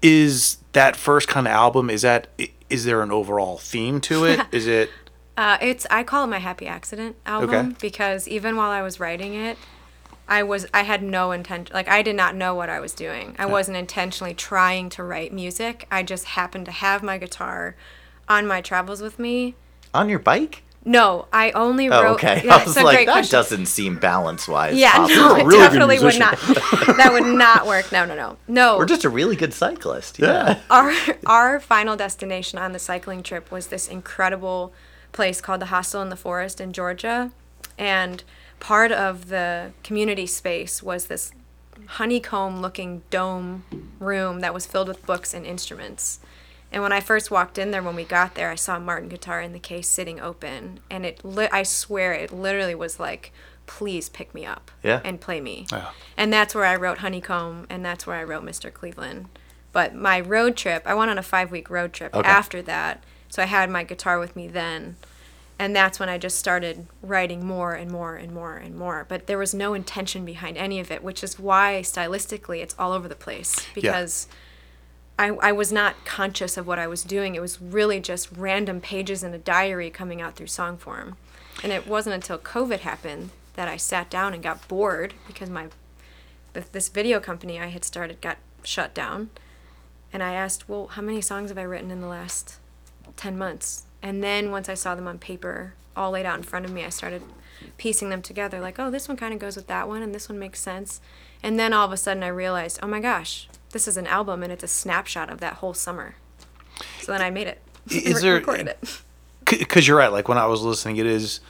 is 0.00 0.58
that 0.72 0.96
first 0.96 1.28
kind 1.28 1.46
of 1.46 1.52
album? 1.52 1.90
Is 1.90 2.02
that 2.02 2.28
is 2.70 2.84
there 2.84 3.02
an 3.02 3.10
overall 3.10 3.58
theme 3.58 4.00
to 4.02 4.24
it? 4.24 4.40
is 4.52 4.66
it? 4.66 4.90
Uh, 5.36 5.58
it's 5.60 5.86
I 5.90 6.02
call 6.04 6.24
it 6.24 6.28
my 6.28 6.38
happy 6.38 6.66
accident 6.66 7.16
album 7.26 7.50
Okay. 7.50 7.76
because 7.80 8.28
even 8.28 8.56
while 8.56 8.70
I 8.70 8.82
was 8.82 9.00
writing 9.00 9.34
it, 9.34 9.56
I 10.32 10.42
was 10.42 10.66
I 10.72 10.82
had 10.84 11.02
no 11.02 11.30
intention 11.30 11.74
like 11.74 11.88
I 11.88 12.00
did 12.00 12.16
not 12.16 12.34
know 12.34 12.54
what 12.54 12.70
I 12.70 12.80
was 12.80 12.94
doing. 12.94 13.36
I 13.38 13.44
wasn't 13.44 13.76
intentionally 13.76 14.32
trying 14.32 14.88
to 14.90 15.04
write 15.04 15.30
music. 15.30 15.86
I 15.90 16.02
just 16.02 16.24
happened 16.24 16.64
to 16.66 16.72
have 16.72 17.02
my 17.02 17.18
guitar 17.18 17.76
on 18.30 18.46
my 18.46 18.62
travels 18.62 19.02
with 19.02 19.18
me. 19.18 19.56
On 19.92 20.08
your 20.08 20.18
bike? 20.18 20.62
No, 20.86 21.26
I 21.34 21.50
only 21.50 21.90
Oh, 21.90 22.02
wrote. 22.02 22.14
okay. 22.14 22.40
Yeah, 22.46 22.56
I 22.56 22.64
was 22.64 22.76
like, 22.76 23.06
that 23.06 23.12
question. 23.12 23.30
doesn't 23.30 23.66
seem 23.66 23.98
balance 23.98 24.48
wise. 24.48 24.74
Yeah, 24.74 25.06
You're 25.06 25.16
no, 25.18 25.36
it 25.36 25.44
really 25.44 25.58
definitely 25.58 25.98
would 25.98 26.18
not. 26.18 26.38
that 26.96 27.10
would 27.12 27.26
not 27.26 27.66
work. 27.66 27.92
No, 27.92 28.06
no, 28.06 28.16
no, 28.16 28.38
no. 28.48 28.78
We're 28.78 28.86
just 28.86 29.04
a 29.04 29.10
really 29.10 29.36
good 29.36 29.52
cyclist. 29.52 30.18
Yeah. 30.18 30.60
our 30.70 30.94
our 31.26 31.60
final 31.60 31.94
destination 31.94 32.58
on 32.58 32.72
the 32.72 32.78
cycling 32.78 33.22
trip 33.22 33.50
was 33.50 33.66
this 33.66 33.86
incredible 33.86 34.72
place 35.12 35.42
called 35.42 35.60
the 35.60 35.66
Hostel 35.66 36.00
in 36.00 36.08
the 36.08 36.16
Forest 36.16 36.58
in 36.58 36.72
Georgia, 36.72 37.32
and 37.76 38.24
part 38.62 38.92
of 38.92 39.28
the 39.28 39.72
community 39.82 40.24
space 40.24 40.80
was 40.84 41.06
this 41.06 41.32
honeycomb-looking 41.86 43.02
dome 43.10 43.64
room 43.98 44.38
that 44.40 44.54
was 44.54 44.66
filled 44.66 44.86
with 44.86 45.04
books 45.04 45.34
and 45.34 45.44
instruments. 45.44 46.20
And 46.70 46.80
when 46.80 46.92
I 46.92 47.00
first 47.00 47.30
walked 47.30 47.58
in 47.58 47.72
there, 47.72 47.82
when 47.82 47.96
we 47.96 48.04
got 48.04 48.36
there, 48.36 48.50
I 48.50 48.54
saw 48.54 48.76
a 48.76 48.80
Martin 48.80 49.08
guitar 49.08 49.40
in 49.40 49.52
the 49.52 49.58
case 49.58 49.88
sitting 49.88 50.20
open, 50.20 50.78
and 50.88 51.04
it 51.04 51.24
li- 51.24 51.48
I 51.52 51.64
swear 51.64 52.12
it 52.12 52.32
literally 52.32 52.74
was 52.76 53.00
like, 53.00 53.32
"Please 53.66 54.08
pick 54.08 54.32
me 54.32 54.46
up 54.46 54.70
Yeah. 54.82 55.00
and 55.04 55.20
play 55.20 55.40
me." 55.40 55.66
Yeah. 55.72 55.90
And 56.16 56.32
that's 56.32 56.54
where 56.54 56.64
I 56.64 56.76
wrote 56.76 56.98
Honeycomb, 56.98 57.66
and 57.68 57.84
that's 57.84 58.06
where 58.06 58.16
I 58.16 58.22
wrote 58.22 58.44
Mr. 58.44 58.72
Cleveland. 58.72 59.26
But 59.72 59.94
my 59.94 60.20
road 60.20 60.56
trip, 60.56 60.82
I 60.86 60.94
went 60.94 61.10
on 61.10 61.18
a 61.18 61.22
five 61.22 61.50
week 61.50 61.68
road 61.68 61.92
trip 61.92 62.14
Okay. 62.14 62.28
after 62.28 62.62
that. 62.62 63.02
So 63.28 63.42
I 63.42 63.46
had 63.46 63.68
my 63.70 63.82
guitar 63.82 64.18
with 64.18 64.36
me 64.36 64.46
then. 64.46 64.96
And 65.62 65.76
that's 65.76 66.00
when 66.00 66.08
I 66.08 66.18
just 66.18 66.38
started 66.38 66.88
writing 67.02 67.46
more 67.46 67.72
and 67.74 67.88
more 67.88 68.16
and 68.16 68.34
more 68.34 68.56
and 68.56 68.74
more. 68.74 69.06
But 69.08 69.28
there 69.28 69.38
was 69.38 69.54
no 69.54 69.74
intention 69.74 70.24
behind 70.24 70.56
any 70.56 70.80
of 70.80 70.90
it, 70.90 71.04
which 71.04 71.22
is 71.22 71.38
why 71.38 71.82
stylistically 71.84 72.60
it's 72.60 72.74
all 72.80 72.90
over 72.90 73.06
the 73.06 73.14
place 73.14 73.64
because 73.72 74.26
I, 75.20 75.28
I 75.28 75.52
was 75.52 75.70
not 75.70 76.04
conscious 76.04 76.56
of 76.56 76.66
what 76.66 76.80
I 76.80 76.88
was 76.88 77.04
doing. 77.04 77.36
It 77.36 77.40
was 77.40 77.62
really 77.62 78.00
just 78.00 78.28
random 78.32 78.80
pages 78.80 79.22
in 79.22 79.32
a 79.34 79.38
diary 79.38 79.88
coming 79.88 80.20
out 80.20 80.34
through 80.34 80.48
song 80.48 80.78
form. 80.78 81.16
And 81.62 81.70
it 81.70 81.86
wasn't 81.86 82.16
until 82.16 82.38
COVID 82.38 82.80
happened 82.80 83.30
that 83.54 83.68
I 83.68 83.76
sat 83.76 84.10
down 84.10 84.34
and 84.34 84.42
got 84.42 84.66
bored 84.66 85.14
because 85.28 85.48
my 85.48 85.68
this 86.72 86.88
video 86.88 87.20
company 87.20 87.60
I 87.60 87.66
had 87.66 87.84
started 87.84 88.20
got 88.20 88.38
shut 88.64 88.94
down. 88.94 89.30
And 90.12 90.24
I 90.24 90.32
asked, 90.32 90.68
well, 90.68 90.88
how 90.88 91.02
many 91.02 91.20
songs 91.20 91.50
have 91.50 91.58
I 91.58 91.62
written 91.62 91.92
in 91.92 92.00
the 92.00 92.08
last 92.08 92.58
10 93.16 93.38
months? 93.38 93.84
And 94.02 94.22
then 94.22 94.50
once 94.50 94.68
I 94.68 94.74
saw 94.74 94.94
them 94.94 95.06
on 95.06 95.18
paper, 95.18 95.74
all 95.96 96.10
laid 96.10 96.26
out 96.26 96.36
in 96.36 96.42
front 96.42 96.64
of 96.64 96.72
me, 96.72 96.84
I 96.84 96.88
started 96.88 97.22
piecing 97.78 98.08
them 98.10 98.22
together 98.22 98.60
like, 98.60 98.78
oh, 98.78 98.90
this 98.90 99.06
one 99.08 99.16
kind 99.16 99.32
of 99.32 99.38
goes 99.40 99.54
with 99.56 99.68
that 99.68 99.86
one, 99.88 100.02
and 100.02 100.14
this 100.14 100.28
one 100.28 100.38
makes 100.38 100.60
sense. 100.60 101.00
And 101.42 101.58
then 101.58 101.72
all 101.72 101.86
of 101.86 101.92
a 101.92 101.96
sudden 101.96 102.22
I 102.22 102.28
realized, 102.28 102.80
oh 102.82 102.86
my 102.88 103.00
gosh, 103.00 103.48
this 103.70 103.86
is 103.88 103.96
an 103.96 104.06
album 104.06 104.42
and 104.42 104.52
it's 104.52 104.64
a 104.64 104.68
snapshot 104.68 105.30
of 105.30 105.40
that 105.40 105.54
whole 105.54 105.74
summer. 105.74 106.16
So 107.00 107.12
then 107.12 107.22
I 107.22 107.30
made 107.30 107.46
it. 107.46 107.60
Is 107.90 108.20
there- 108.22 108.34
recorded 108.34 108.68
it. 108.68 109.00
because 109.44 109.86
you're 109.86 109.96
right. 109.96 110.12
Like 110.12 110.28
when 110.28 110.38
I 110.38 110.46
was 110.46 110.62
listening, 110.62 110.96
it 110.96 111.06
is, 111.06 111.40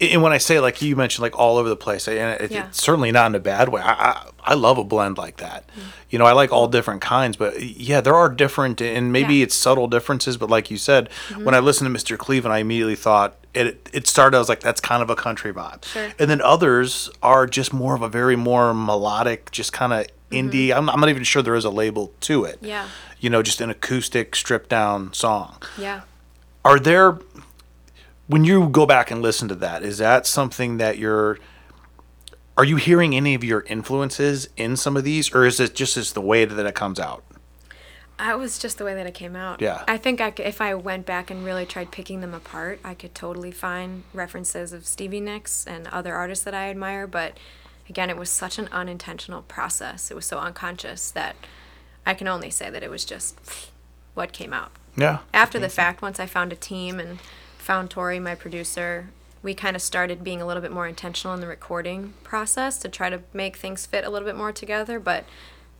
and 0.00 0.22
when 0.22 0.32
I 0.32 0.38
say 0.38 0.60
like 0.60 0.80
you 0.82 0.96
mentioned, 0.96 1.22
like 1.22 1.38
all 1.38 1.56
over 1.58 1.68
the 1.68 1.76
place, 1.76 2.08
and 2.08 2.40
it, 2.40 2.50
Yeah. 2.50 2.66
it's 2.68 2.82
certainly 2.82 3.12
not 3.12 3.26
in 3.26 3.34
a 3.34 3.40
bad 3.40 3.68
way. 3.68 3.80
I, 3.82 3.92
I 3.92 4.26
I 4.42 4.54
love 4.54 4.78
a 4.78 4.84
blend 4.84 5.18
like 5.18 5.36
that. 5.36 5.66
Mm. 5.68 5.80
You 6.10 6.18
know, 6.18 6.24
I 6.24 6.32
like 6.32 6.50
all 6.52 6.66
different 6.66 7.02
kinds, 7.02 7.36
but 7.36 7.62
yeah, 7.62 8.00
there 8.00 8.14
are 8.14 8.28
different, 8.28 8.80
and 8.80 9.12
maybe 9.12 9.36
Yeah. 9.36 9.44
it's 9.44 9.54
subtle 9.54 9.86
differences. 9.86 10.36
But 10.38 10.48
like 10.50 10.70
you 10.70 10.78
said, 10.78 11.10
when 11.42 11.54
I 11.54 11.58
listened 11.60 11.94
to 11.94 11.98
Mr. 12.00 12.16
Cleveland, 12.18 12.52
I 12.54 12.58
immediately 12.58 12.96
thought 12.96 13.36
it. 13.54 13.88
It 13.92 14.06
started. 14.06 14.36
I 14.36 14.40
was 14.40 14.48
like, 14.48 14.60
that's 14.60 14.80
kind 14.80 15.02
of 15.02 15.10
a 15.10 15.16
country 15.16 15.52
vibe. 15.52 15.84
Sure. 15.84 16.08
And 16.18 16.30
then 16.30 16.40
others 16.40 17.10
are 17.22 17.46
just 17.46 17.72
more 17.72 17.94
of 17.94 18.02
a 18.02 18.08
very 18.08 18.36
more 18.36 18.72
melodic, 18.72 19.50
just 19.50 19.72
kind 19.72 19.92
of 19.92 20.06
indie. 20.32 20.72
I'm, 20.74 20.88
I'm 20.88 21.00
not 21.00 21.08
even 21.10 21.24
sure 21.24 21.42
there 21.42 21.54
is 21.56 21.64
a 21.64 21.70
label 21.70 22.12
to 22.20 22.44
it. 22.44 22.58
Yeah. 22.62 22.86
You 23.18 23.28
know, 23.28 23.42
just 23.42 23.60
an 23.60 23.68
acoustic, 23.70 24.34
stripped 24.36 24.70
down 24.70 25.12
song 25.12 25.56
Yeah. 25.76 26.02
are 26.64 26.78
there 26.78 27.18
when 28.30 28.44
you 28.44 28.68
go 28.68 28.86
back 28.86 29.10
and 29.10 29.20
listen 29.20 29.48
to 29.48 29.54
that 29.56 29.82
is 29.82 29.98
that 29.98 30.26
something 30.26 30.76
that 30.76 30.98
you're 30.98 31.38
are 32.56 32.64
you 32.64 32.76
hearing 32.76 33.14
any 33.14 33.34
of 33.34 33.42
your 33.42 33.62
influences 33.62 34.48
in 34.56 34.76
some 34.76 34.96
of 34.96 35.02
these 35.02 35.34
or 35.34 35.44
is 35.44 35.58
it 35.58 35.74
just 35.74 35.96
as 35.96 36.12
the 36.12 36.20
way 36.20 36.44
that 36.44 36.64
it 36.64 36.74
comes 36.74 37.00
out 37.00 37.24
I 38.20 38.34
was 38.34 38.58
just 38.58 38.76
the 38.76 38.84
way 38.84 38.94
that 38.96 39.06
it 39.06 39.14
came 39.14 39.34
out. 39.34 39.62
Yeah. 39.62 39.82
I 39.88 39.96
think 39.96 40.20
I 40.20 40.30
could, 40.30 40.44
if 40.44 40.60
I 40.60 40.74
went 40.74 41.06
back 41.06 41.30
and 41.30 41.42
really 41.42 41.64
tried 41.64 41.90
picking 41.90 42.20
them 42.20 42.34
apart, 42.34 42.78
I 42.84 42.92
could 42.92 43.14
totally 43.14 43.50
find 43.50 44.02
references 44.12 44.74
of 44.74 44.86
Stevie 44.86 45.20
Nicks 45.20 45.66
and 45.66 45.86
other 45.86 46.14
artists 46.14 46.44
that 46.44 46.52
I 46.52 46.68
admire. 46.68 47.06
But 47.06 47.38
again, 47.88 48.10
it 48.10 48.18
was 48.18 48.28
such 48.28 48.58
an 48.58 48.68
unintentional 48.72 49.40
process. 49.40 50.10
It 50.10 50.14
was 50.14 50.26
so 50.26 50.38
unconscious 50.38 51.10
that 51.12 51.34
I 52.04 52.12
can 52.12 52.28
only 52.28 52.50
say 52.50 52.68
that 52.68 52.82
it 52.82 52.90
was 52.90 53.06
just 53.06 53.70
what 54.12 54.34
came 54.34 54.52
out. 54.52 54.72
yeah 54.98 55.20
After 55.32 55.58
the 55.58 55.70
fact, 55.70 56.02
once 56.02 56.20
I 56.20 56.26
found 56.26 56.52
a 56.52 56.56
team 56.56 57.00
and 57.00 57.20
found 57.60 57.90
Tori, 57.90 58.18
my 58.18 58.34
producer, 58.34 59.10
we 59.42 59.54
kind 59.54 59.74
of 59.74 59.82
started 59.82 60.22
being 60.22 60.42
a 60.42 60.46
little 60.46 60.62
bit 60.62 60.72
more 60.72 60.86
intentional 60.86 61.34
in 61.34 61.40
the 61.40 61.46
recording 61.46 62.14
process 62.22 62.78
to 62.78 62.88
try 62.88 63.08
to 63.08 63.22
make 63.32 63.56
things 63.56 63.86
fit 63.86 64.04
a 64.04 64.10
little 64.10 64.26
bit 64.26 64.36
more 64.36 64.52
together. 64.52 64.98
But 64.98 65.24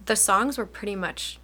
the 0.07 0.17
songs 0.17 0.57
were 0.57 0.67
pretty 0.67 0.97
much 0.97 1.39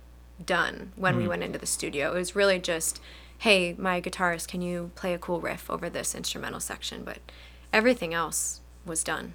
done 0.45 0.93
when 0.97 1.17
we 1.17 1.25
mm. 1.25 1.29
went 1.29 1.43
into 1.43 1.59
the 1.59 1.67
studio. 1.67 2.13
It 2.13 2.19
was 2.19 2.37
really 2.37 2.59
just, 2.59 3.01
hey, 3.39 3.75
my 3.79 4.01
guitarist, 4.01 4.49
can 4.49 4.63
you 4.63 4.91
play 4.95 5.13
a 5.15 5.19
cool 5.19 5.41
riff 5.41 5.71
over 5.71 5.91
this 5.91 6.15
instrumental 6.15 6.61
section? 6.61 7.05
But 7.05 7.19
everything 7.73 8.15
else 8.15 8.61
was 8.85 9.05
done. 9.05 9.35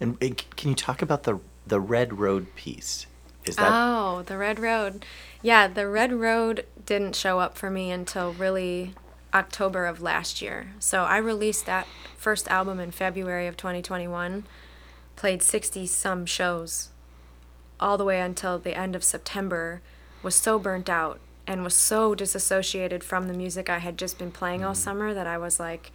And 0.00 0.18
can 0.20 0.68
you 0.70 0.74
talk 0.74 1.02
about 1.02 1.24
the 1.24 1.40
the 1.66 1.80
Red 1.80 2.18
Road 2.18 2.54
piece? 2.56 3.06
Is 3.44 3.56
that 3.56 3.68
Oh, 3.70 4.22
the 4.22 4.36
Red 4.36 4.58
Road. 4.58 5.04
Yeah, 5.42 5.68
the 5.68 5.88
Red 5.88 6.12
Road 6.12 6.66
didn't 6.86 7.14
show 7.14 7.38
up 7.38 7.56
for 7.56 7.70
me 7.70 7.90
until 7.90 8.32
really 8.32 8.94
October 9.34 9.86
of 9.86 10.02
last 10.02 10.42
year. 10.42 10.72
So 10.78 11.04
I 11.04 11.16
released 11.18 11.66
that 11.66 11.86
first 12.16 12.48
album 12.48 12.78
in 12.80 12.90
February 12.90 13.46
of 13.46 13.56
2021, 13.56 14.44
played 15.16 15.42
60 15.42 15.86
some 15.86 16.26
shows 16.26 16.90
all 17.80 17.98
the 17.98 18.04
way 18.04 18.20
until 18.20 18.58
the 18.58 18.76
end 18.78 18.94
of 18.94 19.02
September, 19.02 19.82
was 20.22 20.36
so 20.36 20.58
burnt 20.58 20.88
out 20.88 21.18
and 21.46 21.64
was 21.64 21.74
so 21.74 22.14
disassociated 22.14 23.02
from 23.02 23.26
the 23.26 23.34
music 23.34 23.68
I 23.68 23.78
had 23.78 23.98
just 23.98 24.18
been 24.18 24.30
playing 24.30 24.62
all 24.62 24.72
mm-hmm. 24.72 24.82
summer 24.82 25.14
that 25.14 25.26
I 25.26 25.36
was 25.36 25.58
like, 25.58 25.90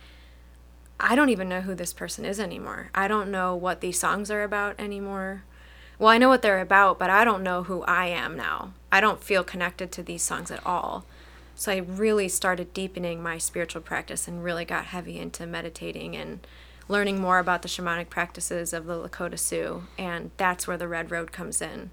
I 1.00 1.16
don't 1.16 1.30
even 1.30 1.48
know 1.48 1.62
who 1.62 1.76
this 1.76 1.94
person 1.94 2.26
is 2.26 2.40
anymore. 2.40 2.90
I 2.94 3.08
don't 3.08 3.32
know 3.32 3.56
what 3.56 3.82
these 3.82 4.00
songs 4.00 4.30
are 4.30 4.44
about 4.44 4.76
anymore. 4.80 5.44
Well, 6.00 6.10
I 6.10 6.18
know 6.18 6.30
what 6.30 6.42
they're 6.42 6.62
about, 6.62 7.00
but 7.00 7.10
I 7.10 7.24
don't 7.24 7.44
know 7.44 7.64
who 7.64 7.84
I 7.84 8.08
am 8.08 8.36
now. 8.36 8.74
I 8.92 9.00
don't 9.00 9.24
feel 9.24 9.44
connected 9.44 9.92
to 9.94 10.04
these 10.04 10.24
songs 10.24 10.52
at 10.52 10.66
all. 10.66 11.06
So 11.60 11.72
I 11.72 11.78
really 11.78 12.30
started 12.30 12.72
deepening 12.72 13.24
my 13.24 13.40
spiritual 13.40 13.82
practice 13.82 14.28
and 14.28 14.44
really 14.44 14.64
got 14.64 14.86
heavy 14.86 15.18
into 15.18 15.48
meditating 15.48 16.16
and 16.16 16.46
learning 16.88 17.20
more 17.20 17.40
about 17.40 17.64
the 17.64 17.68
shamanic 17.68 18.12
practices 18.12 18.74
of 18.74 18.86
the 18.86 18.94
Lakota 18.94 19.40
Sioux. 19.40 19.88
And 19.98 20.30
that's 20.38 20.68
where 20.68 20.78
the 20.78 20.88
Red 20.88 21.10
Road 21.10 21.32
comes 21.32 21.60
in. 21.60 21.90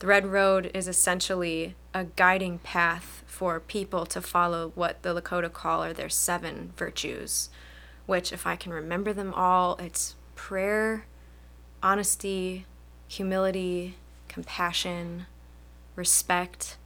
The 0.00 0.08
Red 0.08 0.26
Road 0.26 0.72
is 0.74 0.88
essentially 0.88 1.76
a 1.94 2.06
guiding 2.16 2.58
path 2.58 3.22
for 3.28 3.60
people 3.60 4.06
to 4.06 4.20
follow 4.20 4.72
what 4.74 5.04
the 5.04 5.14
Lakota 5.14 5.52
call 5.52 5.84
are 5.84 5.92
their 5.92 6.08
seven 6.08 6.72
virtues, 6.76 7.48
which, 8.06 8.32
if 8.32 8.44
I 8.44 8.56
can 8.56 8.72
remember 8.72 9.12
them 9.12 9.32
all, 9.34 9.76
it's 9.76 10.16
prayer, 10.34 11.06
honesty, 11.80 12.66
humility, 13.06 13.94
compassion, 14.26 15.26
respect, 15.94 16.76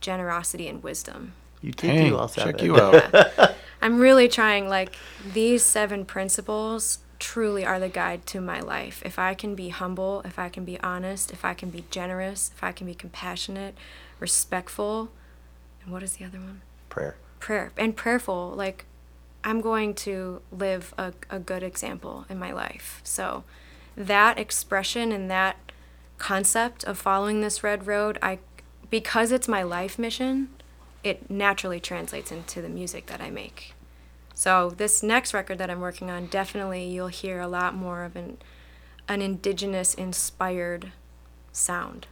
generosity, 0.00 0.66
and 0.66 0.82
wisdom. 0.82 1.34
You 1.62 1.72
did 1.72 1.88
Dang, 1.88 2.08
do 2.10 2.16
all 2.16 2.28
seven? 2.28 2.52
check 2.52 2.62
you 2.62 2.76
out 2.78 3.54
I'm 3.82 3.98
really 3.98 4.28
trying, 4.28 4.68
like, 4.68 4.94
these 5.32 5.62
seven 5.62 6.04
principles 6.04 6.98
truly 7.18 7.64
are 7.64 7.80
the 7.80 7.88
guide 7.88 8.26
to 8.26 8.40
my 8.40 8.60
life. 8.60 9.02
If 9.06 9.18
I 9.18 9.32
can 9.34 9.54
be 9.54 9.70
humble, 9.70 10.20
if 10.26 10.38
I 10.38 10.50
can 10.50 10.64
be 10.66 10.78
honest, 10.80 11.30
if 11.30 11.44
I 11.46 11.54
can 11.54 11.70
be 11.70 11.84
generous, 11.90 12.50
if 12.54 12.62
I 12.62 12.72
can 12.72 12.86
be 12.86 12.94
compassionate, 12.94 13.74
respectful, 14.18 15.10
and 15.82 15.92
what 15.92 16.02
is 16.02 16.16
the 16.16 16.24
other 16.26 16.38
one? 16.38 16.60
Prayer. 16.90 17.16
prayer 17.38 17.70
and 17.76 17.94
prayerful 17.96 18.50
like 18.56 18.84
i'm 19.44 19.60
going 19.60 19.94
to 19.94 20.42
live 20.50 20.92
a, 20.98 21.12
a 21.30 21.38
good 21.38 21.62
example 21.62 22.26
in 22.28 22.36
my 22.38 22.50
life 22.52 23.00
so 23.04 23.44
that 23.96 24.38
expression 24.38 25.12
and 25.12 25.30
that 25.30 25.56
concept 26.18 26.82
of 26.84 26.98
following 26.98 27.40
this 27.40 27.62
red 27.62 27.86
road 27.86 28.18
i 28.20 28.38
because 28.90 29.30
it's 29.30 29.46
my 29.48 29.62
life 29.62 29.98
mission 30.00 30.48
it 31.02 31.30
naturally 31.30 31.80
translates 31.80 32.30
into 32.30 32.60
the 32.60 32.68
music 32.68 33.06
that 33.06 33.20
i 33.20 33.30
make 33.30 33.74
so 34.34 34.70
this 34.70 35.02
next 35.02 35.32
record 35.34 35.58
that 35.58 35.70
i'm 35.70 35.80
working 35.80 36.10
on 36.10 36.26
definitely 36.26 36.84
you'll 36.86 37.08
hear 37.08 37.40
a 37.40 37.48
lot 37.48 37.74
more 37.74 38.04
of 38.04 38.16
an 38.16 38.36
an 39.08 39.20
indigenous 39.20 39.92
inspired 39.94 40.92
sound 41.52 42.06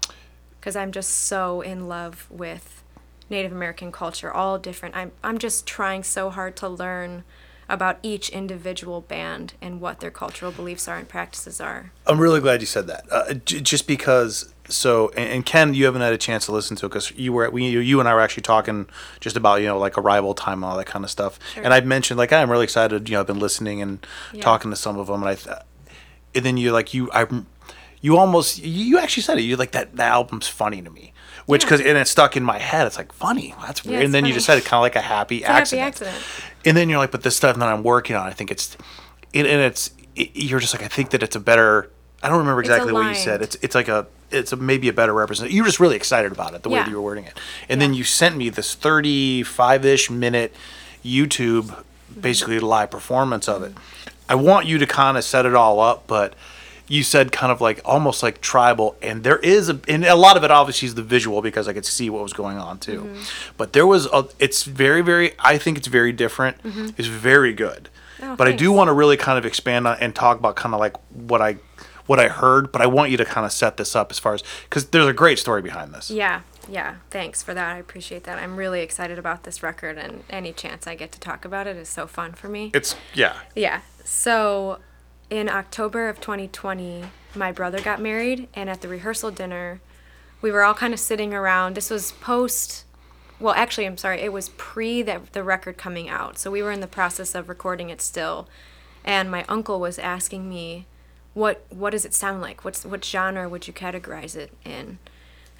because 0.59 0.76
I'm 0.76 0.93
just 0.93 1.11
so 1.11 1.61
in 1.61 1.89
love 1.89 2.26
with 2.28 2.82
Native 3.30 3.53
American 3.53 3.93
culture, 3.93 4.32
all 4.32 4.59
different. 4.59 4.97
I'm 4.97 5.12
I'm 5.22 5.39
just 5.39 5.66
trying 5.66 6.03
so 6.03 6.30
hard 6.30 6.57
to 6.57 6.68
learn 6.68 7.24
about 7.68 7.99
each 8.03 8.30
individual 8.30 9.01
band 9.03 9.55
and 9.61 9.80
what 9.80 10.01
their 10.01 10.11
cultural 10.11 10.51
beliefs 10.51 10.89
are 10.89 10.97
and 10.97 11.07
practices 11.07 11.61
are. 11.61 11.93
i'm 12.07 12.18
really 12.18 12.41
glad 12.41 12.62
you 12.62 12.66
said 12.66 12.86
that 12.86 13.05
uh, 13.11 13.34
j- 13.34 13.61
just 13.61 13.86
because 13.86 14.55
so 14.69 15.09
and, 15.16 15.29
and 15.31 15.47
ken 15.47 15.73
you 15.75 15.85
haven't 15.87 16.03
had 16.03 16.12
a 16.12 16.19
chance 16.19 16.45
to 16.47 16.53
listen 16.53 16.77
to 16.77 16.87
it 16.87 16.91
because 16.91 17.11
you 17.12 17.33
were 17.33 17.49
we 17.51 17.66
you, 17.66 17.79
you 17.81 18.01
and 18.01 18.09
i 18.09 18.12
were 18.14 18.21
actually 18.21 18.43
talking 18.43 18.87
just 19.21 19.37
about 19.37 19.61
you 19.61 19.66
know 19.66 19.79
like 19.79 19.97
arrival 19.97 20.35
time 20.35 20.62
and 20.62 20.64
all 20.71 20.77
that 20.77 20.87
kind 20.87 21.05
of 21.05 21.11
stuff 21.11 21.39
Sure. 21.55 21.64
and 21.64 21.73
i've 21.73 21.87
mentioned 21.87 22.19
like 22.19 22.33
i'm 22.33 22.51
really 22.51 22.64
excited 22.64 23.09
you 23.09 23.14
know 23.14 23.21
i've 23.21 23.27
been 23.27 23.39
listening 23.39 23.81
and 23.83 24.07
Yeah. 24.33 24.43
talking 24.43 24.71
to 24.71 24.77
some 24.77 24.99
of 24.99 25.07
them 25.07 25.23
and 25.23 25.29
i 25.31 25.35
th- 25.37 25.57
and 26.35 26.45
then 26.45 26.57
you're 26.59 26.73
like 26.73 26.93
you 26.93 27.11
i 27.12 27.27
you 28.01 28.16
almost 28.16 28.62
you 28.62 28.99
actually 28.99 29.23
said 29.25 29.39
it 29.39 29.43
You're 29.43 29.57
like 29.57 29.73
that 29.73 29.97
that 29.97 30.12
album's 30.12 30.49
funny 30.49 30.83
to 30.83 30.91
me 30.91 31.12
which 31.47 31.62
Yeah. 31.64 31.71
because 31.71 31.81
and 31.87 31.97
it 31.99 32.07
stuck 32.07 32.37
in 32.37 32.45
my 32.45 32.59
head 32.59 32.87
it's 32.87 32.99
like 32.99 33.12
funny 33.12 33.55
that's 33.62 33.85
weird 33.85 34.01
it's 34.01 34.05
and 34.05 34.14
then 34.14 34.25
you 34.25 34.31
funny. 34.33 34.35
just 34.35 34.47
said 34.47 34.59
it 34.59 34.64
kind 34.64 34.79
of 34.79 34.83
like 34.83 34.97
a 34.97 35.01
happy 35.01 35.39
It's 35.39 35.47
a 35.49 35.53
happy 35.53 35.79
accident 35.79 36.14
accident. 36.16 36.16
and 36.66 36.77
then 36.77 36.89
you're 36.91 36.99
like 36.99 37.11
but 37.11 37.23
this 37.23 37.37
stuff 37.37 37.57
that 37.57 37.69
i'm 37.69 37.83
working 37.83 38.16
on 38.16 38.27
i 38.27 38.33
think 38.33 38.51
it's 38.51 38.77
it, 39.33 39.47
and 39.47 39.61
it's 39.62 39.91
it, 40.14 40.31
you're 40.35 40.61
just 40.61 40.75
like 40.75 40.83
i 40.83 40.89
think 40.89 41.11
that 41.11 41.23
it's 41.23 41.37
a 41.37 41.41
better 41.41 41.91
i 42.23 42.29
don't 42.29 42.39
remember 42.39 42.61
exactly 42.61 42.93
what 42.93 43.07
you 43.09 43.14
said. 43.14 43.43
it's 43.43 43.57
it's 43.62 43.75
like 43.75 43.89
a 43.89 44.07
it's 44.31 44.53
a, 44.53 44.57
maybe 44.57 44.89
a 44.89 44.93
better 44.93 45.14
representation. 45.14 45.57
you're 45.57 45.64
just 45.64 45.81
really 45.81 45.97
excited 45.97 46.33
about 46.33 46.55
it 46.55 46.62
the 46.62 46.69
way 46.69 46.77
that 46.79 46.89
you 46.89 46.97
were 46.97 47.03
wording 47.03 47.25
it. 47.25 47.39
And 47.69 47.81
then 47.81 47.95
you 47.95 48.05
sent 48.05 48.37
me 48.37 48.51
this 48.51 48.77
35ish 48.77 50.11
minute 50.11 50.53
youtube 51.05 51.85
basically 52.21 52.59
live 52.61 52.91
performance 52.91 53.49
of 53.49 53.62
it. 53.62 53.73
I 54.29 54.35
want 54.35 54.66
you 54.66 54.79
to 54.79 54.87
kind 54.87 55.16
of 55.16 55.25
set 55.25 55.47
it 55.47 55.55
all 55.55 55.81
up 55.81 56.07
but 56.07 56.35
you 56.89 57.03
said 57.03 57.33
kind 57.33 57.53
of 57.53 57.61
like 57.61 57.81
almost 57.85 58.23
like 58.23 58.41
tribal 58.41 58.97
and 59.03 59.23
there 59.23 59.39
is 59.39 59.69
a 59.69 59.79
and 59.89 60.05
a 60.05 60.14
lot 60.14 60.37
of 60.37 60.45
it 60.45 60.51
obviously 60.51 60.87
is 60.87 60.95
the 60.95 61.03
visual 61.03 61.41
because 61.43 61.69
i 61.69 61.73
could 61.73 61.85
see 61.85 62.09
what 62.11 62.23
was 62.23 62.33
going 62.33 62.59
on 62.59 62.79
too. 62.79 63.14
But 63.57 63.73
there 63.75 63.87
was 63.87 64.07
a 64.07 64.27
it's 64.39 64.64
very 64.64 65.03
very 65.03 65.33
i 65.39 65.57
think 65.59 65.79
it's 65.79 65.87
very 65.89 66.12
different. 66.12 66.57
It's 66.99 67.09
very 67.09 67.53
good. 67.53 67.89
Oh, 68.21 68.35
but 68.37 68.49
I 68.49 68.53
do 68.53 68.73
want 68.73 68.89
to 68.89 68.93
really 68.93 69.16
kind 69.16 69.39
of 69.39 69.47
expand 69.47 69.87
on 69.87 69.97
and 70.01 70.14
talk 70.14 70.39
about 70.39 70.57
kind 70.57 70.75
of 70.75 70.81
like 70.81 70.97
what 71.12 71.41
I 71.41 71.59
what 72.09 72.19
I 72.19 72.27
heard. 72.27 72.73
But 72.73 72.83
I 72.83 72.87
want 72.87 73.13
you 73.13 73.17
to 73.19 73.25
kind 73.25 73.47
of 73.47 73.53
set 73.53 73.77
this 73.77 73.95
up 73.95 74.11
as 74.11 74.19
far 74.19 74.35
as 74.35 74.43
because 74.65 74.87
there's 74.87 75.07
a 75.07 75.13
great 75.13 75.39
story 75.39 75.63
behind 75.63 75.95
this. 75.95 76.11
Yeah, 76.11 76.41
yeah. 76.69 76.97
Thanks 77.11 77.43
for 77.43 77.55
that. 77.55 77.77
I 77.77 77.79
appreciate 77.79 78.25
that. 78.25 78.39
I'm 78.39 78.57
really 78.57 78.81
excited 78.81 79.19
about 79.19 79.45
this 79.45 79.63
record, 79.63 79.97
and 79.97 80.25
any 80.29 80.53
chance 80.53 80.87
I 80.87 80.97
get 80.97 81.13
to 81.13 81.21
talk 81.21 81.45
about 81.45 81.69
it 81.69 81.77
is 81.77 81.89
so 81.89 82.07
fun 82.09 82.33
for 82.33 82.49
me. 82.49 82.73
It's 82.75 82.97
yeah. 83.15 83.37
Yeah. 83.55 83.83
So, 84.05 84.79
in 85.31 85.49
October 85.49 86.09
of 86.09 86.21
2020, 86.21 87.05
my 87.35 87.53
brother 87.53 87.81
got 87.81 88.01
married, 88.01 88.49
and 88.55 88.69
at 88.69 88.81
the 88.81 88.89
rehearsal 88.89 89.31
dinner, 89.31 89.81
we 90.41 90.51
were 90.51 90.63
all 90.63 90.75
kind 90.75 90.95
of 90.95 91.01
sitting 91.01 91.35
around. 91.35 91.77
This 91.77 91.91
was 91.91 92.13
post. 92.13 92.85
Well, 93.41 93.55
actually, 93.55 93.87
I'm 93.87 93.99
sorry. 93.99 94.21
It 94.21 94.33
was 94.33 94.49
pre 94.51 95.03
the, 95.03 95.21
the 95.33 95.45
record 95.45 95.77
coming 95.77 96.09
out. 96.09 96.39
So 96.39 96.51
we 96.51 96.63
were 96.63 96.73
in 96.73 96.81
the 96.81 96.87
process 96.87 97.35
of 97.35 97.49
recording 97.49 97.91
it 97.91 98.01
still, 98.01 98.49
and 99.05 99.31
my 99.31 99.45
uncle 99.49 99.79
was 99.79 99.99
asking 99.99 100.49
me, 100.49 100.87
"What 101.35 101.64
what 101.70 101.91
does 101.91 102.05
it 102.05 102.14
sound 102.14 102.41
like? 102.41 102.64
What's 102.64 102.85
what 102.85 103.05
genre 103.05 103.49
would 103.49 103.66
you 103.66 103.72
categorize 103.72 104.37
it 104.37 104.53
in?" 104.64 104.99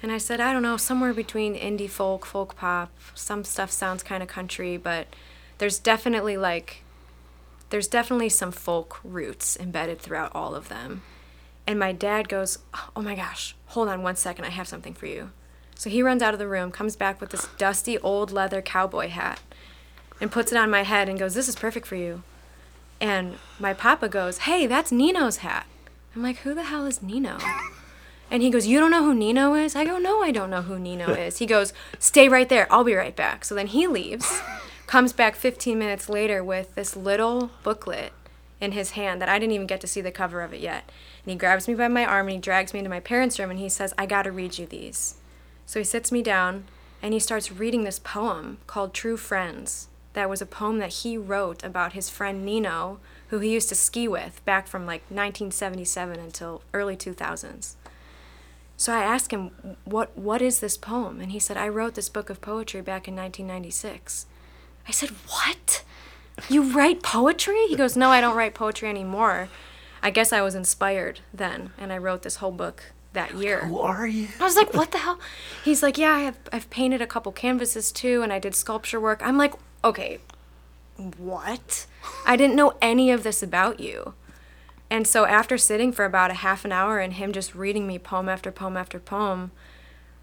And 0.01 0.11
I 0.11 0.17
said, 0.17 0.39
I 0.39 0.53
don't 0.53 0.61
know, 0.61 0.77
somewhere 0.77 1.13
between 1.13 1.55
indie 1.55 1.89
folk, 1.89 2.25
folk 2.25 2.55
pop. 2.55 2.89
Some 3.15 3.43
stuff 3.43 3.69
sounds 3.69 4.01
kind 4.01 4.23
of 4.23 4.29
country, 4.29 4.77
but 4.77 5.07
there's 5.57 5.77
definitely 5.77 6.37
like 6.37 6.83
there's 7.69 7.87
definitely 7.87 8.29
some 8.29 8.51
folk 8.51 8.99
roots 9.03 9.57
embedded 9.57 9.99
throughout 9.99 10.31
all 10.33 10.55
of 10.55 10.69
them. 10.69 11.03
And 11.67 11.77
my 11.77 11.91
dad 11.91 12.29
goes, 12.29 12.59
Oh 12.95 13.01
my 13.01 13.15
gosh, 13.15 13.55
hold 13.67 13.89
on 13.89 14.01
one 14.01 14.15
second, 14.15 14.45
I 14.45 14.49
have 14.49 14.67
something 14.67 14.93
for 14.93 15.05
you. 15.05 15.31
So 15.75 15.89
he 15.89 16.01
runs 16.01 16.21
out 16.21 16.33
of 16.33 16.39
the 16.39 16.47
room, 16.47 16.71
comes 16.71 16.95
back 16.95 17.21
with 17.21 17.29
this 17.29 17.47
dusty 17.57 17.97
old 17.99 18.31
leather 18.31 18.61
cowboy 18.61 19.09
hat, 19.09 19.39
and 20.19 20.31
puts 20.31 20.51
it 20.51 20.57
on 20.57 20.71
my 20.71 20.83
head 20.83 21.07
and 21.07 21.19
goes, 21.19 21.35
This 21.35 21.47
is 21.47 21.55
perfect 21.55 21.85
for 21.85 21.95
you. 21.95 22.23
And 23.01 23.37
my 23.59 23.73
papa 23.73 24.09
goes, 24.09 24.39
Hey, 24.39 24.67
that's 24.67 24.91
Nino's 24.91 25.37
hat. 25.37 25.65
I'm 26.15 26.23
like, 26.23 26.37
Who 26.37 26.53
the 26.53 26.63
hell 26.63 26.85
is 26.85 27.01
Nino? 27.01 27.37
And 28.31 28.43
he 28.43 28.49
goes, 28.49 28.67
You 28.67 28.79
don't 28.79 28.91
know 28.91 29.03
who 29.03 29.15
Nino 29.15 29.53
is? 29.55 29.75
I 29.75 29.85
go, 29.85 29.97
No, 29.97 30.21
I 30.21 30.31
don't 30.31 30.49
know 30.49 30.63
who 30.63 30.79
Nino 30.79 31.09
is. 31.13 31.37
He 31.37 31.45
goes, 31.45 31.73
Stay 31.97 32.27
right 32.29 32.49
there. 32.49 32.67
I'll 32.71 32.83
be 32.83 32.95
right 32.95 33.15
back. 33.15 33.45
So 33.45 33.55
then 33.55 33.67
he 33.67 33.87
leaves, 33.87 34.41
comes 34.87 35.13
back 35.13 35.35
15 35.35 35.77
minutes 35.77 36.09
later 36.09 36.43
with 36.43 36.75
this 36.75 36.95
little 36.95 37.51
booklet 37.63 38.11
in 38.61 38.73
his 38.73 38.91
hand 38.91 39.21
that 39.21 39.29
I 39.29 39.39
didn't 39.39 39.53
even 39.53 39.67
get 39.67 39.81
to 39.81 39.87
see 39.87 40.01
the 40.01 40.11
cover 40.11 40.41
of 40.41 40.53
it 40.53 40.59
yet. 40.59 40.91
And 41.23 41.31
he 41.31 41.37
grabs 41.37 41.67
me 41.67 41.75
by 41.75 41.87
my 41.87 42.05
arm 42.05 42.27
and 42.27 42.35
he 42.35 42.41
drags 42.41 42.73
me 42.73 42.79
into 42.79 42.89
my 42.89 42.99
parents' 42.99 43.39
room 43.39 43.51
and 43.51 43.59
he 43.59 43.69
says, 43.69 43.93
I 43.97 44.05
got 44.05 44.23
to 44.23 44.31
read 44.31 44.57
you 44.57 44.65
these. 44.65 45.15
So 45.65 45.79
he 45.79 45.83
sits 45.83 46.11
me 46.11 46.21
down 46.21 46.65
and 47.01 47.13
he 47.13 47.19
starts 47.19 47.51
reading 47.51 47.83
this 47.83 47.99
poem 47.99 48.57
called 48.67 48.93
True 48.93 49.15
Friends. 49.15 49.88
That 50.13 50.29
was 50.29 50.41
a 50.41 50.45
poem 50.45 50.79
that 50.79 50.93
he 50.93 51.17
wrote 51.17 51.63
about 51.63 51.93
his 51.93 52.09
friend 52.09 52.43
Nino, 52.43 52.99
who 53.27 53.39
he 53.39 53.53
used 53.53 53.69
to 53.69 53.75
ski 53.75 54.07
with 54.07 54.43
back 54.43 54.67
from 54.67 54.85
like 54.85 55.01
1977 55.03 56.19
until 56.19 56.61
early 56.73 56.97
2000s. 56.97 57.75
So 58.75 58.93
I 58.93 59.03
asked 59.03 59.31
him, 59.31 59.51
"What 59.83 60.17
what 60.17 60.41
is 60.41 60.61
this 60.61 60.77
poem?" 60.77 61.19
And 61.19 61.31
he 61.31 61.39
said, 61.39 61.57
"I 61.57 61.67
wrote 61.67 61.95
this 61.95 62.07
book 62.07 62.29
of 62.29 62.39
poetry 62.39 62.81
back 62.81 63.07
in 63.09 63.15
1996." 63.15 64.25
I 64.87 64.91
said, 64.91 65.09
"What? 65.27 65.83
You 66.47 66.63
write 66.63 67.03
poetry?" 67.03 67.67
He 67.67 67.75
goes, 67.75 67.97
"No, 67.97 68.09
I 68.09 68.21
don't 68.21 68.37
write 68.37 68.53
poetry 68.53 68.89
anymore. 68.89 69.49
I 70.01 70.11
guess 70.11 70.31
I 70.31 70.41
was 70.41 70.55
inspired 70.55 71.19
then, 71.33 71.73
and 71.77 71.91
I 71.91 71.97
wrote 71.97 72.21
this 72.21 72.37
whole 72.37 72.53
book 72.53 72.93
that 73.11 73.35
year." 73.35 73.65
Who 73.65 73.79
are 73.79 74.07
you? 74.07 74.29
I 74.39 74.43
was 74.45 74.55
like, 74.55 74.73
"What 74.73 74.91
the 74.91 74.99
hell?" 74.99 75.19
He's 75.65 75.83
like, 75.83 75.97
"Yeah, 75.97 76.15
I 76.15 76.19
have 76.21 76.37
I've 76.53 76.69
painted 76.69 77.01
a 77.01 77.07
couple 77.07 77.33
canvases 77.33 77.91
too, 77.91 78.21
and 78.23 78.31
I 78.31 78.39
did 78.39 78.55
sculpture 78.55 78.99
work." 78.99 79.21
I'm 79.21 79.37
like, 79.37 79.53
"Okay, 79.83 80.19
what? 81.17 81.85
I 82.25 82.35
didn't 82.35 82.55
know 82.55 82.73
any 82.81 83.11
of 83.11 83.23
this 83.23 83.41
about 83.41 83.79
you." 83.79 84.13
And 84.89 85.07
so 85.07 85.25
after 85.25 85.57
sitting 85.57 85.91
for 85.91 86.05
about 86.05 86.31
a 86.31 86.35
half 86.35 86.65
an 86.65 86.71
hour 86.71 86.99
and 86.99 87.13
him 87.13 87.31
just 87.31 87.53
reading 87.53 87.85
me 87.85 87.99
poem 87.99 88.27
after 88.27 88.51
poem 88.51 88.75
after 88.75 88.99
poem, 88.99 89.51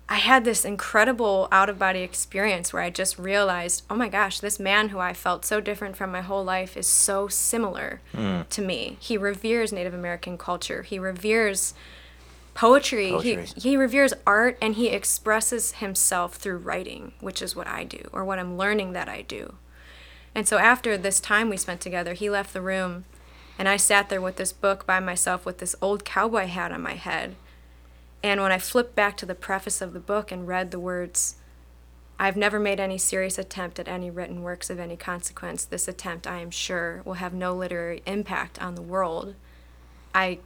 I 0.08 0.16
had 0.16 0.44
this 0.44 0.64
incredible 0.64 1.48
out 1.50 1.68
of 1.68 1.78
body 1.78 2.00
experience 2.00 2.72
where 2.72 2.82
I 2.82 2.90
just 2.90 3.18
realized, 3.18 3.82
oh 3.90 3.96
my 3.96 4.08
gosh, 4.08 4.38
this 4.38 4.60
man 4.60 4.90
who 4.90 5.00
I 5.00 5.12
felt 5.12 5.44
so 5.44 5.60
different 5.60 5.96
from 5.96 6.12
my 6.12 6.20
whole 6.20 6.44
life 6.44 6.76
is 6.76 6.86
so 6.86 7.26
similar 7.26 8.00
hmm. 8.12 8.42
to 8.50 8.62
me. 8.62 8.98
He 9.00 9.16
reveres 9.16 9.72
Native 9.72 9.94
American 9.94 10.38
culture. 10.38 10.82
He 10.82 10.98
reveres 11.00 11.74
poetry. 12.56 13.10
Poetry. 13.10 13.46
He, 13.54 13.70
he 13.70 13.76
reveres 13.76 14.14
art 14.26 14.58
and 14.60 14.74
he 14.74 14.88
expresses 14.88 15.72
himself 15.72 16.34
through 16.34 16.58
writing, 16.58 17.12
which 17.20 17.40
is 17.40 17.54
what 17.54 17.66
I 17.68 17.84
do 17.84 18.08
or 18.12 18.24
what 18.24 18.38
I'm 18.38 18.56
learning 18.56 18.92
that 18.92 19.08
I 19.08 19.22
do. 19.22 19.54
And 20.34 20.48
so 20.48 20.58
after 20.58 20.98
this 20.98 21.20
time 21.20 21.48
we 21.48 21.56
spent 21.56 21.80
together, 21.80 22.14
he 22.14 22.28
left 22.28 22.52
the 22.52 22.60
room 22.60 23.04
and 23.58 23.68
I 23.68 23.76
sat 23.76 24.08
there 24.08 24.20
with 24.20 24.36
this 24.36 24.52
book 24.52 24.86
by 24.86 25.00
myself 25.00 25.46
with 25.46 25.58
this 25.58 25.76
old 25.80 26.04
cowboy 26.04 26.46
hat 26.46 26.72
on 26.72 26.82
my 26.82 26.94
head. 26.94 27.36
And 28.22 28.40
when 28.40 28.52
I 28.52 28.58
flipped 28.58 28.94
back 28.94 29.16
to 29.18 29.26
the 29.26 29.34
preface 29.34 29.80
of 29.80 29.92
the 29.92 30.00
book 30.00 30.32
and 30.32 30.48
read 30.48 30.70
the 30.70 30.80
words, 30.80 31.36
I've 32.18 32.36
never 32.36 32.58
made 32.58 32.80
any 32.80 32.98
serious 32.98 33.38
attempt 33.38 33.78
at 33.78 33.88
any 33.88 34.10
written 34.10 34.42
works 34.42 34.70
of 34.70 34.78
any 34.78 34.96
consequence. 34.96 35.64
This 35.64 35.86
attempt, 35.86 36.26
I 36.26 36.38
am 36.38 36.50
sure, 36.50 37.02
will 37.04 37.14
have 37.14 37.34
no 37.34 37.54
literary 37.54 38.02
impact 38.06 38.60
on 38.60 38.74
the 38.74 38.82
world. 38.82 39.34
I 40.14 40.38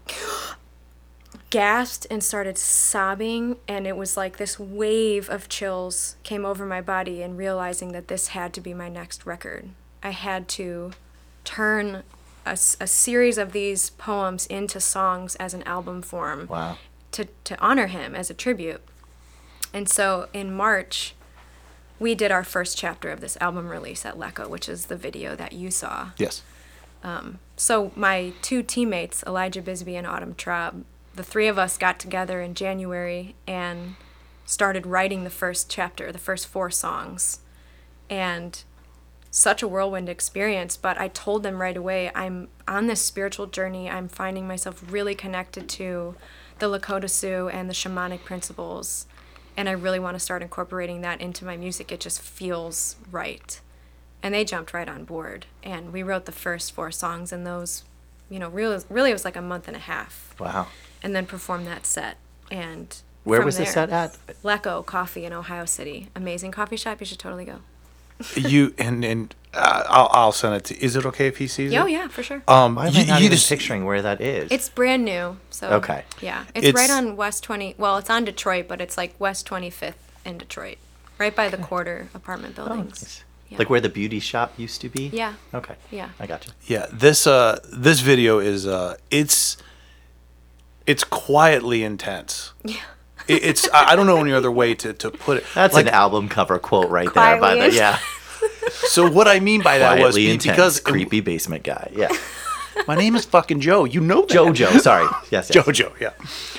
gasped 1.50 2.06
and 2.10 2.22
started 2.22 2.56
sobbing, 2.56 3.56
and 3.66 3.86
it 3.86 3.96
was 3.96 4.16
like 4.16 4.36
this 4.36 4.58
wave 4.58 5.28
of 5.28 5.48
chills 5.48 6.16
came 6.22 6.44
over 6.44 6.64
my 6.64 6.80
body, 6.80 7.22
and 7.22 7.36
realizing 7.36 7.92
that 7.92 8.08
this 8.08 8.28
had 8.28 8.52
to 8.54 8.60
be 8.60 8.72
my 8.72 8.88
next 8.88 9.26
record. 9.26 9.68
I 10.02 10.10
had 10.10 10.48
to 10.50 10.92
turn 11.44 12.04
a 12.46 12.56
series 12.56 13.36
of 13.36 13.52
these 13.52 13.90
poems 13.90 14.46
into 14.46 14.80
songs 14.80 15.36
as 15.36 15.52
an 15.52 15.62
album 15.64 16.00
form 16.02 16.46
Wow. 16.48 16.78
to, 17.12 17.26
to 17.44 17.60
honor 17.60 17.86
him 17.88 18.14
as 18.14 18.30
a 18.30 18.34
tribute. 18.34 18.80
And 19.74 19.88
so 19.88 20.28
in 20.32 20.52
March, 20.52 21.14
we 22.00 22.14
did 22.14 22.32
our 22.32 22.42
first 22.42 22.78
chapter 22.78 23.10
of 23.10 23.20
this 23.20 23.36
album 23.40 23.68
release 23.68 24.06
at 24.06 24.18
Lecco, 24.18 24.48
which 24.48 24.68
is 24.68 24.86
the 24.86 24.96
video 24.96 25.36
that 25.36 25.52
you 25.52 25.70
saw. 25.70 26.10
Yes. 26.16 26.42
Um, 27.04 27.38
so 27.56 27.92
my 27.94 28.32
two 28.42 28.62
teammates, 28.62 29.22
Elijah 29.26 29.62
Bisbee 29.62 29.96
and 29.96 30.06
Autumn 30.06 30.34
Traub, 30.34 30.82
the 31.20 31.26
three 31.26 31.48
of 31.48 31.58
us 31.58 31.76
got 31.76 31.98
together 31.98 32.40
in 32.40 32.54
January 32.54 33.34
and 33.46 33.96
started 34.46 34.86
writing 34.86 35.22
the 35.22 35.28
first 35.28 35.68
chapter, 35.68 36.10
the 36.10 36.18
first 36.18 36.46
four 36.46 36.70
songs. 36.70 37.40
And 38.08 38.64
such 39.30 39.62
a 39.62 39.68
whirlwind 39.68 40.08
experience, 40.08 40.78
but 40.78 40.98
I 40.98 41.08
told 41.08 41.42
them 41.42 41.60
right 41.60 41.76
away 41.76 42.10
I'm 42.14 42.48
on 42.66 42.86
this 42.86 43.02
spiritual 43.02 43.46
journey. 43.48 43.90
I'm 43.90 44.08
finding 44.08 44.48
myself 44.48 44.82
really 44.90 45.14
connected 45.14 45.68
to 45.68 46.14
the 46.58 46.70
Lakota 46.70 47.10
Sioux 47.10 47.50
and 47.50 47.68
the 47.68 47.74
shamanic 47.74 48.24
principles. 48.24 49.06
And 49.58 49.68
I 49.68 49.72
really 49.72 49.98
want 49.98 50.14
to 50.14 50.20
start 50.20 50.40
incorporating 50.40 51.02
that 51.02 51.20
into 51.20 51.44
my 51.44 51.58
music. 51.58 51.92
It 51.92 52.00
just 52.00 52.22
feels 52.22 52.96
right. 53.10 53.60
And 54.22 54.32
they 54.32 54.44
jumped 54.46 54.72
right 54.72 54.88
on 54.88 55.04
board. 55.04 55.44
And 55.62 55.92
we 55.92 56.02
wrote 56.02 56.24
the 56.24 56.32
first 56.32 56.72
four 56.72 56.90
songs, 56.90 57.30
and 57.30 57.46
those, 57.46 57.84
you 58.30 58.38
know, 58.38 58.48
really, 58.48 58.82
really 58.88 59.10
it 59.10 59.14
was 59.14 59.26
like 59.26 59.36
a 59.36 59.42
month 59.42 59.68
and 59.68 59.76
a 59.76 59.80
half. 59.80 60.34
Wow. 60.40 60.68
And 61.02 61.14
then 61.14 61.26
perform 61.26 61.64
that 61.64 61.86
set. 61.86 62.16
And 62.50 62.94
Where 63.24 63.40
from 63.40 63.46
was 63.46 63.56
the 63.56 63.64
there- 63.64 63.72
set 63.72 63.90
at? 63.90 64.16
Lecco 64.42 64.84
Coffee 64.84 65.24
in 65.24 65.32
Ohio 65.32 65.64
City. 65.64 66.08
Amazing 66.14 66.50
coffee 66.52 66.76
shop. 66.76 67.00
You 67.00 67.06
should 67.06 67.18
totally 67.18 67.44
go. 67.44 67.60
you 68.36 68.74
and 68.76 69.02
and 69.02 69.34
uh, 69.54 69.84
I'll 69.88 70.10
I'll 70.12 70.32
send 70.32 70.54
it 70.54 70.64
to. 70.64 70.84
Is 70.84 70.94
it 70.94 71.06
okay 71.06 71.26
if 71.26 71.38
he 71.38 71.46
sees 71.46 71.72
Oh 71.74 71.86
it? 71.86 71.92
yeah, 71.92 72.08
for 72.08 72.22
sure. 72.22 72.42
Um, 72.46 72.74
Why 72.74 72.88
am 72.88 72.92
you, 72.94 73.00
I 73.00 73.04
not 73.06 73.20
you 73.20 73.26
even 73.26 73.38
just- 73.38 73.48
picturing 73.48 73.86
where 73.86 74.02
that 74.02 74.20
is? 74.20 74.50
It's 74.52 74.68
brand 74.68 75.06
new, 75.06 75.38
so 75.48 75.70
Okay. 75.70 76.04
Yeah, 76.20 76.44
it's, 76.54 76.74
right 76.74 76.90
on 76.90 77.16
West 77.16 77.42
Twenty. 77.44 77.74
Well, 77.78 77.96
it's 77.96 78.10
on 78.10 78.24
Detroit, 78.26 78.66
but 78.68 78.82
it's 78.82 78.98
like 78.98 79.14
West 79.18 79.46
Twenty 79.46 79.70
Fifth 79.70 80.12
in 80.26 80.36
Detroit, 80.36 80.76
right 81.18 81.34
by 81.34 81.48
the 81.48 81.56
quarter 81.56 82.10
apartment 82.12 82.58
Oh, 82.58 82.66
buildings. 82.66 83.02
nice. 83.02 83.24
Yeah. 83.48 83.56
Like 83.58 83.70
where 83.70 83.80
the 83.80 83.88
beauty 83.88 84.20
shop 84.20 84.52
used 84.58 84.82
to 84.82 84.90
be? 84.90 85.08
Yeah. 85.14 85.34
Okay. 85.54 85.74
Yeah. 85.90 86.10
I 86.20 86.26
got 86.26 86.46
you. 86.46 86.52
Yeah, 86.66 86.86
this 86.92 87.26
uh 87.26 87.58
this 87.72 88.00
video 88.00 88.38
is 88.38 88.66
uh 88.66 88.96
it's 89.10 89.56
it's 90.90 91.04
quietly 91.04 91.84
intense. 91.84 92.52
Yeah. 92.64 92.80
It, 93.28 93.44
it's 93.44 93.68
I 93.72 93.92
I 93.92 93.96
don't 93.96 94.06
know 94.06 94.20
any 94.20 94.32
other 94.32 94.50
way 94.50 94.74
to, 94.74 94.92
to 94.92 95.10
put 95.10 95.38
it. 95.38 95.44
That's 95.54 95.74
like, 95.74 95.86
an 95.86 95.92
album 95.92 96.28
cover 96.28 96.58
quote 96.58 96.90
right 96.90 97.12
there. 97.14 97.40
By 97.40 97.54
the 97.54 97.72
yeah, 97.72 97.98
so 98.70 99.08
what 99.08 99.28
I 99.28 99.38
mean 99.38 99.62
by 99.62 99.78
that 99.78 99.92
was 99.92 100.00
quietly 100.00 100.26
be- 100.26 100.30
intense, 100.32 100.56
because 100.56 100.80
creepy 100.80 101.20
basement 101.20 101.62
guy. 101.62 101.92
Yeah, 101.94 102.08
my 102.88 102.96
name 102.96 103.14
is 103.14 103.24
fucking 103.24 103.60
Joe. 103.60 103.84
You 103.84 104.00
know 104.00 104.22
that. 104.22 104.30
JoJo. 104.30 104.80
Sorry. 104.80 105.06
Yes. 105.30 105.48
yes. 105.54 105.64
JoJo, 105.64 106.00
yeah. 106.00 106.10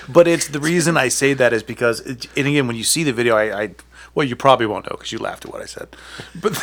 But 0.07 0.29
it's 0.29 0.47
the 0.47 0.61
reason 0.61 0.95
I 0.95 1.09
say 1.09 1.33
that 1.33 1.51
is 1.51 1.61
because, 1.61 1.99
it, 1.99 2.27
and 2.37 2.47
again, 2.47 2.67
when 2.67 2.77
you 2.77 2.85
see 2.85 3.03
the 3.03 3.11
video, 3.11 3.35
I, 3.35 3.63
I 3.63 3.75
well, 4.15 4.25
you 4.25 4.37
probably 4.37 4.65
won't 4.65 4.85
know 4.85 4.95
because 4.95 5.11
you 5.11 5.19
laughed 5.19 5.43
at 5.43 5.51
what 5.51 5.61
I 5.61 5.65
said. 5.65 5.89
But 6.33 6.53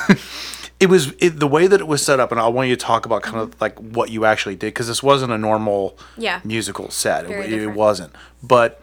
it 0.80 0.88
was 0.88 1.12
it, 1.18 1.40
the 1.40 1.46
way 1.48 1.66
that 1.66 1.80
it 1.80 1.86
was 1.88 2.02
set 2.04 2.20
up, 2.20 2.30
and 2.30 2.40
I 2.40 2.46
want 2.48 2.68
you 2.68 2.76
to 2.76 2.84
talk 2.84 3.04
about 3.06 3.22
kind 3.22 3.38
of 3.38 3.60
like 3.60 3.76
what 3.78 4.10
you 4.10 4.24
actually 4.24 4.54
did 4.56 4.66
because 4.68 4.86
this 4.88 5.02
wasn't 5.02 5.32
a 5.32 5.38
normal 5.38 5.98
Yeah. 6.16 6.40
musical 6.44 6.90
set. 6.90 7.24
It, 7.24 7.28
Very 7.28 7.46
it 7.46 7.50
different. 7.50 7.76
wasn't, 7.76 8.12
but. 8.42 8.80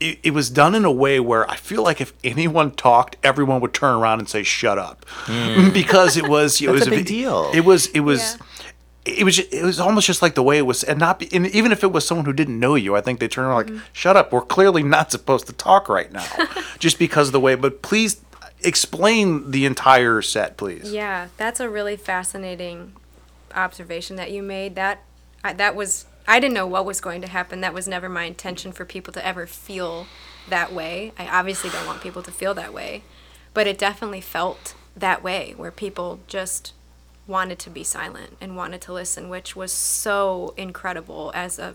It, 0.00 0.20
it 0.22 0.30
was 0.30 0.48
done 0.48 0.76
in 0.76 0.84
a 0.84 0.92
way 0.92 1.18
where 1.18 1.50
I 1.50 1.56
feel 1.56 1.82
like 1.82 2.00
if 2.00 2.12
anyone 2.22 2.70
talked, 2.70 3.16
everyone 3.24 3.60
would 3.62 3.74
turn 3.74 3.96
around 3.96 4.20
and 4.20 4.28
say 4.28 4.44
"shut 4.44 4.78
up," 4.78 5.04
because 5.74 6.16
it 6.16 6.28
was. 6.28 6.60
It 6.62 6.70
was 6.76 6.86
a 6.86 6.90
big 6.90 7.06
deal. 7.06 7.50
It 7.52 7.64
was. 7.64 7.88
It 7.88 8.00
was. 8.00 8.36
Yeah. 8.38 9.14
it 9.18 9.24
was 9.24 9.40
it 9.40 9.64
was 9.64 9.80
almost 9.80 10.06
just 10.06 10.22
like 10.22 10.36
the 10.36 10.42
way 10.44 10.56
it 10.56 10.62
was 10.66 10.84
and 10.84 11.00
not 11.00 11.18
be, 11.18 11.28
and 11.32 11.48
even 11.48 11.72
if 11.72 11.82
it 11.82 11.90
was 11.90 12.06
someone 12.06 12.26
who 12.26 12.32
didn't 12.32 12.60
know 12.60 12.74
you 12.74 12.94
i 12.94 13.00
think 13.00 13.18
they 13.20 13.26
turn 13.26 13.46
around 13.46 13.64
Mm-hmm. 13.66 13.74
like 13.76 13.84
shut 13.94 14.16
up 14.16 14.30
we're 14.32 14.42
clearly 14.42 14.82
not 14.82 15.10
supposed 15.10 15.46
to 15.46 15.52
talk 15.54 15.88
right 15.88 16.12
now 16.12 16.26
just 16.78 16.98
because 16.98 17.28
of 17.28 17.32
the 17.32 17.40
way 17.40 17.54
but 17.54 17.80
please 17.82 18.20
explain 18.62 19.50
the 19.50 19.64
entire 19.64 20.20
set 20.20 20.56
please 20.56 20.92
Yeah, 20.92 21.28
that's 21.36 21.60
a 21.60 21.68
really 21.68 21.96
fascinating 21.96 22.94
observation 23.54 24.16
that 24.16 24.30
you 24.30 24.42
made. 24.42 24.74
That 24.74 25.02
I, 25.44 25.52
that 25.54 25.74
was 25.74 26.06
I 26.26 26.40
didn't 26.40 26.54
know 26.54 26.66
what 26.66 26.84
was 26.84 27.00
going 27.00 27.22
to 27.22 27.28
happen. 27.28 27.60
That 27.60 27.74
was 27.74 27.88
never 27.88 28.08
my 28.08 28.24
intention 28.24 28.72
for 28.72 28.84
people 28.84 29.12
to 29.14 29.26
ever 29.26 29.46
feel 29.46 30.06
that 30.48 30.72
way. 30.72 31.12
I 31.18 31.26
obviously 31.26 31.70
don't 31.70 31.86
want 31.86 32.02
people 32.02 32.22
to 32.22 32.30
feel 32.30 32.54
that 32.54 32.74
way, 32.74 33.02
but 33.54 33.66
it 33.66 33.78
definitely 33.78 34.20
felt 34.20 34.74
that 34.96 35.22
way 35.22 35.54
where 35.56 35.70
people 35.70 36.20
just 36.26 36.74
wanted 37.26 37.58
to 37.60 37.70
be 37.70 37.84
silent 37.84 38.36
and 38.40 38.56
wanted 38.56 38.80
to 38.82 38.92
listen, 38.92 39.28
which 39.28 39.54
was 39.54 39.72
so 39.72 40.54
incredible 40.56 41.30
as 41.34 41.58
a 41.58 41.74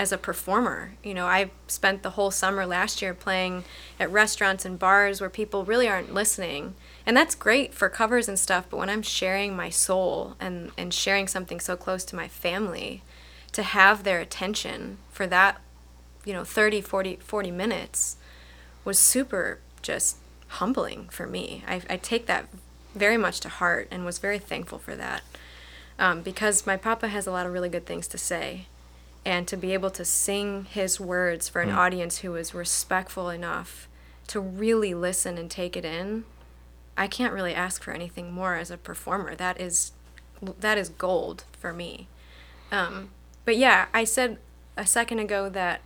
as 0.00 0.12
a 0.12 0.16
performer. 0.16 0.92
You 1.04 1.12
know, 1.12 1.26
I 1.26 1.50
spent 1.66 2.02
the 2.02 2.10
whole 2.10 2.30
summer 2.30 2.64
last 2.64 3.02
year 3.02 3.12
playing 3.12 3.64
at 3.98 4.10
restaurants 4.10 4.64
and 4.64 4.78
bars 4.78 5.20
where 5.20 5.28
people 5.28 5.66
really 5.66 5.86
aren't 5.86 6.14
listening. 6.14 6.74
And 7.04 7.14
that's 7.14 7.34
great 7.34 7.74
for 7.74 7.90
covers 7.90 8.26
and 8.26 8.38
stuff, 8.38 8.64
but 8.70 8.78
when 8.78 8.88
I'm 8.88 9.02
sharing 9.02 9.54
my 9.54 9.68
soul 9.68 10.36
and, 10.40 10.72
and 10.78 10.94
sharing 10.94 11.28
something 11.28 11.60
so 11.60 11.76
close 11.76 12.02
to 12.06 12.16
my 12.16 12.28
family, 12.28 13.02
to 13.52 13.62
have 13.62 14.04
their 14.04 14.20
attention 14.20 14.96
for 15.10 15.26
that, 15.26 15.60
you 16.24 16.32
know, 16.32 16.44
30, 16.44 16.80
40, 16.80 17.16
40 17.16 17.50
minutes 17.50 18.16
was 18.86 18.98
super 18.98 19.58
just 19.82 20.16
humbling 20.48 21.10
for 21.10 21.26
me. 21.26 21.62
I, 21.68 21.82
I 21.90 21.96
take 21.98 22.24
that 22.24 22.48
very 22.94 23.18
much 23.18 23.40
to 23.40 23.50
heart 23.50 23.86
and 23.90 24.06
was 24.06 24.16
very 24.16 24.38
thankful 24.38 24.78
for 24.78 24.96
that 24.96 25.22
um, 25.98 26.22
because 26.22 26.66
my 26.66 26.78
papa 26.78 27.08
has 27.08 27.26
a 27.26 27.30
lot 27.30 27.44
of 27.44 27.52
really 27.52 27.68
good 27.68 27.84
things 27.84 28.08
to 28.08 28.16
say 28.16 28.64
and 29.24 29.46
to 29.48 29.56
be 29.56 29.72
able 29.74 29.90
to 29.90 30.04
sing 30.04 30.64
his 30.64 30.98
words 30.98 31.48
for 31.48 31.60
an 31.60 31.70
audience 31.70 32.18
who 32.18 32.34
is 32.36 32.54
respectful 32.54 33.28
enough 33.28 33.88
to 34.26 34.40
really 34.40 34.94
listen 34.94 35.36
and 35.36 35.50
take 35.50 35.76
it 35.76 35.84
in 35.84 36.24
i 36.96 37.06
can't 37.06 37.32
really 37.32 37.54
ask 37.54 37.82
for 37.82 37.92
anything 37.92 38.32
more 38.32 38.56
as 38.56 38.70
a 38.70 38.76
performer. 38.76 39.34
That 39.34 39.60
is 39.60 39.92
that 40.60 40.78
is 40.78 40.88
gold 40.88 41.44
for 41.58 41.72
me. 41.72 42.08
Um, 42.72 43.10
but 43.44 43.56
yeah 43.56 43.86
i 43.92 44.04
said 44.04 44.38
a 44.76 44.86
second 44.86 45.18
ago 45.18 45.48
that 45.48 45.80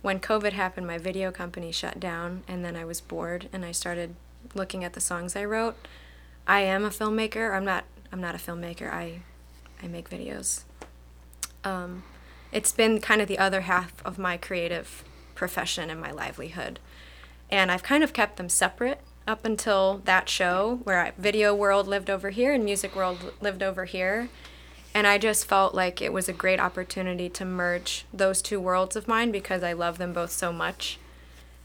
when 0.00 0.20
covid 0.20 0.52
happened 0.52 0.86
my 0.86 0.96
video 0.96 1.30
company 1.30 1.72
shut 1.72 1.98
down 1.98 2.42
and 2.46 2.64
then 2.64 2.76
i 2.76 2.84
was 2.84 3.00
bored 3.00 3.48
and 3.52 3.64
i 3.64 3.72
started 3.72 4.14
looking 4.54 4.84
at 4.84 4.92
the 4.92 5.00
songs 5.00 5.36
i 5.36 5.44
wrote. 5.44 5.76
I 6.46 6.60
am 6.60 6.84
a 6.84 6.90
filmmaker. 6.90 7.54
I'm 7.54 7.64
not 7.64 7.84
i'm 8.12 8.20
not 8.20 8.34
a 8.34 8.38
filmmaker. 8.38 8.92
I 8.92 9.20
i 9.82 9.86
make 9.86 10.10
videos. 10.10 10.62
Um, 11.64 12.02
it's 12.52 12.72
been 12.72 13.00
kind 13.00 13.20
of 13.20 13.28
the 13.28 13.38
other 13.38 13.62
half 13.62 13.94
of 14.04 14.18
my 14.18 14.36
creative 14.36 15.04
profession 15.34 15.90
and 15.90 16.00
my 16.00 16.10
livelihood. 16.10 16.78
And 17.50 17.70
I've 17.70 17.82
kind 17.82 18.04
of 18.04 18.12
kept 18.12 18.36
them 18.36 18.48
separate 18.48 19.00
up 19.26 19.44
until 19.44 20.02
that 20.04 20.28
show 20.28 20.80
where 20.84 20.98
I, 21.00 21.12
video 21.18 21.54
world 21.54 21.86
lived 21.86 22.10
over 22.10 22.30
here 22.30 22.52
and 22.52 22.64
music 22.64 22.96
world 22.96 23.32
lived 23.40 23.62
over 23.62 23.84
here. 23.84 24.28
And 24.92 25.06
I 25.06 25.18
just 25.18 25.46
felt 25.46 25.74
like 25.74 26.02
it 26.02 26.12
was 26.12 26.28
a 26.28 26.32
great 26.32 26.58
opportunity 26.58 27.28
to 27.30 27.44
merge 27.44 28.04
those 28.12 28.42
two 28.42 28.60
worlds 28.60 28.96
of 28.96 29.06
mine 29.06 29.30
because 29.30 29.62
I 29.62 29.72
love 29.72 29.98
them 29.98 30.12
both 30.12 30.32
so 30.32 30.52
much. 30.52 30.98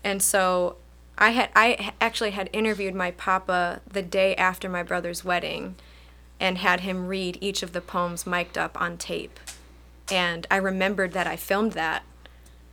And 0.03 0.21
so 0.21 0.77
I 1.17 1.31
had 1.31 1.49
I 1.55 1.93
actually 1.99 2.31
had 2.31 2.49
interviewed 2.53 2.93
my 2.93 3.11
papa 3.11 3.81
the 3.91 4.03
day 4.03 4.35
after 4.35 4.69
my 4.69 4.83
brother's 4.83 5.25
wedding 5.25 5.75
and 6.39 6.59
had 6.59 6.81
him 6.81 7.07
read 7.07 7.37
each 7.41 7.63
of 7.63 7.71
the 7.71 7.81
poems 7.81 8.27
mic'd 8.27 8.57
up 8.57 8.79
on 8.79 8.97
tape 8.97 9.39
and 10.11 10.45
I 10.51 10.57
remembered 10.57 11.13
that 11.13 11.27
I 11.27 11.35
filmed 11.35 11.73
that 11.73 12.03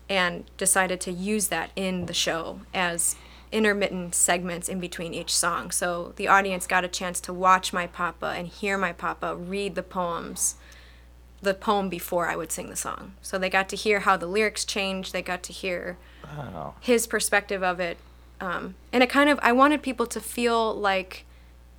and 0.09 0.45
decided 0.57 1.01
to 1.03 1.12
use 1.12 1.49
that 1.49 1.70
in 1.76 2.07
the 2.07 2.12
show 2.14 2.61
as 2.74 3.16
intermittent 3.51 4.14
segments 4.14 4.68
in 4.68 4.80
between 4.80 5.14
each 5.14 5.35
song. 5.35 5.70
So 5.70 6.12
the 6.16 6.28
audience 6.28 6.66
got 6.66 6.85
a 6.85 6.89
chance 6.89 7.20
to 7.22 7.33
watch 7.33 7.72
my 7.72 7.87
papa 7.87 8.35
and 8.37 8.49
hear 8.49 8.76
my 8.78 8.93
papa 8.93 9.37
read 9.37 9.74
the 9.74 9.83
poems, 9.83 10.57
the 11.41 11.55
poem 11.55 11.89
before 11.89 12.28
I 12.28 12.37
would 12.37 12.53
sing 12.53 12.68
the 12.70 12.76
song. 12.76 13.14
So 13.22 13.39
they 13.39 13.51
got 13.51 13.68
to 13.70 13.76
hear 13.76 14.01
how 14.01 14.16
the 14.16 14.26
lyrics 14.26 14.64
changed, 14.64 15.12
they 15.12 15.22
got 15.22 15.43
to 15.45 15.53
hear 15.53 15.99
Wow. 16.37 16.74
his 16.80 17.07
perspective 17.07 17.62
of 17.62 17.78
it. 17.80 17.99
Um, 18.41 18.74
and 18.93 19.03
it 19.03 19.11
kind 19.11 19.28
of, 19.28 19.39
I 19.43 19.53
wanted 19.53 19.83
people 19.83 20.07
to 20.07 20.20
feel 20.20 20.74
like 20.74 21.24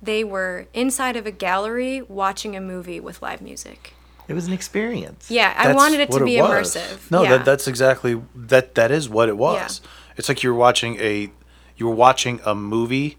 they 0.00 0.22
were 0.22 0.66
inside 0.74 1.16
of 1.16 1.26
a 1.26 1.30
gallery 1.30 2.02
watching 2.02 2.54
a 2.54 2.60
movie 2.60 3.00
with 3.00 3.20
live 3.22 3.40
music. 3.42 3.94
It 4.28 4.34
was 4.34 4.46
an 4.46 4.52
experience. 4.52 5.30
Yeah, 5.30 5.54
I 5.56 5.66
That's 5.68 5.76
wanted 5.76 6.00
it 6.00 6.10
to 6.12 6.24
be 6.24 6.40
was. 6.40 6.74
immersive. 6.76 7.10
No, 7.10 7.22
yeah. 7.22 7.30
that 7.36 7.44
that's 7.44 7.68
exactly 7.68 8.20
that 8.34 8.74
that 8.74 8.90
is 8.90 9.08
what 9.08 9.28
it 9.28 9.36
was. 9.36 9.80
It's 10.16 10.28
like 10.28 10.42
you're 10.42 10.54
watching 10.54 10.96
a 11.00 11.30
you 11.76 11.86
were 11.88 11.94
watching 11.94 12.40
a 12.44 12.54
movie 12.54 13.18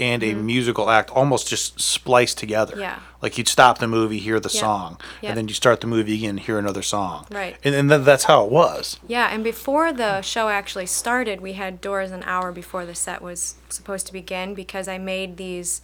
and 0.00 0.22
a 0.24 0.34
musical 0.34 0.90
act 0.90 1.08
almost 1.10 1.48
just 1.48 1.80
spliced 1.80 2.36
together. 2.36 2.72
Mm-hmm. 2.72 2.80
Yeah. 2.82 2.98
Like 3.22 3.38
you'd 3.38 3.48
stop 3.48 3.78
the 3.78 3.86
movie, 3.88 4.18
hear 4.18 4.40
the 4.40 4.48
Yep. 4.52 4.60
song, 4.60 5.00
Yep. 5.22 5.30
and 5.30 5.38
then 5.38 5.48
you 5.48 5.54
start 5.54 5.80
the 5.80 5.86
movie 5.86 6.16
again, 6.16 6.36
hear 6.36 6.58
another 6.58 6.82
song. 6.82 7.26
Right. 7.30 7.56
And, 7.64 7.74
and 7.74 7.88
then 7.90 8.02
that's 8.04 8.24
how 8.24 8.44
it 8.44 8.50
was. 8.50 8.98
Yeah, 9.06 9.28
and 9.32 9.42
before 9.44 9.92
the 9.92 10.20
show 10.20 10.48
actually 10.48 10.86
started, 10.86 11.40
we 11.40 11.52
had 11.54 11.80
doors 11.80 12.10
an 12.10 12.24
hour 12.24 12.50
before 12.52 12.84
the 12.84 12.94
set 12.94 13.22
was 13.22 13.54
supposed 13.68 14.06
to 14.08 14.12
begin 14.12 14.52
because 14.54 14.88
I 14.88 14.98
made 14.98 15.36
these. 15.36 15.80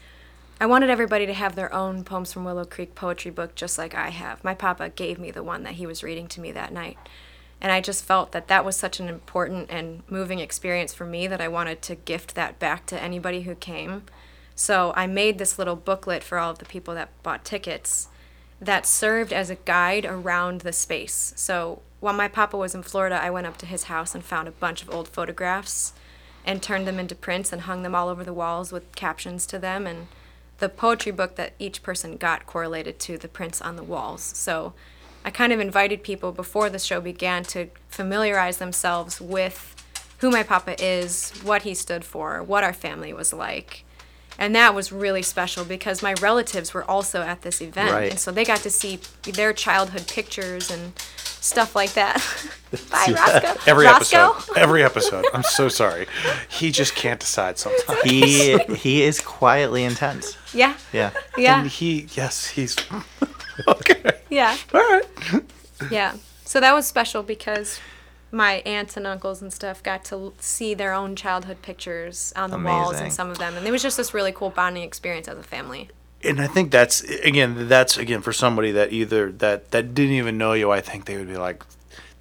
I 0.62 0.66
wanted 0.66 0.90
everybody 0.90 1.24
to 1.24 1.32
have 1.32 1.56
their 1.56 1.72
own 1.72 2.04
Poems 2.04 2.34
from 2.34 2.44
Willow 2.44 2.66
Creek 2.66 2.94
poetry 2.94 3.30
book 3.30 3.54
just 3.54 3.78
like 3.78 3.94
I 3.94 4.11
have. 4.11 4.44
My 4.44 4.52
papa 4.52 4.90
gave 4.90 5.18
me 5.18 5.30
the 5.30 5.42
one 5.42 5.62
that 5.62 5.76
he 5.76 5.86
was 5.86 6.02
reading 6.02 6.28
to 6.28 6.40
me 6.40 6.52
that 6.52 6.70
night. 6.70 6.98
And 7.62 7.72
I 7.72 7.80
just 7.80 8.04
felt 8.04 8.32
that 8.32 8.48
that 8.48 8.62
was 8.62 8.76
such 8.76 9.00
an 9.00 9.08
important 9.08 9.70
and 9.70 10.02
moving 10.11 10.38
experience 10.38 10.92
for 10.92 11.06
me 11.06 11.26
that 11.26 11.40
I 11.40 11.48
wanted 11.48 11.80
to 11.82 11.94
gift 11.94 12.34
that 12.34 12.58
back 12.58 12.84
to 12.86 13.02
anybody 13.02 13.42
who 13.42 13.54
came. 13.54 14.02
So 14.54 14.92
I 14.94 15.06
made 15.06 15.38
this 15.38 15.58
little 15.58 15.76
booklet 15.76 16.22
for 16.22 16.36
all 16.36 16.50
of 16.50 16.58
the 16.58 16.66
people 16.66 16.92
that 16.92 17.22
bought 17.22 17.42
tickets 17.42 18.08
that 18.61 18.84
served 18.84 19.32
as 19.32 19.48
a 19.48 19.54
guide 19.54 20.04
around 20.04 20.61
the 20.61 20.74
space. 20.74 21.32
So 21.36 21.80
while 22.00 22.12
my 22.12 22.28
papa 22.28 22.58
was 22.58 22.74
in 22.74 22.82
Florida, 22.82 23.18
I 23.18 23.30
went 23.30 23.46
up 23.46 23.56
to 23.58 23.66
his 23.66 23.84
house 23.84 24.14
and 24.14 24.22
found 24.22 24.46
a 24.46 24.52
bunch 24.52 24.82
of 24.82 24.90
old 24.90 25.08
photographs 25.08 25.94
and 26.44 26.62
turned 26.62 26.86
them 26.86 26.98
into 26.98 27.14
prints 27.14 27.50
and 27.50 27.62
hung 27.62 27.82
them 27.82 27.94
all 27.94 28.11
over 28.11 28.24
the 28.24 28.34
walls 28.34 28.72
with 28.72 28.94
captions 28.94 29.46
to 29.46 29.58
them. 29.58 29.86
And 29.86 30.08
the 30.61 30.68
poetry 30.68 31.12
book 31.12 31.36
that 31.36 31.54
each 31.58 31.82
person 31.82 32.16
got 32.16 32.46
correlated 32.46 32.98
to 33.00 33.18
the 33.18 33.28
prints 33.28 33.61
on 33.61 33.76
the 33.76 33.82
walls. 33.82 34.22
So 34.22 34.72
I 35.24 35.30
kind 35.30 35.52
of 35.52 35.61
invited 35.61 36.02
people 36.02 36.32
before 36.32 36.70
the 36.70 36.78
show 36.78 37.00
began 37.00 37.42
to 37.44 37.68
familiarize 37.88 38.58
themselves 38.58 39.20
with 39.20 39.74
who 40.18 40.30
my 40.30 40.42
papa 40.42 40.82
is, 40.82 41.32
what 41.42 41.62
he 41.62 41.74
stood 41.74 42.04
for, 42.04 42.42
what 42.42 42.62
our 42.62 42.72
family 42.72 43.12
was 43.12 43.32
like. 43.32 43.84
And 44.41 44.57
that 44.57 44.74
was 44.74 44.91
really 44.91 45.20
special 45.20 45.66
because 45.66 46.03
my 46.03 46.14
relatives 46.14 46.72
were 46.72 46.82
also 46.91 47.20
at 47.20 47.43
this 47.43 47.61
event. 47.61 47.93
Right. 47.93 48.11
And 48.11 48.18
so 48.18 48.32
they 48.32 48.45
got 48.45 48.61
to 48.61 48.70
see 48.70 48.99
their 49.22 49.53
childhood 49.53 50.09
pictures 50.09 50.70
and 50.70 50.99
stuff 50.99 51.76
like 51.76 51.92
that. 51.92 52.17
Bye, 52.91 53.14
Roscoe. 53.14 53.71
Every 53.71 53.84
Roscoe? 53.84 54.30
episode. 54.30 54.57
Every 54.57 54.83
episode. 54.83 55.26
I'm 55.34 55.42
so 55.42 55.68
sorry. 55.68 56.07
He 56.49 56.72
just 56.72 56.95
can't 56.95 57.21
decide 57.21 57.58
sometimes. 57.58 58.00
He 58.03 58.57
he 58.76 59.03
is 59.03 59.21
quietly 59.21 59.84
intense. 59.84 60.38
Yeah. 60.54 60.75
Yeah. 60.91 61.11
Yeah. 61.37 61.61
And 61.61 61.68
he 61.68 62.08
yes, 62.14 62.46
he's 62.49 62.76
okay. 63.68 64.03
Yeah. 64.30 64.57
All 64.72 64.80
right. 64.80 65.07
Yeah. 65.91 66.14
So 66.46 66.61
that 66.61 66.72
was 66.72 66.87
special 66.87 67.22
because 67.22 67.79
my 68.32 68.54
aunts 68.66 68.96
and 68.96 69.07
uncles 69.07 69.42
and 69.42 69.52
stuff 69.52 69.82
got 69.82 70.04
to 70.07 70.32
see 70.38 70.74
their 70.74 70.92
own 70.92 71.16
childhood 71.16 71.62
pictures 71.62 72.32
on 72.36 72.50
the 72.50 72.58
walls 72.58 73.00
and 73.00 73.12
some 73.12 73.30
of 73.30 73.38
them. 73.38 73.57
And 73.57 73.66
it 73.66 73.70
was 73.70 73.82
just 73.82 73.96
this 73.96 74.14
really 74.14 74.32
cool 74.32 74.50
bonding 74.50 74.82
experience 74.82 75.28
as 75.28 75.38
a 75.38 75.42
family. 75.42 75.90
and 76.22 76.40
I 76.40 76.46
think 76.46 76.70
that's 76.70 77.02
again 77.02 77.68
that's 77.68 77.96
again 77.96 78.20
for 78.22 78.32
somebody 78.32 78.72
that 78.72 78.92
either 78.92 79.32
that 79.32 79.70
that 79.70 79.94
didn't 79.94 80.14
even 80.14 80.38
know 80.38 80.52
you. 80.52 80.70
I 80.70 80.80
think 80.80 81.07
they 81.07 81.16
would 81.16 81.28
be 81.28 81.38
like, 81.38 81.64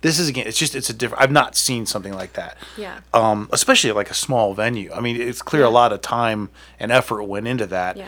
this 0.01 0.19
is 0.19 0.29
again. 0.29 0.47
It's 0.47 0.57
just 0.57 0.75
it's 0.75 0.89
a 0.89 0.93
different. 0.93 1.21
I've 1.21 1.31
not 1.31 1.55
seen 1.55 1.85
something 1.85 2.13
like 2.13 2.33
that. 2.33 2.57
Yeah. 2.77 3.01
Um, 3.13 3.49
especially 3.51 3.91
like 3.91 4.09
a 4.09 4.13
small 4.13 4.53
venue. 4.53 4.91
I 4.93 5.01
mean, 5.01 5.19
it's 5.19 5.41
clear 5.41 5.63
a 5.63 5.69
lot 5.69 5.91
of 5.91 6.01
time 6.01 6.49
and 6.79 6.91
effort 6.91 7.23
went 7.23 7.47
into 7.47 7.65
that. 7.67 7.97
Yeah. 7.97 8.07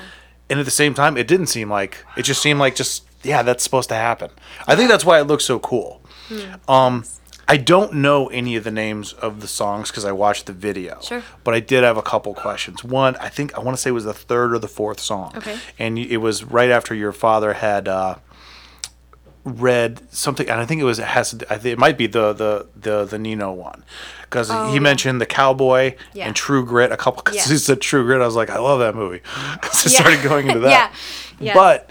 And 0.49 0.59
at 0.59 0.65
the 0.65 0.71
same 0.71 0.93
time, 0.93 1.17
it 1.17 1.27
didn't 1.27 1.47
seem 1.47 1.69
like 1.69 2.05
it 2.17 2.23
just 2.23 2.41
seemed 2.41 2.59
like 2.59 2.75
just 2.75 3.05
yeah, 3.23 3.43
that's 3.43 3.63
supposed 3.63 3.89
to 3.89 3.95
happen. 3.95 4.31
I 4.67 4.75
think 4.75 4.89
that's 4.89 5.05
why 5.05 5.19
it 5.19 5.25
looks 5.27 5.45
so 5.45 5.59
cool. 5.59 6.01
Hmm. 6.29 6.71
Um, 6.71 7.05
I 7.53 7.57
don't 7.57 7.91
know 7.95 8.27
any 8.27 8.55
of 8.55 8.63
the 8.63 8.71
names 8.71 9.11
of 9.13 9.41
the 9.41 9.47
songs 9.47 9.89
because 9.91 10.05
I 10.05 10.13
watched 10.13 10.45
the 10.45 10.53
video. 10.53 10.99
Sure. 11.01 11.21
But 11.43 11.53
I 11.53 11.59
did 11.59 11.83
have 11.83 11.97
a 11.97 12.01
couple 12.01 12.33
questions. 12.33 12.81
One, 12.83 13.15
I 13.17 13.27
think 13.27 13.53
I 13.55 13.59
want 13.59 13.75
to 13.75 13.81
say 13.81 13.89
it 13.89 13.93
was 13.93 14.05
the 14.05 14.13
third 14.13 14.53
or 14.53 14.59
the 14.59 14.69
fourth 14.69 14.99
song. 15.01 15.33
Okay. 15.35 15.57
And 15.77 15.99
it 15.99 16.17
was 16.17 16.45
right 16.45 16.69
after 16.69 16.95
your 16.95 17.11
father 17.11 17.51
had 17.53 17.89
uh, 17.89 18.15
read 19.43 20.01
something, 20.13 20.47
and 20.49 20.59
I 20.61 20.65
think 20.65 20.79
it 20.81 20.85
was 20.85 20.99
it 20.99 21.07
has. 21.07 21.33
I 21.49 21.57
think 21.57 21.73
it 21.73 21.79
might 21.79 21.97
be 21.97 22.07
the 22.07 22.31
the 22.33 22.67
the 22.75 23.05
the 23.05 23.19
Nino 23.19 23.51
one, 23.51 23.83
because 24.21 24.49
Oh, 24.51 24.71
he 24.71 24.79
mentioned 24.79 25.19
the 25.19 25.25
cowboy 25.25 25.95
Yeah. 26.13 26.27
and 26.27 26.35
True 26.35 26.65
Grit 26.65 26.91
a 26.91 26.97
couple. 26.97 27.23
Because 27.23 27.35
Yeah. 27.37 27.47
he 27.53 27.57
said 27.57 27.81
True 27.81 28.03
Grit, 28.05 28.21
I 28.21 28.25
was 28.25 28.35
like, 28.35 28.49
I 28.49 28.59
love 28.59 28.79
that 28.79 28.95
movie. 28.95 29.21
Because 29.61 29.85
I 29.87 29.89
Yeah. 29.89 29.99
started 29.99 30.23
going 30.23 30.47
into 30.47 30.59
that. 30.67 30.93
Yeah. 31.39 31.45
Yes. 31.47 31.55
But 31.55 31.89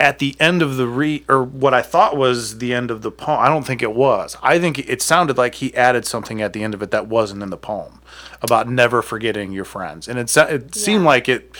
at 0.00 0.18
the 0.18 0.34
end 0.40 0.62
of 0.62 0.76
the 0.76 0.86
re 0.88 1.24
or 1.28 1.44
what 1.44 1.74
I 1.74 1.82
thought 1.82 2.16
was 2.16 2.58
the 2.58 2.72
end 2.74 2.90
of 2.90 3.02
the 3.02 3.10
poem. 3.10 3.38
I 3.40 3.48
don't 3.48 3.64
think 3.66 3.82
it 3.82 3.92
was. 3.94 4.36
I 4.42 4.58
think 4.58 4.78
it 4.78 5.02
sounded 5.02 5.36
like 5.36 5.56
he 5.56 5.74
added 5.74 6.06
something 6.06 6.40
at 6.42 6.52
the 6.54 6.64
end 6.64 6.74
of 6.74 6.82
it 6.82 6.90
that 6.90 7.06
wasn't 7.06 7.42
in 7.42 7.50
the 7.50 7.56
poem 7.58 8.00
about 8.42 8.68
never 8.68 9.02
forgetting 9.02 9.52
your 9.52 9.66
friends, 9.66 10.08
and 10.08 10.18
it 10.18 10.34
it 10.36 10.74
seemed 10.74 11.02
Yeah. 11.04 11.08
like 11.08 11.28
it. 11.28 11.54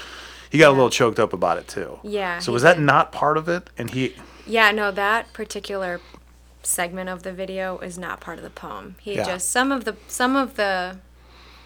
He 0.50 0.58
got 0.58 0.70
a 0.70 0.72
little 0.72 0.90
choked 0.90 1.20
up 1.20 1.32
about 1.32 1.58
it 1.58 1.68
too. 1.68 2.00
Yeah, 2.02 2.40
So 2.40 2.50
was 2.52 2.62
that 2.62 2.74
did. 2.76 2.82
not 2.82 3.12
part 3.12 3.36
of 3.36 3.48
it? 3.48 3.70
And 3.78 3.90
he. 3.90 4.16
Yeah, 4.46 4.72
no, 4.72 4.90
that 4.90 5.32
particular 5.32 6.00
segment 6.62 7.08
of 7.08 7.22
the 7.22 7.32
video 7.32 7.78
is 7.78 7.96
not 7.98 8.20
part 8.20 8.38
of 8.38 8.44
the 8.44 8.50
poem. 8.50 8.96
He 9.00 9.14
Yeah. 9.14 9.24
just 9.24 9.50
some 9.52 9.70
of 9.70 9.84
the 9.84 9.94
some 10.08 10.34
of 10.34 10.56
the 10.56 10.96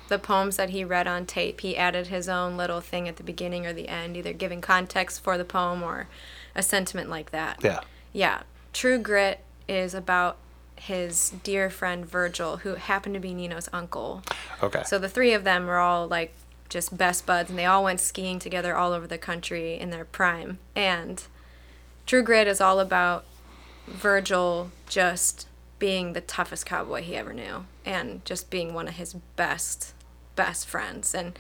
the 0.09 0.19
poems 0.19 0.57
that 0.57 0.69
he 0.71 0.85
read 0.85 1.07
on 1.07 1.25
tape, 1.25 1.63
he 1.63 1.75
added 1.79 2.09
his 2.09 2.29
own 2.29 2.59
little 2.59 2.83
thing 2.83 3.09
at 3.09 3.17
the 3.17 3.23
beginning 3.23 3.65
or 3.67 3.73
the 3.73 3.89
end, 3.89 4.19
either 4.19 4.35
giving 4.35 4.61
context 4.61 5.25
for 5.25 5.39
the 5.39 5.47
poem 5.47 5.83
or 5.83 6.09
a 6.55 6.62
sentiment 6.62 7.10
like 7.10 7.31
that. 7.31 7.59
Yeah. 7.62 7.81
Yeah. 8.12 8.43
True 8.72 8.98
Grit 8.98 9.40
is 9.68 9.94
about 9.94 10.36
his 10.76 11.32
dear 11.43 11.70
friend 11.70 12.05
Virgil, 12.05 12.59
who 12.59 12.74
happened 12.74 13.14
to 13.14 13.20
be 13.20 13.32
Nino's 13.32 13.68
uncle. 13.72 14.22
Okay. 14.62 14.82
So 14.85 14.98
the 14.98 15.09
three 15.09 15.32
of 15.32 15.44
them 15.44 15.66
were 15.66 15.78
all 15.78 16.06
like 16.06 16.35
just 16.68 16.97
best 16.97 17.26
buds, 17.26 17.51
and 17.51 17.59
they 17.59 17.66
all 17.66 17.85
went 17.85 18.01
skiing 18.01 18.39
together 18.39 18.76
all 18.76 18.93
over 18.93 19.06
the 19.06 19.18
country 19.18 19.78
in 19.78 19.90
their 19.90 20.05
prime. 20.05 20.59
And 20.74 21.22
True 22.06 22.22
Grit 22.22 22.47
is 22.47 22.60
all 22.60 22.81
about 22.81 23.24
Virgil 23.86 24.70
just 24.89 25.47
being 25.78 26.12
the 26.12 26.20
toughest 26.20 26.66
cowboy 26.66 27.02
he 27.02 27.16
ever 27.16 27.32
knew, 27.32 27.66
and 27.85 28.24
just 28.24 28.51
being 28.51 28.74
one 28.74 28.89
of 28.89 28.94
his 28.94 29.14
best, 29.36 29.94
best 30.35 30.66
friends. 30.66 31.14
And 31.14 31.39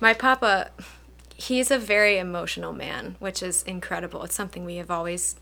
my 0.00 0.12
papa, 0.12 0.70
he's 1.36 1.70
a 1.70 1.78
very 1.78 2.18
emotional 2.18 2.72
man, 2.72 3.16
which 3.18 3.42
is 3.42 3.62
incredible. 3.62 4.22
It's 4.22 4.34
something 4.34 4.64
we 4.64 4.76
have 4.76 4.90
always 4.90 5.36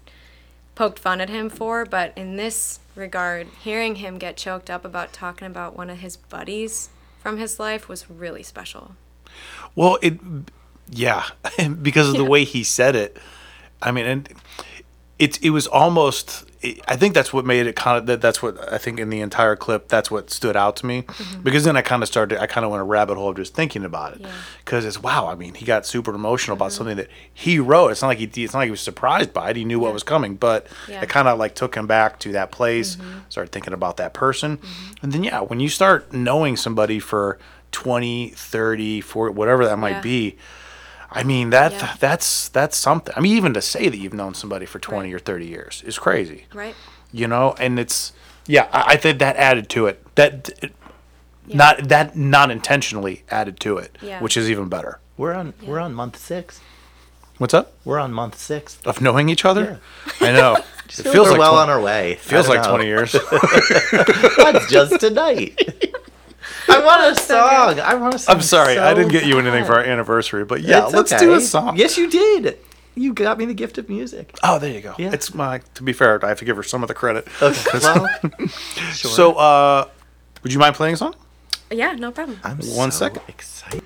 poked 0.74 0.98
fun 0.98 1.20
at 1.20 1.28
him 1.28 1.50
for, 1.50 1.84
but 1.84 2.12
in 2.16 2.36
this 2.36 2.80
regard, 2.94 3.48
hearing 3.62 3.96
him 3.96 4.18
get 4.18 4.36
choked 4.36 4.70
up 4.70 4.84
about 4.84 5.12
talking 5.12 5.46
about 5.46 5.76
one 5.76 5.90
of 5.90 5.98
his 5.98 6.16
buddies 6.16 6.88
from 7.20 7.36
his 7.36 7.60
life 7.60 7.88
was 7.88 8.08
really 8.10 8.42
special. 8.42 8.94
Well, 9.74 9.98
it, 10.02 10.18
yeah, 10.90 11.24
because 11.82 12.08
of 12.08 12.16
the 12.16 12.24
way 12.24 12.44
he 12.44 12.64
said 12.64 12.96
it. 12.96 13.16
I 13.82 13.92
mean, 13.92 14.06
and 14.06 14.28
it 15.18 15.42
it 15.42 15.50
was 15.50 15.66
almost. 15.66 16.49
I 16.86 16.96
think 16.96 17.14
that's 17.14 17.32
what 17.32 17.46
made 17.46 17.66
it 17.66 17.74
kind 17.74 17.96
of. 17.96 18.04
That, 18.06 18.20
that's 18.20 18.42
what 18.42 18.70
I 18.70 18.76
think 18.76 19.00
in 19.00 19.08
the 19.08 19.20
entire 19.22 19.56
clip. 19.56 19.88
That's 19.88 20.10
what 20.10 20.30
stood 20.30 20.56
out 20.56 20.76
to 20.76 20.86
me, 20.86 21.02
mm-hmm. 21.02 21.40
because 21.40 21.64
then 21.64 21.74
I 21.74 21.80
kind 21.80 22.02
of 22.02 22.08
started. 22.08 22.38
I 22.38 22.46
kind 22.46 22.66
of 22.66 22.70
went 22.70 22.82
a 22.82 22.84
rabbit 22.84 23.16
hole 23.16 23.30
of 23.30 23.36
just 23.36 23.54
thinking 23.54 23.82
about 23.82 24.12
it, 24.14 24.20
Yeah. 24.20 24.30
because 24.62 24.84
it's 24.84 25.02
wow. 25.02 25.26
I 25.28 25.36
mean, 25.36 25.54
he 25.54 25.64
got 25.64 25.86
super 25.86 26.14
emotional 26.14 26.56
about 26.56 26.66
mm-hmm. 26.72 26.76
something 26.76 26.96
that 26.98 27.08
he 27.32 27.58
wrote. 27.58 27.88
It's 27.88 28.02
not 28.02 28.08
like 28.08 28.18
he. 28.18 28.44
It's 28.44 28.52
not 28.52 28.58
like 28.60 28.66
he 28.66 28.70
was 28.72 28.82
surprised 28.82 29.32
by 29.32 29.50
it. 29.50 29.56
He 29.56 29.64
knew 29.64 29.80
what 29.80 29.94
was 29.94 30.02
coming, 30.02 30.34
but 30.36 30.66
Yeah. 30.86 31.00
it 31.00 31.08
kind 31.08 31.28
of 31.28 31.38
like 31.38 31.54
took 31.54 31.74
him 31.74 31.86
back 31.86 32.18
to 32.20 32.32
that 32.32 32.52
place. 32.52 32.96
Mm-hmm. 32.96 33.20
Started 33.30 33.52
thinking 33.52 33.72
about 33.72 33.96
that 33.96 34.12
person, 34.12 34.58
and 35.02 35.12
then 35.12 35.24
yeah, 35.24 35.40
when 35.40 35.60
you 35.60 35.70
start 35.70 36.12
knowing 36.12 36.58
somebody 36.58 36.98
for 36.98 37.38
20, 37.72 38.30
30, 38.36 39.00
40, 39.00 39.34
whatever 39.34 39.64
that 39.64 39.78
might 39.78 39.90
Yeah. 39.90 40.00
be. 40.02 40.36
I 41.12 41.22
mean 41.24 41.50
that 41.50 41.72
Yeah. 41.72 41.94
that's 41.98 42.48
that's 42.48 42.76
something. 42.76 43.12
I 43.16 43.20
mean, 43.20 43.36
even 43.36 43.52
to 43.54 43.60
say 43.62 43.88
that 43.88 43.98
you've 43.98 44.14
known 44.14 44.34
somebody 44.34 44.66
for 44.66 44.78
twenty 44.78 45.08
Right. 45.12 45.16
or 45.16 45.18
thirty 45.24 45.46
years 45.46 45.82
is 45.86 45.98
crazy, 45.98 46.46
Right? 46.54 46.74
you 47.12 47.26
know. 47.26 47.54
And 47.58 47.78
it's 47.78 48.12
yeah, 48.46 48.68
I, 48.72 48.92
I 48.92 48.96
think 48.96 49.18
that 49.18 49.36
added 49.36 49.68
to 49.70 49.86
it. 49.86 50.04
That 50.14 50.50
it, 50.62 50.72
Yeah. 51.46 51.56
not 51.56 51.88
that 51.88 52.16
not 52.16 52.50
intentionally 52.50 53.24
added 53.30 53.58
to 53.60 53.76
it, 53.78 53.98
Yeah. 54.00 54.20
which 54.20 54.36
is 54.36 54.48
even 54.50 54.68
better. 54.68 55.00
We're 55.16 55.34
on 55.34 55.54
we're 55.62 55.80
on 55.80 55.94
month 55.94 56.16
six. 56.16 56.60
What's 57.38 57.54
up 57.54 57.72
We're 57.86 57.98
on 57.98 58.12
month 58.12 58.38
six. 58.38 58.78
of 58.84 59.00
knowing 59.00 59.28
each 59.30 59.44
other? 59.46 59.80
I 60.20 60.30
know. 60.32 60.56
it 60.86 60.92
Feels 60.92 61.12
feels 61.14 61.26
we're 61.26 61.30
like 61.32 61.38
well 61.40 61.52
20 61.54 61.62
on 61.62 61.70
our 61.70 61.80
way. 61.80 62.16
feels 62.20 62.48
like 62.48 62.62
don't 62.62 62.70
twenty 62.70 62.86
years. 62.86 63.12
That's 64.36 64.70
just 64.70 65.00
tonight. 65.00 65.58
I 66.68 66.84
want 66.84 67.16
a 67.16 67.20
song. 67.20 67.80
I 67.80 67.94
want 67.94 68.14
a 68.14 68.18
song. 68.18 68.36
I'm 68.36 68.42
sorry, 68.42 68.78
I 68.78 68.94
didn't 68.94 69.10
get 69.12 69.24
you 69.26 69.38
anything 69.38 69.64
for 69.64 69.74
our 69.74 69.84
anniversary, 69.84 70.44
but 70.44 70.60
yeah, 70.62 70.84
It's 70.84 70.94
let's 70.94 71.12
okay. 71.12 71.24
do 71.24 71.34
a 71.34 71.40
song. 71.40 71.76
Yes, 71.76 71.96
you 71.96 72.08
did. 72.10 72.58
You 72.96 73.14
got 73.14 73.38
me 73.38 73.44
the 73.46 73.54
gift 73.54 73.78
of 73.78 73.88
music. 73.88 74.36
Oh, 74.42 74.58
there 74.58 74.72
you 74.72 74.80
go. 74.80 74.94
Yeah. 74.98 75.12
It's 75.12 75.32
my. 75.32 75.60
To 75.74 75.82
be 75.82 75.92
fair, 75.92 76.22
I 76.24 76.28
have 76.28 76.38
to 76.40 76.44
give 76.44 76.56
her 76.56 76.62
some 76.62 76.82
of 76.82 76.88
the 76.88 76.94
credit. 76.94 77.26
Okay. 77.40 77.78
Well, 77.82 78.08
sure. 78.92 79.10
So, 79.10 79.34
uh, 79.34 79.88
would 80.42 80.52
you 80.52 80.58
mind 80.58 80.74
playing 80.74 80.94
a 80.94 80.96
song? 80.96 81.14
Yeah, 81.70 81.92
no 81.92 82.10
problem. 82.10 82.40
I'm 82.42 82.58
one 82.58 82.90
so 82.90 83.06
second. 83.06 83.22
excited. 83.28 83.82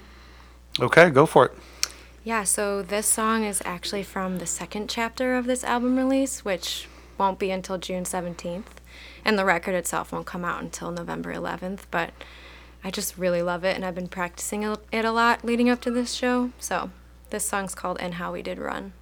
Okay, 0.81 1.11
go 1.11 1.27
for 1.27 1.47
it. 1.47 1.53
Yeah, 2.24 2.45
so 2.45 2.81
this 2.82 3.07
song 3.07 3.45
is 3.45 3.61
actually 3.66 4.03
from 4.03 4.39
the 4.39 4.47
second 4.47 4.89
chapter 4.89 5.36
of 5.36 5.45
this 5.45 5.62
album 5.62 5.97
release, 5.97 6.45
which 6.45 6.89
won't 7.19 7.39
be 7.39 7.51
until 7.51 7.77
June 7.77 8.05
17th. 8.05 8.65
And 9.24 9.39
the 9.39 9.45
record 9.45 9.74
itself 9.74 10.11
won't 10.12 10.27
come 10.27 10.45
out 10.45 10.62
until 10.62 10.91
November 10.91 11.32
11th, 11.35 11.81
but 11.91 12.11
I 12.85 12.90
just 12.90 13.16
really 13.16 13.40
love 13.40 13.65
it, 13.65 13.74
and 13.74 13.85
I've 13.85 13.94
been 13.94 14.09
practicing 14.09 14.62
it 14.62 15.05
a 15.05 15.11
lot 15.11 15.43
leading 15.43 15.70
up 15.70 15.81
to 15.81 15.90
this 15.90 16.12
show. 16.12 16.51
So 16.59 16.90
this 17.31 17.48
song's 17.48 17.74
called 17.74 17.97
And 17.98 18.15
How 18.15 18.32
We 18.32 18.43
Did 18.43 18.59
Run. 18.59 18.93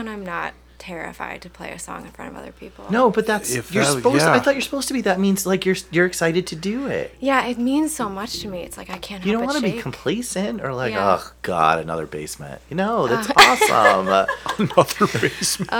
When 0.00 0.08
I'm 0.08 0.24
not 0.24 0.54
terrified 0.78 1.42
to 1.42 1.50
play 1.50 1.70
a 1.72 1.78
song 1.78 2.06
in 2.06 2.10
front 2.10 2.30
of 2.32 2.38
other 2.38 2.52
people. 2.52 2.86
No, 2.90 3.10
but 3.10 3.26
that's 3.26 3.54
If 3.54 3.70
you're 3.74 3.84
that- 3.84 3.92
supposed. 3.92 4.20
To, 4.24 4.30
I 4.30 4.40
thought 4.40 4.54
you're 4.54 4.62
supposed 4.62 4.88
to 4.88 4.94
be. 4.94 5.02
That 5.02 5.20
means 5.20 5.44
like 5.44 5.66
you're 5.66 5.76
you're 5.90 6.06
excited 6.06 6.46
to 6.46 6.56
do 6.56 6.86
it. 6.86 7.14
Yeah, 7.20 7.44
it 7.46 7.58
means 7.58 7.94
so 7.94 8.08
much 8.08 8.40
to 8.40 8.48
me. 8.48 8.62
It's 8.62 8.78
like 8.78 8.88
I 8.88 8.96
can't. 8.96 9.22
You 9.24 9.32
help 9.32 9.42
don't 9.44 9.54
want 9.54 9.64
to 9.66 9.72
be 9.72 9.80
complacent 9.80 10.62
or 10.62 10.72
like, 10.72 10.92
Yeah. 10.94 11.18
oh 11.20 11.32
god, 11.42 11.80
another 11.80 12.06
basement. 12.06 12.62
You 12.70 12.76
know, 12.76 13.06
that's 13.08 13.30
awesome. 13.36 14.08
Uh, 14.08 14.26
another 14.58 15.06
basement. 15.20 15.70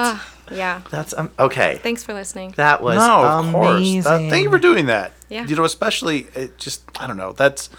Yeah. 0.53 0.83
that's 0.91 1.15
um, 1.17 1.31
okay. 1.39 1.79
Thanks 1.83 2.03
for 2.05 2.13
listening. 2.13 2.53
That 2.57 2.83
was 2.83 2.97
no, 2.97 3.23
of 3.25 3.53
course. 3.53 3.77
amazing. 3.79 4.03
That- 4.03 4.31
thank 4.31 4.43
you 4.45 4.51
for 4.51 4.59
doing 4.59 4.87
that. 4.87 5.13
Yeah. 5.31 5.47
You 5.47 5.57
know, 5.57 5.65
especially 5.65 6.27
it 6.35 6.59
just 6.59 6.83
I 7.01 7.07
don't 7.07 7.17
know. 7.17 7.33
That's 7.33 7.71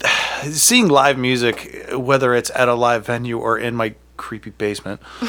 seeing 0.50 0.88
live 0.88 1.18
music, 1.18 1.86
whether 1.92 2.34
it's 2.34 2.50
at 2.56 2.68
a 2.68 2.74
live 2.74 3.06
venue 3.06 3.38
or 3.38 3.58
in 3.58 3.74
my 3.76 3.94
creepy 4.16 4.50
basement. 4.50 5.00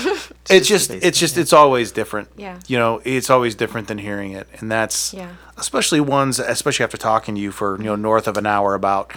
it's 0.50 0.68
just, 0.68 0.90
basement, 0.90 1.04
it's 1.04 1.20
just, 1.20 1.38
it's 1.38 1.54
always 1.54 1.92
different. 1.92 2.30
Yeah. 2.38 2.60
You 2.68 2.78
know, 2.78 3.02
it's 3.04 3.30
always 3.30 3.56
different 3.56 3.88
than 3.88 3.98
hearing 3.98 4.32
it, 4.34 4.48
and 4.60 4.72
that's 4.72 5.14
Yeah. 5.14 5.32
especially 5.58 6.00
ones, 6.02 6.40
especially 6.40 6.84
after 6.84 6.98
talking 6.98 7.36
to 7.36 7.42
you 7.42 7.52
for 7.52 7.78
you 7.78 7.86
know 7.86 7.96
north 7.96 8.28
of 8.28 8.38
an 8.38 8.46
hour 8.46 8.76
about, 8.76 9.12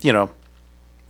you 0.00 0.12
know, 0.12 0.30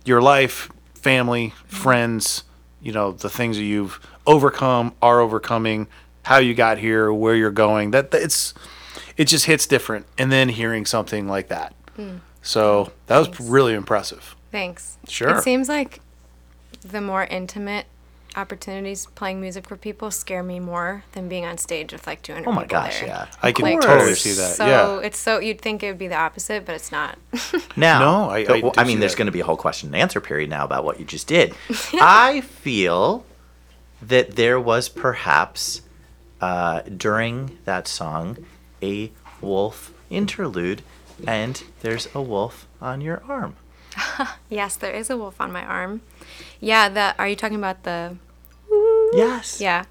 your 0.05 0.21
life, 0.21 0.69
family, 0.95 1.49
Mm-hmm. 1.49 1.75
friends, 1.75 2.43
you 2.81 2.91
know, 2.91 3.11
the 3.11 3.29
things 3.29 3.57
that 3.57 3.63
you've 3.63 3.99
overcome, 4.27 4.93
are 5.01 5.19
overcoming, 5.19 5.87
how 6.23 6.37
you 6.37 6.53
got 6.53 6.77
here, 6.77 7.11
where 7.11 7.35
you're 7.35 7.51
going. 7.51 7.91
That, 7.91 8.11
that 8.11 8.21
it's 8.21 8.53
it 9.17 9.25
just 9.25 9.45
hits 9.45 9.65
different 9.67 10.05
and 10.17 10.31
then 10.31 10.49
hearing 10.49 10.85
something 10.85 11.27
like 11.27 11.47
that. 11.49 11.73
So, 12.41 12.91
that 13.07 13.17
was 13.19 13.27
Mm. 13.29 13.51
Really 13.51 13.73
impressive. 13.73 14.35
Thanks. 14.51 14.97
Sure. 15.07 15.29
It 15.37 15.43
seems 15.43 15.69
like 15.69 16.01
the 16.81 16.99
more 16.99 17.23
intimate 17.25 17.85
opportunities 18.35 19.05
playing 19.15 19.39
music 19.41 19.67
for 19.67 19.75
people 19.77 20.11
scare 20.11 20.43
me 20.43 20.59
more 20.59 21.03
than 21.13 21.29
being 21.29 21.45
on 21.45 21.57
stage 21.57 21.91
with 21.93 22.05
like 22.07 22.21
200 22.21 22.41
people. 22.41 22.51
Oh 22.51 22.55
my 22.55 22.63
people 22.63 22.79
gosh, 22.81 22.99
there. 22.99 23.07
yeah. 23.09 23.25
I 23.41 23.51
can 23.51 23.63
Like, 23.65 23.81
totally 23.81 24.15
see 24.15 24.31
that. 24.33 24.55
So 24.55 24.65
yeah. 24.65 25.05
it's 25.05 25.17
so 25.17 25.39
you'd 25.39 25.61
think 25.61 25.83
it 25.83 25.87
would 25.87 25.97
be 25.97 26.07
the 26.07 26.15
opposite, 26.17 26.65
but 26.65 26.75
it's 26.75 26.91
not. 26.91 27.17
Now, 27.77 27.99
No, 27.99 28.29
I- 28.29 28.39
I 28.47 28.61
well, 28.61 28.71
do 28.71 28.79
I 28.81 28.83
mean, 28.83 28.99
there's 28.99 29.15
going 29.15 29.25
to 29.27 29.31
be 29.31 29.39
a 29.39 29.45
whole 29.45 29.57
question 29.57 29.89
and 29.89 29.95
answer 29.95 30.21
period 30.21 30.49
now 30.49 30.63
about 30.65 30.83
what 30.83 30.99
you 30.99 31.05
just 31.05 31.27
did. 31.27 31.53
I 31.93 32.41
feel 32.41 33.25
that 34.01 34.35
there 34.35 34.59
was 34.59 34.89
perhaps 34.89 35.81
uh, 36.41 36.81
during 36.81 37.57
that 37.65 37.87
song 37.87 38.37
a 38.81 39.11
wolf 39.41 39.93
interlude, 40.09 40.81
and 41.25 41.63
there's 41.81 42.07
a 42.13 42.21
wolf 42.21 42.67
on 42.81 42.99
your 43.01 43.23
arm. 43.27 43.55
yes, 44.49 44.75
there 44.75 44.91
is 44.91 45.09
a 45.09 45.17
wolf 45.17 45.39
on 45.39 45.51
my 45.51 45.63
arm. 45.63 46.01
Yeah, 46.59 46.89
the 46.89 47.15
are 47.17 47.27
you 47.27 47.35
talking 47.35 47.57
about 47.57 47.83
the 47.83 48.17
Yes. 49.15 49.61
Yeah. 49.61 49.85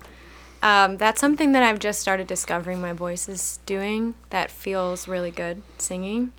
Um, 0.62 0.96
that's 0.96 1.20
something 1.20 1.52
that 1.52 1.62
I've 1.62 1.80
just 1.80 2.00
started 2.00 2.26
discovering 2.26 2.80
my 2.80 2.92
voice 2.92 3.28
is 3.28 3.58
doing 3.66 4.14
that 4.30 4.50
feels 4.50 5.08
really 5.08 5.30
good 5.30 5.62
singing. 5.78 6.32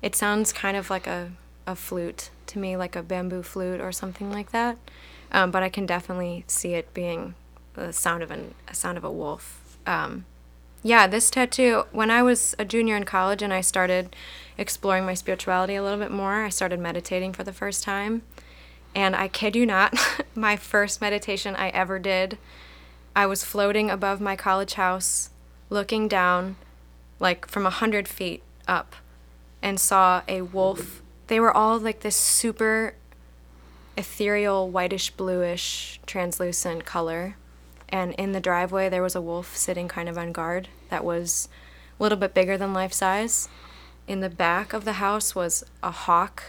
It 0.00 0.14
sounds 0.14 0.52
kind 0.52 0.76
of 0.76 0.90
like 0.90 1.06
a, 1.06 1.32
a 1.66 1.74
flute 1.74 2.30
to 2.46 2.58
me, 2.58 2.76
like 2.76 2.94
a 2.94 3.02
bamboo 3.02 3.42
flute 3.42 3.80
or 3.80 3.90
something 3.90 4.30
like 4.30 4.52
that. 4.52 4.78
Um, 5.32 5.50
but 5.50 5.62
I 5.62 5.68
can 5.68 5.86
definitely 5.86 6.44
see 6.46 6.74
it 6.74 6.94
being 6.94 7.34
the 7.74 7.92
sound 7.92 8.22
of 8.22 8.30
an, 8.30 8.54
a 8.68 8.74
sound 8.74 8.96
of 8.96 9.02
a 9.02 9.10
wolf. 9.10 9.76
Um, 9.86 10.24
yeah, 10.86 11.06
this 11.06 11.30
tattoo, 11.30 11.84
when 11.92 12.10
I 12.10 12.22
was 12.22 12.54
a 12.58 12.64
junior 12.64 12.94
in 12.94 13.04
college 13.04 13.40
and 13.40 13.54
I 13.54 13.62
started 13.62 14.14
exploring 14.58 15.06
my 15.06 15.14
spirituality 15.14 15.74
a 15.76 15.82
little 15.82 15.98
bit 15.98 16.10
more, 16.10 16.44
I 16.44 16.50
started 16.50 16.78
meditating 16.78 17.32
for 17.32 17.42
the 17.42 17.54
first 17.54 17.82
time. 17.82 18.20
And 18.94 19.16
I 19.16 19.28
kid 19.28 19.56
you 19.56 19.64
not, 19.64 19.98
my 20.34 20.56
first 20.56 21.00
meditation 21.00 21.56
I 21.56 21.70
ever 21.70 21.98
did, 21.98 22.36
I 23.16 23.24
was 23.24 23.42
floating 23.42 23.88
above 23.88 24.20
my 24.20 24.36
college 24.36 24.74
house, 24.74 25.30
looking 25.70 26.06
down, 26.06 26.56
like 27.18 27.48
from 27.48 27.64
a 27.64 27.70
hundred 27.70 28.06
feet 28.06 28.42
up, 28.68 28.94
and 29.62 29.80
saw 29.80 30.20
a 30.28 30.42
wolf. 30.42 31.00
They 31.28 31.40
were 31.40 31.56
all 31.56 31.78
like 31.78 32.00
this 32.00 32.14
super 32.14 32.92
ethereal, 33.96 34.68
whitish, 34.68 35.12
bluish, 35.12 35.98
translucent 36.04 36.84
color. 36.84 37.36
And 37.94 38.12
in 38.14 38.32
the 38.32 38.40
driveway, 38.40 38.88
there 38.88 39.04
was 39.04 39.14
a 39.14 39.20
wolf 39.20 39.56
sitting 39.56 39.86
kind 39.86 40.08
of 40.08 40.18
on 40.18 40.32
guard 40.32 40.66
that 40.88 41.04
was 41.04 41.48
a 41.96 42.02
little 42.02 42.18
bit 42.18 42.34
bigger 42.34 42.58
than 42.58 42.74
life 42.74 42.92
size. 42.92 43.48
In 44.08 44.18
the 44.18 44.28
back 44.28 44.72
of 44.72 44.84
the 44.84 44.94
house 44.94 45.36
was 45.36 45.64
a 45.80 45.92
hawk 45.92 46.42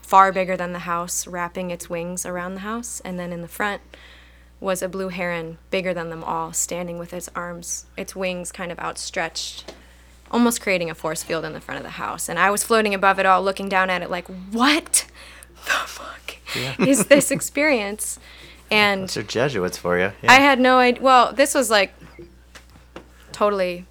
far 0.00 0.32
bigger 0.32 0.56
than 0.56 0.72
the 0.72 0.88
house, 0.88 1.26
wrapping 1.26 1.70
its 1.70 1.90
wings 1.90 2.24
around 2.24 2.54
the 2.54 2.60
house. 2.60 3.00
And 3.04 3.18
then 3.18 3.34
in 3.34 3.42
the 3.42 3.48
front 3.48 3.82
was 4.60 4.80
a 4.80 4.88
blue 4.88 5.10
heron, 5.10 5.58
bigger 5.70 5.92
than 5.92 6.08
them 6.08 6.24
all, 6.24 6.54
standing 6.54 6.98
with 6.98 7.12
its 7.12 7.28
arms, 7.36 7.84
its 7.98 8.16
wings 8.16 8.50
kind 8.50 8.72
of 8.72 8.78
outstretched, 8.78 9.74
almost 10.30 10.62
creating 10.62 10.88
a 10.88 10.94
force 10.94 11.22
field 11.22 11.44
in 11.44 11.52
the 11.52 11.60
front 11.60 11.80
of 11.80 11.84
the 11.84 11.90
house. 11.90 12.30
And 12.30 12.38
I 12.38 12.50
was 12.50 12.64
floating 12.64 12.94
above 12.94 13.18
it 13.18 13.26
all, 13.26 13.42
looking 13.42 13.68
down 13.68 13.90
at 13.90 14.00
it 14.00 14.08
like, 14.08 14.26
what 14.50 15.04
the 15.66 15.86
fuck 15.86 16.38
is 16.78 17.08
this 17.08 17.30
experience? 17.30 18.18
And 18.72 19.02
Those 19.02 19.18
are 19.18 19.22
Jesuits 19.22 19.76
for 19.76 19.98
you. 19.98 20.12
Yeah. 20.22 20.32
I 20.32 20.36
had 20.36 20.58
no 20.58 20.78
idea. 20.78 21.02
Well, 21.02 21.32
this 21.32 21.54
was 21.54 21.70
like 21.70 21.92
totally, 23.30 23.84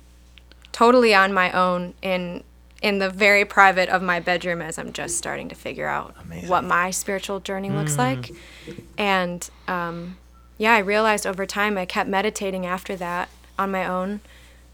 totally 0.72 1.14
on 1.14 1.34
my 1.34 1.52
own 1.52 1.94
in 2.02 2.44
in 2.82 2.98
the 2.98 3.12
very 3.12 3.46
private 3.46 3.90
of 3.90 4.02
my 4.02 4.20
bedroom 4.20 4.60
as 4.60 4.80
I'm 4.80 4.92
just 4.92 5.16
starting 5.16 5.50
to 5.50 5.56
figure 5.56 5.88
out 5.88 6.16
Amazing. 6.24 6.50
what 6.50 6.64
my 6.64 6.90
spiritual 6.90 7.40
journey 7.40 7.70
looks 7.70 7.96
like. 7.96 8.32
And 8.98 9.48
um, 9.68 10.18
yeah, 10.58 10.74
I 10.74 10.80
realized 10.80 11.28
over 11.28 11.46
time 11.46 11.78
I 11.78 11.86
kept 11.86 12.10
meditating 12.10 12.66
after 12.66 12.96
that 12.96 13.30
on 13.60 13.70
my 13.70 13.86
own, 13.86 14.22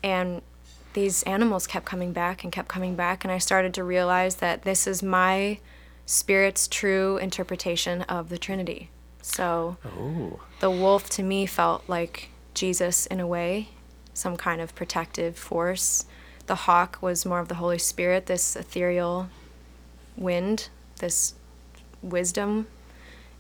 and 0.02 0.42
these 0.94 1.22
animals 1.24 1.68
kept 1.68 1.86
coming 1.86 2.14
back 2.14 2.46
and 2.46 2.54
kept 2.54 2.70
coming 2.70 2.96
back, 2.96 3.26
and 3.26 3.32
I 3.32 3.40
started 3.40 3.74
to 3.74 3.84
realize 3.84 4.38
that 4.38 4.62
this 4.62 4.88
is 4.88 5.04
my 5.04 5.60
spirit's 6.06 6.70
true 6.70 7.18
interpretation 7.18 8.04
of 8.04 8.30
the 8.30 8.38
Trinity. 8.38 8.90
So 9.28 9.76
Ooh. 9.86 10.40
the 10.62 10.72
wolf 10.72 11.10
to 11.12 11.24
me 11.24 11.46
felt 11.46 11.84
like 11.88 12.30
Jesus 12.54 13.06
in 13.08 13.20
a 13.20 13.28
way, 13.28 13.70
some 14.14 14.38
kind 14.38 14.62
of 14.62 14.74
protective 14.74 15.38
force. 15.38 16.06
The 16.48 16.56
hawk 16.56 16.98
was 17.02 17.26
more 17.26 17.40
of 17.40 17.50
the 17.50 17.56
Holy 17.56 17.78
Spirit, 17.78 18.26
this 18.28 18.56
ethereal 18.56 19.30
wind, 20.16 20.70
this 21.00 21.36
wisdom. 22.02 22.68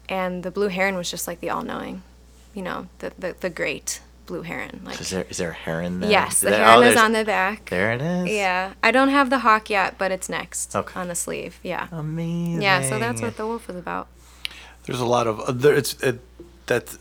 And 0.09 0.43
the 0.43 0.51
blue 0.51 0.67
heron 0.67 0.95
was 0.95 1.09
just 1.09 1.25
like 1.27 1.39
the 1.39 1.49
all 1.49 1.63
knowing, 1.63 2.03
you 2.53 2.61
know, 2.61 2.87
the, 2.99 3.13
the, 3.17 3.35
the 3.39 3.49
great 3.49 4.01
blue 4.25 4.41
heron. 4.41 4.81
Like 4.83 4.99
Is 4.99 5.09
there 5.09 5.25
is 5.29 5.37
there 5.37 5.51
a 5.51 5.53
heron 5.53 6.01
there? 6.01 6.11
Yes, 6.11 6.41
the 6.41 6.49
There- 6.49 6.59
heron 6.65 6.83
oh, 6.83 6.87
is 6.87 6.97
on 6.97 7.13
the 7.13 7.23
back. 7.23 7.69
There 7.69 7.93
it 7.93 8.01
is. 8.01 8.27
Yeah. 8.29 8.73
I 8.83 8.91
don't 8.91 9.09
have 9.09 9.29
the 9.29 9.39
hawk 9.39 9.69
yet, 9.69 9.97
but 9.97 10.11
it's 10.11 10.27
next 10.27 10.75
Okay. 10.75 10.99
on 10.99 11.07
the 11.07 11.15
sleeve. 11.15 11.59
Yeah. 11.63 11.87
Amazing. 11.93 12.61
Yeah, 12.61 12.81
so 12.87 12.99
that's 12.99 13.21
what 13.21 13.37
the 13.37 13.47
wolf 13.47 13.67
was 13.67 13.77
about. 13.77 14.09
There's 14.87 14.99
a 14.99 15.05
lot 15.05 15.27
of 15.27 15.39
uh, 15.41 15.51
there, 15.51 15.75
it's 15.75 15.93
it, 16.01 16.19
that 16.65 16.97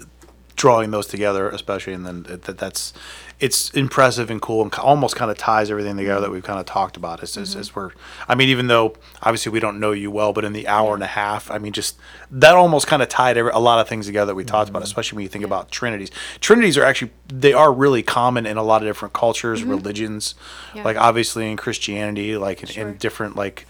drawing 0.56 0.90
those 0.90 1.06
together, 1.06 1.48
especially, 1.48 1.92
and 1.92 2.04
then 2.06 2.22
that, 2.24 2.42
that 2.42 2.58
that's 2.58 2.92
it's 3.38 3.68
impressive 3.70 4.30
and 4.30 4.40
cool 4.40 4.62
and 4.62 4.72
ki- 4.72 4.80
almost 4.80 5.14
kind 5.14 5.30
of 5.30 5.36
ties 5.36 5.70
everything 5.70 5.94
together 5.98 6.22
that 6.22 6.30
we've 6.30 6.42
kind 6.42 6.58
of 6.58 6.64
talked 6.64 6.96
about. 6.96 7.22
As, 7.22 7.36
as, 7.36 7.54
as 7.54 7.76
we're, 7.76 7.90
I 8.26 8.34
mean, 8.34 8.48
even 8.48 8.68
though 8.68 8.94
obviously 9.22 9.52
we 9.52 9.60
don't 9.60 9.78
know 9.78 9.92
you 9.92 10.10
well, 10.10 10.32
but 10.32 10.42
in 10.42 10.54
the 10.54 10.66
hour 10.66 10.94
and 10.94 11.02
a 11.02 11.08
half, 11.08 11.50
I 11.50 11.58
mean, 11.58 11.74
just 11.74 11.98
that 12.30 12.54
almost 12.54 12.86
kind 12.86 13.02
of 13.02 13.10
tied 13.10 13.36
every, 13.36 13.50
a 13.52 13.58
lot 13.58 13.78
of 13.78 13.88
things 13.88 14.06
together 14.06 14.30
that 14.30 14.34
we 14.34 14.44
talked 14.44 14.70
about, 14.70 14.78
mm-hmm. 14.78 14.84
especially 14.84 15.16
when 15.16 15.22
you 15.24 15.28
think 15.28 15.44
about 15.44 15.70
trinities. 15.70 16.10
Trinities 16.40 16.78
are 16.78 16.84
actually 16.84 17.10
they 17.28 17.52
are 17.52 17.70
really 17.70 18.02
common 18.02 18.46
in 18.46 18.56
a 18.56 18.62
lot 18.62 18.80
of 18.82 18.88
different 18.88 19.12
cultures, 19.12 19.60
mm-hmm. 19.60 19.70
religions, 19.70 20.34
Yeah. 20.74 20.84
like 20.84 20.96
obviously 20.96 21.50
in 21.50 21.58
Christianity, 21.58 22.38
like 22.38 22.62
in, 22.62 22.68
Sure. 22.68 22.88
in 22.88 22.96
different 22.96 23.36
like 23.36 23.66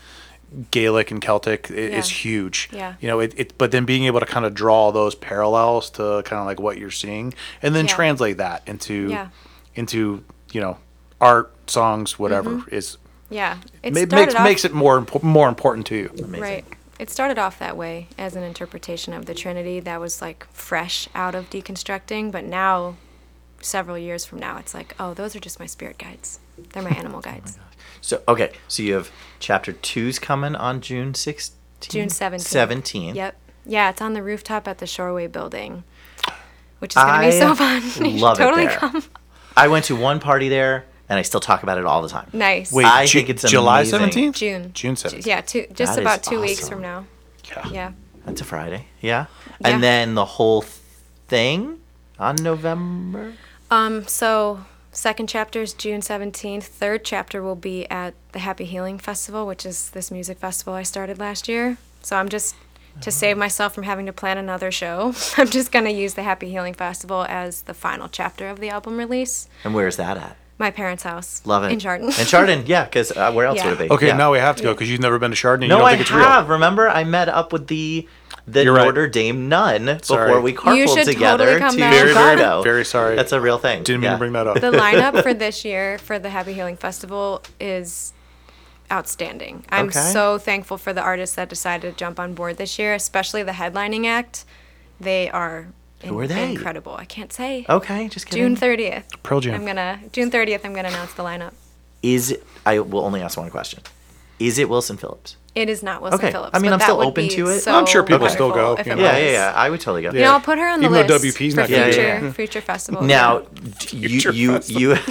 Gaelic 0.71 1.11
and 1.11 1.21
Celtic, 1.21 1.71
it, 1.71 1.93
it's 1.95 2.11
Yeah. 2.11 2.17
huge. 2.17 2.69
Yeah. 2.73 2.95
You 3.01 3.09
know, 3.09 3.21
it, 3.21 3.35
it 3.37 3.59
but 3.59 3.71
then 3.73 3.85
being 3.85 4.05
able 4.05 4.21
to 4.21 4.27
kind 4.27 4.47
of 4.47 4.55
draw 4.55 4.91
those 4.93 5.15
parallels 5.15 5.91
to 5.91 6.23
kind 6.25 6.41
of 6.41 6.47
like 6.47 6.61
what 6.61 6.79
you're 6.79 6.91
seeing, 6.91 7.35
and 7.63 7.75
then 7.75 7.87
Yeah. 7.87 7.95
translate 7.95 8.37
that 8.39 8.63
into 8.67 9.09
Yeah. 9.11 9.29
into 9.75 10.25
you 10.53 10.61
know 10.61 10.79
art, 11.21 11.53
songs, 11.69 12.19
whatever 12.19 12.51
mm-hmm. 12.51 12.75
is 12.75 12.99
Yeah. 13.29 13.59
It 13.83 13.93
ma- 13.93 14.17
makes 14.17 14.35
off, 14.35 14.45
makes 14.45 14.65
it 14.65 14.73
more 14.73 15.01
impo- 15.01 15.23
more 15.23 15.49
important 15.49 15.87
to 15.89 15.97
you. 15.97 16.11
Right. 16.27 16.65
It 16.99 17.11
started 17.11 17.39
off 17.39 17.59
that 17.59 17.77
way 17.77 18.07
as 18.17 18.37
an 18.37 18.43
interpretation 18.43 19.13
of 19.13 19.27
the 19.27 19.35
Trinity 19.35 19.81
that 19.81 20.01
was 20.01 20.23
like 20.23 20.47
fresh 20.53 21.09
out 21.15 21.35
of 21.35 21.51
deconstructing, 21.51 22.31
but 22.31 22.45
now, 22.45 22.97
several 23.61 23.99
years 23.99 24.25
from 24.25 24.39
now, 24.39 24.57
it's 24.59 24.73
like, 24.73 24.95
oh, 24.99 25.13
those 25.13 25.37
are 25.37 25.41
just 25.41 25.59
my 25.61 25.67
spirit 25.67 25.99
guides. 25.99 26.39
They're 26.73 26.83
my 26.83 26.91
animal 26.97 27.21
guides. 27.21 27.59
Oh 27.61 27.67
so 28.01 28.23
okay, 28.29 28.53
so 28.69 28.83
you 28.83 28.95
have 28.95 29.11
chapter 29.39 29.73
two's 29.73 30.19
coming 30.19 30.55
on 30.57 30.81
June 30.81 31.15
sixteenth. 31.15 31.57
June 31.81 32.09
17th. 32.09 32.41
Seventeenth. 32.41 33.17
Yep. 33.17 33.37
Yeah, 33.67 33.91
it's 33.91 34.01
on 34.01 34.15
the 34.15 34.23
rooftop 34.23 34.67
at 34.69 34.79
the 34.79 34.87
Shoreway 34.87 35.31
building, 35.31 35.85
which 36.79 36.93
is 36.97 37.03
going 37.03 37.21
to 37.23 37.27
be 37.27 37.39
so 37.39 37.55
fun. 37.55 37.83
You 37.83 37.91
should 37.91 38.07
love 38.21 38.39
it 38.41 38.43
totally 38.43 38.67
there. 38.67 38.77
come. 38.79 39.03
I 39.57 39.69
went 39.69 39.85
to 39.87 39.97
one 39.97 40.21
party 40.21 40.49
there, 40.49 40.85
and 41.09 41.19
I 41.19 41.23
still 41.23 41.41
talk 41.41 41.63
about 41.63 41.77
it 41.79 41.85
all 41.85 42.01
the 42.03 42.09
time. 42.09 42.29
Nice. 42.33 42.73
Wait, 42.73 42.87
I 42.87 43.07
Ju- 43.07 43.19
think 43.19 43.31
it's 43.31 43.51
July 43.51 43.81
amazing. 43.81 43.99
seventeenth. 43.99 44.37
June. 44.37 44.71
June 44.73 44.95
17th. 44.95 45.27
Yeah, 45.27 45.41
two, 45.43 45.67
just 45.73 45.79
That 45.79 45.89
is 45.93 45.99
about 45.99 46.23
two 46.23 46.41
weeks 46.41 46.61
awesome. 46.63 46.69
from 46.75 46.83
now. 46.83 47.07
Yeah. 47.49 47.69
Yeah. 47.71 47.93
That's 48.25 48.41
a 48.41 48.45
Friday. 48.45 48.87
Yeah. 49.01 49.27
Yeah. 49.61 49.69
And 49.69 49.83
then 49.83 50.15
the 50.15 50.25
whole 50.25 50.65
thing 51.29 51.81
on 52.19 52.37
November. 52.37 53.35
Um, 53.71 54.07
so 54.07 54.65
second 54.97 55.29
chapter 55.29 55.61
is 55.61 55.75
June 55.75 56.01
17th. 56.01 56.65
Third 56.65 57.05
chapter 57.05 57.43
will 57.43 57.55
be 57.55 57.89
at 57.91 58.15
the 58.33 58.39
Happy 58.39 58.65
Healing 58.65 58.99
Festival, 58.99 59.47
which 59.47 59.67
is 59.67 59.91
this 59.91 60.11
music 60.11 60.39
festival 60.39 60.75
I 60.75 60.83
started 60.83 61.19
last 61.19 61.49
year. 61.49 61.77
So 62.03 62.17
I'm 62.17 62.29
just 62.29 62.55
to 63.03 63.11
uh-huh. 63.11 63.11
save 63.11 63.37
myself 63.37 63.75
from 63.75 63.85
having 63.85 64.07
to 64.07 64.13
plan 64.13 64.39
another 64.39 64.71
show, 64.71 65.13
I'm 65.37 65.51
just 65.51 65.71
going 65.71 65.85
to 65.85 65.91
use 65.91 66.15
the 66.15 66.23
Happy 66.23 66.51
Healing 66.51 66.73
Festival 66.73 67.27
as 67.29 67.63
the 67.63 67.75
final 67.75 68.09
chapter 68.09 68.49
of 68.49 68.59
the 68.59 68.71
album 68.71 68.97
release. 68.97 69.49
And 69.65 69.75
where's 69.75 69.97
that 69.97 70.17
at? 70.17 70.37
My 70.59 70.71
parents' 70.71 71.03
house. 71.03 71.43
Love 71.45 71.65
it. 71.65 71.73
In 71.73 71.79
Chardon. 71.79 72.07
In 72.09 72.27
Chardon, 72.27 72.65
yeah, 72.67 72.85
because 72.85 73.13
uh, 73.13 73.31
where 73.33 73.47
else 73.47 73.59
Yeah. 73.59 73.71
would 73.71 73.81
it 73.81 73.89
be? 73.89 73.95
Okay, 73.95 74.07
Yeah. 74.09 74.17
now 74.17 74.33
we 74.33 74.39
have 74.39 74.57
to 74.57 74.63
go 74.63 74.73
because 74.73 74.91
you've 74.91 75.01
never 75.03 75.19
been 75.19 75.31
to 75.31 75.37
Chardonnay. 75.37 75.69
No, 75.69 75.77
you 75.77 75.81
don't 75.81 75.83
I 75.83 75.91
think 75.91 76.01
it's 76.03 76.11
have. 76.11 76.45
real. 76.49 76.55
Remember, 76.55 76.89
I 76.89 77.05
met 77.05 77.29
up 77.29 77.53
with 77.53 77.67
the 77.67 78.09
the 78.49 78.63
You're 78.65 78.75
right. 78.75 78.85
Notre 78.85 79.09
Dame 79.09 79.49
nun 79.49 79.99
Sorry. 80.03 80.29
before 80.29 80.41
we 80.41 80.53
carpooled 80.55 80.95
should 80.95 81.05
together 81.05 81.45
totally 81.59 81.59
come 81.61 81.73
to 81.73 81.79
down. 81.79 81.91
Very, 81.91 82.15
very, 82.15 82.37
Chicago. 82.39 82.63
very 82.63 82.85
sorry. 82.85 83.17
That's 83.17 83.33
a 83.33 83.41
real 83.41 83.59
thing. 83.59 83.83
Didn't 83.83 84.03
mean 84.03 84.13
to 84.13 84.19
bring 84.19 84.33
that 84.35 84.47
up. 84.47 84.61
the 84.61 84.71
lineup 84.71 85.21
for 85.23 85.35
this 85.35 85.65
year 85.65 85.99
for 85.99 86.19
the 86.21 86.31
Happy 86.31 86.53
Healing 86.53 86.77
Festival 86.77 87.43
is 87.59 88.13
outstanding. 88.91 89.65
I'm 89.69 89.89
Okay. 89.89 89.99
so 90.13 90.39
thankful 90.39 90.79
for 90.79 90.93
the 90.93 91.03
artists 91.03 91.35
that 91.37 91.49
decided 91.49 91.91
to 91.93 91.97
jump 91.99 92.21
on 92.21 92.35
board 92.35 92.57
this 92.57 92.79
year, 92.79 92.95
especially 92.95 93.43
the 93.43 93.53
headlining 93.53 94.07
act. 94.07 94.45
They 95.01 95.29
are 95.29 95.67
Who 96.05 96.19
are 96.21 96.27
they? 96.27 96.51
incredible. 96.53 96.95
I 96.95 97.05
can't 97.05 97.33
say. 97.33 97.65
Okay, 97.69 98.09
just 98.09 98.27
kidding. 98.27 98.55
June 98.55 98.57
30th. 98.57 99.05
Pearl 99.23 99.41
Jam. 99.41 99.55
I'm 99.55 99.65
gonna 99.67 100.01
June 100.13 100.31
30th. 100.31 100.65
I'm 100.65 100.75
gonna 100.75 100.89
announce 100.89 101.15
the 101.15 101.23
lineup. 101.23 101.53
Is 102.03 102.33
it, 102.33 102.45
I 102.65 102.79
will 102.81 103.01
only 103.05 103.23
ask 103.23 103.37
one 103.39 103.51
question. 103.51 103.83
Is 104.39 104.59
it 104.59 104.69
Wilson 104.69 104.97
Phillips? 104.99 105.37
It 105.55 105.71
is 105.71 105.83
not 105.83 106.03
Wilson 106.03 106.21
Okay. 106.21 106.31
Phillips. 106.31 106.51
I 106.53 106.59
mean, 106.59 106.69
but 106.71 106.75
I'm 106.75 106.79
that 106.81 106.85
still 106.85 106.99
would 106.99 107.07
open 107.07 107.25
be 107.29 107.35
to 107.37 107.47
it. 107.49 107.61
so 107.61 107.75
I'm 107.75 107.87
sure 107.87 108.03
people 108.03 108.29
still 108.29 108.51
wonderful 108.51 108.75
go, 108.77 108.81
if 108.81 108.87
you 108.87 108.93
it 108.93 108.97
know. 108.97 109.03
Yeah, 109.05 109.13
was. 109.15 109.23
yeah, 109.23 109.31
yeah. 109.33 109.53
I 109.57 109.71
would 109.71 109.81
totally 109.81 110.03
go. 110.03 110.11
You 110.13 110.21
know, 110.21 110.33
I'll 110.33 110.41
put 110.41 110.59
her 110.59 110.69
on 110.69 110.81
the 110.81 110.87
Even 110.87 111.07
though 111.07 111.15
list 111.17 111.25
WP's 111.39 111.55
for 111.55 111.61
not 111.63 111.71
Yeah, 111.71 111.79
yeah, 111.79 111.85
future 111.93 112.03
yeah. 112.27 112.33
future 112.33 112.61
festival. 112.61 113.03
Now, 113.03 113.39
d- 113.39 113.97
you 113.97 114.09
Future 114.21 114.33
you 114.33 114.61
you. 114.67 114.95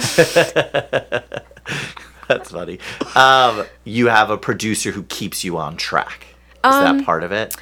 That's 2.28 2.50
funny. 2.50 2.78
Um, 3.14 3.64
you 3.84 4.08
have 4.08 4.30
a 4.30 4.38
producer 4.38 4.90
who 4.90 5.02
keeps 5.04 5.44
you 5.44 5.56
on 5.58 5.76
track. 5.76 6.26
Is 6.64 6.74
Um, 6.74 6.98
that 6.98 7.04
part 7.04 7.22
of 7.22 7.30
it? 7.32 7.56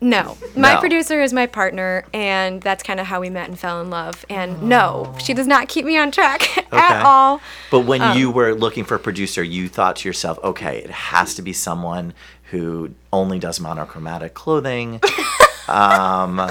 No. 0.00 0.36
My 0.54 0.74
No. 0.74 0.80
producer 0.80 1.20
is 1.20 1.32
my 1.32 1.46
partner, 1.46 2.04
and 2.14 2.60
that's 2.62 2.82
kind 2.84 3.00
of 3.00 3.06
how 3.06 3.20
we 3.20 3.30
met 3.30 3.48
and 3.48 3.58
fell 3.58 3.80
in 3.80 3.90
love. 3.90 4.24
And 4.30 4.62
no, 4.62 5.14
she 5.18 5.34
does 5.34 5.46
not 5.48 5.68
keep 5.68 5.84
me 5.84 5.98
on 5.98 6.10
track 6.12 6.42
Okay. 6.58 6.76
at 6.76 7.02
all. 7.04 7.40
But 7.70 7.80
when 7.80 8.00
um, 8.02 8.16
you 8.16 8.30
were 8.30 8.54
looking 8.54 8.84
for 8.84 8.94
a 8.94 8.98
producer, 9.00 9.42
you 9.42 9.68
thought 9.68 9.96
to 9.96 10.08
yourself, 10.08 10.38
okay, 10.44 10.78
it 10.78 10.90
has 10.90 11.34
to 11.34 11.42
be 11.42 11.52
someone 11.52 12.14
who 12.50 12.90
only 13.12 13.38
does 13.38 13.58
monochromatic 13.60 14.34
clothing. 14.34 15.00
um, 15.68 16.50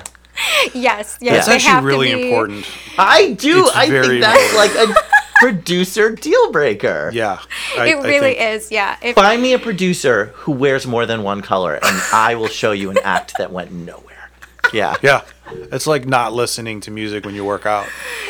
Yes, 0.73 1.17
yes. 1.19 1.45
That's 1.45 1.47
they 1.47 1.53
actually 1.55 1.59
have 1.71 1.81
to 1.81 1.87
really 1.87 2.13
be- 2.13 2.29
important. 2.29 2.65
I 2.97 3.31
do. 3.31 3.65
It's 3.65 3.75
I 3.75 3.89
think 3.89 4.21
that's 4.21 4.55
like 4.55 4.75
a 4.75 4.93
producer 5.39 6.11
deal 6.15 6.51
breaker. 6.51 7.09
Yeah. 7.13 7.39
I, 7.77 7.87
It 7.89 7.95
really 7.97 8.33
think- 8.35 8.39
is, 8.41 8.71
yeah. 8.71 8.97
If, 9.01 9.15
Find 9.15 9.41
me 9.41 9.53
a 9.53 9.59
producer 9.59 10.31
who 10.35 10.51
wears 10.51 10.85
more 10.87 11.05
than 11.05 11.23
one 11.23 11.41
color, 11.41 11.75
and 11.75 12.01
I 12.13 12.35
will 12.35 12.47
show 12.47 12.71
you 12.71 12.89
an 12.89 12.97
act 13.03 13.33
that 13.37 13.51
went 13.51 13.71
nowhere. 13.71 14.03
Yeah. 14.73 14.95
Yeah. 15.01 15.21
It's 15.71 15.87
like 15.87 16.05
not 16.05 16.33
listening 16.33 16.81
to 16.81 16.91
music 16.91 17.25
when 17.25 17.33
you 17.33 17.45
work 17.45 17.65
out. 17.65 17.87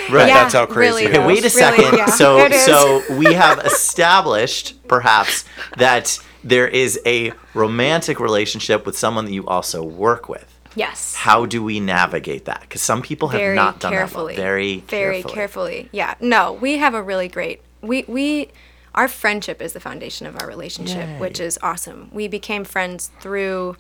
Right. 0.10 0.28
Yeah, 0.28 0.44
That's 0.44 0.54
how 0.54 0.66
crazy 0.68 0.90
really 0.90 1.06
it 1.06 1.10
Okay, 1.18 1.26
wait 1.26 1.40
a 1.40 1.42
Really, 1.42 1.50
second. 1.50 1.98
yeah, 1.98 2.06
so, 2.06 2.48
so 2.50 3.02
we 3.18 3.34
have 3.34 3.60
established, 3.66 4.88
perhaps, 4.88 5.46
that 5.78 6.20
there 6.44 6.68
is 6.68 7.00
a 7.06 7.34
romantic 7.56 8.20
relationship 8.20 8.86
with 8.86 8.98
someone 8.98 9.26
that 9.26 9.32
you 9.34 9.46
also 9.48 9.84
work 9.84 10.30
with. 10.30 10.46
Yes. 10.78 11.16
How 11.16 11.46
do 11.46 11.64
we 11.64 11.80
navigate 11.80 12.46
that? 12.46 12.62
Because 12.62 12.82
some 12.82 13.02
people 13.02 13.30
have 13.30 13.40
very 13.40 13.56
not 13.56 13.80
done 13.80 13.92
carefully. 13.92 14.36
that 14.36 14.42
well. 14.42 14.48
Very, 14.50 14.76
carefully. 14.76 15.00
very 15.00 15.22
carefully. 15.24 15.34
carefully. 15.34 15.90
Yeah. 15.92 16.16
No, 16.22 16.54
we 16.54 16.78
have 16.78 16.94
a 16.94 17.02
really 17.02 17.28
great. 17.28 17.62
We 17.82 18.06
we 18.08 18.50
our 18.96 19.08
friendship 19.08 19.62
is 19.62 19.74
the 19.74 19.80
foundation 19.80 20.26
of 20.26 20.40
our 20.42 20.48
relationship, 20.48 21.08
Yay. 21.08 21.20
which 21.20 21.40
is 21.40 21.60
awesome. 21.62 22.10
We 22.12 22.28
became 22.28 22.64
friends 22.64 23.12
through 23.22 23.78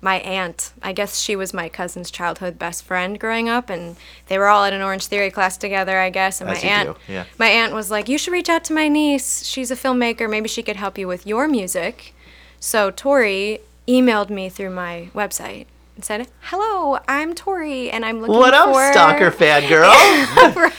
my 0.00 0.16
aunt. 0.20 0.72
I 0.82 0.92
guess 0.92 1.18
she 1.20 1.36
was 1.36 1.52
my 1.54 1.68
cousin's 1.68 2.10
childhood 2.10 2.58
best 2.58 2.84
friend 2.84 3.18
growing 3.18 3.48
up, 3.48 3.68
and 3.70 3.96
they 4.26 4.38
were 4.38 4.46
all 4.46 4.64
at 4.64 4.72
an 4.72 4.82
Orange 4.82 5.06
Theory 5.06 5.30
class 5.30 5.56
together, 5.56 5.98
I 5.98 6.10
guess. 6.10 6.40
And 6.40 6.50
As 6.50 6.62
my 6.62 6.68
you 6.68 6.74
aunt, 6.74 6.88
do, 7.06 7.12
yeah. 7.12 7.24
my 7.38 7.48
aunt 7.48 7.72
was 7.72 7.90
like, 7.90 8.08
"You 8.08 8.18
should 8.18 8.32
reach 8.32 8.48
out 8.48 8.64
to 8.64 8.72
my 8.72 8.88
niece. 8.88 9.44
She's 9.44 9.70
a 9.70 9.76
filmmaker. 9.76 10.28
Maybe 10.28 10.48
she 10.48 10.62
could 10.62 10.76
help 10.76 10.98
you 10.98 11.08
with 11.08 11.26
your 11.26 11.48
music." 11.48 12.14
So 12.60 12.90
Tori 12.90 13.60
emailed 13.86 14.30
me 14.30 14.48
through 14.48 14.70
my 14.70 15.08
website 15.14 15.66
and 15.98 16.04
said, 16.04 16.28
"Hello, 16.42 17.00
I'm 17.08 17.34
Tori, 17.34 17.90
and 17.90 18.04
I'm 18.04 18.20
looking 18.20 18.32
for 18.36 18.38
What 18.38 18.54
up, 18.54 18.72
for 18.72 18.92
stalker 18.92 19.32
fangirl? 19.32 19.82
right? 20.54 20.72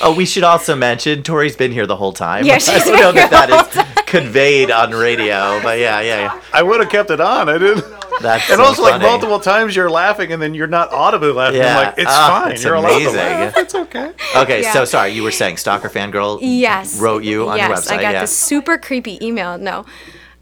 oh, 0.00 0.14
we 0.16 0.24
should 0.24 0.44
also 0.44 0.74
mention 0.74 1.22
Tori's 1.22 1.54
been 1.56 1.72
here 1.72 1.86
the 1.86 1.96
whole 1.96 2.14
time. 2.14 2.46
Yeah, 2.46 2.54
I 2.54 2.58
she's 2.58 2.84
don't 2.84 2.96
know 2.96 3.12
that 3.12 3.50
here 3.50 3.58
that 3.58 3.94
is 3.98 4.02
conveyed 4.06 4.70
on 4.70 4.92
radio, 4.92 5.60
but 5.62 5.78
yeah, 5.78 6.00
yeah, 6.00 6.20
yeah. 6.20 6.40
I 6.54 6.62
would 6.62 6.80
have 6.80 6.88
kept 6.88 7.10
it 7.10 7.20
on. 7.20 7.50
I 7.50 7.58
didn't. 7.58 7.84
That's 8.22 8.48
And 8.48 8.56
so 8.60 8.64
also, 8.64 8.82
like 8.82 9.02
multiple 9.02 9.40
times, 9.40 9.76
you're 9.76 9.90
laughing, 9.90 10.32
and 10.32 10.40
then 10.40 10.54
you're 10.54 10.66
not 10.66 10.90
audibly 10.90 11.32
laughing. 11.32 11.60
Yeah. 11.60 11.78
I'm 11.78 11.86
like, 11.88 11.98
it's 11.98 12.06
Ah, 12.08 12.40
fine. 12.44 12.52
it's 12.52 12.64
you're 12.64 12.74
allowed 12.74 12.88
to 12.88 12.94
amazing. 12.94 13.14
laugh. 13.16 13.54
It's 13.58 13.74
okay. 13.74 14.12
Okay, 14.34 14.62
so 14.62 14.86
sorry, 14.86 15.10
you 15.12 15.22
were 15.22 15.30
saying 15.30 15.58
stalker 15.58 15.90
fangirl 15.90 16.38
Yes. 16.40 16.98
wrote 16.98 17.24
you 17.24 17.46
on 17.50 17.58
yes, 17.58 17.68
your 17.68 17.76
website. 17.76 17.98
I 17.98 18.02
got 18.02 18.12
yeah. 18.14 18.20
this 18.22 18.34
super 18.34 18.78
creepy 18.78 19.22
email. 19.22 19.58
No. 19.58 19.84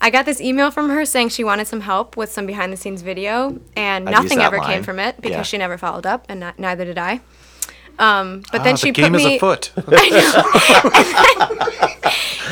I 0.00 0.08
got 0.10 0.24
this 0.24 0.40
email 0.40 0.70
from 0.70 0.88
her 0.90 1.04
saying 1.04 1.28
she 1.30 1.42
wanted 1.44 1.66
some 1.66 1.80
help 1.82 2.16
with 2.16 2.30
some 2.32 2.46
behind 2.46 2.72
the 2.72 2.76
scenes 2.76 3.02
video, 3.02 3.58
and 3.76 4.08
I've 4.08 4.14
nothing 4.14 4.38
ever 4.40 4.56
line. 4.58 4.66
came 4.66 4.82
from 4.82 4.98
it 4.98 5.16
because 5.20 5.36
Yeah. 5.36 5.42
she 5.42 5.58
never 5.58 5.76
followed 5.76 6.06
up, 6.06 6.24
and 6.28 6.40
not, 6.40 6.58
neither 6.58 6.84
did 6.86 6.96
I. 6.98 7.20
Um, 7.98 8.42
but 8.50 8.62
Ah, 8.62 8.64
then 8.64 8.74
the 8.74 8.78
she 8.78 8.90
game 8.92 9.12
put 9.12 9.20
is 9.20 9.26
me. 9.26 9.36
afoot. 9.36 9.72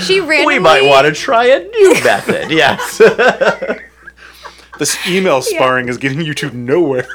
She 0.03 0.21
randomly. 0.21 0.55
we 0.55 0.59
might 0.61 0.85
want 0.85 1.07
to 1.07 1.13
try 1.13 1.47
a 1.47 1.59
new 1.65 1.95
method. 2.05 2.53
Yes. 2.53 2.99
this 4.79 4.97
email 5.09 5.43
sparring 5.43 5.89
is 5.89 5.99
getting 5.99 6.21
you 6.21 6.35
to 6.35 6.57
nowhere. 6.57 7.09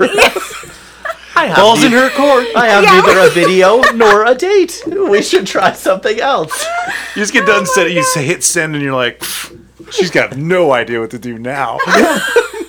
I 1.35 1.45
have 1.47 1.55
Balls 1.55 1.79
nei- 1.79 1.85
in 1.87 1.91
her 1.93 2.09
court. 2.09 2.45
I 2.57 2.67
have 2.67 2.83
Yeah. 2.83 2.99
neither 2.99 3.19
a 3.19 3.29
video 3.29 3.81
nor 3.93 4.25
a 4.25 4.35
date. 4.35 4.83
We 4.85 5.21
should 5.21 5.47
try 5.47 5.71
something 5.71 6.19
else. 6.19 6.65
You 7.15 7.21
just 7.21 7.31
get 7.31 7.45
done 7.47 7.65
sending. 7.65 7.95
You 7.95 8.03
say 8.03 8.25
hit 8.25 8.43
send, 8.43 8.75
and 8.75 8.83
you're 8.83 8.93
like, 8.93 9.19
"Pfft, 9.19 9.57
she's 9.93 10.11
got 10.11 10.35
no 10.37 10.71
idea 10.73 10.99
what 10.99 11.11
to 11.11 11.19
do 11.19 11.37
now. 11.37 11.77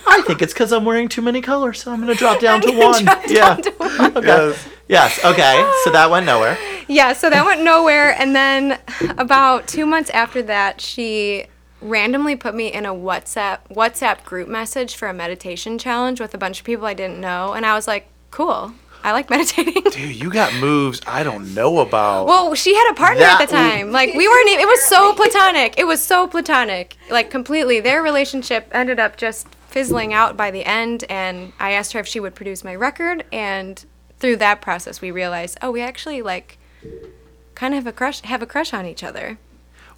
I 0.06 0.22
think 0.26 0.42
it's 0.42 0.52
because 0.52 0.72
I'm 0.72 0.84
wearing 0.84 1.08
too 1.08 1.22
many 1.22 1.40
colors, 1.40 1.82
so 1.82 1.92
I'm 1.92 2.00
going 2.00 2.12
to 2.12 2.18
drop 2.18 2.40
down 2.40 2.60
to 2.62 2.70
one. 2.72 3.04
yeah. 3.28 3.56
Yes. 4.22 4.68
Yes. 4.88 5.24
Okay. 5.24 5.72
So 5.84 5.90
that 5.90 6.08
went 6.10 6.26
nowhere. 6.26 6.58
yeah, 6.88 7.12
so 7.14 7.30
that 7.30 7.44
went 7.44 7.62
nowhere. 7.62 8.14
And 8.20 8.34
then 8.36 8.78
about 9.18 9.66
two 9.66 9.86
months 9.86 10.10
after 10.10 10.42
that, 10.42 10.80
she 10.80 11.46
randomly 11.80 12.36
put 12.36 12.54
me 12.54 12.72
in 12.72 12.84
a 12.86 12.94
WhatsApp 12.94 13.58
WhatsApp 13.70 14.24
group 14.24 14.48
message 14.48 14.94
for 14.94 15.08
a 15.08 15.14
meditation 15.14 15.78
challenge 15.78 16.20
with 16.20 16.34
a 16.34 16.38
bunch 16.38 16.58
of 16.60 16.64
people 16.66 16.86
I 16.86 16.94
didn't 16.94 17.20
know, 17.20 17.52
and 17.54 17.64
I 17.66 17.74
was 17.74 17.86
like, 17.86 18.06
cool. 18.30 18.72
I 19.04 19.12
like 19.12 19.28
meditating. 19.28 19.82
Dude, 19.90 20.16
you 20.16 20.30
got 20.30 20.52
moves 20.54 21.00
I 21.06 21.22
don't 21.22 21.54
know 21.54 21.80
about. 21.80 22.26
Well, 22.26 22.54
she 22.54 22.74
had 22.74 22.90
a 22.90 22.94
partner 22.94 23.20
That 23.20 23.42
at 23.42 23.48
the 23.48 23.54
time. 23.54 23.92
Like 23.92 24.14
we 24.14 24.26
weren't. 24.26 24.48
Even, 24.48 24.60
it 24.60 24.66
was 24.66 24.82
so 24.84 25.12
platonic. 25.14 25.74
It 25.78 25.84
was 25.86 26.02
so 26.02 26.26
platonic. 26.26 26.96
Like 27.10 27.30
completely. 27.30 27.80
Their 27.80 28.02
relationship 28.02 28.66
ended 28.72 28.98
up 28.98 29.18
just 29.18 29.46
fizzling 29.68 30.14
out 30.14 30.36
by 30.38 30.50
the 30.50 30.64
end. 30.64 31.04
And 31.10 31.52
I 31.60 31.72
asked 31.72 31.92
her 31.92 32.00
if 32.00 32.06
she 32.08 32.18
would 32.18 32.34
produce 32.34 32.64
my 32.64 32.74
record. 32.74 33.24
And 33.30 33.84
through 34.18 34.36
that 34.36 34.62
process, 34.62 35.02
we 35.02 35.10
realized, 35.10 35.58
oh, 35.60 35.70
we 35.70 35.82
actually 35.82 36.22
like 36.22 36.56
kind 37.54 37.74
of 37.74 37.84
have 37.84 37.86
a 37.86 37.92
crush. 37.92 38.22
Have 38.22 38.40
a 38.40 38.46
crush 38.46 38.72
on 38.72 38.86
each 38.86 39.04
other. 39.04 39.36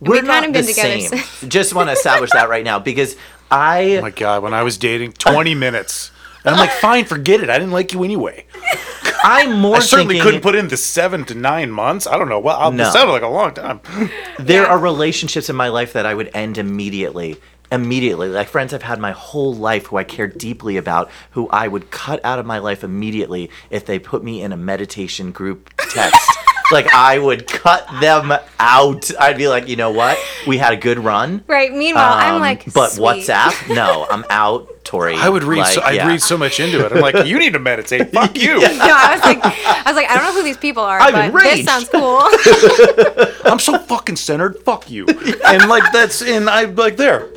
We're 0.01 0.15
we've 0.16 0.24
kind 0.27 0.27
not 0.27 0.47
of 0.49 0.53
been 0.53 0.66
the 0.66 0.73
together 0.73 1.01
same. 1.01 1.09
since- 1.11 1.41
Just 1.53 1.74
want 1.74 1.89
to 1.89 1.93
establish 1.93 2.31
that 2.33 2.49
right 2.49 2.65
now 2.65 2.81
because 2.81 3.15
oh 3.53 3.57
I 3.57 3.99
oh 3.99 4.03
my 4.03 4.11
god, 4.11 4.43
when 4.43 4.53
I 4.53 4.65
was 4.65 4.77
dating, 4.77 5.12
20 5.12 5.55
minutes. 5.55 6.11
And 6.47 6.55
I'm 6.55 6.60
like, 6.60 6.70
fine, 6.70 7.05
forget 7.05 7.40
it. 7.40 7.51
I 7.51 7.59
didn't 7.59 7.73
like 7.73 7.93
you 7.93 8.05
anyway. 8.05 8.47
I'm 9.24 9.59
more 9.59 9.77
I 9.77 9.81
certainly 9.81 10.14
thinking 10.14 10.23
couldn't 10.23 10.40
put 10.43 10.55
in 10.55 10.68
the 10.68 10.77
seven 10.77 11.24
to 11.27 11.35
nine 11.35 11.70
months. 11.70 12.06
I 12.06 12.16
don't 12.16 12.28
know. 12.28 12.39
Well, 12.39 12.70
No. 12.70 12.85
that 12.85 12.93
sounded 12.93 13.12
like 13.12 13.23
a 13.23 13.28
long 13.28 13.52
time. 13.55 13.81
there 14.39 14.62
Yeah. 14.62 14.68
are 14.68 14.78
relationships 14.78 15.51
in 15.51 15.56
my 15.56 15.68
life 15.68 15.93
that 15.94 16.06
I 16.06 16.14
would 16.14 16.31
end 16.35 16.56
immediately. 16.59 17.36
Immediately. 17.73 18.28
Like 18.28 18.47
friends 18.48 18.73
I've 18.73 18.82
had 18.85 19.01
my 19.01 19.10
whole 19.10 19.52
life 19.52 19.86
who 19.86 19.97
I 19.97 20.05
care 20.05 20.28
deeply 20.28 20.77
about, 20.77 21.10
who 21.32 21.48
I 21.51 21.66
would 21.66 21.90
cut 21.90 22.24
out 22.24 22.39
of 22.39 22.47
my 22.47 22.59
life 22.59 22.85
immediately 22.85 23.51
if 23.70 23.85
they 23.86 23.98
put 23.98 24.23
me 24.23 24.40
in 24.43 24.52
a 24.52 24.56
meditation 24.56 25.32
group 25.32 25.70
text. 25.90 26.20
like 26.70 26.86
I 26.94 27.18
would 27.18 27.48
cut 27.48 27.89
them 28.01 28.32
out. 28.60 29.10
I'd 29.18 29.36
be 29.36 29.48
like, 29.48 29.66
you 29.66 29.74
know 29.74 29.90
what? 29.90 30.16
We 30.47 30.59
had 30.59 30.73
a 30.74 30.77
good 30.77 31.01
run. 31.01 31.43
Right. 31.48 31.73
Meanwhile, 31.74 32.12
I'm 32.12 32.35
Um, 32.36 32.40
like, 32.40 32.73
but 32.73 32.90
sweet. 32.93 33.27
WhatsApp? 33.27 33.74
No, 33.74 34.06
I'm 34.09 34.24
out, 34.31 34.68
Tori. 34.87 35.15
I 35.17 35.29
would 35.29 35.45
read. 35.45 35.59
Like, 35.59 35.75
so, 35.75 35.83
I'd 35.83 35.97
yeah. 35.97 36.09
read 36.09 36.23
so 36.23 36.39
much 36.39 36.61
into 36.61 36.85
it. 36.85 36.93
I'm 36.93 37.01
like, 37.01 37.27
you 37.27 37.39
need 37.39 37.53
to 37.53 37.59
meditate. 37.59 38.13
Fuck 38.13 38.39
you. 38.41 38.61
No, 38.61 38.67
I 38.71 39.15
was 39.15 39.25
like, 39.25 39.45
I 39.45 39.83
was 39.87 39.97
like, 39.97 40.09
I 40.09 40.15
don't 40.15 40.25
know 40.25 40.33
who 40.33 40.43
these 40.43 40.57
people 40.57 40.83
are, 40.83 41.01
I'm 41.01 41.33
but 41.33 41.43
this 41.43 41.65
sounds 41.65 41.89
cool. 41.89 42.21
I'm 43.51 43.59
so 43.59 43.79
fucking 43.79 44.17
centered. 44.17 44.59
Fuck 44.61 44.91
you. 44.91 45.07
And 45.45 45.69
like 45.69 45.93
that's 45.93 46.23
and 46.23 46.49
I 46.49 46.65
like 46.65 46.97
there. 46.97 47.29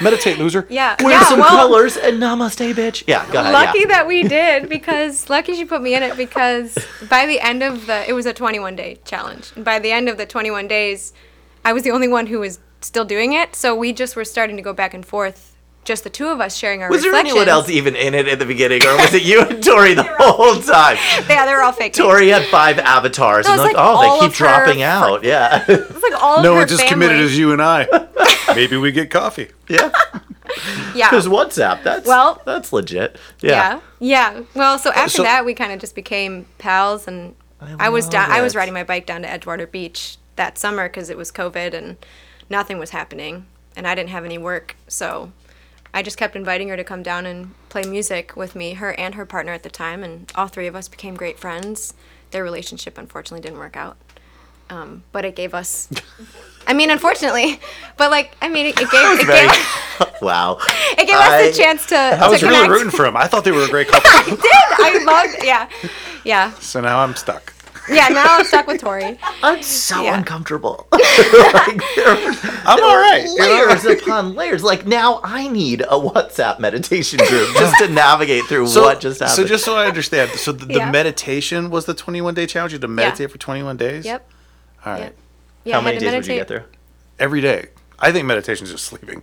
Meditate, 0.00 0.38
loser. 0.38 0.66
yeah. 0.70 0.96
Wear 1.02 1.12
yeah. 1.12 1.24
some 1.24 1.38
well, 1.38 1.50
colors 1.50 1.96
and 1.96 2.20
namaste, 2.20 2.74
bitch. 2.74 3.04
Yeah, 3.06 3.30
go 3.30 3.40
ahead. 3.40 3.52
lucky 3.52 3.80
yeah. 3.80 3.86
that 3.88 4.06
we 4.06 4.22
did 4.22 4.68
because 4.68 5.28
lucky 5.30 5.54
she 5.54 5.64
put 5.64 5.82
me 5.82 5.94
in 5.94 6.02
it 6.02 6.16
because 6.16 6.76
by 7.08 7.26
the 7.26 7.40
end 7.40 7.62
of 7.62 7.86
the 7.86 8.08
it 8.08 8.12
was 8.12 8.26
a 8.26 8.32
21 8.32 8.74
day 8.74 8.98
challenge 9.04 9.52
and 9.54 9.64
by 9.64 9.78
the 9.78 9.92
end 9.92 10.08
of 10.08 10.16
the 10.16 10.26
21 10.26 10.66
days 10.66 11.12
i 11.64 11.72
was 11.72 11.82
the 11.82 11.90
only 11.90 12.08
one 12.08 12.26
who 12.26 12.40
was 12.40 12.58
still 12.80 13.04
doing 13.04 13.32
it 13.32 13.54
so 13.54 13.74
we 13.76 13.92
just 13.92 14.16
were 14.16 14.24
starting 14.24 14.56
to 14.56 14.62
go 14.62 14.72
back 14.72 14.94
and 14.94 15.06
forth 15.06 15.51
just 15.84 16.04
the 16.04 16.10
two 16.10 16.28
of 16.28 16.40
us 16.40 16.56
sharing 16.56 16.82
our 16.82 16.88
reflection. 16.88 17.10
Was 17.12 17.22
there 17.24 17.32
anyone 17.32 17.48
else 17.48 17.68
even 17.68 17.96
in 17.96 18.14
it 18.14 18.28
at 18.28 18.38
the 18.38 18.46
beginning, 18.46 18.84
or 18.86 18.96
was 18.96 19.12
it 19.14 19.22
you 19.24 19.40
and 19.42 19.62
Tori 19.62 19.94
the 19.94 20.02
whole 20.18 20.60
time? 20.60 20.96
yeah 21.28 21.44
they 21.46 21.52
were 21.54 21.62
all 21.62 21.72
fake. 21.72 21.92
Tori 21.94 22.28
had 22.28 22.44
five 22.46 22.78
avatars, 22.78 23.46
No, 23.46 23.52
and 23.52 23.60
like, 23.62 23.74
like 23.74 23.84
oh, 23.84 24.00
they 24.00 24.20
keep 24.20 24.30
of 24.32 24.38
her 24.38 24.44
dropping 24.46 24.82
out. 24.82 25.24
Yeah, 25.32 25.64
it's 25.68 26.02
like 26.02 26.22
all 26.22 26.42
No 26.42 26.50
of 26.50 26.54
her 26.54 26.60
one 26.60 26.68
just 26.68 26.82
family. 26.82 26.92
committed 27.06 27.20
as 27.20 27.36
you 27.36 27.52
and 27.52 27.60
I. 27.62 27.86
Maybe 28.54 28.76
we 28.76 28.92
get 28.92 29.10
coffee. 29.10 29.48
yeah. 29.68 29.90
yeah 30.94 31.08
Because 31.08 31.26
WhatsApp, 31.26 31.82
that's 31.82 32.06
Well- 32.06 32.40
that's 32.44 32.72
legit. 32.72 33.18
yeah 33.40 33.80
Yeah. 34.00 34.34
yeah 34.36 34.42
well 34.54 34.78
so 34.78 34.90
after 34.92 35.18
So- 35.18 35.22
that 35.22 35.44
we 35.44 35.54
kind 35.54 35.72
of 35.72 35.80
just 35.80 35.94
became 35.94 36.46
pals 36.58 37.08
and 37.08 37.34
i, 37.78 37.88
was 37.88 38.04
love 38.06 38.12
down 38.12 38.30
i 38.32 38.42
was 38.42 38.54
riding 38.56 38.74
my 38.74 38.84
bike 38.84 39.06
down 39.06 39.22
to 39.22 39.28
edgewater 39.28 39.70
beach 39.70 40.16
that 40.36 40.58
summer 40.58 40.88
because 40.88 41.08
it 41.10 41.16
was 41.16 41.30
covid 41.32 41.72
and 41.74 41.96
nothing 42.50 42.78
was 42.78 42.90
happening 42.90 43.46
and 43.76 43.86
i 43.86 43.94
didn't 43.94 44.10
have 44.10 44.24
any 44.24 44.36
work 44.36 44.76
so 44.88 45.30
i 45.94 46.02
just 46.02 46.16
kept 46.16 46.34
inviting 46.36 46.68
her 46.68 46.76
to 46.76 46.84
come 46.84 47.02
down 47.02 47.26
and 47.26 47.54
play 47.68 47.82
music 47.84 48.36
with 48.36 48.54
me 48.54 48.74
her 48.74 48.92
and 48.98 49.14
her 49.14 49.26
partner 49.26 49.52
at 49.52 49.62
the 49.62 49.70
time 49.70 50.02
and 50.02 50.30
all 50.34 50.46
three 50.48 50.66
of 50.66 50.74
us 50.76 50.88
became 50.88 51.14
great 51.14 51.38
friends 51.38 51.94
their 52.30 52.42
relationship 52.42 52.96
unfortunately 52.98 53.40
didn't 53.40 53.58
work 53.58 53.76
out 53.76 53.96
um, 54.70 55.02
but 55.12 55.24
it 55.24 55.36
gave 55.36 55.52
us 55.54 55.88
i 56.66 56.72
mean 56.72 56.90
unfortunately 56.90 57.60
but 57.98 58.10
like 58.10 58.34
i 58.40 58.48
mean 58.48 58.66
it, 58.66 58.80
it 58.80 58.90
gave, 58.90 59.20
it 59.20 59.26
Very- 59.26 59.48
gave, 59.48 60.12
wow. 60.22 60.56
it 60.98 61.06
gave 61.06 61.16
I- 61.16 61.44
us 61.48 61.56
the 61.56 61.62
chance 61.62 61.86
to, 61.86 61.96
I 61.96 62.24
to 62.26 62.30
was 62.30 62.42
really 62.42 62.68
rooting 62.68 62.90
for 62.90 63.04
him. 63.04 63.16
I 63.16 63.26
thought 63.26 63.44
they 63.44 63.52
were 63.52 63.64
a 63.64 63.68
great 63.68 63.88
couple. 63.88 64.08
I 64.08 64.24
did. 64.24 64.40
I 64.44 65.04
loved, 65.04 65.44
yeah, 65.44 65.68
yeah, 66.24 66.52
so 66.54 66.80
now 66.80 67.00
I'm 67.00 67.14
stuck. 67.16 67.51
Yeah. 67.88 68.08
Now 68.08 68.38
I'm 68.38 68.44
stuck 68.44 68.66
with 68.66 68.80
Tori. 68.80 69.18
I'm 69.42 69.62
so 69.62 70.02
Yeah. 70.02 70.16
uncomfortable. 70.18 70.86
like, 70.92 71.02
there 71.96 72.16
I'm 72.64 72.82
all 72.82 72.96
right. 72.96 73.24
you 73.24 73.36
know? 73.38 73.44
layers 73.44 73.84
upon 73.84 74.34
layers. 74.34 74.62
Like 74.62 74.86
now, 74.86 75.20
I 75.24 75.48
need 75.48 75.80
a 75.82 75.98
WhatsApp 75.98 76.58
meditation 76.58 77.18
group 77.26 77.48
just 77.56 77.76
to 77.78 77.88
navigate 77.88 78.44
through 78.44 78.68
So, 78.68 78.82
what 78.82 79.00
just 79.00 79.20
happened. 79.20 79.36
so 79.36 79.44
just 79.44 79.64
so 79.64 79.76
I 79.76 79.86
understand, 79.86 80.30
so 80.32 80.52
the, 80.52 80.66
the 80.66 80.74
Yeah. 80.74 80.90
meditation 80.90 81.70
was 81.70 81.84
the 81.86 81.94
21 81.94 82.34
day 82.34 82.46
challenge. 82.46 82.72
You 82.72 82.76
had 82.76 82.82
to 82.82 82.88
meditate 82.88 83.30
for 83.30 83.38
21 83.38 83.76
days. 83.76 84.04
Yep. 84.04 84.28
All 84.84 84.92
right. 84.92 85.00
Yep. 85.00 85.16
Yeah. 85.64 85.74
how 85.74 85.80
I 85.80 85.84
many 85.84 85.94
had 85.96 86.00
to 86.00 86.06
days 86.06 86.14
would 86.14 86.26
you 86.26 86.34
meditate. 86.40 86.48
get 86.48 86.48
through? 86.48 86.78
Every 87.18 87.40
day. 87.40 87.68
I 87.98 88.10
think 88.12 88.26
meditation 88.26 88.64
is 88.66 88.72
just 88.72 88.84
sleeping. 88.84 89.22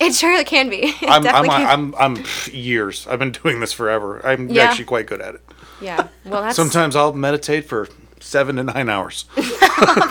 It 0.00 0.14
surely 0.14 0.44
can 0.44 0.70
be. 0.70 0.84
It 0.86 0.94
I'm, 1.02 1.12
I'm, 1.12 1.22
definitely 1.22 1.48
can. 1.50 1.66
I'm, 1.68 1.94
I'm, 2.16 2.24
years. 2.52 3.06
I've 3.06 3.18
been 3.18 3.32
doing 3.32 3.60
this 3.60 3.72
forever. 3.74 4.24
I'm 4.26 4.48
Yeah. 4.48 4.62
actually 4.64 4.86
quite 4.86 5.06
good 5.06 5.20
at 5.20 5.34
it. 5.34 5.42
Yeah. 5.80 6.08
Well, 6.24 6.42
that's 6.42 6.56
Sometimes 6.56 6.96
I'll 6.96 7.12
meditate 7.12 7.66
for 7.66 7.88
seven 8.20 8.56
to 8.56 8.64
nine 8.64 8.88
hours. 8.88 9.24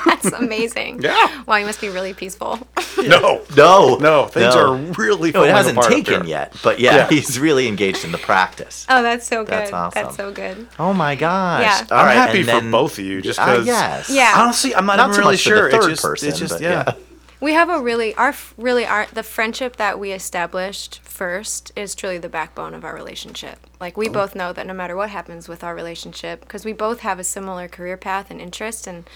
that's 0.05 0.31
amazing. 0.31 1.01
Yeah. 1.01 1.43
Wow, 1.45 1.57
you 1.57 1.65
must 1.65 1.81
be 1.81 1.89
really 1.89 2.13
peaceful. 2.13 2.59
No, 2.97 3.41
No, 3.57 3.97
no, 3.97 4.25
things 4.27 4.55
no. 4.55 4.73
are 4.73 4.75
really. 4.93 5.31
No, 5.31 5.43
it 5.43 5.51
hasn't 5.51 5.77
apart 5.77 5.91
taken 5.91 6.25
yet, 6.27 6.55
but 6.63 6.79
yeah, 6.79 6.95
Yeah. 6.95 7.09
he's 7.09 7.37
really 7.39 7.67
engaged 7.67 8.05
in 8.05 8.11
the 8.11 8.17
practice. 8.17 8.85
Oh, 8.89 9.03
that's 9.03 9.27
so 9.27 9.43
good. 9.43 9.51
That's 9.51 9.73
awesome. 9.73 10.03
That's 10.03 10.15
so 10.15 10.31
good. 10.31 10.67
Oh 10.79 10.93
my 10.93 11.15
gosh! 11.15 11.61
Yeah. 11.63 11.85
All 11.91 11.99
I'm 11.99 12.05
right, 12.05 12.13
happy 12.15 12.41
for 12.41 12.47
then- 12.47 12.71
both 12.71 12.97
of 12.97 13.05
you, 13.05 13.21
just 13.21 13.39
Uh, 13.39 13.45
'cause- 13.57 13.65
yes. 13.67 14.09
Yeah. 14.09 14.33
Honestly, 14.37 14.73
I'm 14.75 14.85
not, 14.85 14.97
Not 14.97 15.09
even 15.09 15.13
so 15.15 15.19
really 15.21 15.33
much 15.33 15.43
for 15.43 15.49
the 15.49 15.55
sure. 15.57 15.71
third 15.71 15.77
it's 15.77 15.87
just, 15.87 16.01
person, 16.03 16.29
it's 16.29 16.39
just, 16.39 16.53
but 16.53 16.61
yeah. 16.61 16.83
yeah. 16.87 16.93
We 17.41 17.53
have 17.53 17.69
a 17.69 17.79
really 17.81 18.15
our 18.15 18.29
f- 18.29 18.53
really 18.57 18.85
our 18.85 19.07
the 19.13 19.21
friendship 19.23 19.75
that 19.75 19.99
we 19.99 20.11
established 20.13 20.99
first 21.03 21.71
is 21.75 21.93
truly 21.93 22.17
the 22.17 22.29
backbone 22.29 22.73
of 22.73 22.83
our 22.85 22.95
relationship. 22.95 23.59
Like 23.79 23.97
Oh. 23.97 23.99
we 23.99 24.09
both 24.09 24.35
know 24.35 24.53
that 24.53 24.65
no 24.65 24.73
matter 24.73 24.95
what 24.95 25.09
happens 25.09 25.47
with 25.49 25.63
our 25.63 25.75
relationship, 25.75 26.41
because 26.41 26.65
we 26.65 26.73
both 26.73 27.01
have 27.01 27.19
a 27.19 27.23
similar 27.23 27.67
career 27.67 27.97
path 27.97 28.31
and 28.31 28.39
interest, 28.41 28.87
and 28.87 29.07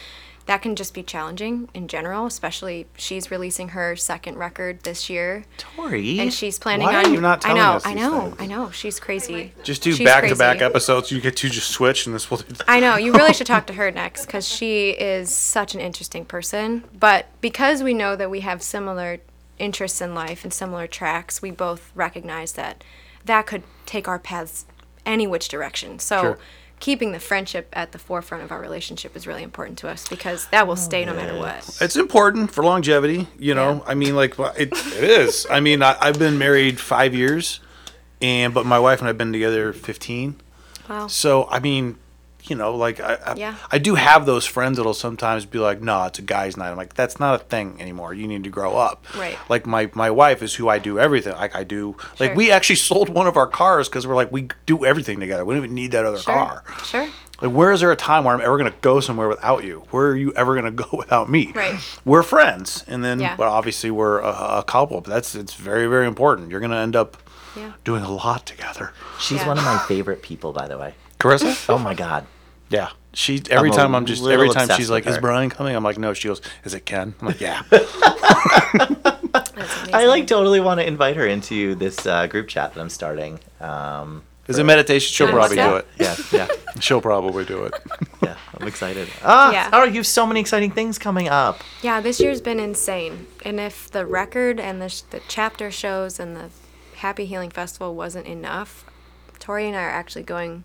that 0.49 0.63
can 0.63 0.75
just 0.75 0.95
be 0.95 1.03
challenging 1.03 1.69
in 1.75 1.87
general. 1.87 2.25
Especially 2.25 2.87
she's 2.97 3.29
releasing 3.29 3.69
her 3.69 3.95
second 3.95 4.35
record 4.39 4.81
this 4.81 5.07
year, 5.07 5.45
Tori. 5.57 6.19
and 6.19 6.33
she's 6.33 6.57
planning 6.57 6.87
Why 6.87 6.95
are 7.03 7.05
on. 7.05 7.13
you 7.13 7.21
not 7.21 7.41
telling 7.41 7.61
I 7.61 7.65
know, 7.65 7.73
us 7.75 7.85
I 7.85 7.93
know, 7.93 8.21
things? 8.21 8.35
I 8.39 8.45
know. 8.47 8.71
She's 8.71 8.99
crazy. 8.99 9.53
Just 9.61 9.83
do 9.83 9.95
back 10.03 10.27
to 10.27 10.35
back 10.35 10.59
episodes. 10.63 11.11
You 11.11 11.21
get 11.21 11.37
to 11.37 11.49
just 11.49 11.69
switch, 11.69 12.07
and 12.07 12.15
this 12.15 12.31
will. 12.31 12.37
Do 12.37 12.55
I 12.67 12.79
know. 12.79 12.95
You 12.95 13.13
really 13.13 13.33
should 13.37 13.45
talk 13.45 13.67
to 13.67 13.73
her 13.73 13.91
next 13.91 14.25
because 14.25 14.47
she 14.47 14.89
is 14.89 15.29
such 15.31 15.75
an 15.75 15.81
interesting 15.81 16.25
person. 16.25 16.83
But 16.99 17.27
because 17.41 17.83
we 17.83 17.93
know 17.93 18.15
that 18.15 18.31
we 18.31 18.39
have 18.39 18.63
similar 18.63 19.19
interests 19.59 20.01
in 20.01 20.15
life 20.15 20.43
and 20.43 20.51
similar 20.51 20.87
tracks, 20.87 21.43
we 21.43 21.51
both 21.51 21.91
recognize 21.93 22.53
that 22.53 22.83
that 23.23 23.45
could 23.45 23.61
take 23.85 24.07
our 24.07 24.17
paths 24.17 24.65
any 25.05 25.27
which 25.27 25.47
direction. 25.47 25.99
So 25.99 26.21
Sure. 26.21 26.39
Keeping 26.79 27.11
the 27.11 27.19
friendship 27.19 27.67
at 27.73 27.91
the 27.91 27.99
forefront 27.99 28.43
of 28.43 28.51
our 28.51 28.59
relationship 28.59 29.15
is 29.15 29.27
really 29.27 29.43
important 29.43 29.77
to 29.79 29.89
us 29.89 30.07
because 30.07 30.47
that 30.47 30.65
will 30.67 30.73
oh, 30.73 30.75
stay 30.75 31.05
no 31.05 31.13
matter 31.13 31.37
what. 31.37 31.77
It's 31.81 31.95
important 31.95 32.51
for 32.51 32.63
longevity, 32.63 33.27
you 33.37 33.53
know. 33.53 33.83
I 33.85 33.95
mean, 33.95 34.15
like 34.15 34.37
it, 34.39 34.71
it 34.71 35.03
is. 35.03 35.45
I 35.49 35.59
mean, 35.59 35.83
I, 35.83 35.97
I've 35.99 36.19
been 36.19 36.37
married 36.37 36.79
five 36.79 37.13
years, 37.13 37.59
and 38.21 38.53
but 38.53 38.65
my 38.65 38.79
wife 38.79 38.99
and 38.99 39.09
I've 39.09 39.17
been 39.17 39.33
together 39.33 39.73
fifteen. 39.73 40.35
Wow. 40.89 41.07
So 41.07 41.47
I 41.49 41.59
mean, 41.59 41.97
you 42.49 42.55
know, 42.55 42.75
like 42.75 42.99
I, 42.99 43.15
I, 43.25 43.33
Yeah. 43.35 43.55
I 43.71 43.77
do 43.77 43.95
have 43.95 44.25
those 44.25 44.45
friends 44.45 44.77
that'll 44.77 44.93
sometimes 44.93 45.45
be 45.45 45.59
like, 45.59 45.81
"No, 45.81 46.03
it's 46.05 46.19
a 46.19 46.21
guys' 46.21 46.57
night." 46.57 46.69
I'm 46.71 46.77
like, 46.77 46.93
"That's 46.95 47.19
not 47.19 47.35
a 47.35 47.43
thing 47.43 47.77
anymore. 47.79 48.13
You 48.13 48.27
need 48.27 48.43
to 48.43 48.49
grow 48.49 48.77
up." 48.77 49.05
Right. 49.17 49.37
Like 49.49 49.65
my 49.65 49.89
my 49.93 50.09
wife 50.11 50.41
is 50.41 50.55
who 50.55 50.67
I 50.69 50.79
do 50.79 50.99
everything. 50.99 51.33
Like 51.33 51.55
I 51.55 51.63
do. 51.63 51.95
Like 52.19 52.29
Sure. 52.31 52.35
we 52.35 52.51
actually 52.51 52.75
sold 52.91 53.09
one 53.09 53.27
of 53.27 53.37
our 53.37 53.47
cars 53.47 53.87
because 53.89 54.05
we're 54.07 54.15
like 54.15 54.31
we 54.31 54.49
do 54.65 54.85
everything 54.85 55.19
together. 55.19 55.45
We 55.45 55.53
don't 55.55 55.63
even 55.63 55.75
need 55.75 55.91
that 55.91 56.05
other 56.05 56.17
Sure. 56.19 56.33
car. 56.33 56.63
Sure. 56.83 57.07
Like, 57.41 57.51
where 57.53 57.71
is 57.71 57.79
there 57.79 57.91
a 57.91 57.95
time 57.95 58.25
where 58.25 58.35
I'm 58.35 58.41
ever 58.41 58.57
going 58.57 58.69
to 58.69 58.77
go 58.81 58.99
somewhere 58.99 59.29
without 59.29 59.63
you? 59.63 59.83
Where 59.91 60.07
are 60.07 60.15
you 60.17 60.33
ever 60.33 60.59
going 60.59 60.65
to 60.75 60.83
go 60.83 60.97
without 60.97 61.29
me? 61.29 61.53
Right. 61.55 61.79
We're 62.03 62.21
friends, 62.21 62.83
and 62.85 63.01
then, 63.01 63.21
Yeah. 63.21 63.37
well, 63.37 63.49
obviously 63.53 63.91
we're 63.91 64.19
a, 64.19 64.57
a 64.59 64.63
couple. 64.67 64.99
But 64.99 65.09
that's 65.11 65.35
it's 65.35 65.53
very 65.53 65.87
very 65.87 66.05
important. 66.05 66.51
You're 66.51 66.59
going 66.59 66.71
to 66.71 66.77
end 66.77 66.97
up 66.97 67.15
Yeah. 67.55 67.71
doing 67.85 68.03
a 68.03 68.11
lot 68.11 68.45
together. 68.45 68.91
She's 69.19 69.39
Yeah. 69.39 69.47
one 69.47 69.57
of 69.57 69.63
my 69.63 69.77
favorite 69.87 70.21
people, 70.21 70.51
by 70.51 70.67
the 70.67 70.77
way. 70.77 70.95
Carissa? 71.17 71.55
Oh 71.69 71.77
my 71.77 71.93
god. 71.93 72.25
Yeah. 72.69 72.89
She 73.13 73.41
every 73.49 73.69
I'm 73.71 73.75
time 73.75 73.95
I'm 73.95 74.05
just 74.05 74.23
every 74.25 74.49
time 74.49 74.69
she's 74.77 74.89
like, 74.89 75.07
"Is. 75.07 75.17
Brian 75.17 75.49
coming?" 75.49 75.75
I'm 75.75 75.83
like, 75.83 75.97
"No." 75.97 76.13
She 76.13 76.27
goes, 76.27 76.41
"Is 76.63 76.73
it 76.75 76.85
Ken?" 76.85 77.15
I'm 77.21 77.27
like, 77.27 77.41
"Yeah." 77.41 77.63
I 79.91 80.05
like 80.07 80.27
totally 80.27 80.59
want 80.59 80.79
to 80.79 80.87
invite 80.87 81.15
her 81.15 81.25
into 81.25 81.75
this 81.75 82.05
uh, 82.05 82.27
group 82.27 82.47
chat 82.47 82.73
that 82.73 82.79
I'm 82.79 82.89
starting. 82.89 83.39
Um, 83.59 84.23
Is 84.47 84.59
it 84.59 84.63
meditation? 84.63 85.11
She'll 85.13 85.29
probably 85.31 85.57
do 85.57 85.75
it. 85.77 85.87
yeah, 85.99 86.15
yeah, 86.31 86.47
She'll 86.79 87.01
probably 87.01 87.45
do 87.45 87.63
it. 87.65 87.73
yeah. 88.21 88.35
I'm 88.59 88.67
excited. 88.67 89.07
Ah, 89.23 89.51
Yeah. 89.51 89.69
oh, 89.73 89.83
you 89.85 89.95
have 89.95 90.07
so 90.07 90.25
many 90.27 90.39
exciting 90.39 90.71
things 90.71 90.97
coming 90.99 91.27
up. 91.29 91.61
Yeah, 91.81 92.01
this 92.01 92.19
year's 92.19 92.41
been 92.41 92.59
insane. 92.59 93.27
And 93.45 93.59
if 93.59 93.89
the 93.89 94.05
record 94.05 94.59
and 94.59 94.81
the, 94.81 94.89
sh- 94.89 95.01
the 95.09 95.21
chapter 95.27 95.71
shows 95.71 96.19
and 96.19 96.35
the 96.35 96.49
Happy 96.97 97.25
Healing 97.25 97.49
Festival 97.51 97.95
wasn't 97.95 98.27
enough, 98.27 98.85
Tori 99.39 99.65
and 99.67 99.75
I 99.75 99.83
are 99.83 99.89
actually 99.89 100.23
going 100.23 100.63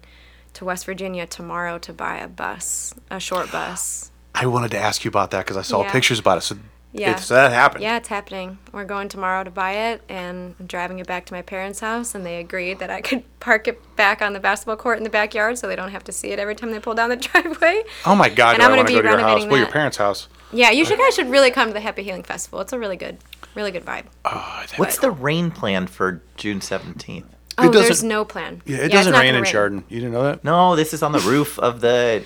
to 0.55 0.65
West 0.65 0.87
Virginia 0.87 1.27
tomorrow 1.27 1.79
to 1.79 1.93
buy 1.93 2.19
a 2.19 2.29
bus, 2.29 2.95
a 3.11 3.21
short 3.21 3.51
bus. 3.53 4.11
I 4.35 4.47
wanted 4.47 4.71
to 4.73 4.79
ask 4.79 5.05
you 5.05 5.09
about 5.09 5.31
that 5.33 5.45
because 5.45 5.57
I 5.57 5.63
saw 5.63 5.83
Yeah. 5.83 5.93
pictures 5.93 6.19
about 6.19 6.39
it. 6.39 6.41
So, 6.43 6.57
Yeah. 6.93 7.13
it's, 7.13 7.27
so 7.27 7.35
that 7.35 7.53
happened. 7.53 7.83
Yeah, 7.83 7.97
it's 7.97 8.09
happening. 8.09 8.59
We're 8.73 8.85
going 8.85 9.09
tomorrow 9.09 9.43
to 9.45 9.51
buy 9.51 9.73
it, 9.73 10.03
and 10.09 10.55
I'm 10.59 10.67
driving 10.67 10.99
it 11.01 11.07
back 11.07 11.27
to 11.27 11.35
my 11.35 11.43
parents' 11.43 11.81
house, 11.81 12.15
and 12.15 12.25
they 12.25 12.39
agreed 12.41 12.79
that 12.79 12.91
I 12.91 13.01
could 13.01 13.23
park 13.41 13.67
it 13.69 13.81
back 13.97 14.23
on 14.23 14.33
the 14.33 14.41
basketball 14.41 14.77
court 14.77 14.99
in 14.99 15.05
the 15.05 15.11
backyard, 15.11 15.59
so 15.59 15.67
they 15.69 15.77
don't 15.77 15.91
have 15.91 16.05
to 16.05 16.13
see 16.13 16.29
it 16.29 16.39
every 16.39 16.55
time 16.55 16.71
they 16.71 16.79
pull 16.81 16.95
down 16.95 17.11
the 17.11 17.17
driveway. 17.29 17.83
Oh 18.07 18.15
my 18.15 18.29
God! 18.29 18.55
And 18.55 18.59
do 18.61 18.65
I'm 18.65 18.71
gonna 18.71 18.77
want 18.79 18.89
to 18.89 18.95
be 18.95 18.99
go 18.99 19.03
to 19.03 19.09
your 19.09 19.19
house? 19.19 19.25
renovating 19.27 19.51
Well, 19.51 19.61
your 19.61 19.71
parents' 19.71 19.97
house. 19.97 20.29
Yeah, 20.53 20.71
you 20.71 20.85
should 20.85 20.99
guys 20.99 21.15
should 21.17 21.31
really 21.31 21.51
come 21.51 21.67
to 21.69 21.75
the 21.75 21.81
Happy 21.81 22.05
Healing 22.05 22.23
Festival. 22.23 22.61
It's 22.61 22.73
a 22.73 22.79
really 22.79 22.97
good, 22.97 23.19
really 23.57 23.73
good 23.73 23.85
vibe. 23.85 24.05
Oh, 24.25 24.63
that- 24.69 24.79
What's 24.79 24.99
the 24.99 25.11
rain 25.11 25.51
plan 25.51 25.89
for 25.89 26.23
June 26.37 26.61
17th? 26.61 27.25
Oh, 27.57 27.69
there's 27.69 28.03
no 28.03 28.25
plan. 28.25 28.63
yeah, 28.67 28.79
it 28.79 28.85
it's 28.87 28.95
doesn't 28.95 29.13
not 29.13 29.21
rain 29.21 29.35
gonna 29.35 29.47
in 29.47 29.53
Chardon. 29.53 29.85
You 29.89 30.01
didn't 30.01 30.13
know 30.13 30.25
that? 30.25 30.45
No, 30.45 30.77
this 30.77 30.93
is 30.93 31.03
on 31.03 31.13
the 31.13 31.21
roof 31.21 31.59
of 31.59 31.81
the 31.81 32.25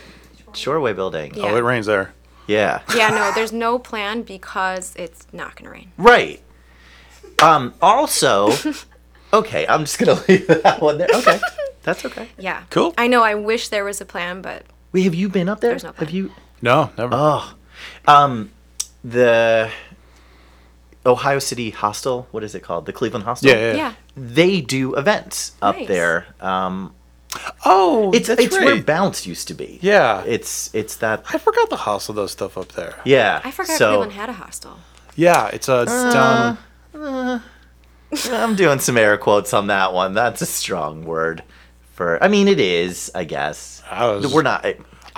Shoreway 0.52 0.94
building. 0.94 1.34
Yeah. 1.34 1.44
Oh, 1.46 1.56
it 1.56 1.60
rains 1.60 1.86
there. 1.86 2.12
Yeah. 2.46 2.80
Yeah, 2.96 3.10
no, 3.10 3.30
there's 3.34 3.52
no 3.52 3.78
plan 3.78 4.22
because 4.22 4.94
it's 4.96 5.26
not 5.32 5.56
gonna 5.56 5.70
rain. 5.70 5.92
Right. 5.98 6.42
Um, 7.42 7.74
also, 7.80 8.52
okay, 9.32 9.66
I'm 9.66 9.80
just 9.80 9.98
going 9.98 10.16
to 10.16 10.24
leave 10.32 10.46
that 10.46 10.80
one 10.80 10.98
there. 10.98 11.08
Okay. 11.14 11.38
That's 11.82 12.04
okay. 12.04 12.28
Yeah. 12.38 12.64
Cool. 12.70 12.94
I 12.98 13.06
know. 13.06 13.22
I 13.22 13.34
wish 13.34 13.68
there 13.68 13.84
was 13.84 14.00
a 14.00 14.04
plan, 14.04 14.42
but 14.42 14.64
Wait, 14.92 15.02
have 15.04 15.14
you 15.14 15.28
been 15.28 15.48
up 15.48 15.60
there? 15.60 15.70
There's 15.70 15.84
no 15.84 15.92
plan. 15.92 16.06
Have 16.06 16.14
you? 16.14 16.32
No, 16.60 16.90
never. 16.98 17.10
Oh. 17.14 17.54
Um, 18.06 18.50
the 19.04 19.70
Ohio 21.06 21.38
City 21.38 21.70
Hostel, 21.70 22.26
what 22.32 22.42
is 22.44 22.54
it 22.54 22.60
called? 22.60 22.86
The 22.86 22.92
Cleveland 22.92 23.24
Hostel? 23.24 23.50
yeah, 23.50 23.58
yeah, 23.70 23.76
yeah. 23.76 23.92
They 24.16 24.60
do 24.60 24.94
events 24.96 25.52
up 25.62 25.76
Nice. 25.76 25.88
there. 25.88 26.26
Um, 26.40 26.94
Oh, 27.64 28.10
it's 28.14 28.26
that's 28.28 28.40
it's 28.40 28.56
right. 28.56 28.64
where 28.64 28.82
Bounce 28.82 29.26
used 29.26 29.48
to 29.48 29.54
be. 29.54 29.78
Yeah. 29.82 30.24
It's 30.26 30.70
it's 30.74 30.96
that. 30.96 31.24
I 31.32 31.36
forgot 31.38 31.68
the 31.68 31.76
hostel 31.76 32.12
of 32.12 32.16
those 32.16 32.32
stuff 32.32 32.56
up 32.56 32.68
there. 32.72 32.94
Yeah. 33.04 33.40
I 33.44 33.50
forgot 33.50 33.76
so, 33.76 33.88
Cleveland 33.90 34.12
had 34.12 34.28
a 34.30 34.32
hostel. 34.32 34.78
Yeah, 35.14 35.48
it's 35.48 35.68
uh, 35.68 35.84
down. 36.94 37.42
I'm 38.32 38.56
doing 38.56 38.78
some 38.78 38.96
air 38.96 39.18
quotes 39.18 39.52
on 39.52 39.66
that 39.66 39.92
one. 39.92 40.14
That's 40.14 40.40
a 40.40 40.46
strong 40.46 41.04
word 41.04 41.42
for. 41.94 42.22
I 42.22 42.28
mean, 42.28 42.48
it 42.48 42.60
is. 42.60 43.10
I 43.14 43.24
guess 43.24 43.82
I 43.90 44.06
was- 44.06 44.32
we're 44.32 44.42
not. 44.42 44.64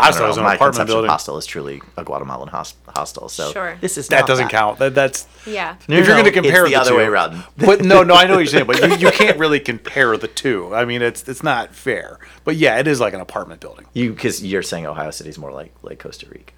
I, 0.01 0.07
I 0.07 0.09
I 0.09 0.13
thought 0.13 0.19
don't 0.19 0.25
it 0.25 0.29
was 0.29 0.37
know, 0.37 0.43
an 0.43 0.49
my 0.49 0.55
apartment 0.55 0.87
building. 0.89 1.11
hostel 1.11 1.37
is 1.39 1.47
truly 1.47 1.81
a 1.97 2.05
Guatemalan 2.05 2.49
hos- 2.49 2.75
hostel. 2.89 3.29
So 3.29 3.53
Sure. 3.53 3.77
this 3.81 3.97
is 3.99 4.09
That 4.09 4.21
not 4.21 4.27
doesn't 4.29 4.49
count. 4.49 4.79
That, 4.79 4.95
that's 4.95 5.27
Yeah. 5.47 5.77
No, 5.89 5.97
if 5.97 6.07
you're 6.07 6.15
going 6.17 6.25
to 6.25 6.33
compare 6.33 6.63
it's 6.65 6.71
the, 6.75 6.81
other 6.81 6.91
two. 6.91 6.97
way 6.97 7.05
around. 7.05 7.45
but 7.57 7.83
no, 7.85 8.03
no, 8.03 8.15
I 8.15 8.25
know 8.27 8.35
what 8.35 8.41
you're 8.41 8.47
saying, 8.47 8.67
but 8.67 8.81
you, 8.83 9.07
you 9.07 9.11
can't 9.13 9.39
really 9.39 9.61
compare 9.61 10.17
the 10.17 10.29
two. 10.29 10.75
I 10.75 10.85
mean, 10.85 11.03
it's 11.03 11.29
it's 11.29 11.43
not 11.43 11.75
fair. 11.75 12.19
But 12.45 12.57
yeah, 12.57 12.79
it 12.79 12.87
is 12.87 13.01
like 13.01 13.15
an 13.15 13.21
apartment 13.21 13.61
building. 13.61 13.87
You 13.93 14.13
because 14.13 14.45
you're 14.45 14.63
saying 14.63 14.87
Ohio 14.87 15.11
City's 15.11 15.39
more 15.39 15.53
like 15.53 15.75
like 15.83 15.99
Costa 15.99 16.27
Rica. 16.29 16.53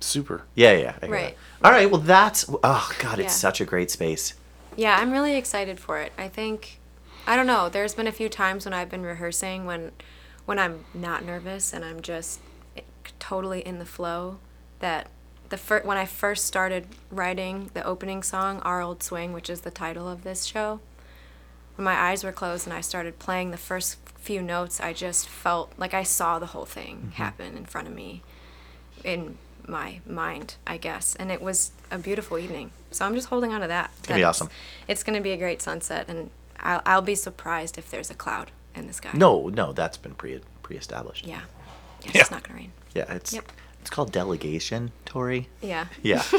Super. 0.00 0.42
Yeah, 0.54 0.72
yeah. 0.72 0.94
I 1.02 1.06
Right. 1.06 1.36
that. 1.60 1.66
All 1.66 1.72
right. 1.72 1.90
Well, 1.90 2.00
that's. 2.00 2.44
Oh 2.64 2.92
God, 2.98 3.18
it's 3.18 3.24
Yeah. 3.34 3.48
such 3.48 3.60
a 3.60 3.64
great 3.64 3.90
space. 3.90 4.34
Yeah, 4.76 4.96
I'm 4.98 5.12
really 5.12 5.36
excited 5.36 5.78
for 5.78 5.98
it. 5.98 6.12
I 6.18 6.28
think 6.28 6.78
I 7.26 7.36
don't 7.36 7.46
know, 7.46 7.68
there's 7.68 7.94
been 7.94 8.08
a 8.08 8.12
few 8.12 8.28
times 8.28 8.64
when 8.64 8.74
I've 8.74 8.88
been 8.90 9.02
rehearsing 9.04 9.64
when 9.64 9.92
when 10.44 10.58
I'm 10.58 10.84
not 10.92 11.24
nervous 11.24 11.72
and 11.72 11.84
I'm 11.84 12.00
just 12.02 12.40
totally 13.18 13.60
in 13.60 13.78
the 13.78 13.84
flow 13.84 14.38
that 14.80 15.08
the 15.48 15.56
fir- 15.56 15.82
when 15.82 15.98
I 15.98 16.06
first 16.06 16.46
started 16.46 16.86
writing 17.10 17.70
the 17.74 17.84
opening 17.84 18.22
song 18.22 18.60
Our 18.60 18.80
Old 18.80 19.02
Swing, 19.02 19.32
which 19.32 19.50
is 19.50 19.60
the 19.60 19.70
title 19.70 20.08
of 20.08 20.24
this 20.24 20.44
show, 20.44 20.80
when 21.76 21.84
my 21.84 21.94
eyes 21.94 22.24
were 22.24 22.32
closed 22.32 22.66
and 22.66 22.74
I 22.74 22.80
started 22.80 23.18
playing 23.18 23.50
the 23.50 23.56
first 23.56 23.98
few 24.16 24.42
notes, 24.42 24.80
I 24.80 24.92
just 24.92 25.28
felt 25.28 25.72
like 25.76 25.94
I 25.94 26.02
saw 26.02 26.38
the 26.38 26.46
whole 26.46 26.64
thing 26.64 26.96
mm-hmm. 26.96 27.10
happen 27.10 27.56
in 27.56 27.64
front 27.64 27.88
of 27.88 27.94
me 27.94 28.22
in 29.04 29.36
my 29.66 30.00
mind, 30.06 30.56
I 30.66 30.76
guess. 30.76 31.14
And 31.16 31.30
it 31.30 31.42
was 31.42 31.72
a 31.90 31.98
beautiful 31.98 32.38
evening. 32.38 32.70
So 32.90 33.04
I'm 33.04 33.14
just 33.14 33.28
holding 33.28 33.52
on 33.52 33.60
to 33.62 33.68
that. 33.68 33.90
It's 33.98 34.08
gonna 34.08 34.20
be 34.20 34.24
awesome. 34.24 34.50
It's 34.88 35.02
going 35.02 35.16
to 35.16 35.22
be 35.22 35.32
a 35.32 35.36
great 35.36 35.62
sunset, 35.62 36.06
and 36.08 36.30
I'll, 36.60 36.82
I'll 36.84 37.02
be 37.02 37.14
surprised 37.14 37.78
if 37.78 37.90
there's 37.90 38.10
a 38.10 38.14
cloud 38.14 38.50
in 38.74 38.86
the 38.86 38.92
sky. 38.92 39.10
No, 39.14 39.48
no, 39.48 39.72
that's 39.72 39.96
been 39.96 40.14
pre 40.14 40.40
pre-established. 40.62 41.26
Yeah. 41.26 41.42
Yeah, 42.02 42.08
it's 42.08 42.14
Yeah. 42.14 42.26
not 42.30 42.42
going 42.42 42.56
to 42.58 42.62
rain. 42.64 42.72
Yeah, 42.94 43.04
it's 43.12 43.32
Yep. 43.32 43.50
it's 43.80 43.90
called 43.90 44.12
delegation, 44.12 44.92
Tori. 45.04 45.48
Yeah. 45.60 45.86
Yeah. 46.02 46.22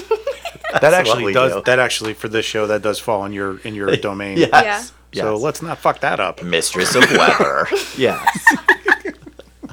That 0.82 0.94
actually 0.94 1.34
does. 1.34 1.54
do. 1.54 1.62
That 1.66 1.78
actually 1.80 2.14
for 2.16 2.28
this 2.28 2.46
show 2.48 2.66
that 2.68 2.82
does 2.82 2.98
fall 3.00 3.26
in 3.26 3.34
your 3.34 3.60
in 3.60 3.76
your 3.76 3.96
domain. 4.10 4.38
yes. 4.38 4.92
So 5.14 5.34
Yes. 5.34 5.42
let's 5.42 5.62
not 5.62 5.78
fuck 5.78 6.00
that 6.00 6.20
up. 6.20 6.42
Mistress 6.44 6.96
of 6.96 7.04
Weather. 7.12 7.68
yes. 7.98 8.20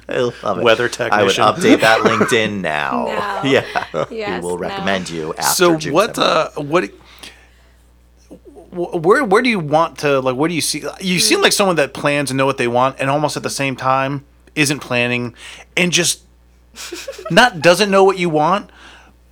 I 0.09 0.19
love 0.43 0.59
it. 0.59 0.65
Weather 0.65 0.89
technician. 0.89 1.43
I 1.43 1.51
would 1.51 1.59
update 1.59 1.81
that 1.81 2.01
LinkedIn 2.01 2.61
now. 2.61 3.07
Now. 3.07 3.43
Yeah. 3.45 3.65
Yes, 4.11 4.43
we 4.43 4.49
will 4.49 4.59
now. 4.59 4.69
recommend 4.69 5.09
you 5.09 5.33
after 5.35 5.43
So 5.55 5.77
June 5.79 5.95
what? 5.95 6.15
17th. 6.15 6.59
Uh, 6.59 6.61
what? 6.63 6.91
Where 8.73 9.25
where 9.25 9.43
do 9.43 9.49
you 9.49 9.59
want 9.59 9.99
to 9.99 10.21
like? 10.21 10.37
Where 10.37 10.49
do 10.49 10.55
you 10.55 10.61
see? 10.61 10.81
You 11.01 11.19
Mm. 11.19 11.21
seem 11.21 11.41
like 11.43 11.53
someone 11.53 11.77
that 11.77 11.93
plans 11.95 12.31
and 12.31 12.39
know 12.39 12.47
what 12.47 12.57
they 12.59 12.69
want, 12.69 12.97
and 13.01 13.11
almost 13.11 13.37
at 13.37 13.43
the 13.43 13.51
same 13.51 13.75
time 13.75 14.25
isn't 14.55 14.81
planning, 14.81 15.35
and 15.77 15.91
just 15.93 16.23
not 17.31 17.61
doesn't 17.61 17.91
know 17.91 18.05
what 18.05 18.19
you 18.19 18.29
want. 18.31 18.71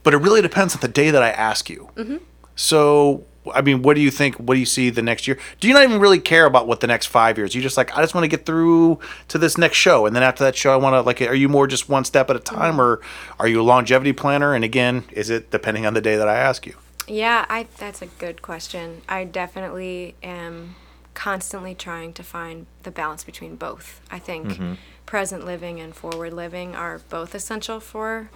But 0.04 0.14
it 0.14 0.18
really 0.18 0.40
depends 0.40 0.74
on 0.74 0.80
the 0.80 0.88
day 0.88 1.10
that 1.10 1.22
I 1.22 1.30
ask 1.30 1.68
you. 1.68 1.90
Mm-hmm. 1.96 2.16
So 2.56 3.24
I 3.54 3.62
mean, 3.62 3.82
what 3.82 3.94
do 3.94 4.00
you 4.00 4.10
think? 4.10 4.36
What 4.36 4.54
do 4.54 4.60
you 4.60 4.66
see 4.66 4.90
the 4.90 5.02
next 5.02 5.26
year? 5.26 5.38
Do 5.60 5.68
you 5.68 5.74
not 5.74 5.82
even 5.84 6.00
really 6.00 6.18
care 6.18 6.46
about 6.46 6.66
what 6.66 6.80
the 6.80 6.86
next 6.86 7.06
five 7.06 7.38
years? 7.38 7.54
You 7.54 7.62
just 7.62 7.76
like 7.76 7.96
I 7.96 8.00
just 8.02 8.14
want 8.14 8.24
to 8.24 8.28
get 8.28 8.44
through 8.46 8.98
to 9.28 9.38
this 9.38 9.56
next 9.58 9.76
show, 9.76 10.06
and 10.06 10.14
then 10.14 10.22
after 10.22 10.44
that 10.44 10.56
show, 10.56 10.72
I 10.72 10.76
want 10.76 10.94
to 10.94 11.00
like. 11.02 11.20
Are 11.22 11.34
you 11.34 11.48
more 11.48 11.66
just 11.66 11.88
one 11.88 12.04
step 12.04 12.30
at 12.30 12.36
a 12.36 12.40
time, 12.40 12.76
Mm. 12.76 12.78
or 12.78 13.00
are 13.38 13.48
you 13.48 13.60
a 13.60 13.62
longevity 13.62 14.12
planner? 14.12 14.54
And 14.54 14.64
again, 14.64 15.04
is 15.12 15.30
it 15.30 15.50
depending 15.50 15.86
on 15.86 15.94
the 15.94 16.00
day 16.00 16.16
that 16.16 16.28
I 16.28 16.36
ask 16.36 16.66
you? 16.66 16.74
Yeah, 17.06 17.46
I 17.48 17.66
that's 17.78 18.02
a 18.02 18.06
good 18.06 18.42
question. 18.42 19.02
I 19.08 19.24
definitely 19.24 20.14
am 20.22 20.74
constantly 21.14 21.74
trying 21.74 22.12
to 22.14 22.22
find 22.22 22.66
the 22.82 22.90
balance 22.90 23.24
between 23.24 23.56
both. 23.56 24.00
I 24.10 24.18
think 24.18 24.60
present 25.09 25.43
living 25.43 25.80
and 25.80 25.97
forward 25.97 26.35
living 26.35 26.76
are 26.76 27.01
both 27.09 27.35
essential 27.35 27.80
for 27.80 28.28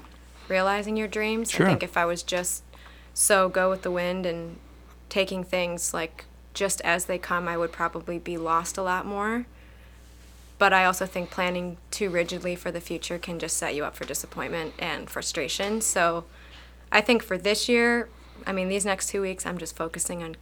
realizing 0.49 0.97
your 0.97 1.07
dreams. 1.07 1.51
Sure. 1.51 1.66
I 1.66 1.69
think 1.69 1.82
if 1.82 1.99
I 1.99 2.07
was 2.07 2.23
just 2.23 2.62
so 3.12 3.51
go 3.51 3.69
with 3.69 3.82
the 3.82 3.90
wind 3.90 4.24
and 4.24 4.57
taking 5.11 5.44
things 5.44 5.93
like 5.93 6.24
just 6.55 6.81
as 6.81 7.05
they 7.05 7.19
come, 7.19 7.47
I 7.47 7.59
would 7.59 7.73
probably 7.73 8.19
be 8.19 8.39
lost 8.39 8.78
a 8.78 8.82
lot 8.82 9.05
more. 9.05 9.44
But 10.59 10.73
I 10.73 10.86
also 10.86 11.05
think 11.05 11.31
planning 11.31 11.77
too 11.90 12.09
rigidly 12.09 12.57
for 12.57 12.70
the 12.70 12.81
future 12.81 13.19
can 13.19 13.39
just 13.39 13.59
set 13.59 13.74
you 13.74 13.85
up 13.85 13.94
for 13.94 14.07
disappointment 14.07 14.73
and 14.78 15.11
frustration. 15.11 15.82
So 15.82 16.24
I 16.90 17.03
think 17.03 17.23
for 17.23 17.36
this 17.36 17.69
year, 17.69 18.09
I 18.47 18.53
mean, 18.53 18.70
these 18.70 18.86
next 18.86 19.11
two 19.11 19.20
weeks, 19.20 19.44
I'm 19.44 19.59
just 19.59 19.77
focusing 19.77 20.23
on 20.23 20.36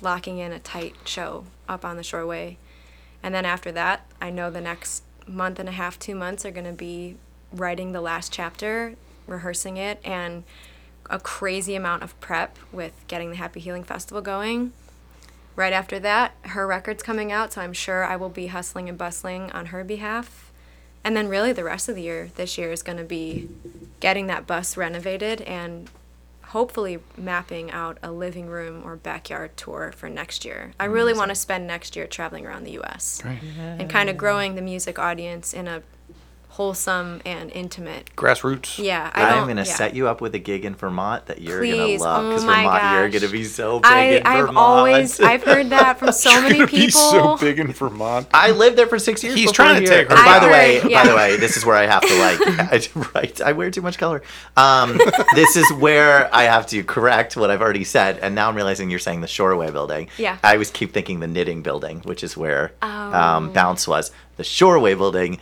locking 0.00 0.38
in 0.38 0.52
a 0.52 0.60
tight 0.60 0.94
show 1.06 1.46
up 1.68 1.84
on 1.84 1.96
the 1.96 2.04
Shoreway. 2.04 2.54
And 3.20 3.34
then 3.34 3.44
after 3.44 3.72
that, 3.72 4.06
I 4.20 4.30
know 4.30 4.48
the 4.48 4.60
next 4.60 5.02
month 5.26 5.58
and 5.58 5.68
a 5.68 5.72
half, 5.72 5.98
two 5.98 6.14
months 6.14 6.44
are 6.44 6.50
going 6.50 6.66
to 6.66 6.72
be 6.72 7.16
writing 7.52 7.92
the 7.92 8.00
last 8.00 8.32
chapter, 8.32 8.94
rehearsing 9.26 9.76
it, 9.76 10.00
and 10.04 10.44
a 11.10 11.18
crazy 11.18 11.74
amount 11.74 12.02
of 12.02 12.18
prep 12.20 12.58
with 12.72 12.92
getting 13.08 13.30
the 13.30 13.36
Happy 13.36 13.60
Healing 13.60 13.84
Festival 13.84 14.22
going. 14.22 14.72
Right 15.54 15.72
after 15.72 15.98
that, 16.00 16.34
her 16.42 16.66
record's 16.66 17.02
coming 17.02 17.30
out, 17.30 17.52
so 17.52 17.60
I'm 17.60 17.74
sure 17.74 18.04
I 18.04 18.16
will 18.16 18.30
be 18.30 18.46
hustling 18.46 18.88
and 18.88 18.96
bustling 18.96 19.50
on 19.52 19.66
her 19.66 19.84
behalf. 19.84 20.50
And 21.04 21.16
then, 21.16 21.28
really, 21.28 21.52
the 21.52 21.64
rest 21.64 21.88
of 21.88 21.96
the 21.96 22.02
year 22.02 22.30
this 22.36 22.56
year 22.56 22.72
is 22.72 22.82
going 22.82 22.98
to 22.98 23.04
be 23.04 23.48
getting 24.00 24.28
that 24.28 24.46
bus 24.46 24.76
renovated 24.76 25.42
and 25.42 25.90
hopefully 26.52 26.98
mapping 27.16 27.70
out 27.70 27.96
a 28.02 28.12
living 28.12 28.46
room 28.46 28.82
or 28.84 28.94
backyard 28.94 29.56
tour 29.56 29.90
for 29.96 30.10
next 30.10 30.44
year. 30.44 30.72
I 30.78 30.86
mm, 30.86 30.92
really 30.92 31.14
want 31.14 31.30
to 31.30 31.34
spend 31.34 31.66
next 31.66 31.96
year 31.96 32.06
traveling 32.06 32.46
around 32.46 32.64
the 32.64 32.78
US 32.80 33.22
mm-hmm. 33.24 33.58
and 33.58 33.88
kind 33.88 34.10
of 34.10 34.18
growing 34.18 34.54
the 34.54 34.60
music 34.60 34.98
audience 34.98 35.54
in 35.54 35.66
a 35.66 35.82
wholesome 36.52 37.20
and 37.24 37.50
intimate. 37.52 38.10
Grassroots. 38.14 38.76
Yeah, 38.82 39.10
I 39.14 39.24
I'm 39.38 39.48
gonna 39.48 39.62
yeah. 39.62 39.74
set 39.74 39.94
you 39.94 40.06
up 40.08 40.20
with 40.20 40.34
a 40.34 40.38
gig 40.38 40.64
in 40.66 40.74
Vermont 40.74 41.26
that 41.26 41.40
you're 41.40 41.60
Please. 41.60 41.98
gonna 42.00 42.10
love 42.12 42.24
Oh 42.24 42.28
because 42.28 42.44
my 42.44 42.62
Vermont, 42.64 42.82
you're 43.12 43.20
gonna 43.20 43.32
be 43.32 43.44
so 43.44 43.78
big 43.80 43.90
I, 43.90 44.00
in 44.04 44.22
I've 44.26 44.38
Vermont. 44.40 44.56
always 44.58 45.18
I've 45.32 45.42
heard 45.42 45.70
that 45.70 45.98
from 45.98 46.12
so 46.12 46.30
many 46.42 46.58
Gonna 46.58 46.66
be 46.70 46.76
people. 46.86 47.00
so 47.00 47.36
big 47.38 47.58
in 47.58 47.72
Vermont. 47.72 48.28
I 48.34 48.50
lived 48.50 48.76
there 48.76 48.86
for 48.86 48.98
six 48.98 49.24
years. 49.24 49.34
He's 49.34 49.50
trying 49.50 49.80
to 49.82 49.86
take 49.88 50.08
her 50.10 50.14
By 50.14 50.38
the 50.40 50.48
way, 50.48 50.82
yeah. 50.86 51.02
by 51.02 51.08
the 51.08 51.16
way, 51.16 51.36
this 51.38 51.56
is 51.56 51.64
where 51.64 51.76
I 51.76 51.86
have 51.86 52.02
to 52.02 52.18
like. 52.18 52.38
I, 52.72 52.80
right, 53.14 53.40
I 53.40 53.52
wear 53.52 53.70
too 53.70 53.82
much 53.82 53.96
color. 53.96 54.22
Um, 54.56 54.98
this 55.34 55.56
is 55.56 55.72
where 55.72 56.32
I 56.34 56.42
have 56.42 56.66
to 56.68 56.84
correct 56.84 57.36
what 57.36 57.50
I've 57.50 57.62
already 57.62 57.84
said, 57.84 58.18
and 58.18 58.34
now 58.34 58.48
I'm 58.50 58.56
realizing 58.56 58.90
you're 58.90 58.98
saying 58.98 59.22
the 59.22 59.26
Shoreway 59.26 59.72
building. 59.72 60.08
Yeah. 60.18 60.36
I 60.42 60.52
always 60.52 60.70
keep 60.70 60.92
thinking 60.92 61.20
the 61.20 61.26
knitting 61.28 61.62
building, 61.62 62.00
which 62.00 62.22
is 62.22 62.36
where 62.36 62.72
Oh. 62.82 62.88
um, 62.88 63.52
Bounce 63.52 63.88
was. 63.88 64.10
The 64.36 64.42
Shoreway 64.42 64.96
building. 64.98 65.38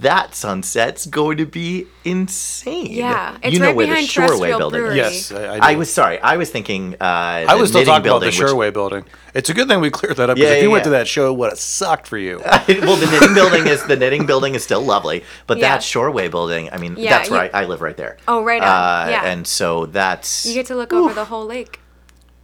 That 0.00 0.34
sunset's 0.34 1.06
going 1.06 1.36
to 1.38 1.46
be 1.46 1.86
insane. 2.04 2.86
Yeah, 2.92 3.36
it's 3.42 3.52
you 3.54 3.58
know 3.60 3.66
right 3.66 3.76
where 3.76 3.86
behind 3.86 4.06
the 4.06 4.12
Shoreway 4.12 4.56
building 4.58 4.80
Brewery. 4.80 5.00
is. 5.00 5.30
Yes, 5.30 5.32
I, 5.32 5.56
I, 5.56 5.72
I 5.72 5.74
was 5.76 5.92
sorry. 5.92 6.18
I 6.20 6.36
was 6.36 6.50
thinking. 6.50 6.94
Uh, 6.94 7.04
I 7.04 7.54
was 7.54 7.70
still 7.70 7.80
knitting 7.80 7.92
talking 7.94 8.06
about 8.08 8.20
the 8.20 8.28
Shoreway 8.30 8.66
which- 8.66 8.74
building. 8.74 9.04
It's 9.34 9.50
a 9.50 9.54
good 9.54 9.66
thing 9.66 9.80
we 9.80 9.90
cleared 9.90 10.16
that 10.18 10.30
up 10.30 10.36
Yeah, 10.38 10.44
because 10.44 10.56
if 10.58 10.62
you 10.62 10.68
yeah, 10.68 10.72
went 10.72 10.84
to 10.84 10.90
that 10.90 11.08
show, 11.08 11.32
it 11.32 11.36
would 11.36 11.50
have 11.50 11.58
sucked 11.58 12.06
for 12.06 12.16
you. 12.16 12.38
well, 12.44 12.96
the 12.96 13.08
knitting 13.10 13.34
building 13.34 13.66
is 13.66 13.84
the 13.84 13.96
knitting 13.96 14.26
building 14.26 14.54
is 14.54 14.62
still 14.62 14.80
lovely, 14.80 15.24
but 15.48 15.58
Yeah. 15.58 15.70
that 15.74 15.80
Shoreway 15.80 16.30
building. 16.30 16.68
I 16.70 16.76
mean, 16.78 16.94
Yeah, 16.96 17.10
that's 17.10 17.30
you- 17.30 17.34
right. 17.36 17.50
I 17.52 17.64
live 17.64 17.80
right 17.80 17.96
there. 17.96 18.16
Oh, 18.28 18.44
right 18.44 18.62
on. 18.62 18.68
Uh, 18.68 19.10
Yeah. 19.10 19.24
And 19.24 19.44
so 19.44 19.86
that's 19.86 20.46
You 20.46 20.54
get 20.54 20.66
to 20.66 20.76
look 20.76 20.92
over 20.92 21.12
the 21.12 21.24
whole 21.24 21.46
lake 21.46 21.80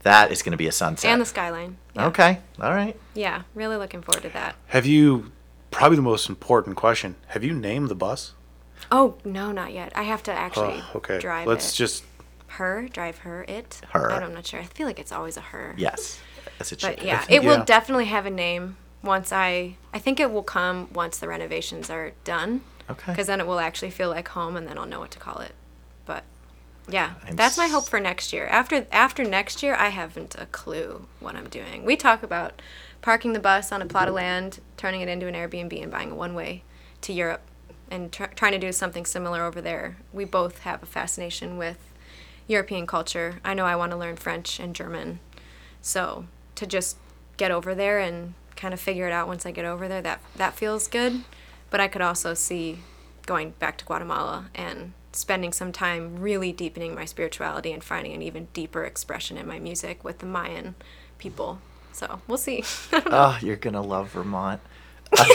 that 0.02 0.32
is 0.32 0.42
going 0.42 0.50
to 0.52 0.56
be 0.58 0.66
a 0.66 0.72
sunset. 0.72 1.10
and 1.12 1.20
the 1.20 1.26
skyline. 1.26 1.76
Yeah. 1.94 2.06
Okay. 2.06 2.38
All 2.60 2.72
right. 2.74 2.96
Yeah, 3.14 3.42
really 3.54 3.76
looking 3.76 4.00
forward 4.02 4.22
to 4.22 4.30
that. 4.30 4.56
Have 4.68 4.86
you? 4.86 5.30
Probably 5.70 5.96
the 5.96 6.02
most 6.02 6.28
important 6.28 6.76
question. 6.76 7.16
Have 7.28 7.44
you 7.44 7.52
named 7.54 7.88
the 7.88 7.94
bus? 7.94 8.32
Oh 8.90 9.16
no, 9.24 9.52
not 9.52 9.72
yet. 9.72 9.92
I 9.94 10.02
have 10.04 10.22
to 10.24 10.32
actually 10.32 10.82
Oh, 10.82 10.96
okay. 10.96 11.18
drive 11.18 11.46
Let's 11.46 11.72
it. 11.72 11.76
just. 11.76 12.04
her 12.54 12.88
drive 12.88 13.18
her 13.18 13.44
it. 13.46 13.80
Her. 13.92 14.10
I 14.10 14.14
don't- 14.14 14.28
I'm 14.30 14.34
not 14.34 14.46
sure. 14.46 14.58
I 14.60 14.64
feel 14.64 14.86
like 14.86 14.98
it's 14.98 15.12
always 15.12 15.36
a 15.36 15.40
her. 15.40 15.74
Yes. 15.78 16.18
That's 16.58 16.72
it. 16.72 16.80
should 16.80 16.90
But 16.90 17.00
be. 17.00 17.06
yeah, 17.06 17.18
think- 17.20 17.42
it 17.42 17.46
will 17.46 17.64
definitely 17.64 18.06
have 18.06 18.26
a 18.26 18.30
name 18.30 18.76
once 19.02 19.32
I. 19.32 19.76
I 19.94 19.98
think 20.00 20.18
it 20.18 20.32
will 20.32 20.42
come 20.42 20.88
once 20.92 21.18
the 21.18 21.28
renovations 21.28 21.88
are 21.90 22.12
done. 22.24 22.62
Okay. 22.90 23.12
Because 23.12 23.28
then 23.28 23.38
it 23.40 23.46
will 23.46 23.60
actually 23.60 23.90
feel 23.90 24.08
like 24.10 24.26
home, 24.28 24.56
and 24.56 24.66
then 24.66 24.76
I'll 24.76 24.86
know 24.86 24.98
what 24.98 25.12
to 25.12 25.18
call 25.20 25.38
it. 25.38 25.54
But 26.06 26.24
yeah, 26.88 27.12
I'm 27.26 27.36
that's 27.36 27.56
my 27.56 27.68
hope 27.68 27.88
for 27.88 28.00
next 28.00 28.32
year. 28.32 28.46
After 28.48 28.84
after 28.90 29.22
next 29.22 29.62
year, 29.62 29.76
I 29.76 29.90
haven't 29.90 30.34
a 30.36 30.46
clue 30.46 31.06
what 31.20 31.36
I'm 31.36 31.48
doing. 31.48 31.84
We 31.84 31.94
talk 31.96 32.24
about 32.24 32.60
parking 33.02 33.32
the 33.32 33.40
bus 33.40 33.72
on 33.72 33.82
a 33.82 33.86
plot 33.86 34.08
of 34.08 34.14
land, 34.14 34.60
turning 34.76 35.00
it 35.00 35.08
into 35.08 35.26
an 35.26 35.34
Airbnb, 35.34 35.82
and 35.82 35.90
buying 35.90 36.10
a 36.10 36.14
one 36.14 36.34
way 36.34 36.62
to 37.02 37.12
Europe, 37.12 37.42
and 37.90 38.12
tr- 38.12 38.24
trying 38.34 38.52
to 38.52 38.58
do 38.58 38.72
something 38.72 39.06
similar 39.06 39.42
over 39.44 39.60
there. 39.60 39.96
We 40.12 40.24
both 40.24 40.60
have 40.60 40.82
a 40.82 40.86
fascination 40.86 41.56
with 41.56 41.78
European 42.46 42.86
culture. 42.86 43.40
I 43.44 43.54
know 43.54 43.64
I 43.64 43.76
want 43.76 43.92
to 43.92 43.98
learn 43.98 44.16
French 44.16 44.60
and 44.60 44.74
German, 44.74 45.20
so 45.80 46.26
to 46.56 46.66
just 46.66 46.96
get 47.36 47.50
over 47.50 47.74
there 47.74 48.00
and 48.00 48.34
kind 48.56 48.74
of 48.74 48.80
figure 48.80 49.06
it 49.06 49.12
out 49.12 49.26
once 49.26 49.46
I 49.46 49.50
get 49.50 49.64
over 49.64 49.88
there, 49.88 50.02
that 50.02 50.20
that 50.36 50.54
feels 50.54 50.88
good. 50.88 51.24
But 51.70 51.80
I 51.80 51.88
could 51.88 52.02
also 52.02 52.34
see 52.34 52.80
going 53.26 53.50
back 53.58 53.78
to 53.78 53.84
Guatemala 53.84 54.50
and 54.54 54.92
spending 55.12 55.52
some 55.52 55.72
time 55.72 56.20
really 56.20 56.52
deepening 56.52 56.94
my 56.94 57.04
spirituality 57.04 57.72
and 57.72 57.82
finding 57.82 58.12
an 58.12 58.22
even 58.22 58.48
deeper 58.52 58.84
expression 58.84 59.36
in 59.36 59.46
my 59.46 59.58
music 59.58 60.04
with 60.04 60.18
the 60.18 60.26
Mayan 60.26 60.74
people. 61.18 61.60
So 61.92 62.20
we'll 62.28 62.38
see. 62.38 62.64
Oh, 62.92 63.38
you're 63.42 63.56
gonna 63.56 63.82
love 63.82 64.10
Vermont. 64.10 64.60
I'm 65.18 65.28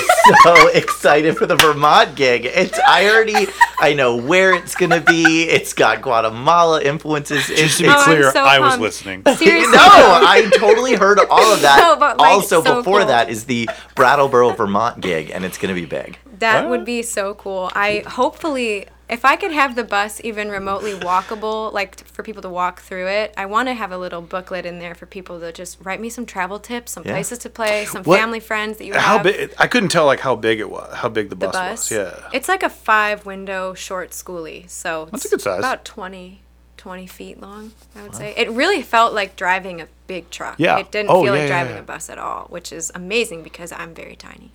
so 0.44 0.68
excited 0.74 1.38
for 1.38 1.46
the 1.46 1.56
Vermont 1.58 2.16
gig. 2.16 2.46
It's 2.46 2.80
I 2.80 3.10
already 3.10 3.48
I 3.80 3.94
know 3.94 4.16
where 4.16 4.54
it's 4.56 4.74
gonna 4.76 5.02
be. 5.02 5.44
It's 5.44 5.74
got 5.74 6.02
Guatemala 6.02 6.82
influences. 6.82 7.50
It's, 7.50 7.60
Just 7.60 7.78
to 7.80 7.84
be 7.84 7.90
Oh, 7.90 8.04
clear, 8.06 8.32
so 8.32 8.44
I 8.44 8.60
was 8.60 8.80
listening. 8.80 9.24
Seriously. 9.36 9.72
no, 9.74 9.80
I 9.82 10.50
totally 10.58 10.96
heard 10.96 11.20
all 11.30 11.54
of 11.54 11.62
that. 11.62 11.80
No, 11.82 11.98
but, 11.98 12.18
like, 12.18 12.32
also, 12.32 12.64
so 12.64 12.78
before 12.78 13.00
cool. 13.00 13.08
that 13.08 13.30
is 13.30 13.46
the 13.46 13.70
Brattleboro, 13.96 14.52
Vermont 14.52 15.02
gig, 15.02 15.30
and 15.32 15.44
it's 15.44 15.58
gonna 15.58 15.74
be 15.74 15.86
big. 15.86 16.18
That 16.40 16.70
would 16.70 16.86
be 16.86 17.02
so 17.02 17.34
cool. 17.34 17.70
I 17.76 18.04
hopefully, 18.08 18.88
if 19.08 19.24
I 19.24 19.36
could 19.36 19.52
have 19.52 19.76
the 19.76 19.84
bus 19.84 20.20
even 20.24 20.50
remotely 20.50 20.94
walkable, 20.94 21.72
like 21.72 22.06
for 22.08 22.24
people 22.24 22.42
to 22.42 22.50
walk 22.50 22.82
through 22.82 23.08
it, 23.08 23.34
I 23.38 23.46
want 23.46 23.68
to 23.68 23.74
have 23.74 23.92
a 23.92 23.98
little 23.98 24.22
booklet 24.22 24.66
in 24.66 24.80
there 24.80 24.96
for 24.96 25.06
people 25.06 25.40
to 25.40 25.52
just 25.52 25.78
write 25.84 26.02
me 26.02 26.10
some 26.10 26.26
travel 26.26 26.60
tips, 26.60 26.94
some 26.94 27.04
Yeah. 27.06 27.12
places 27.14 27.38
to 27.40 27.50
play, 27.50 27.86
some 27.86 28.04
What- 28.04 28.20
family 28.20 28.40
friends 28.40 28.78
that 28.78 28.86
you 28.86 28.94
How 28.94 29.18
have. 29.18 29.24
big? 29.24 29.54
I 29.58 29.68
couldn't 29.68 29.90
tell 29.90 30.06
like 30.06 30.22
how 30.22 30.36
big 30.36 30.60
it 30.60 30.70
was. 30.70 30.94
How 30.96 31.10
big 31.10 31.30
the, 31.30 31.36
the 31.36 31.48
bus, 31.48 31.54
bus. 31.56 31.92
was. 31.92 31.92
Yeah. 31.92 32.30
It's 32.34 32.48
like 32.50 32.64
a 32.64 32.70
five 32.70 33.26
window 33.26 33.74
short 33.76 34.12
schoolie. 34.12 34.70
So 34.70 35.08
That's 35.12 35.26
a 35.26 35.30
good 35.30 35.42
size. 35.42 35.60
About 35.60 35.86
20, 35.86 36.42
20 36.78 37.06
feet 37.08 37.40
long, 37.40 37.74
I 37.96 38.02
would 38.04 38.16
say. 38.16 38.34
It 38.36 38.50
really 38.52 38.82
felt 38.82 39.14
like 39.14 39.36
driving 39.36 39.82
a 39.82 39.88
big 40.08 40.30
truck. 40.32 40.56
Yeah. 40.58 40.78
It 40.80 40.92
didn't 40.92 41.10
Oh, 41.12 41.24
feel 41.24 41.34
yeah, 41.36 41.42
like 41.42 41.48
driving 41.50 41.74
yeah. 41.76 41.82
a 41.82 41.84
bus 41.84 42.10
at 42.10 42.18
all, 42.18 42.46
which 42.50 42.72
is 42.72 42.92
amazing 42.96 43.44
because 43.44 43.72
I'm 43.72 43.94
very 43.94 44.16
tiny. 44.16 44.52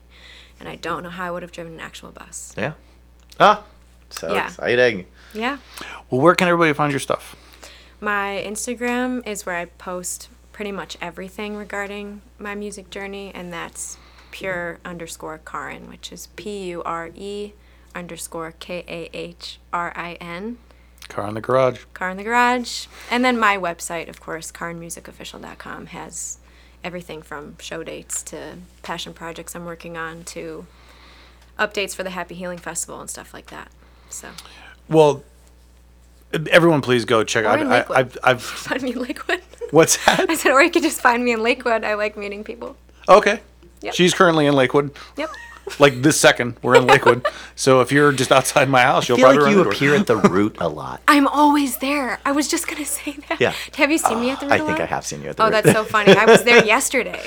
And 0.59 0.69
I 0.69 0.75
don't 0.75 1.03
know 1.03 1.09
how 1.11 1.27
I 1.27 1.31
would 1.31 1.43
have 1.43 1.53
driven 1.53 1.75
an 1.75 1.81
actual 1.81 2.11
bus. 2.11 2.53
Yeah. 2.59 2.73
Ah, 3.39 3.63
so 4.11 4.33
Yeah. 4.33 4.47
exciting. 4.47 5.07
Yeah. 5.33 5.59
Well, 6.11 6.21
where 6.21 6.35
can 6.35 6.49
everybody 6.49 6.73
find 6.73 6.93
your 6.93 7.01
stuff? 7.01 7.37
My 8.01 8.43
Instagram 8.47 9.27
is 9.27 9.45
where 9.47 9.57
I 9.57 9.67
post 9.67 10.29
pretty 10.53 10.73
much 10.73 10.97
everything 11.01 11.57
regarding 11.57 12.23
my 12.39 12.55
music 12.55 12.91
journey, 12.91 13.31
and 13.35 13.53
that's 13.53 13.97
pure 14.31 14.79
underscore 14.85 15.39
Kahrin, 15.45 15.89
which 15.89 16.13
is 16.13 16.29
P 16.37 16.65
U 16.71 16.83
R 16.85 17.11
E 17.15 17.53
underscore 17.95 18.55
K 18.59 18.85
A 18.89 19.11
H 19.17 19.59
R 19.73 19.93
I 19.97 20.15
N. 20.21 20.59
Car 21.09 21.27
in 21.27 21.35
the 21.35 21.41
garage. 21.41 21.85
Car 21.93 22.11
in 22.11 22.17
the 22.17 22.23
Garage. 22.23 22.87
And 23.11 23.25
then 23.25 23.37
my 23.39 23.57
website, 23.59 24.09
of 24.09 24.21
course, 24.21 24.53
kahrinmusicofficial.com, 24.53 25.87
has 25.87 26.39
everything 26.85 27.21
from 27.21 27.57
show 27.59 27.83
dates 27.83 28.23
to 28.23 28.59
passion 28.83 29.13
projects 29.13 29.57
I'm 29.57 29.65
working 29.65 29.97
on 29.97 30.23
to 30.25 30.67
updates 31.59 31.95
for 31.97 32.03
the 32.05 32.11
Happy 32.11 32.35
Healing 32.37 32.59
Festival 32.59 33.01
and 33.01 33.11
stuff 33.11 33.35
like 33.35 33.47
that. 33.47 33.71
So, 34.11 34.29
Well, 34.89 35.23
everyone, 36.51 36.81
please 36.83 37.05
go 37.05 37.25
check 37.25 37.45
Or 37.45 37.49
out. 37.49 37.61
in 37.61 37.69
I, 37.69 37.79
Lakewood. 37.79 37.97
I've, 37.99 38.19
I've. 38.25 38.43
find 38.69 38.83
me 38.83 38.93
in 38.93 39.01
Lakewood. 39.01 39.41
What's 39.71 40.05
that? 40.05 40.21
I 40.21 40.27
that? 40.27 40.39
said, 40.39 40.53
or 40.53 40.63
you 40.63 40.71
could 40.71 40.83
just 40.83 41.01
find 41.01 41.25
me 41.25 41.33
in 41.33 41.43
Lakewood. 41.43 41.85
I 41.85 41.95
like 41.95 42.17
meeting 42.17 42.45
people. 42.45 42.77
Okay. 43.09 43.41
Yep. 43.83 43.95
She's 43.95 44.13
currently 44.15 44.47
in 44.47 44.55
Lakewood. 44.55 44.93
Yep. 45.17 45.31
Like 45.79 46.03
this 46.03 46.19
second, 46.19 46.57
we're 46.63 46.75
in 46.75 46.87
Lakewood. 46.89 47.25
so 47.55 47.81
if 47.81 47.93
you're 47.93 48.11
just 48.11 48.33
outside 48.33 48.69
my 48.69 48.83
house, 48.83 49.05
I 49.05 49.09
you'll 49.09 49.19
feel 49.19 49.27
probably 49.27 49.39
like 49.39 49.45
run 49.45 49.53
you 49.53 49.59
into 49.61 49.71
her. 49.71 49.77
appear 49.77 49.95
at 49.95 50.07
the 50.09 50.17
root 50.17 50.57
a 50.59 50.69
lot. 50.69 51.01
I'm 51.07 51.29
always 51.29 51.79
there. 51.79 52.19
I 52.25 52.33
was 52.33 52.49
just 52.49 52.67
gonna 52.67 52.85
say 52.85 53.13
that. 53.29 53.41
Yeah. 53.41 53.55
Have 53.77 53.89
you 53.93 53.99
seen 53.99 54.21
me 54.21 54.31
at 54.31 54.41
the 54.41 54.47
uh, 54.47 54.55
I 54.55 54.57
Root 54.57 54.63
a 54.63 54.67
think 54.67 54.79
I 54.79 54.83
lot? 54.83 54.89
have 54.89 55.07
seen 55.07 55.23
you 55.23 55.29
at 55.29 55.37
the 55.37 55.45
root. 55.45 55.53
Oh, 55.53 55.57
root. 55.57 55.63
that's 55.63 55.77
so 55.77 55.85
funny. 55.85 56.13
I 56.17 56.25
was 56.25 56.43
there 56.43 56.65
yesterday. 56.65 57.23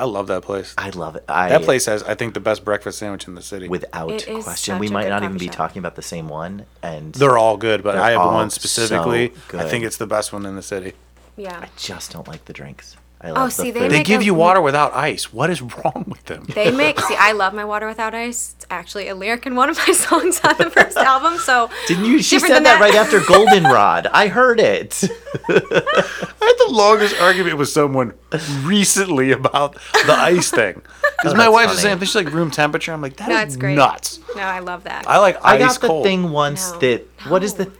I 0.00 0.04
love 0.04 0.28
that 0.28 0.42
place. 0.42 0.74
I 0.78 0.90
love 0.90 1.14
it. 1.16 1.24
I, 1.28 1.50
That 1.50 1.62
place 1.62 1.84
has, 1.86 2.02
I 2.02 2.14
think, 2.14 2.34
the 2.34 2.40
best 2.40 2.64
breakfast 2.64 2.98
sandwich 2.98 3.28
in 3.28 3.34
the 3.34 3.42
city. 3.42 3.68
without 3.68 4.10
It 4.10 4.26
is 4.28 4.44
question. 4.44 4.78
We 4.78 4.88
a 4.88 4.90
might 4.92 5.02
good 5.04 5.10
not 5.10 5.22
even 5.22 5.34
coffee 5.34 5.38
be 5.38 5.46
shop. 5.48 5.56
talking 5.56 5.78
about 5.80 5.94
the 5.96 6.02
same 6.02 6.28
one. 6.28 6.64
And 6.82 7.12
They're 7.12 7.36
all 7.38 7.56
good, 7.58 7.82
but 7.82 7.92
They're 7.92 8.02
I 8.02 8.10
have 8.12 8.20
all 8.22 8.32
one 8.34 8.48
so 8.50 8.54
specifically. 8.58 9.30
I 9.30 9.32
good. 9.48 9.70
think 9.70 9.84
it's 9.84 9.98
the 9.98 10.06
best 10.06 10.32
one 10.32 10.46
in 10.46 10.56
the 10.56 10.62
city. 10.62 10.94
Yeah. 11.36 11.60
I 11.62 11.68
just 11.76 12.12
don't 12.12 12.26
like 12.26 12.46
the 12.46 12.52
drinks. 12.54 12.96
I 13.22 13.30
Oh, 13.30 13.34
love 13.34 13.44
the 13.48 13.50
see, 13.50 13.70
they 13.70 13.80
food. 13.80 13.90
They 13.90 13.98
make 13.98 14.06
give 14.06 14.22
a- 14.22 14.24
you 14.24 14.32
water 14.32 14.62
without 14.62 14.94
ice. 14.94 15.30
What 15.30 15.50
is 15.50 15.60
wrong 15.60 16.06
with 16.08 16.24
them? 16.24 16.44
They 16.54 16.70
make 16.84 16.98
see. 17.00 17.14
I 17.18 17.32
love 17.32 17.52
my 17.52 17.66
water 17.66 17.86
without 17.86 18.14
ice. 18.14 18.54
It's 18.56 18.66
actually 18.70 19.08
a 19.08 19.14
lyric 19.14 19.44
in 19.44 19.56
one 19.56 19.68
of 19.68 19.76
my 19.76 19.92
songs 20.06 20.40
on 20.42 20.54
the 20.56 20.70
first 20.70 20.96
album. 20.96 21.36
So 21.38 21.68
Didn't 21.86 22.06
you? 22.06 22.22
She 22.22 22.38
said 22.38 22.48
than 22.56 22.62
that 22.62 22.80
right 22.80 22.94
after 22.94 23.20
Goldenrod. 23.26 24.06
I 24.06 24.28
heard 24.28 24.58
it. 24.58 25.04
I 25.48 25.52
had 25.52 26.54
the 26.58 26.68
longest 26.70 27.20
argument 27.20 27.58
with 27.58 27.68
someone 27.68 28.14
recently 28.62 29.32
about 29.32 29.74
the 30.06 30.12
ice 30.14 30.50
thing. 30.50 30.74
Because 31.18 31.34
Oh, 31.34 31.36
my 31.36 31.44
that's 31.44 31.52
wife 31.52 31.66
was 31.68 31.76
funny. 31.76 31.82
saying 31.82 31.98
this 31.98 32.08
is 32.10 32.14
like 32.14 32.32
room 32.32 32.50
temperature. 32.50 32.92
I'm 32.92 33.02
like, 33.02 33.16
that 33.16 33.28
is 33.28 33.34
No, 33.36 33.42
it's 33.42 33.56
great. 33.56 33.74
nuts. 33.76 34.20
No, 34.34 34.42
I 34.42 34.60
love 34.60 34.84
that. 34.84 35.06
I 35.06 35.18
like 35.18 35.36
I 35.44 35.56
ice 35.56 35.60
got 35.76 35.80
the 35.82 35.86
cold. 35.88 36.04
thing 36.04 36.30
once 36.30 36.72
No. 36.72 36.78
that. 36.78 37.06
What 37.28 37.42
is 37.44 37.54
the? 37.54 37.70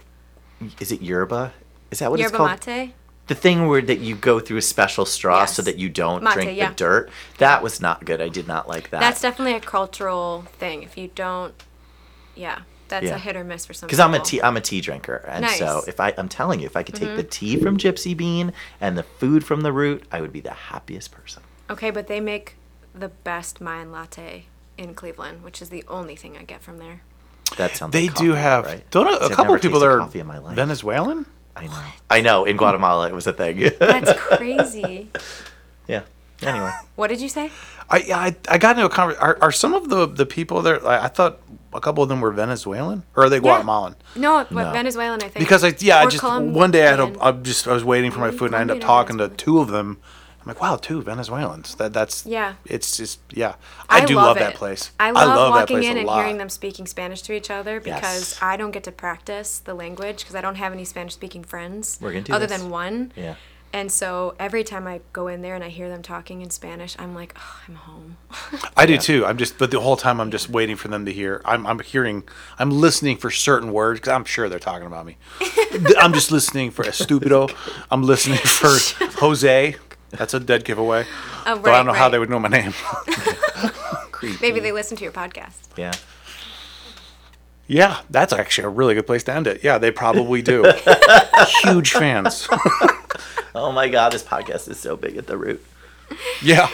Is 0.78 0.92
it 0.92 1.00
yerba? 1.00 1.52
Is 1.90 2.00
that 2.00 2.10
what 2.10 2.20
it's 2.20 2.30
Yerba 2.30 2.36
called? 2.36 2.66
mate. 2.66 2.92
The 3.31 3.36
thing 3.36 3.69
where 3.69 3.81
that 3.81 4.01
you 4.01 4.16
go 4.16 4.40
through 4.40 4.57
a 4.57 4.62
special 4.62 5.07
straw 5.07 5.44
so 5.44 5.62
that 5.62 5.78
you 5.78 5.89
don't 5.89 6.24
Mate, 6.24 6.32
drink 6.35 6.57
yeah. 6.59 6.70
the 6.70 6.74
dirt. 6.74 7.11
That 7.39 7.62
was 7.62 7.81
not 7.81 8.05
good. 8.05 8.20
I 8.20 8.28
did 8.28 8.48
not 8.48 8.69
like 8.69 8.90
that. 8.90 8.98
That's 8.98 9.20
definitely 9.20 9.55
a 9.55 9.61
cultural 9.61 10.47
thing. 10.59 10.82
If 10.82 10.98
you 10.98 11.12
don't, 11.15 11.55
yeah, 12.35 12.62
that's 12.89 13.07
Yeah. 13.07 13.15
a 13.15 13.19
hit 13.19 13.36
or 13.36 13.44
miss 13.44 13.66
for 13.66 13.73
some. 13.73 13.86
because 13.86 14.01
I'm 14.01 14.15
a 14.15 14.19
tea 14.19 14.43
I'm 14.43 14.57
a 14.57 14.61
tea 14.61 14.81
drinker, 14.81 15.24
and 15.28 15.47
so 15.47 15.65
Nice. 15.65 15.74
Mm-hmm. 15.74 15.90
if 15.90 16.01
I 16.01 16.12
I'm 16.19 16.28
telling 16.28 16.59
you, 16.59 16.66
if 16.66 16.77
I 16.77 16.82
could 16.82 16.97
take 16.97 17.15
the 17.15 17.23
tea 17.23 17.57
from 17.57 17.77
Gypsy 17.77 18.16
Bean 18.16 18.52
and 18.81 18.98
the 18.98 19.05
food 19.05 19.44
from 19.44 19.61
the 19.61 19.73
root, 19.73 20.02
I 20.11 20.20
would 20.20 20.32
be 20.32 20.40
the 20.40 20.51
happiest 20.51 21.12
person. 21.12 21.44
Okay, 21.70 21.90
but 21.93 22.09
they 22.09 22.19
make 22.19 22.57
the 22.93 23.11
best 23.11 23.61
Mayan 23.61 23.93
latte 23.93 24.47
in 24.77 24.93
Cleveland, 24.94 25.44
which 25.44 25.62
is 25.62 25.69
the 25.69 25.85
only 25.86 26.16
thing 26.16 26.36
I 26.36 26.43
get 26.43 26.62
from 26.62 26.78
there. 26.78 27.02
That 27.59 27.77
sounds. 27.77 27.93
They 27.93 28.09
like 28.09 28.16
do 28.16 28.31
coffee, 28.31 28.40
have 28.40 28.65
right? 28.66 28.90
don't 28.90 29.07
a, 29.07 29.12
See, 29.12 29.19
a 29.20 29.24
I've 29.27 29.31
couple 29.36 29.55
of 29.55 29.62
people 29.62 29.78
that 29.78 29.86
are 29.86 29.98
coffee 29.98 30.19
in 30.19 30.27
my 30.27 30.39
life. 30.39 30.57
Venezuelan. 30.57 31.27
I 31.61 31.66
know. 31.66 31.82
I 32.11 32.20
know. 32.20 32.45
In 32.45 32.57
Guatemala, 32.57 33.09
it 33.09 33.15
was 33.15 33.27
a 33.27 33.32
thing. 33.32 33.59
That's 33.78 34.12
crazy. 34.20 35.09
yeah. 35.89 36.03
Anyway, 36.43 36.70
what 36.97 37.09
did 37.09 37.20
you 37.20 37.28
say? 37.28 37.51
I 37.91 37.99
I, 38.15 38.37
I 38.55 38.59
got 38.59 38.77
into 38.77 38.87
a 38.87 38.89
conversation. 38.89 39.23
Are, 39.23 39.39
are 39.43 39.53
some 39.53 39.74
of 39.74 39.89
the 39.91 40.07
the 40.07 40.24
people 40.27 40.62
there? 40.62 40.85
I, 40.87 41.05
I 41.05 41.09
thought 41.09 41.41
a 41.74 41.81
couple 41.81 42.03
of 42.03 42.09
them 42.09 42.20
were 42.20 42.31
Venezuelan, 42.32 43.03
or 43.15 43.24
are 43.24 43.28
they 43.28 43.41
Guatemalan? 43.41 43.95
No, 44.16 44.47
but 44.51 44.65
No. 44.65 44.73
Venezuelan, 44.73 45.20
I 45.23 45.28
think. 45.28 45.39
Because 45.39 45.62
I 45.65 45.74
yeah, 45.78 45.99
I 45.99 46.05
Or 46.07 46.11
just 46.11 46.20
Colombian. 46.20 46.55
one 46.55 46.70
day 46.70 46.87
I 46.87 46.91
had 46.91 47.01
a, 47.01 47.16
I 47.23 47.32
just 47.32 47.69
I 47.69 47.73
was 47.73 47.85
waiting 47.85 48.11
for 48.11 48.20
my 48.20 48.31
food 48.31 48.47
and 48.47 48.57
I 48.57 48.61
ended 48.62 48.77
up 48.78 48.81
Colombian 48.82 48.85
or 48.85 48.87
talking 48.87 49.19
to 49.19 49.24
Venezuelan. 49.28 49.37
two 49.37 49.59
of 49.61 49.69
them. 49.69 49.99
I'm 50.40 50.46
like, 50.46 50.60
wow, 50.60 50.76
two 50.76 51.02
Venezuelans. 51.02 51.74
That 51.74 51.92
that's 51.92 52.24
Yeah. 52.24 52.54
It's 52.64 52.96
just 52.96 53.20
yeah. 53.30 53.56
I, 53.88 54.04
do 54.04 54.14
love, 54.16 54.38
that 54.38 54.54
place. 54.54 54.90
I 54.98 55.10
love, 55.10 55.26
that 55.36 55.50
walking 55.50 55.76
place 55.78 55.86
in 55.90 55.96
a 55.96 56.00
and 56.00 56.06
lot. 56.06 56.20
hearing 56.22 56.38
them 56.38 56.48
speaking 56.48 56.86
Spanish 56.86 57.20
to 57.22 57.32
each 57.34 57.50
other 57.50 57.78
because 57.80 58.32
Yes. 58.32 58.38
I 58.42 58.56
don't 58.56 58.70
get 58.70 58.84
to 58.84 58.92
practice 58.92 59.58
the 59.58 59.74
language 59.74 60.18
because 60.18 60.34
I 60.34 60.40
don't 60.40 60.54
have 60.56 60.72
any 60.72 60.84
Spanish 60.84 61.12
speaking 61.14 61.44
friends 61.44 61.98
We're 62.00 62.12
gonna 62.12 62.22
do 62.22 62.32
other 62.32 62.46
this. 62.46 62.58
than 62.60 62.70
one. 62.70 63.12
yeah. 63.16 63.34
And 63.72 63.92
so 63.92 64.34
every 64.40 64.64
time 64.64 64.88
I 64.88 65.00
go 65.12 65.28
in 65.28 65.42
there 65.42 65.54
and 65.54 65.62
I 65.62 65.68
hear 65.68 65.88
them 65.88 66.02
talking 66.02 66.42
in 66.42 66.50
Spanish, 66.50 66.96
I'm 66.98 67.14
like, 67.14 67.36
oh, 67.38 67.60
I'm 67.68 67.74
home. 67.76 68.16
I 68.76 68.84
do 68.84 68.98
too. 68.98 69.24
I'm 69.24 69.36
just, 69.38 69.58
but 69.58 69.70
the 69.70 69.78
whole 69.78 69.96
time 69.96 70.20
I'm 70.20 70.32
just 70.32 70.48
waiting 70.50 70.74
for 70.74 70.88
them 70.88 71.04
to 71.06 71.12
hear. 71.12 71.40
I'm, 71.44 71.64
I'm 71.68 71.78
hearing, 71.78 72.24
I'm 72.58 72.70
listening 72.72 73.16
for 73.16 73.30
certain 73.30 73.72
words 73.72 74.00
because 74.00 74.12
I'm 74.12 74.24
sure 74.24 74.48
they're 74.48 74.58
talking 74.58 74.88
about 74.88 75.06
me. 75.06 75.18
I'm 76.00 76.12
just 76.12 76.32
listening 76.32 76.72
for 76.72 76.84
estupido. 76.84 77.48
I'm 77.92 78.02
listening 78.02 78.38
for 78.44 78.76
Jose. 79.20 79.76
That's 80.11 80.35
a 80.35 80.41
dead 80.41 80.65
giveaway. 80.65 81.07
Oh, 81.47 81.57
Though 81.57 81.73
I 81.73 81.77
don't 81.77 81.87
know 81.87 81.93
how 81.93 82.05
right. 82.05 82.09
they 82.11 82.19
would 82.19 82.31
know 82.31 82.39
my 82.39 82.49
name. 82.49 82.74
Maybe 84.41 84.61
they 84.61 84.73
listen 84.73 84.97
to 84.99 85.03
your 85.05 85.12
podcast. 85.12 85.69
Yeah. 85.77 85.93
yeah, 87.66 88.01
that's 88.11 88.32
actually 88.32 88.66
a 88.66 88.69
really 88.69 88.95
good 88.95 89.07
place 89.07 89.23
to 89.24 89.32
end 89.35 89.47
it. 89.47 89.65
Yeah, 89.65 89.78
they 89.78 89.91
probably 89.91 90.43
do. 90.43 90.65
Huge 91.62 91.93
fans. 91.93 92.49
Oh 93.53 93.73
my 93.73 93.89
God, 93.89 94.12
this 94.12 94.23
podcast 94.23 94.69
is 94.69 94.78
so 94.78 94.97
big 94.97 95.16
at 95.16 95.27
the 95.27 95.37
root. 95.37 95.61
Yeah. 96.41 96.69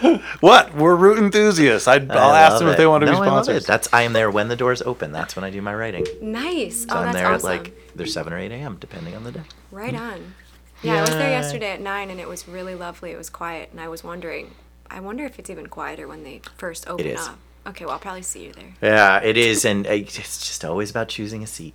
what? 0.40 0.74
We're 0.74 0.96
root 0.96 1.18
enthusiasts. 1.18 1.86
I'd, 1.88 2.10
I'll 2.10 2.32
ask 2.32 2.52
love 2.52 2.60
them 2.60 2.68
if 2.70 2.76
they 2.76 2.86
want 2.86 3.02
to 3.02 3.06
no, 3.06 3.12
be 3.12 3.16
I 3.16 3.20
love 3.20 3.44
sponsors. 3.44 3.64
it. 3.64 3.66
That's 3.66 3.88
I 3.92 4.02
am 4.02 4.12
there 4.12 4.30
when 4.30 4.48
the 4.48 4.56
doors 4.56 4.82
open. 4.82 5.12
That's 5.12 5.36
when 5.36 5.44
I 5.44 5.50
do 5.50 5.60
my 5.62 5.74
writing. 5.74 6.06
Nice. 6.22 6.82
So 6.82 6.86
oh, 6.90 6.96
I'm 6.98 7.04
that's 7.06 7.16
there 7.16 7.26
awesome. 7.26 7.50
at 7.50 7.56
like 7.64 7.94
there's 7.96 8.12
seven 8.12 8.32
or 8.32 8.38
eight 8.38 8.52
a.m. 8.52 8.76
depending 8.80 9.14
on 9.14 9.24
the 9.24 9.32
day. 9.32 9.42
Right 9.70 9.94
on. 9.94 10.34
Yeah, 10.82 10.96
I 10.96 11.00
was 11.02 11.10
there 11.10 11.30
yesterday 11.30 11.72
at 11.72 11.80
nine, 11.82 12.08
and 12.10 12.18
it 12.18 12.26
was 12.26 12.48
really 12.48 12.74
lovely. 12.74 13.10
It 13.10 13.18
was 13.18 13.28
quiet, 13.28 13.68
and 13.70 13.80
I 13.80 13.88
was 13.88 14.02
wondering, 14.02 14.54
I 14.90 15.00
wonder 15.00 15.26
if 15.26 15.38
it's 15.38 15.50
even 15.50 15.66
quieter 15.66 16.08
when 16.08 16.24
they 16.24 16.40
first 16.56 16.88
open 16.88 17.06
is. 17.06 17.20
up. 17.28 17.38
Okay, 17.66 17.84
well, 17.84 17.92
I'll 17.92 18.00
probably 18.00 18.22
see 18.22 18.44
you 18.46 18.52
there. 18.54 18.72
Yeah, 18.80 19.20
it 19.22 19.36
is, 19.36 19.66
and 19.66 19.86
uh, 19.86 19.90
it's 19.90 20.16
just 20.16 20.64
always 20.64 20.90
about 20.90 21.08
choosing 21.08 21.42
a 21.42 21.46
seat. 21.46 21.74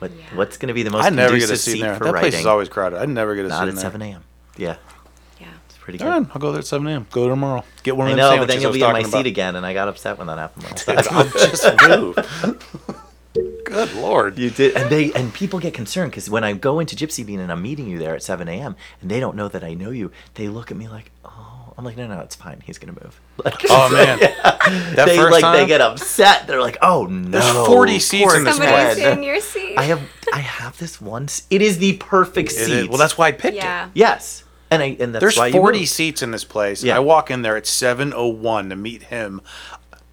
What 0.00 0.10
Yeah. 0.12 0.24
what's 0.34 0.58
going 0.58 0.68
to 0.68 0.74
be 0.74 0.82
the 0.82 0.90
most 0.90 1.06
I 1.06 1.08
never 1.08 1.38
get 1.38 1.48
conducive 1.48 1.54
a 1.54 1.56
seat 1.56 1.72
seat 1.72 1.80
there. 1.80 1.94
for 1.96 2.04
That 2.04 2.12
writing? 2.12 2.30
place 2.32 2.40
is 2.40 2.46
always 2.46 2.68
crowded. 2.68 2.98
I 2.98 3.06
never 3.06 3.34
get 3.34 3.46
a 3.46 3.48
Not 3.48 3.56
seat 3.58 3.62
at 3.62 3.68
in 3.68 3.74
there. 3.76 3.82
seven 3.82 4.02
a.m. 4.02 4.24
Yeah, 4.58 4.76
Yeah. 5.86 5.98
pretty 5.98 5.98
good. 5.98 6.04
right, 6.26 6.26
I'll 6.34 6.40
go 6.40 6.50
there 6.52 6.60
at 6.60 6.66
7 6.66 6.86
a.m. 6.86 7.06
Go 7.10 7.28
tomorrow. 7.28 7.64
Get 7.82 7.96
one 7.96 8.08
I 8.08 8.10
of 8.10 8.16
them 8.16 8.24
know, 8.24 8.38
but 8.38 8.48
then 8.48 8.60
sandwiches 8.60 8.62
you'll 8.62 8.72
be 8.72 8.82
in 8.82 8.92
my 8.92 9.00
about. 9.08 9.12
seat 9.18 9.26
again, 9.26 9.56
and 9.56 9.64
I 9.64 9.72
got 9.72 9.88
upset 9.88 10.18
when 10.18 10.26
that 10.28 10.38
happened 10.38 10.64
last 10.70 10.84
time. 10.86 10.98
I'll 11.10 11.24
just 11.24 11.64
move. 11.88 12.62
Good 13.64 13.92
lord. 13.94 14.38
You 14.38 14.48
did, 14.50 14.74
and 14.76 14.88
they 14.90 15.12
and 15.12 15.32
people 15.34 15.58
get 15.58 15.74
concerned 15.74 16.10
because 16.10 16.30
when 16.30 16.42
I 16.44 16.52
go 16.54 16.80
into 16.80 16.96
Gypsy 16.96 17.26
Bean 17.26 17.40
and 17.40 17.52
I'm 17.52 17.60
meeting 17.62 17.86
you 17.88 17.98
there 17.98 18.14
at 18.14 18.22
7 18.22 18.48
a.m. 18.48 18.76
and 19.02 19.10
they 19.10 19.20
don't 19.20 19.36
know 19.36 19.48
that 19.48 19.62
I 19.62 19.74
know 19.74 19.90
you, 19.90 20.10
they 20.34 20.48
look 20.48 20.70
at 20.70 20.76
me 20.78 20.88
like, 20.88 21.10
"Oh," 21.24 21.74
I'm 21.76 21.84
like, 21.84 21.96
"No, 21.98 22.06
no, 22.06 22.20
it's 22.20 22.34
fine. 22.36 22.62
He's 22.64 22.78
gonna 22.78 22.92
move." 23.02 23.20
Like, 23.44 23.62
Oh 23.68 23.92
man, 23.92 24.18
that 24.20 25.04
they 25.06 25.16
first 25.18 25.32
like 25.32 25.42
time, 25.42 25.56
they 25.56 25.66
get 25.66 25.82
upset. 25.82 26.46
They're 26.46 26.62
like, 26.62 26.78
"Oh 26.80 27.04
no!" 27.06 27.28
There's 27.38 27.66
40 27.66 27.98
seats 27.98 28.24
poor 28.24 28.36
in 28.38 28.44
this 28.44 28.56
Somebody's 28.56 29.04
in 29.04 29.22
your 29.22 29.40
seat. 29.40 29.76
I 29.76 29.82
have 29.84 30.00
I 30.32 30.38
have 30.38 30.78
this 30.78 30.98
one. 31.00 31.28
It 31.50 31.60
is 31.60 31.76
the 31.78 31.98
perfect 31.98 32.52
It 32.52 32.54
seat. 32.54 32.72
is- 32.72 32.88
well, 32.88 32.96
that's 32.98 33.18
why 33.18 33.28
I 33.28 33.32
picked 33.32 33.56
yeah. 33.56 33.86
it. 33.86 33.90
yes, 33.94 34.42
and 34.70 34.82
I 34.82 34.96
and 34.98 35.14
that's 35.14 35.20
There's 35.22 35.36
why 35.38 35.52
40 35.52 35.78
moved. 35.78 35.90
seats 35.90 36.22
in 36.22 36.30
this 36.30 36.44
place. 36.44 36.82
Yeah. 36.82 36.96
I 36.96 36.98
walk 37.00 37.30
in 37.30 37.42
there 37.42 37.56
at 37.56 37.64
7:01 37.64 38.68
to 38.70 38.76
meet 38.76 39.04
him. 39.04 39.40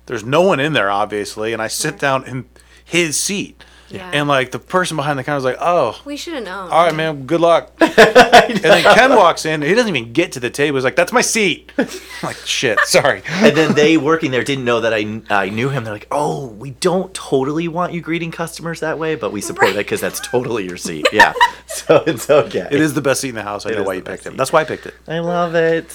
There's 0.06 0.24
no 0.24 0.42
one 0.42 0.60
in 0.60 0.74
there, 0.74 0.92
obviously, 0.92 1.54
and 1.54 1.62
I 1.62 1.68
sit 1.68 1.98
down 1.98 2.26
in 2.26 2.46
his 2.84 3.18
seat. 3.18 3.64
Yeah. 3.94 4.10
And 4.12 4.28
like 4.28 4.52
the 4.52 4.60
person 4.60 4.98
behind 4.98 5.20
the 5.20 5.24
counter 5.24 5.36
was 5.38 5.44
like, 5.46 5.58
"Oh, 5.62 6.02
We 6.04 6.18
should 6.18 6.34
have 6.34 6.44
known. 6.44 6.70
all 6.72 6.86
right, 6.86 6.96
man, 6.96 7.26
good 7.28 7.40
luck." 7.42 7.72
and 7.80 8.58
then 8.58 8.84
Ken 8.96 9.16
walks 9.16 9.46
in. 9.46 9.62
He 9.62 9.74
doesn't 9.76 9.96
even 9.96 10.12
get 10.14 10.32
to 10.34 10.40
the 10.40 10.50
table. 10.50 10.78
He's 10.78 10.84
like, 10.84 10.96
"That's 10.96 11.12
my 11.14 11.22
seat." 11.22 11.72
I'm 11.78 11.88
like, 12.24 12.36
shit, 12.38 12.80
sorry. 12.86 13.22
and 13.30 13.56
then 13.56 13.74
they 13.76 13.98
working 13.98 14.32
there 14.32 14.44
didn't 14.44 14.66
know 14.66 14.82
that 14.82 14.94
I 14.94 15.22
I 15.30 15.50
knew 15.50 15.70
him. 15.70 15.84
They're 15.84 15.94
like, 15.94 16.08
"Oh, 16.12 16.48
we 16.48 16.72
don't 16.72 17.14
totally 17.14 17.68
want 17.68 17.94
you 17.94 18.02
greeting 18.02 18.32
customers 18.32 18.80
that 18.80 18.98
way, 18.98 19.16
but 19.16 19.32
we 19.32 19.42
support 19.42 19.68
Right. 19.68 19.74
that 19.76 19.86
because 19.86 20.02
that's 20.02 20.20
totally 20.20 20.66
your 20.68 20.78
seat." 20.78 21.06
Yeah, 21.14 21.34
so 21.68 22.04
it's 22.08 22.30
okay. 22.30 22.68
It 22.72 22.82
is 22.82 22.96
the 22.96 23.02
best 23.02 23.22
seat 23.22 23.30
in 23.30 23.36
the 23.36 23.44
house. 23.44 23.66
I 23.66 23.70
It 23.70 23.76
know 23.76 23.82
is 23.82 23.88
why 23.88 23.94
the 23.94 23.98
you 24.00 24.04
best 24.04 24.14
picked 24.18 24.26
him. 24.28 24.34
seat. 24.34 24.38
That's 24.38 24.52
why 24.52 24.62
I 24.62 24.64
picked 24.66 24.86
it. 24.88 24.96
I 25.08 25.20
love 25.20 25.54
it. 25.56 25.86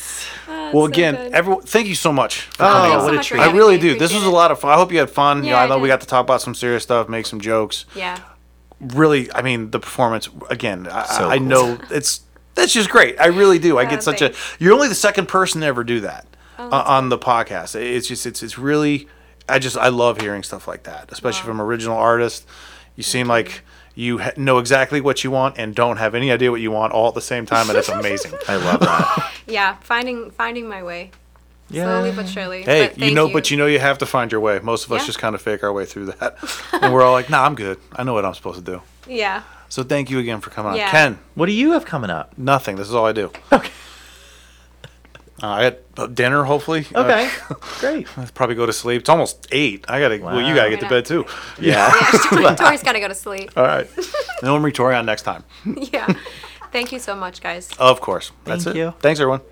Ah, 0.49 0.71
Well, 0.73 0.85
so 0.87 0.93
again, 0.93 1.15
good. 1.17 1.33
everyone, 1.33 1.63
thank 1.63 1.89
you 1.89 1.95
so 1.95 2.13
much 2.13 2.43
for 2.43 2.63
Oh, 2.63 2.67
coming 2.69 2.91
Thanks 2.91 3.05
on. 3.05 3.15
so 3.15 3.21
a 3.21 3.23
treat. 3.25 3.41
I 3.41 3.53
really 3.53 3.79
do. 3.79 3.99
This 3.99 4.15
was 4.15 4.23
a 4.25 4.31
lot 4.31 4.51
of 4.51 4.61
fun. 4.61 4.71
I 4.71 4.77
hope 4.77 4.93
you 4.93 4.99
had 4.99 5.11
fun. 5.11 5.43
Yeah, 5.45 5.51
Yeah, 5.51 5.61
I 5.61 5.65
I 5.65 5.67
know 5.69 5.79
we 5.79 5.89
did. 5.89 5.93
got 5.95 6.01
to 6.03 6.07
talk 6.07 6.25
about 6.25 6.41
some 6.41 6.55
serious 6.55 6.83
stuff, 6.83 7.09
make 7.09 7.27
some 7.27 7.41
jokes. 7.41 7.85
It. 7.93 7.99
Yeah. 7.99 8.19
Really, 8.81 9.33
I 9.33 9.43
mean, 9.43 9.71
the 9.73 9.81
performance 9.81 10.29
again. 10.51 10.87
I, 10.91 11.05
So 11.07 11.29
I 11.29 11.39
cool. 11.39 11.47
know 11.47 11.79
it's 11.91 12.21
that's 12.55 12.73
just 12.73 12.91
great. 12.91 13.21
I 13.21 13.27
really 13.27 13.59
do. 13.59 13.79
I 13.79 13.85
get 13.85 14.03
such 14.03 14.21
thanks. 14.21 14.37
a. 14.59 14.63
You're 14.63 14.73
only 14.75 14.89
the 14.89 14.95
second 14.95 15.27
person 15.29 15.61
to 15.63 15.67
ever 15.67 15.83
do 15.85 16.01
that 16.01 16.27
Oh, 16.59 16.69
uh, 16.71 16.83
on 16.87 17.09
the 17.09 17.19
podcast. 17.19 17.75
It's 17.75 18.07
just 18.09 18.25
it's 18.27 18.43
it's 18.43 18.57
really. 18.59 19.09
I 19.49 19.59
just 19.59 19.77
I 19.77 19.89
love 19.89 20.21
hearing 20.21 20.43
stuff 20.43 20.69
like 20.69 20.83
that, 20.85 21.11
especially 21.11 21.47
from 21.47 21.61
original 21.61 21.97
artists. 21.97 22.47
You 22.97 23.03
seem 23.03 23.27
like 23.29 23.63
you 23.95 24.19
ha- 24.19 24.33
know 24.37 24.59
exactly 24.59 25.01
what 25.01 25.25
you 25.25 25.31
want 25.33 25.59
and 25.59 25.75
don't 25.75 25.97
have 25.97 26.15
any 26.15 26.31
idea 26.31 26.51
what 26.53 26.61
you 26.61 26.71
want 26.71 26.93
all 26.93 27.09
at 27.09 27.15
the 27.15 27.21
same 27.21 27.47
time, 27.47 27.69
and 27.71 27.79
it's 27.79 27.89
amazing. 28.01 28.33
I 28.47 28.57
love 28.57 28.81
that. 28.81 29.33
Yeah. 29.49 29.77
Finding 29.81 30.31
finding 30.31 30.69
my 30.69 30.83
way. 30.83 31.11
Yeah. 31.71 31.85
Slowly 31.85 32.13
but 32.13 32.29
surely. 32.29 32.63
Hey, 32.63 32.89
But 32.89 32.97
you 32.99 33.01
thank 33.05 33.15
know, 33.15 33.29
but 33.33 33.51
you 33.51 33.57
know, 33.57 33.67
you 33.67 33.79
have 33.79 33.99
to 33.99 34.07
find 34.07 34.33
your 34.33 34.41
way. 34.41 34.59
Most 34.61 34.87
of 34.87 34.93
us 34.93 35.03
Yeah. 35.03 35.07
just 35.07 35.19
kind 35.19 35.35
of 35.35 35.43
fake 35.43 35.63
our 35.63 35.73
way 35.73 35.85
through 35.85 36.07
that, 36.07 36.37
and 36.83 36.93
we're 36.95 37.03
all 37.03 37.13
like, 37.13 37.29
"Nah, 37.29 37.45
I'm 37.45 37.55
good. 37.55 37.79
I 37.95 38.05
know 38.05 38.15
what 38.15 38.25
I'm 38.25 38.35
supposed 38.35 38.65
to 38.65 38.73
do." 38.73 38.83
Yeah. 39.07 39.43
So 39.69 39.83
thank 39.83 40.09
you 40.11 40.19
again 40.19 40.41
for 40.41 40.49
coming 40.51 40.73
on, 40.73 40.77
Yeah. 40.79 40.91
Ken. 40.91 41.19
What 41.35 41.47
do 41.47 41.53
you 41.53 41.73
have 41.73 41.85
coming 41.85 42.09
up? 42.11 42.33
Nothing. 42.39 42.77
This 42.77 42.89
is 42.89 42.95
all 42.95 43.05
I 43.07 43.13
do. 43.13 43.31
Okay. 43.53 43.69
Uh, 45.41 45.47
I 45.47 45.63
had 45.63 45.79
uh, 45.97 46.07
dinner, 46.09 46.43
hopefully. 46.43 46.85
Uh, 46.93 47.03
Okay. 47.05 47.31
Great. 47.79 48.19
I'll 48.19 48.27
probably 48.35 48.57
go 48.57 48.67
to 48.67 48.73
sleep. 48.73 49.03
It's 49.03 49.09
almost 49.09 49.47
eight. 49.53 49.85
I 49.89 50.01
gotta. 50.01 50.19
Wow. 50.19 50.35
Well, 50.35 50.49
you 50.49 50.53
gotta 50.53 50.71
get 50.71 50.81
to 50.81 50.89
bed 50.89 51.05
too. 51.05 51.27
Yeah. 51.61 51.93
Yeah. 52.33 52.57
Tori's 52.57 52.83
got 52.83 52.95
to 52.95 53.01
go 53.01 53.07
to 53.07 53.15
sleep. 53.15 53.53
All 53.57 53.63
right. 53.63 53.87
and 53.97 54.51
we'll 54.51 54.59
bring 54.59 54.73
Tori 54.75 54.97
on 54.97 55.07
next 55.07 55.23
time. 55.23 55.45
Yeah. 55.93 56.13
Thank 56.73 56.91
you 56.91 56.99
so 56.99 57.15
much, 57.15 57.41
guys. 57.41 57.71
Of 57.79 58.01
course. 58.01 58.33
That's 58.45 58.65
Thank 58.65 58.77
it. 58.77 58.81
you. 58.81 58.95
Thanks, 58.99 59.21
everyone. 59.21 59.43